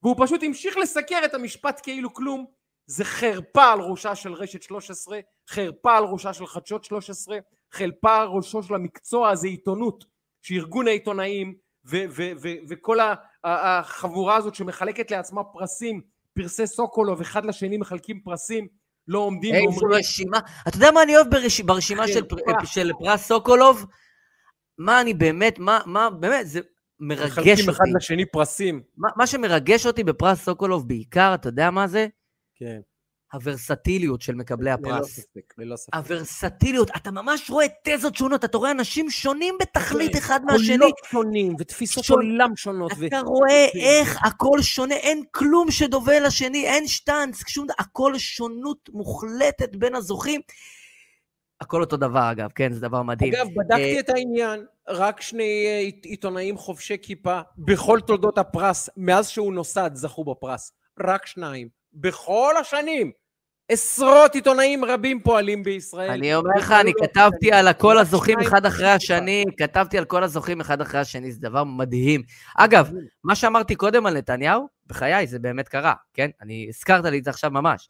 והוא 0.03 0.15
פשוט 0.19 0.43
המשיך 0.43 0.77
לסקר 0.77 1.19
את 1.25 1.33
המשפט 1.33 1.79
כאילו 1.83 2.13
כלום, 2.13 2.45
זה 2.87 3.05
חרפה 3.05 3.71
על 3.71 3.79
ראשה 3.79 4.15
של 4.15 4.33
רשת 4.33 4.63
13, 4.63 5.19
חרפה 5.49 5.97
על 5.97 6.03
ראשה 6.03 6.33
של 6.33 6.47
חדשות 6.47 6.83
13, 6.83 7.37
חרפה 7.73 8.21
על 8.21 8.27
ראשו 8.27 8.63
של 8.63 8.75
המקצוע 8.75 9.29
הזה 9.29 9.47
עיתונות, 9.47 10.05
שארגון 10.41 10.87
העיתונאים 10.87 11.55
ו- 11.85 12.05
ו- 12.09 12.31
ו- 12.41 12.57
וכל 12.69 12.97
החבורה 13.43 14.35
הזאת 14.35 14.55
שמחלקת 14.55 15.11
לעצמה 15.11 15.43
פרסים, 15.43 16.01
פרסי 16.35 16.67
סוקולוב, 16.67 17.21
אחד 17.21 17.45
לשני 17.45 17.77
מחלקים 17.77 18.21
פרסים, 18.23 18.67
לא 19.07 19.19
עומדים 19.19 19.55
איזו 19.55 19.65
ואומרים, 19.65 19.99
רשימה. 19.99 20.39
אתה 20.67 20.77
יודע 20.77 20.91
מה 20.91 21.03
אני 21.03 21.15
אוהב 21.15 21.29
ברש... 21.29 21.61
ברשימה 21.61 22.07
של, 22.07 22.23
פר-. 22.23 22.65
של 22.65 22.91
פרס 22.99 23.27
סוקולוב? 23.27 23.85
מה 24.77 25.01
אני 25.01 25.13
באמת, 25.13 25.59
מה, 25.59 25.79
מה, 25.85 26.09
באמת, 26.09 26.47
זה 26.47 26.59
מרגש 26.99 27.31
מחלקים 27.31 27.69
אחד 27.69 27.83
אותי. 27.87 27.97
לשני 27.97 28.25
פרסים. 28.25 28.81
מה, 28.97 29.09
מה 29.15 29.27
שמרגש 29.27 29.85
אותי 29.85 30.03
בפרס 30.03 30.43
סוקולוב 30.43 30.87
בעיקר, 30.87 31.31
אתה 31.35 31.49
יודע 31.49 31.71
מה 31.71 31.87
זה? 31.87 32.07
כן, 32.55 32.79
הוורסטיליות 33.35 34.21
של 34.21 34.35
מקבלי 34.35 34.65
ללא 34.69 34.73
הפרס. 34.73 35.09
ספק, 35.19 35.53
ללא 35.57 35.75
ספק. 35.75 35.93
הוורסטיליות, 35.95 36.91
אתה 36.95 37.11
ממש 37.11 37.49
רואה 37.49 37.65
תזות 37.83 38.15
שונות, 38.15 38.45
אתה 38.45 38.57
רואה 38.57 38.71
אנשים 38.71 39.09
שונים 39.09 39.55
בתכלית 39.61 40.17
אחד 40.17 40.39
מהשני. 40.45 40.77
קולות 40.77 40.95
שונים 41.11 41.55
ותפיסות 41.59 42.09
עולם 42.09 42.55
שונות. 42.55 42.91
ו- 42.97 43.05
אתה 43.07 43.19
רואה 43.19 43.67
כן. 43.73 43.79
איך 43.79 44.19
הכל 44.25 44.61
שונה, 44.61 44.95
אין 44.95 45.23
כלום 45.31 45.71
שדומה 45.71 46.19
לשני, 46.19 46.65
אין 46.65 46.87
שטאנץ, 46.87 47.43
שום 47.47 47.67
הכל 47.79 48.17
שונות 48.17 48.89
מוחלטת 48.93 49.75
בין 49.75 49.95
הזוכים. 49.95 50.41
הכל 51.61 51.81
אותו 51.81 51.97
דבר 51.97 52.31
אגב, 52.31 52.49
כן, 52.55 52.73
זה 52.73 52.79
דבר 52.81 53.03
מדהים. 53.03 53.33
אגב, 53.35 53.47
בדקתי 53.55 53.95
אה, 53.95 53.99
את 53.99 54.09
העניין, 54.09 54.65
רק 54.87 55.21
שני 55.21 55.65
אה, 55.67 55.79
עית- 55.79 56.05
עיתונאים 56.05 56.57
חובשי 56.57 56.97
כיפה 57.01 57.39
בכל 57.57 57.99
תולדות 58.07 58.37
הפרס, 58.37 58.89
מאז 58.97 59.29
שהוא 59.29 59.53
נוסד, 59.53 59.91
זכו 59.93 60.23
בפרס. 60.23 60.71
רק 60.99 61.25
שניים. 61.25 61.67
בכל 61.93 62.53
השנים. 62.59 63.11
עשרות 63.69 64.35
עיתונאים 64.35 64.85
רבים 64.85 65.21
פועלים 65.21 65.63
בישראל. 65.63 66.09
אני 66.09 66.35
אומר 66.35 66.49
לך, 66.57 66.71
אני 66.71 66.91
לא 66.99 67.07
כתבתי. 67.07 67.51
על 67.51 67.73
כל 67.73 67.97
הזוכים 67.97 68.39
אחד 68.39 68.65
אחרי. 68.65 68.89
השני, 68.89 69.45
כתבתי 69.57 69.97
על 69.97 70.05
כל 70.05 70.23
הזוכים 70.23 70.61
אחד 70.61 70.81
אחרי 70.81 70.99
השני, 70.99 71.31
זה 71.31 71.41
דבר 71.41 71.63
מדהים. 71.63 72.21
אגב, 72.57 72.91
מה 73.23 73.35
שאמרתי 73.35 73.75
קודם 73.75 74.05
על 74.05 74.17
נתניהו, 74.17 74.67
בחיי, 74.87 75.27
זה 75.27 75.39
באמת 75.39 75.67
קרה, 75.67 75.93
כן? 76.13 76.29
אני, 76.41 76.65
הזכרת 76.69 77.05
לי 77.05 77.19
את 77.19 77.23
זה 77.23 77.29
עכשיו 77.29 77.51
ממש. 77.51 77.89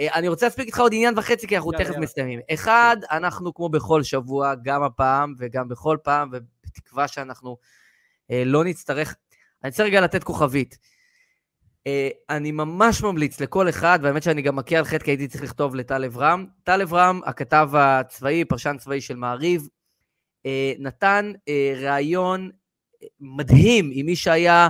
אה, 0.00 0.14
אני 0.14 0.28
רוצה 0.28 0.46
להספיק 0.46 0.66
איתך 0.66 0.80
עוד 0.80 0.94
עניין 0.94 1.18
וחצי, 1.18 1.46
כי 1.46 1.56
אנחנו 1.56 1.72
תכף. 1.72 1.96
מסיימים. 1.96 2.40
אחד, 2.52 2.96
אנחנו 3.10 3.54
כמו 3.54 3.68
בכל 3.68 4.02
שבוע, 4.02 4.54
גם 4.62 4.82
הפעם 4.82 5.34
וגם 5.38 5.68
בכל 5.68 5.96
פעם, 6.02 6.30
ובתקווה 6.32 7.08
שאנחנו 7.08 7.56
אה, 8.30 8.42
לא 8.46 8.64
נצטרך... 8.64 9.14
אני 9.64 9.70
רוצה 9.70 9.84
רגע 9.84 10.00
לתת 10.00 10.24
כוכבית. 10.24 10.78
אה, 11.86 12.08
אני 12.30 12.52
ממש 12.52 13.02
ממליץ 13.02 13.40
לכל 13.40 13.68
אחד, 13.68 13.98
והאמת 14.02 14.22
שאני 14.22 14.42
גם 14.42 14.56
מכה 14.56 14.76
על 14.76 14.84
חטא 14.84 15.04
כי 15.04 15.10
הייתי 15.10 15.28
צריך 15.28 15.44
לכתוב 15.44 15.74
לטל 15.74 16.04
אברהם. 16.04 16.46
טל 16.64 16.82
אברהם, 16.82 17.20
הכתב 17.24 17.70
הצבאי, 17.74 18.44
פרשן 18.44 18.76
צבאי 18.78 19.00
של 19.00 19.16
מעריב, 19.16 19.68
אה, 20.46 20.72
נתן 20.78 21.32
אה, 21.48 21.74
ראיון 21.76 22.50
מדהים 23.20 23.90
עם 23.94 24.06
מי 24.06 24.16
שהיה 24.16 24.68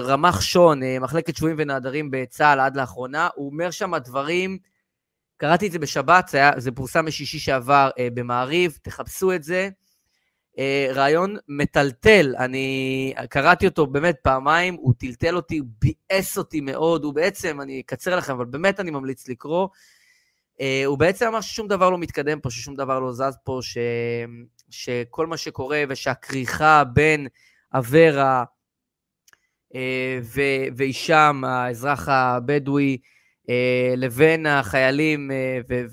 רמ"ח 0.00 0.40
שון, 0.40 0.80
מחלקת 1.00 1.36
שבויים 1.36 1.56
ונעדרים 1.58 2.10
בצה"ל 2.10 2.60
עד 2.60 2.76
לאחרונה. 2.76 3.28
הוא 3.34 3.50
אומר 3.50 3.70
שם 3.70 3.96
דברים, 3.96 4.58
קראתי 5.36 5.66
את 5.66 5.72
זה 5.72 5.78
בשבת, 5.78 6.28
זה, 6.28 6.38
היה, 6.38 6.50
זה 6.56 6.72
פורסם 6.72 7.04
בשישי 7.04 7.38
שעבר 7.38 7.90
במעריב, 8.14 8.78
תחפשו 8.82 9.32
את 9.32 9.42
זה. 9.42 9.68
אה, 10.58 10.88
רעיון 10.94 11.36
מטלטל, 11.48 12.34
אני 12.38 13.14
קראתי 13.30 13.66
אותו 13.66 13.86
באמת 13.86 14.16
פעמיים, 14.22 14.74
הוא 14.74 14.94
טלטל 14.98 15.36
אותי, 15.36 15.58
הוא 15.58 15.68
ביאס 15.78 16.38
אותי 16.38 16.60
מאוד, 16.60 17.04
הוא 17.04 17.14
בעצם, 17.14 17.60
אני 17.60 17.80
אקצר 17.80 18.16
לכם, 18.16 18.32
אבל 18.32 18.44
באמת 18.44 18.80
אני 18.80 18.90
ממליץ 18.90 19.28
לקרוא. 19.28 19.68
אה, 20.60 20.82
הוא 20.86 20.98
בעצם 20.98 21.26
אמר 21.26 21.40
ששום 21.40 21.68
דבר 21.68 21.90
לא 21.90 21.98
מתקדם 21.98 22.40
פה, 22.40 22.50
ששום 22.50 22.76
דבר 22.76 23.00
לא 23.00 23.12
זז 23.12 23.36
פה, 23.44 23.58
ש... 23.62 23.78
שכל 24.70 25.26
מה 25.26 25.36
שקורה 25.36 25.82
ושהכריכה 25.88 26.84
בין 26.84 27.26
אברה 27.74 28.44
אה, 29.74 30.18
ו- 30.22 30.66
והישאם, 30.76 31.44
האזרח 31.44 32.08
הבדואי, 32.08 32.98
אה, 33.50 33.94
לבין 33.96 34.46
החיילים, 34.46 35.30
אה, 35.30 35.58
ו- 35.68 35.84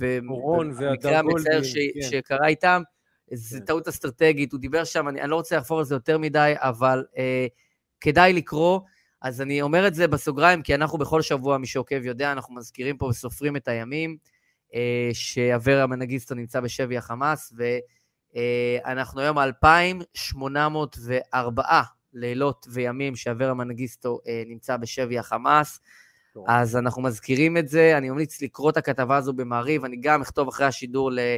והמקרה 0.75 1.19
המצער 1.19 1.63
ש- 1.63 1.75
כן. 1.93 2.01
שקרה 2.01 2.47
איתם, 2.47 2.81
זו 3.33 3.59
כן. 3.59 3.65
טעות 3.65 3.87
אסטרטגית, 3.87 4.51
הוא 4.51 4.59
דיבר 4.59 4.83
שם, 4.83 5.07
אני, 5.07 5.21
אני 5.21 5.29
לא 5.29 5.35
רוצה 5.35 5.57
לחפור 5.57 5.79
על 5.79 5.85
זה 5.85 5.95
יותר 5.95 6.17
מדי, 6.17 6.53
אבל 6.57 7.05
אה, 7.17 7.47
כדאי 8.01 8.33
לקרוא. 8.33 8.79
אז 9.21 9.41
אני 9.41 9.61
אומר 9.61 9.87
את 9.87 9.95
זה 9.95 10.07
בסוגריים, 10.07 10.61
כי 10.61 10.75
אנחנו 10.75 10.97
בכל 10.97 11.21
שבוע, 11.21 11.57
מי 11.57 11.67
שעוקב 11.67 12.05
יודע, 12.05 12.31
אנחנו 12.31 12.55
מזכירים 12.55 12.97
פה 12.97 13.05
וסופרים 13.05 13.55
את 13.55 13.67
הימים 13.67 14.17
אה, 14.75 15.09
שאברה 15.13 15.87
מנגיסטו 15.87 16.35
נמצא 16.35 16.59
בשבי 16.59 16.97
החמאס, 16.97 17.53
ואנחנו 18.85 19.21
היום 19.21 19.39
2,804 19.39 21.81
לילות 22.13 22.67
וימים 22.69 23.15
שאברה 23.15 23.53
מנגיסטו 23.53 24.19
אה, 24.27 24.43
נמצא 24.45 24.77
בשבי 24.77 25.19
החמאס. 25.19 25.79
אז 26.47 26.77
אנחנו 26.77 27.01
מזכירים 27.01 27.57
את 27.57 27.67
זה, 27.67 27.97
אני 27.97 28.09
ממליץ 28.09 28.41
לקרוא 28.41 28.69
את 28.69 28.77
הכתבה 28.77 29.17
הזו 29.17 29.33
במעריב, 29.33 29.85
אני 29.85 29.97
גם 29.97 30.21
אכתוב 30.21 30.47
אחרי 30.47 30.65
השידור 30.65 31.11
ל- 31.11 31.19
אה, 31.19 31.37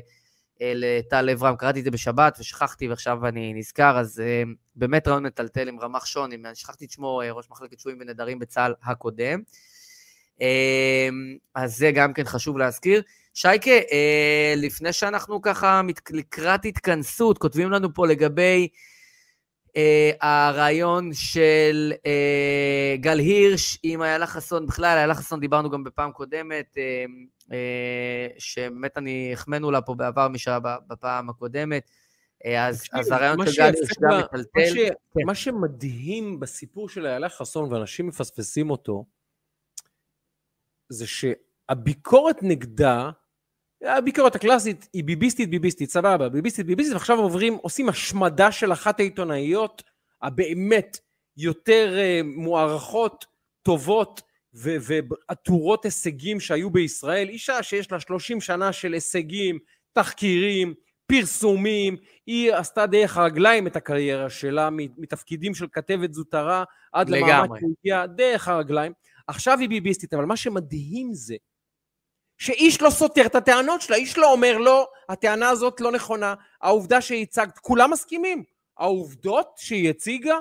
לטל 0.62 1.30
אברהם, 1.30 1.56
קראתי 1.56 1.80
את 1.80 1.84
זה 1.84 1.92
בשבת 1.92 2.38
ושכחתי 2.40 2.88
ועכשיו 2.88 3.28
אני 3.28 3.54
נזכר, 3.54 4.00
אז 4.00 4.20
אה, 4.20 4.44
באמת 4.76 5.08
רעיון 5.08 5.24
מטלטל 5.26 5.68
עם 5.68 5.80
רמ"ח 5.80 6.06
שון, 6.06 6.32
אם- 6.32 6.46
שכחתי 6.54 6.86
את 6.86 6.92
שמו, 6.92 7.22
אה, 7.22 7.32
ראש 7.32 7.50
מחלקת 7.50 7.80
שבויים 7.80 7.98
ונדרים 8.02 8.40
בצה"ל 8.40 8.74
הקודם. 8.84 9.42
אה, 10.42 11.10
אז 11.56 11.78
זה 11.78 11.92
גם 11.92 12.14
כן 12.14 12.24
חשוב 12.24 12.58
להזכיר. 12.58 13.02
שייקה, 13.34 13.72
אה, 13.72 14.54
לפני 14.58 14.94
שאנחנו 14.94 15.42
ככה 15.42 15.82
לקראת 16.10 16.66
התכנסות, 16.66 17.38
כותבים 17.38 17.72
לנו 17.72 17.94
פה 17.94 18.08
לגבי 18.08 18.68
אה, 19.80 20.48
הרעיון 20.50 21.10
של 21.14 21.94
אה, 22.06 22.96
גל 23.00 23.20
הירש 23.20 23.78
עם 23.84 24.02
איילה 24.02 24.28
חסון, 24.28 24.68
בכלל, 24.68 24.98
איילה 24.98 25.16
חסון 25.16 25.40
דיברנו 25.40 25.70
גם 25.70 25.84
בפעם 25.84 26.12
קודמת, 26.12 26.78
אה, 26.78 27.06
אה, 27.52 28.28
שבאמת 28.38 28.98
אני, 28.98 29.30
החמאנו 29.34 29.72
לה 29.72 29.82
פה 29.82 29.94
בעבר 29.96 30.28
ב- 30.64 30.76
בפעם 30.88 31.30
הקודמת, 31.30 31.90
אה, 32.46 32.68
אז, 32.68 32.84
אז 32.94 33.12
הרעיון 33.12 33.46
של 33.46 33.52
גל 33.58 33.64
הירש 33.64 33.90
גם 34.02 34.20
מטלטל. 34.20 34.60
מה 34.60 34.90
כן. 35.14 35.26
מה 35.26 35.36
שמדהים 35.36 36.40
בסיפור 36.40 36.90
של 36.90 37.06
איילה 37.06 37.30
חסון, 37.30 37.74
ואנשים 37.74 38.08
מפספסים 38.08 38.70
אותו, 38.70 39.06
זה 40.90 41.06
שהביקורת 41.08 42.38
נגדה, 42.42 43.10
הביקורת 43.82 44.36
הקלאסית 44.36 44.90
היא 44.94 45.04
ביביסטית 45.04 45.50
ביביסטית, 45.50 45.90
סבבה, 45.90 46.30
ביביסטית 46.30 46.66
ביביסטית, 46.66 46.94
ועכשיו 46.94 47.20
עוברים, 47.20 47.54
עושים 47.54 47.90
השמדה 47.90 48.52
של 48.52 48.74
אחת 48.74 49.00
העיתונאיות 49.00 49.84
הבאמת 50.22 50.98
יותר 51.38 51.96
uh, 51.98 52.26
מוערכות, 52.26 53.26
טובות 53.64 54.22
ו- 54.54 54.76
ועטורות 54.82 55.86
הישגים 55.86 56.40
שהיו 56.40 56.70
בישראל, 56.70 57.30
אישה 57.30 57.64
שיש 57.64 57.92
לה 57.92 58.00
30 58.00 58.42
שנה 58.42 58.74
של 58.74 58.94
הישגים, 58.94 59.60
תחקירים, 59.94 60.74
פרסומים, 61.06 61.98
היא 62.26 62.54
עשתה 62.54 62.86
דרך 62.86 63.18
הרגליים 63.18 63.68
את 63.68 63.76
הקריירה 63.76 64.30
שלה, 64.30 64.70
מתפקידים 64.70 65.56
של 65.56 65.66
כתבת 65.72 66.14
זוטרה 66.14 66.64
עד 66.94 67.10
למעמד. 67.10 67.60
שהגיעה 67.60 68.08
דרך 68.08 68.48
הרגליים. 68.48 68.92
עכשיו 69.28 69.60
היא 69.60 69.70
ביביסטית, 69.70 70.14
אבל 70.14 70.26
מה 70.26 70.38
שמדהים 70.38 71.14
זה 71.14 71.36
שאיש 72.40 72.82
לא 72.82 72.90
סותר 72.90 73.26
את 73.26 73.36
הטענות 73.36 73.82
שלה, 73.82 73.96
איש 73.96 74.18
לא 74.18 74.32
אומר 74.32 74.58
לא, 74.58 74.88
הטענה 75.10 75.50
הזאת 75.50 75.82
לא 75.82 75.92
נכונה, 75.92 76.34
העובדה 76.62 77.02
שהצגת, 77.02 77.58
כולם 77.58 77.92
מסכימים, 77.92 78.44
העובדות 78.78 79.48
שהיא 79.58 79.90
הציגה, 79.90 80.38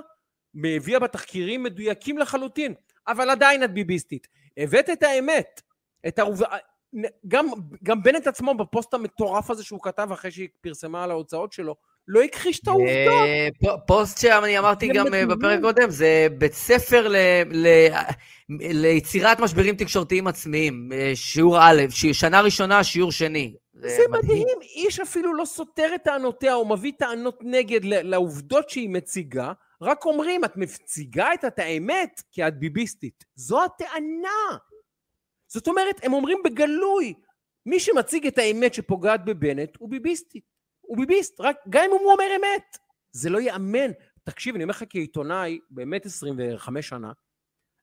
הביאה 0.76 0.98
בתחקירים 0.98 1.62
מדויקים 1.62 2.18
לחלוטין, 2.18 2.74
אבל 3.08 3.30
עדיין 3.30 3.64
את 3.64 3.74
ביביסטית. 3.74 4.28
הבאת 4.56 4.90
את 4.90 5.02
האמת, 5.02 5.62
את 6.08 6.18
העובדה... 6.18 6.46
גם, 7.28 7.46
גם 7.82 8.02
בנט 8.02 8.26
עצמו 8.26 8.54
בפוסט 8.54 8.94
המטורף 8.94 9.50
הזה 9.50 9.64
שהוא 9.64 9.80
כתב 9.82 10.08
אחרי 10.12 10.30
שהיא 10.30 10.48
פרסמה 10.60 11.04
על 11.04 11.10
ההוצאות 11.10 11.52
שלו, 11.52 11.76
לא 12.08 12.22
הכחיש 12.22 12.60
את 12.60 12.68
העובדות. 12.68 13.86
פוסט 13.86 14.18
שאני 14.18 14.58
אמרתי 14.58 14.88
גם 14.88 15.14
אה, 15.14 15.26
בפרק 15.26 15.60
קודם, 15.60 15.90
זה 15.90 16.26
בית 16.38 16.52
ספר 16.52 17.12
ליצירת 18.48 19.40
משברים 19.40 19.76
תקשורתיים 19.76 20.26
עצמיים, 20.26 20.90
אה, 20.92 21.12
שיעור 21.14 21.58
א', 21.60 21.82
שנה 22.12 22.40
ראשונה, 22.40 22.84
שיעור 22.84 23.12
שני. 23.12 23.54
זה 23.72 24.02
מדהים, 24.10 24.58
איש 24.62 25.00
אפילו 25.00 25.34
לא 25.34 25.44
סותר 25.44 25.94
את 25.94 26.02
טענותיה, 26.04 26.54
או 26.54 26.68
מביא 26.68 26.92
טענות 26.98 27.38
נגד 27.42 27.80
לעובדות 27.84 28.70
שהיא 28.70 28.88
מציגה, 28.88 29.52
רק 29.82 30.04
אומרים, 30.04 30.44
את 30.44 30.56
מציגה 30.56 31.28
את 31.34 31.58
האמת 31.58 32.22
כי 32.32 32.48
את 32.48 32.58
ביביסטית. 32.58 33.24
זו 33.34 33.64
הטענה. 33.64 34.58
זאת 35.48 35.68
אומרת, 35.68 36.00
הם 36.02 36.12
אומרים 36.12 36.38
בגלוי, 36.44 37.14
מי 37.66 37.80
שמציג 37.80 38.26
את 38.26 38.38
האמת 38.38 38.74
שפוגעת 38.74 39.24
בבנט 39.24 39.76
הוא 39.78 39.90
ביביסטי. 39.90 40.40
הוא 40.88 40.96
ביביסט, 40.96 41.40
רק 41.40 41.56
גם 41.68 41.84
אם 41.84 41.90
הוא 41.90 42.12
אומר 42.12 42.24
אמת. 42.36 42.78
זה 43.12 43.30
לא 43.30 43.40
ייאמן. 43.40 43.90
תקשיב, 44.24 44.54
אני 44.54 44.64
אומר 44.64 44.70
לך 44.70 44.84
כעיתונאי, 44.90 45.58
באמת 45.70 46.06
25 46.06 46.88
שנה, 46.88 47.12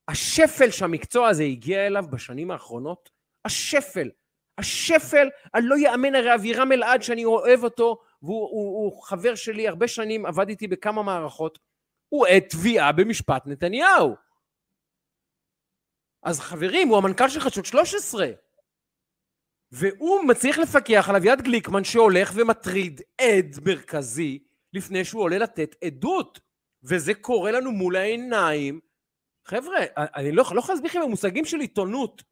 השפל 0.08 0.72
שהמקצוע 0.72 1.28
הזה 1.28 1.44
הגיע 1.44 1.88
אליו 1.88 2.06
בשנים 2.12 2.52
האחרונות, 2.52 3.10
השפל, 3.46 4.10
השפל 4.58 5.30
הלא 5.54 5.76
ייאמן, 5.76 6.16
הרי 6.16 6.36
אבירם 6.36 6.72
אלעד 6.72 7.02
שאני 7.02 7.26
אוהב 7.26 7.64
אותו, 7.64 7.98
והוא 8.22 8.50
הוא, 8.50 8.92
הוא 8.94 9.04
חבר 9.04 9.36
שלי, 9.36 9.68
הרבה 9.68 9.88
שנים 9.88 10.26
עבד 10.26 10.50
איתי 10.50 10.68
בכמה 10.68 11.04
מערכות, 11.04 11.60
הוא 12.10 12.28
עת 12.28 12.50
תביעה 12.50 12.92
במשפט 12.92 13.44
נתניהו. 13.46 14.16
אז 16.24 16.40
חברים, 16.40 16.88
הוא 16.88 16.98
המנכ"ל 16.98 17.30
של 17.30 17.40
חדשות 17.40 17.66
13. 17.66 18.28
והוא 19.72 20.24
מצליח 20.24 20.58
לפקח 20.58 21.10
על 21.10 21.16
אביעד 21.16 21.42
גליקמן 21.42 21.84
שהולך 21.84 22.32
ומטריד 22.36 23.02
עד 23.22 23.60
מרכזי 23.66 24.40
לפני 24.74 25.06
שהוא 25.06 25.22
עולה 25.22 25.38
לתת 25.38 25.76
עדות. 25.84 26.40
וזה 26.84 27.14
קורה 27.14 27.52
לנו 27.52 27.72
מול 27.72 27.96
העיניים. 27.96 28.80
חבר'ה, 29.48 29.78
אני 29.98 30.32
לא, 30.32 30.44
לא 30.52 30.60
יכול 30.60 30.76
להסביר 30.76 30.90
לכם 30.90 31.02
במושגים 31.02 31.46
של 31.46 31.60
עיתונות. 31.60 32.24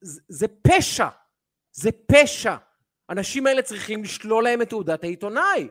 זה, 0.00 0.20
זה 0.28 0.46
פשע. 0.48 1.08
זה 1.72 1.90
פשע. 2.06 2.56
האנשים 3.08 3.46
האלה 3.46 3.62
צריכים 3.62 4.02
לשלול 4.02 4.44
להם 4.44 4.62
את 4.62 4.68
תעודת 4.68 5.04
העיתונאי. 5.04 5.68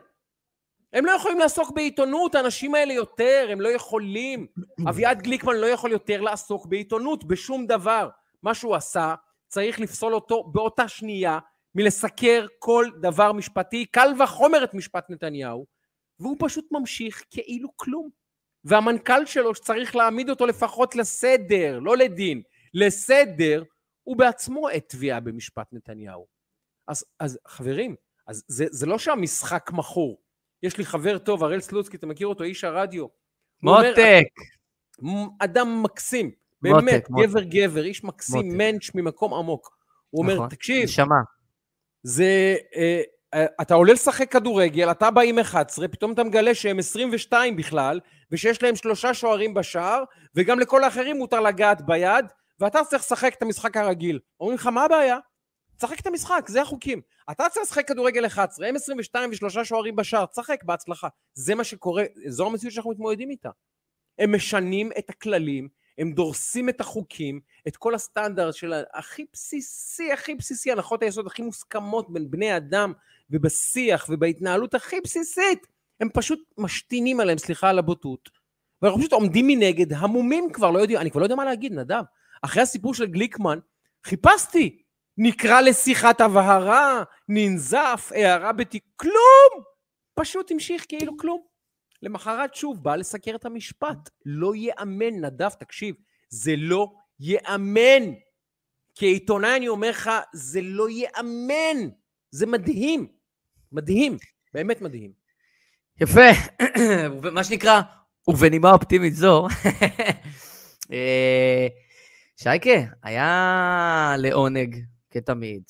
הם 0.92 1.06
לא 1.06 1.10
יכולים 1.10 1.38
לעסוק 1.38 1.70
בעיתונות, 1.70 2.34
האנשים 2.34 2.74
האלה 2.74 2.92
יותר, 2.92 3.48
הם 3.50 3.60
לא 3.60 3.68
יכולים. 3.68 4.46
אביעד 4.88 5.22
גליקמן 5.22 5.56
לא 5.56 5.66
יכול 5.66 5.92
יותר 5.92 6.20
לעסוק 6.20 6.66
בעיתונות, 6.66 7.24
בשום 7.24 7.66
דבר. 7.66 8.08
מה 8.42 8.54
שהוא 8.54 8.74
עשה, 8.74 9.14
צריך 9.54 9.80
לפסול 9.80 10.14
אותו 10.14 10.42
באותה 10.42 10.88
שנייה 10.88 11.38
מלסקר 11.74 12.46
כל 12.58 12.86
דבר 13.00 13.32
משפטי, 13.32 13.86
קל 13.86 14.08
וחומר 14.22 14.64
את 14.64 14.74
משפט 14.74 15.10
נתניהו, 15.10 15.66
והוא 16.20 16.36
פשוט 16.38 16.64
ממשיך 16.72 17.24
כאילו 17.30 17.68
כלום. 17.76 18.10
והמנכ"ל 18.64 19.26
שלו, 19.26 19.54
שצריך 19.54 19.96
להעמיד 19.96 20.30
אותו 20.30 20.46
לפחות 20.46 20.96
לסדר, 20.96 21.78
לא 21.78 21.96
לדין, 21.96 22.42
לסדר, 22.74 23.62
הוא 24.02 24.16
בעצמו 24.16 24.68
עת 24.68 24.88
תביעה 24.88 25.20
במשפט 25.20 25.66
נתניהו. 25.72 26.26
אז, 26.88 27.04
אז 27.20 27.38
חברים, 27.46 27.96
אז 28.26 28.44
זה, 28.48 28.66
זה 28.70 28.86
לא 28.86 28.98
שהמשחק 28.98 29.70
מכור. 29.72 30.22
יש 30.62 30.78
לי 30.78 30.84
חבר 30.84 31.18
טוב, 31.18 31.44
הראל 31.44 31.60
סלוצקי, 31.60 31.96
אתה 31.96 32.06
מכיר 32.06 32.26
אותו, 32.26 32.44
איש 32.44 32.64
הרדיו. 32.64 33.06
מותק. 33.62 34.24
אומר, 34.98 35.26
אדם 35.40 35.82
מקסים, 35.82 36.30
באמת, 36.72 37.10
מותק, 37.10 37.26
גבר 37.26 37.40
מותק. 37.40 37.54
גבר, 37.54 37.84
איש 37.84 38.04
מקסים, 38.04 38.46
מותק. 38.46 38.58
מענץ' 38.58 38.90
ממקום 38.94 39.34
עמוק. 39.34 39.76
הוא 40.10 40.24
נכון, 40.24 40.36
אומר, 40.36 40.48
תקשיב, 40.48 40.84
נשמה. 40.84 41.16
זה, 42.02 42.56
אה, 42.76 43.02
אה, 43.34 43.46
אתה 43.62 43.74
עולה 43.74 43.92
לשחק 43.92 44.32
כדורגל, 44.32 44.90
אתה 44.90 45.10
בא 45.10 45.20
עם 45.20 45.38
11, 45.38 45.88
פתאום 45.88 46.12
אתה 46.12 46.24
מגלה 46.24 46.54
שהם 46.54 46.78
22 46.78 47.56
בכלל, 47.56 48.00
ושיש 48.32 48.62
להם 48.62 48.76
שלושה 48.76 49.14
שוערים 49.14 49.54
בשער, 49.54 50.04
וגם 50.34 50.60
לכל 50.60 50.84
האחרים 50.84 51.16
מותר 51.16 51.40
לגעת 51.40 51.86
ביד, 51.86 52.24
ואתה 52.60 52.84
צריך 52.84 53.02
לשחק 53.02 53.34
את 53.34 53.42
המשחק 53.42 53.76
הרגיל. 53.76 54.18
אומרים 54.40 54.58
לך, 54.58 54.66
מה 54.66 54.84
הבעיה? 54.84 55.18
תשחק 55.76 56.00
את 56.00 56.06
המשחק, 56.06 56.44
זה 56.48 56.62
החוקים. 56.62 57.00
אתה 57.30 57.48
צריך 57.50 57.66
לשחק 57.66 57.88
כדורגל 57.88 58.26
11, 58.26 58.68
הם 58.68 58.76
22 58.76 59.30
ושלושה 59.30 59.64
שוערים 59.64 59.96
בשער, 59.96 60.26
תשחק 60.26 60.64
בהצלחה. 60.64 61.08
זה 61.34 61.54
מה 61.54 61.64
שקורה, 61.64 62.04
זו 62.26 62.46
המציאות 62.46 62.74
שאנחנו 62.74 62.90
מתמודדים 62.90 63.30
איתה. 63.30 63.50
הם 64.18 64.34
משנים 64.34 64.90
את 64.98 65.10
הכללים, 65.10 65.68
הם 65.98 66.12
דורסים 66.12 66.68
את 66.68 66.80
החוקים, 66.80 67.40
את 67.68 67.76
כל 67.76 67.94
הסטנדרט 67.94 68.54
של 68.54 68.72
הכי 68.94 69.24
בסיסי, 69.32 70.12
הכי 70.12 70.34
בסיסי, 70.34 70.72
הנחות 70.72 71.02
היסוד 71.02 71.26
הכי 71.26 71.42
מוסכמות 71.42 72.12
בין 72.12 72.30
בני 72.30 72.56
אדם 72.56 72.92
ובשיח 73.30 74.06
ובהתנהלות 74.08 74.74
הכי 74.74 75.00
בסיסית. 75.00 75.66
הם 76.00 76.08
פשוט 76.14 76.40
משתינים 76.58 77.20
עליהם, 77.20 77.38
סליחה 77.38 77.70
על 77.70 77.78
הבוטות. 77.78 78.30
ואנחנו 78.82 79.00
פשוט 79.00 79.12
עומדים 79.12 79.46
מנגד, 79.46 79.92
המומים 79.92 80.52
כבר, 80.52 80.70
לא 80.70 80.78
יודעים, 80.78 80.98
אני 80.98 81.10
כבר 81.10 81.20
לא 81.20 81.24
יודע 81.24 81.34
מה 81.34 81.44
להגיד, 81.44 81.72
נדב. 81.72 82.02
אחרי 82.42 82.62
הסיפור 82.62 82.94
של 82.94 83.06
גליקמן, 83.06 83.58
חיפשתי 84.04 84.82
נקרא 85.18 85.60
לשיחת 85.60 86.20
הבהרה, 86.20 87.02
ננזף, 87.28 88.12
הערה 88.14 88.52
בתיק, 88.52 88.84
כלום! 88.96 89.64
פשוט 90.14 90.50
המשיך 90.50 90.84
כאילו 90.88 91.16
כלום. 91.16 91.53
למחרת 92.02 92.54
שוב 92.54 92.82
בא 92.82 92.96
לסקר 92.96 93.34
את 93.34 93.44
המשפט. 93.44 94.10
לא 94.24 94.54
ייאמן, 94.54 95.20
נדב, 95.20 95.48
תקשיב, 95.48 95.94
זה 96.28 96.54
לא 96.56 96.92
ייאמן. 97.20 98.02
כעיתונאי 98.94 99.56
אני 99.56 99.68
אומר 99.68 99.90
לך, 99.90 100.10
זה 100.32 100.60
לא 100.62 100.88
ייאמן. 100.88 101.88
זה 102.30 102.46
מדהים. 102.46 103.06
מדהים, 103.72 104.16
באמת 104.54 104.80
מדהים. 104.80 105.12
יפה. 106.00 106.30
מה 107.32 107.44
שנקרא, 107.44 107.80
ובנימה 108.28 108.72
אופטימית 108.72 109.14
זו, 109.14 109.46
אה, 110.92 111.66
שייקה, 112.36 112.70
היה 113.02 114.14
לעונג 114.18 114.76
כתמיד. 115.10 115.62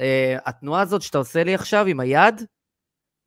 Uh, 0.00 0.04
התנועה 0.46 0.82
הזאת 0.82 1.02
שאתה 1.02 1.18
עושה 1.18 1.44
לי 1.44 1.54
עכשיו 1.54 1.86
עם 1.86 2.00
היד, 2.00 2.42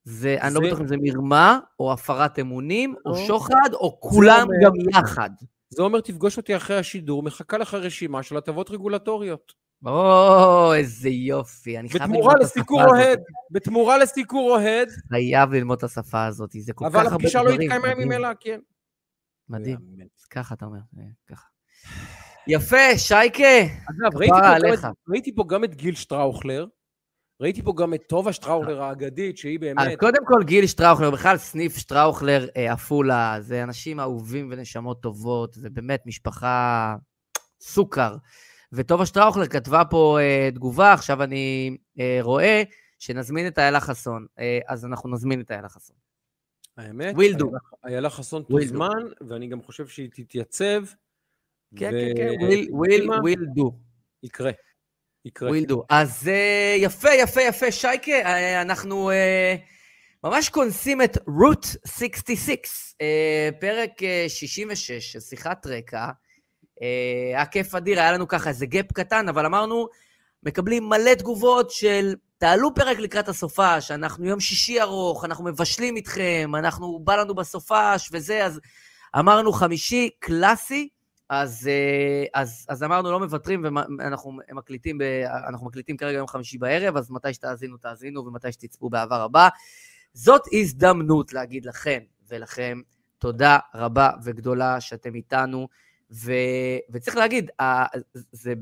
זה, 0.08 0.20
זה... 0.20 0.38
אני 0.42 0.54
לא 0.54 0.62
בטוח 0.62 0.80
אם 0.80 0.88
זה 0.88 0.96
מרמה, 1.02 1.60
או 1.80 1.94
הפרת 1.94 2.40
אמונים, 2.40 2.96
או 3.06 3.12
או 3.12 3.18
שוחד, 3.28 3.70
או 3.74 4.00
כולם 4.02 4.48
אומר, 4.48 4.56
גם 4.64 4.90
יחד. 4.90 5.30
זה 5.70 5.84
אומר, 5.84 6.02
תפגוש 6.02 6.38
אותי 6.38 6.56
אחרי 6.56 6.78
השידור, 6.78 7.24
מחכה 7.24 7.58
לך 7.58 7.74
רשימה 7.74 8.24
של 8.24 8.38
הטבות 8.38 8.72
רגולטוריות. 8.72 9.54
או, 9.86 10.74
איזה 10.74 11.10
יופי. 11.10 11.80
אני 11.80 11.90
חייב 11.90 12.12
ללמוד 12.12 12.36
את 12.36 12.42
השפה 12.42 12.82
הזאת. 12.82 12.90
אוהד, 12.90 13.20
בתמורה 13.52 13.98
לסיקור 13.98 14.52
אוהד. 14.52 14.90
חייב 15.10 15.54
ללמוד 15.54 15.78
את 15.78 15.84
השפה 15.84 16.26
הזאת, 16.26 16.50
זה 16.60 16.74
כל 16.74 16.86
כך 16.90 16.96
הרבה 16.96 17.10
דברים. 17.10 17.14
אבל 17.14 17.16
הפגישה 17.16 17.44
לא 17.44 17.50
התקיימה 17.50 18.06
ממילא, 18.06 18.30
כן. 18.40 18.60
מדהים. 19.50 19.78
ככה 20.30 20.56
אתה 20.56 20.66
אומר, 20.66 20.80
אה, 20.98 21.04
ככה. 21.28 21.48
יפה, 22.48 22.98
שייקה. 22.98 23.44
פה, 24.14 24.26
גם, 24.30 24.92
ראיתי 25.10 25.36
פה 25.36 25.44
גם 25.48 25.64
את 25.64 25.76
גיל 25.76 25.96
שטראוכלר, 25.96 26.66
ראיתי 27.42 27.64
פה 27.64 27.74
גם 27.78 27.94
את 27.94 28.04
טובה 28.08 28.34
שטראוכלר 28.34 28.82
האגדית, 28.82 29.38
שהיא 29.38 29.60
באמת... 29.60 29.88
אז 29.88 29.94
קודם 30.00 30.26
כל, 30.26 30.44
גיל 30.44 30.68
שטראוכלר, 30.68 31.12
בכלל 31.12 31.38
סניף 31.38 31.78
שטראוכלר, 31.78 32.48
אה, 32.58 32.74
עפולה, 32.74 33.38
זה 33.40 33.64
אנשים 33.64 34.00
אהובים 34.00 34.50
ונשמות 34.52 35.02
טובות, 35.02 35.54
זה 35.54 35.70
באמת 35.70 36.04
משפחה 36.06 36.96
סוכר. 37.62 38.16
וטובה 38.72 39.06
שטראוכלר 39.06 39.48
כתבה 39.48 39.86
פה 39.90 40.18
uh, 40.20 40.56
תגובה, 40.56 40.94
עכשיו 40.94 41.24
אני 41.24 41.78
uh, 41.98 42.02
רואה 42.22 42.64
שנזמין 43.00 43.48
את 43.48 43.60
איילה 43.60 43.80
חסון. 43.80 44.26
Uh, 44.40 44.42
אז 44.68 44.86
אנחנו 44.86 45.10
נזמין 45.10 45.42
את 45.42 45.52
איילה 45.52 45.70
חסון. 45.70 45.96
האמת, 46.78 47.16
ווילדו. 47.16 47.52
איילה 47.86 48.10
חסון 48.10 48.44
תוזמן, 48.44 48.88
ואני 49.28 49.48
גם 49.48 49.62
חושב 49.62 49.88
שהיא 49.88 50.10
תתייצב. 50.14 50.84
כן, 51.76 51.92
כן, 51.92 52.14
כן, 52.18 52.30
will, 52.40 52.70
will, 52.70 53.10
will 53.10 53.60
do. 53.60 53.72
יקרה. 54.24 54.52
יקרה. 55.28 55.50
do. 55.70 55.76
אז 55.90 56.28
uh, 56.28 56.78
יפה, 56.78 57.10
יפה, 57.14 57.42
יפה, 57.42 57.72
שייקה, 57.72 58.12
uh, 58.12 58.62
אנחנו 58.62 59.12
uh, 59.12 59.14
ממש 60.24 60.50
כונסים 60.50 61.02
את 61.02 61.18
רוט 61.28 61.66
66, 61.88 62.54
uh, 62.56 63.60
פרק 63.60 63.92
uh, 64.00 64.30
66 64.30 65.18
שיחת 65.18 65.68
רקע. 65.68 66.10
היה 67.34 67.46
כיף 67.46 67.76
אדיר, 67.76 68.00
היה 68.00 68.12
לנו 68.12 68.28
ככה 68.28 68.50
איזה 68.50 68.66
גאפ 68.66 68.92
קטן, 68.94 69.30
אבל 69.30 69.46
אמרנו, 69.46 69.88
מקבלים 70.44 70.90
מלא 70.90 71.14
תגובות 71.14 71.72
של 71.72 72.16
תעלו 72.38 72.76
פרק 72.76 73.00
לקראת 73.00 73.30
הסופש, 73.30 73.92
אנחנו 73.92 74.26
יום 74.26 74.40
שישי 74.40 74.82
ארוך, 74.82 75.26
אנחנו 75.26 75.44
מבשלים 75.44 75.96
איתכם, 75.96 76.52
אנחנו, 76.58 77.00
בא 77.04 77.16
לנו 77.16 77.36
בסופש 77.36 78.10
וזה, 78.12 78.46
אז 78.46 78.60
אמרנו 79.20 79.54
חמישי, 79.54 80.10
קלאסי. 80.20 80.90
אז, 81.30 81.68
אה, 81.68 82.42
אז, 82.42 82.66
אז 82.70 82.84
אמרנו, 82.84 83.12
לא 83.12 83.20
מוותרים, 83.20 83.64
ואנחנו 83.64 84.40
מקליטים, 84.52 84.98
ב, 84.98 85.04
אנחנו 85.48 85.68
מקליטים 85.68 85.98
כרגע 85.98 86.18
יום 86.18 86.28
חמישי 86.28 86.58
בערב, 86.58 86.98
אז 86.98 87.12
מתי 87.12 87.34
שתאזינו, 87.34 87.78
תאזינו, 87.78 88.26
ומתי 88.26 88.52
שתצפו 88.52 88.90
בעבר 88.90 89.22
הבא. 89.22 89.48
זאת 90.14 90.42
הזדמנות 90.54 91.34
להגיד 91.34 91.66
לכם 91.66 92.00
ולכם 92.28 92.82
תודה 93.18 93.58
רבה 93.76 94.10
וגדולה 94.24 94.82
שאתם 94.82 95.16
איתנו, 95.16 95.68
ו, 96.12 96.32
וצריך 96.90 97.18
להגיד, 97.18 97.52
זה 98.32 98.54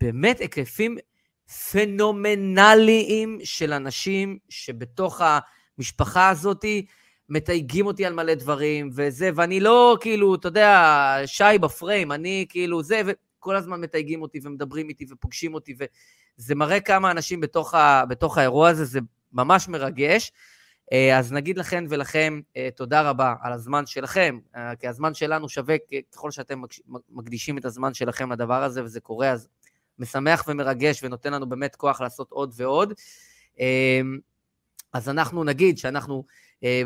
באמת 0.00 0.38
היקפים 0.38 0.96
פנומנליים 1.72 3.38
של 3.44 3.72
אנשים 3.72 4.38
שבתוך 4.48 5.20
המשפחה 5.78 6.28
הזאתי 6.28 6.86
מתייגים 7.28 7.86
אותי 7.86 8.06
על 8.06 8.14
מלא 8.14 8.34
דברים 8.34 8.90
וזה, 8.94 9.30
ואני 9.34 9.60
לא 9.60 9.96
כאילו, 10.00 10.34
אתה 10.34 10.48
יודע, 10.48 11.16
שי 11.26 11.58
בפריים, 11.60 12.12
אני 12.12 12.46
כאילו 12.48 12.82
זה, 12.82 13.02
וכל 13.06 13.56
הזמן 13.56 13.80
מתייגים 13.80 14.22
אותי 14.22 14.40
ומדברים 14.42 14.88
איתי 14.88 15.06
ופוגשים 15.10 15.54
אותי, 15.54 15.74
וזה 16.38 16.54
מראה 16.54 16.80
כמה 16.80 17.10
אנשים 17.10 17.40
בתוך, 17.40 17.74
ה, 17.74 18.04
בתוך 18.08 18.38
האירוע 18.38 18.68
הזה, 18.68 18.84
זה 18.84 19.00
ממש 19.32 19.68
מרגש. 19.68 20.32
אה, 20.92 21.18
אז 21.18 21.32
נגיד 21.32 21.58
לכן 21.58 21.84
ולכם 21.88 22.40
אה, 22.56 22.68
תודה 22.76 23.02
רבה 23.02 23.34
על 23.42 23.52
הזמן 23.52 23.86
שלכם, 23.86 24.38
אה, 24.56 24.76
כי 24.76 24.88
הזמן 24.88 25.14
שלנו 25.14 25.48
שווה 25.48 25.76
ככל 26.12 26.30
שאתם 26.30 26.62
מקדישים 27.08 27.58
את 27.58 27.64
הזמן 27.64 27.94
שלכם 27.94 28.32
לדבר 28.32 28.62
הזה, 28.62 28.84
וזה 28.84 29.00
קורה, 29.00 29.30
אז 29.30 29.48
משמח 29.98 30.44
ומרגש 30.48 31.04
ונותן 31.04 31.32
לנו 31.32 31.48
באמת 31.48 31.76
כוח 31.76 32.00
לעשות 32.00 32.30
עוד 32.30 32.52
ועוד. 32.56 32.92
אז 34.92 35.08
אנחנו 35.08 35.44
נגיד 35.44 35.78
שאנחנו 35.78 36.24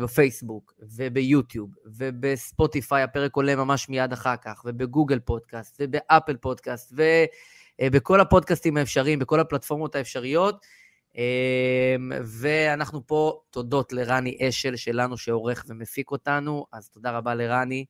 בפייסבוק 0.03 0.73
וביוטיוב 0.81 1.69
ובספוטיפיי, 1.85 3.03
הפרק 3.03 3.35
עולה 3.35 3.55
ממש 3.55 3.89
מיד 3.89 4.13
אחר 4.13 4.35
כך, 4.35 4.61
ובגוגל 4.65 5.19
פודקאסט 5.19 5.77
ובאפל 5.79 6.35
פודקאסט 6.35 6.93
ובכל 7.79 8.21
הפודקאסטים 8.21 8.77
האפשריים, 8.77 9.19
בכל 9.19 9.39
הפלטפורמות 9.39 9.95
האפשריות. 9.95 10.65
אמ, 11.15 12.11
ואנחנו 12.25 13.07
פה, 13.07 13.39
תודות 13.49 13.93
לרני 13.93 14.37
אשל 14.41 14.75
שלנו 14.75 15.17
שעורך 15.17 15.65
ומפיק 15.67 16.11
אותנו, 16.11 16.65
אז 16.73 16.89
תודה 16.89 17.11
רבה 17.11 17.35
לרני, 17.35 17.85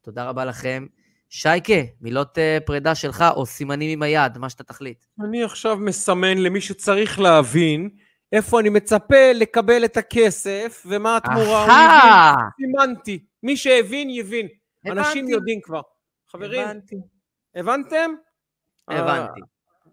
תודה 0.00 0.24
רבה 0.24 0.44
לכם. 0.44 0.86
שייקה, 1.28 1.74
מילות 2.00 2.38
אה, 2.38 2.58
פרידה 2.66 2.94
שלך 2.94 3.24
או 3.36 3.46
סימנים 3.46 3.90
עם 3.90 4.02
היד, 4.02 4.38
מה 4.38 4.50
שאתה 4.50 4.64
תחליט. 4.64 5.04
אני 5.24 5.42
עכשיו 5.42 5.76
מסמן 5.76 6.38
למי 6.38 6.60
שצריך 6.60 7.20
להבין 7.20 7.90
איפה 8.32 8.60
אני 8.60 8.68
מצפה 8.68 9.32
לקבל 9.34 9.84
את 9.84 9.96
הכסף 9.96 10.82
ומה 10.86 11.16
התמורה. 11.16 11.66
אהה! 11.66 12.34
סימנתי. 12.56 13.24
מי 13.42 13.56
שהבין, 13.56 14.10
יבין. 14.10 14.48
הבנתי. 14.84 15.00
אנשים 15.00 15.28
יודעים 15.28 15.60
כבר. 15.60 15.80
חברים, 16.30 16.68
הבנתי. 16.68 16.96
הבנתם? 17.54 18.10
הבנתי. 18.88 19.40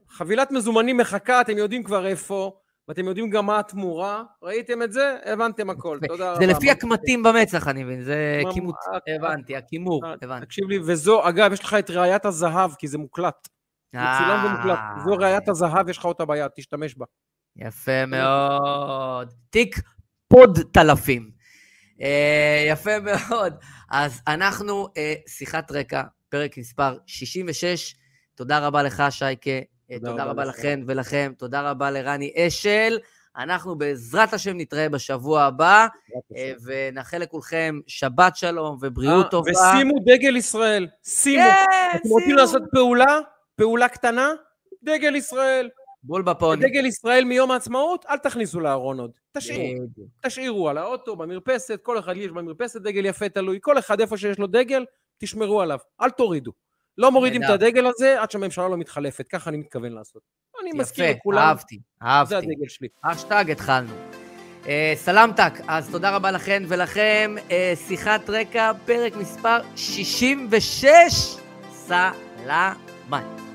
חבילת 0.10 0.52
מזומנים 0.52 0.98
מחכה, 0.98 1.42
אתם 1.42 1.58
יודעים 1.58 1.84
כבר 1.84 2.08
איפה. 2.08 2.60
ואתם 2.88 3.06
יודעים 3.06 3.30
גם 3.30 3.46
מה 3.46 3.60
התמורה, 3.60 4.24
ראיתם 4.44 4.82
את 4.82 4.92
זה? 4.92 5.18
הבנתם 5.26 5.70
הכל, 5.70 6.00
תודה 6.08 6.32
רבה. 6.32 6.40
זה 6.40 6.46
לפי 6.46 6.72
הקמטים 6.72 7.24
במצח, 7.24 7.68
אני 7.68 7.84
מבין, 7.84 8.04
זה 8.04 8.42
כימות, 8.54 8.76
הבנתי, 9.16 9.56
הכימור, 9.56 10.02
הבנתי. 10.22 10.46
תקשיב 10.46 10.70
לי, 10.70 10.80
וזו, 10.80 11.30
אגב, 11.30 11.54
יש 11.54 11.64
לך 11.64 11.74
את 11.74 11.90
ראיית 11.90 12.26
הזהב, 12.26 12.72
כי 12.80 12.88
זה 12.88 12.98
מוקלט. 12.98 13.48
מצולם 13.94 14.46
ומוקלט. 14.46 14.80
זו 15.04 15.12
ראיית 15.12 15.50
הזהב, 15.50 15.90
יש 15.90 15.98
לך 15.98 16.06
אותה 16.06 16.26
ביד, 16.26 16.52
תשתמש 16.56 16.96
בה. 16.96 17.06
יפה 17.58 18.06
מאוד. 18.06 19.34
תיק 19.50 19.76
פוד 20.28 20.60
תלפים. 20.74 21.32
אה, 22.02 22.66
יפה 22.68 23.00
מאוד. 23.00 23.54
אז 23.92 24.22
אנחנו, 24.28 24.88
אה, 24.98 25.14
שיחת 25.28 25.72
רקע, 25.72 26.02
פרק 26.30 26.58
מספר 26.58 26.98
66. 27.06 27.96
תודה 28.36 28.60
רבה 28.60 28.84
לך, 28.84 29.04
שייקה. 29.10 29.52
אה, 29.52 30.00
תודה, 30.00 30.12
תודה 30.12 30.24
רבה 30.24 30.46
לכם 30.46 30.84
ולכם, 30.88 31.32
תודה 31.38 31.72
רבה 31.72 31.92
לרני 31.92 32.34
אשל. 32.38 32.98
אנחנו 33.38 33.78
בעזרת 33.78 34.34
השם 34.34 34.58
נתראה 34.58 34.90
בשבוע 34.90 35.44
הבא, 35.44 35.88
ונאחל 36.66 37.18
לכולכם 37.18 37.80
שבת 37.88 38.36
שלום 38.36 38.78
ובריאות 38.82 39.32
טובה. 39.32 39.52
ושימו 39.52 40.00
דגל 40.06 40.36
ישראל, 40.36 40.88
שימו. 41.04 41.44
כן, 41.44 41.92
אתם 41.96 42.10
רוצים 42.10 42.36
לעשות 42.36 42.62
פעולה? 42.72 43.20
פעולה 43.56 43.88
קטנה? 43.88 44.32
דגל 44.84 45.16
ישראל. 45.16 45.70
בול 46.04 46.22
בפוני. 46.22 46.62
דגל 46.62 46.86
ישראל 46.86 47.24
מיום 47.24 47.52
העצמאות, 47.52 48.06
אל 48.10 48.18
תכניסו 48.18 48.60
לארון 48.60 49.00
עוד. 49.00 49.12
תשאירו. 49.38 49.86
תשאירו 50.26 50.70
על 50.70 50.78
האוטו, 50.78 51.16
במרפסת, 51.16 51.80
כל 51.84 52.00
אחד 52.00 52.18
יש 52.18 52.32
במרפסת 52.32 52.82
דגל 52.82 53.06
יפה 53.06 53.30
תלוי. 53.30 53.60
כל 53.62 53.80
אחד 53.80 54.02
איפה 54.02 54.18
שיש 54.18 54.40
לו 54.40 54.48
דגל, 54.48 54.86
תשמרו 55.18 55.62
עליו. 55.62 55.78
אל 56.02 56.10
תורידו. 56.10 56.52
לא 56.98 57.12
מורידים 57.12 57.44
את 57.44 57.50
הדגל 57.50 57.86
הזה 57.86 58.22
עד 58.22 58.32
שהממשלה 58.32 58.68
לא 58.68 58.78
מתחלפת, 58.78 59.28
ככה 59.28 59.50
אני 59.50 59.58
מתכוון 59.58 59.92
לעשות. 59.92 60.22
אני 60.62 60.72
מסכים 60.74 61.16
לכולם. 61.16 61.38
יפה, 61.38 61.48
אהבתי, 61.50 61.80
אהבתי. 62.04 62.30
זה 62.30 62.38
הדגל 62.38 62.68
שלי. 62.68 62.88
אשטג, 63.02 63.46
התחלנו. 63.52 63.94
אה, 64.68 64.94
סלמתק, 64.96 65.54
אז 65.68 65.92
תודה 65.92 66.16
רבה 66.16 66.32
לכן 66.32 66.64
ולכם. 66.68 67.36
אה, 67.52 67.74
שיחת 67.88 68.30
רקע, 68.30 68.72
פרק 68.86 69.16
מספר 69.16 69.58
66. 69.76 71.38
סלמת. 71.72 73.47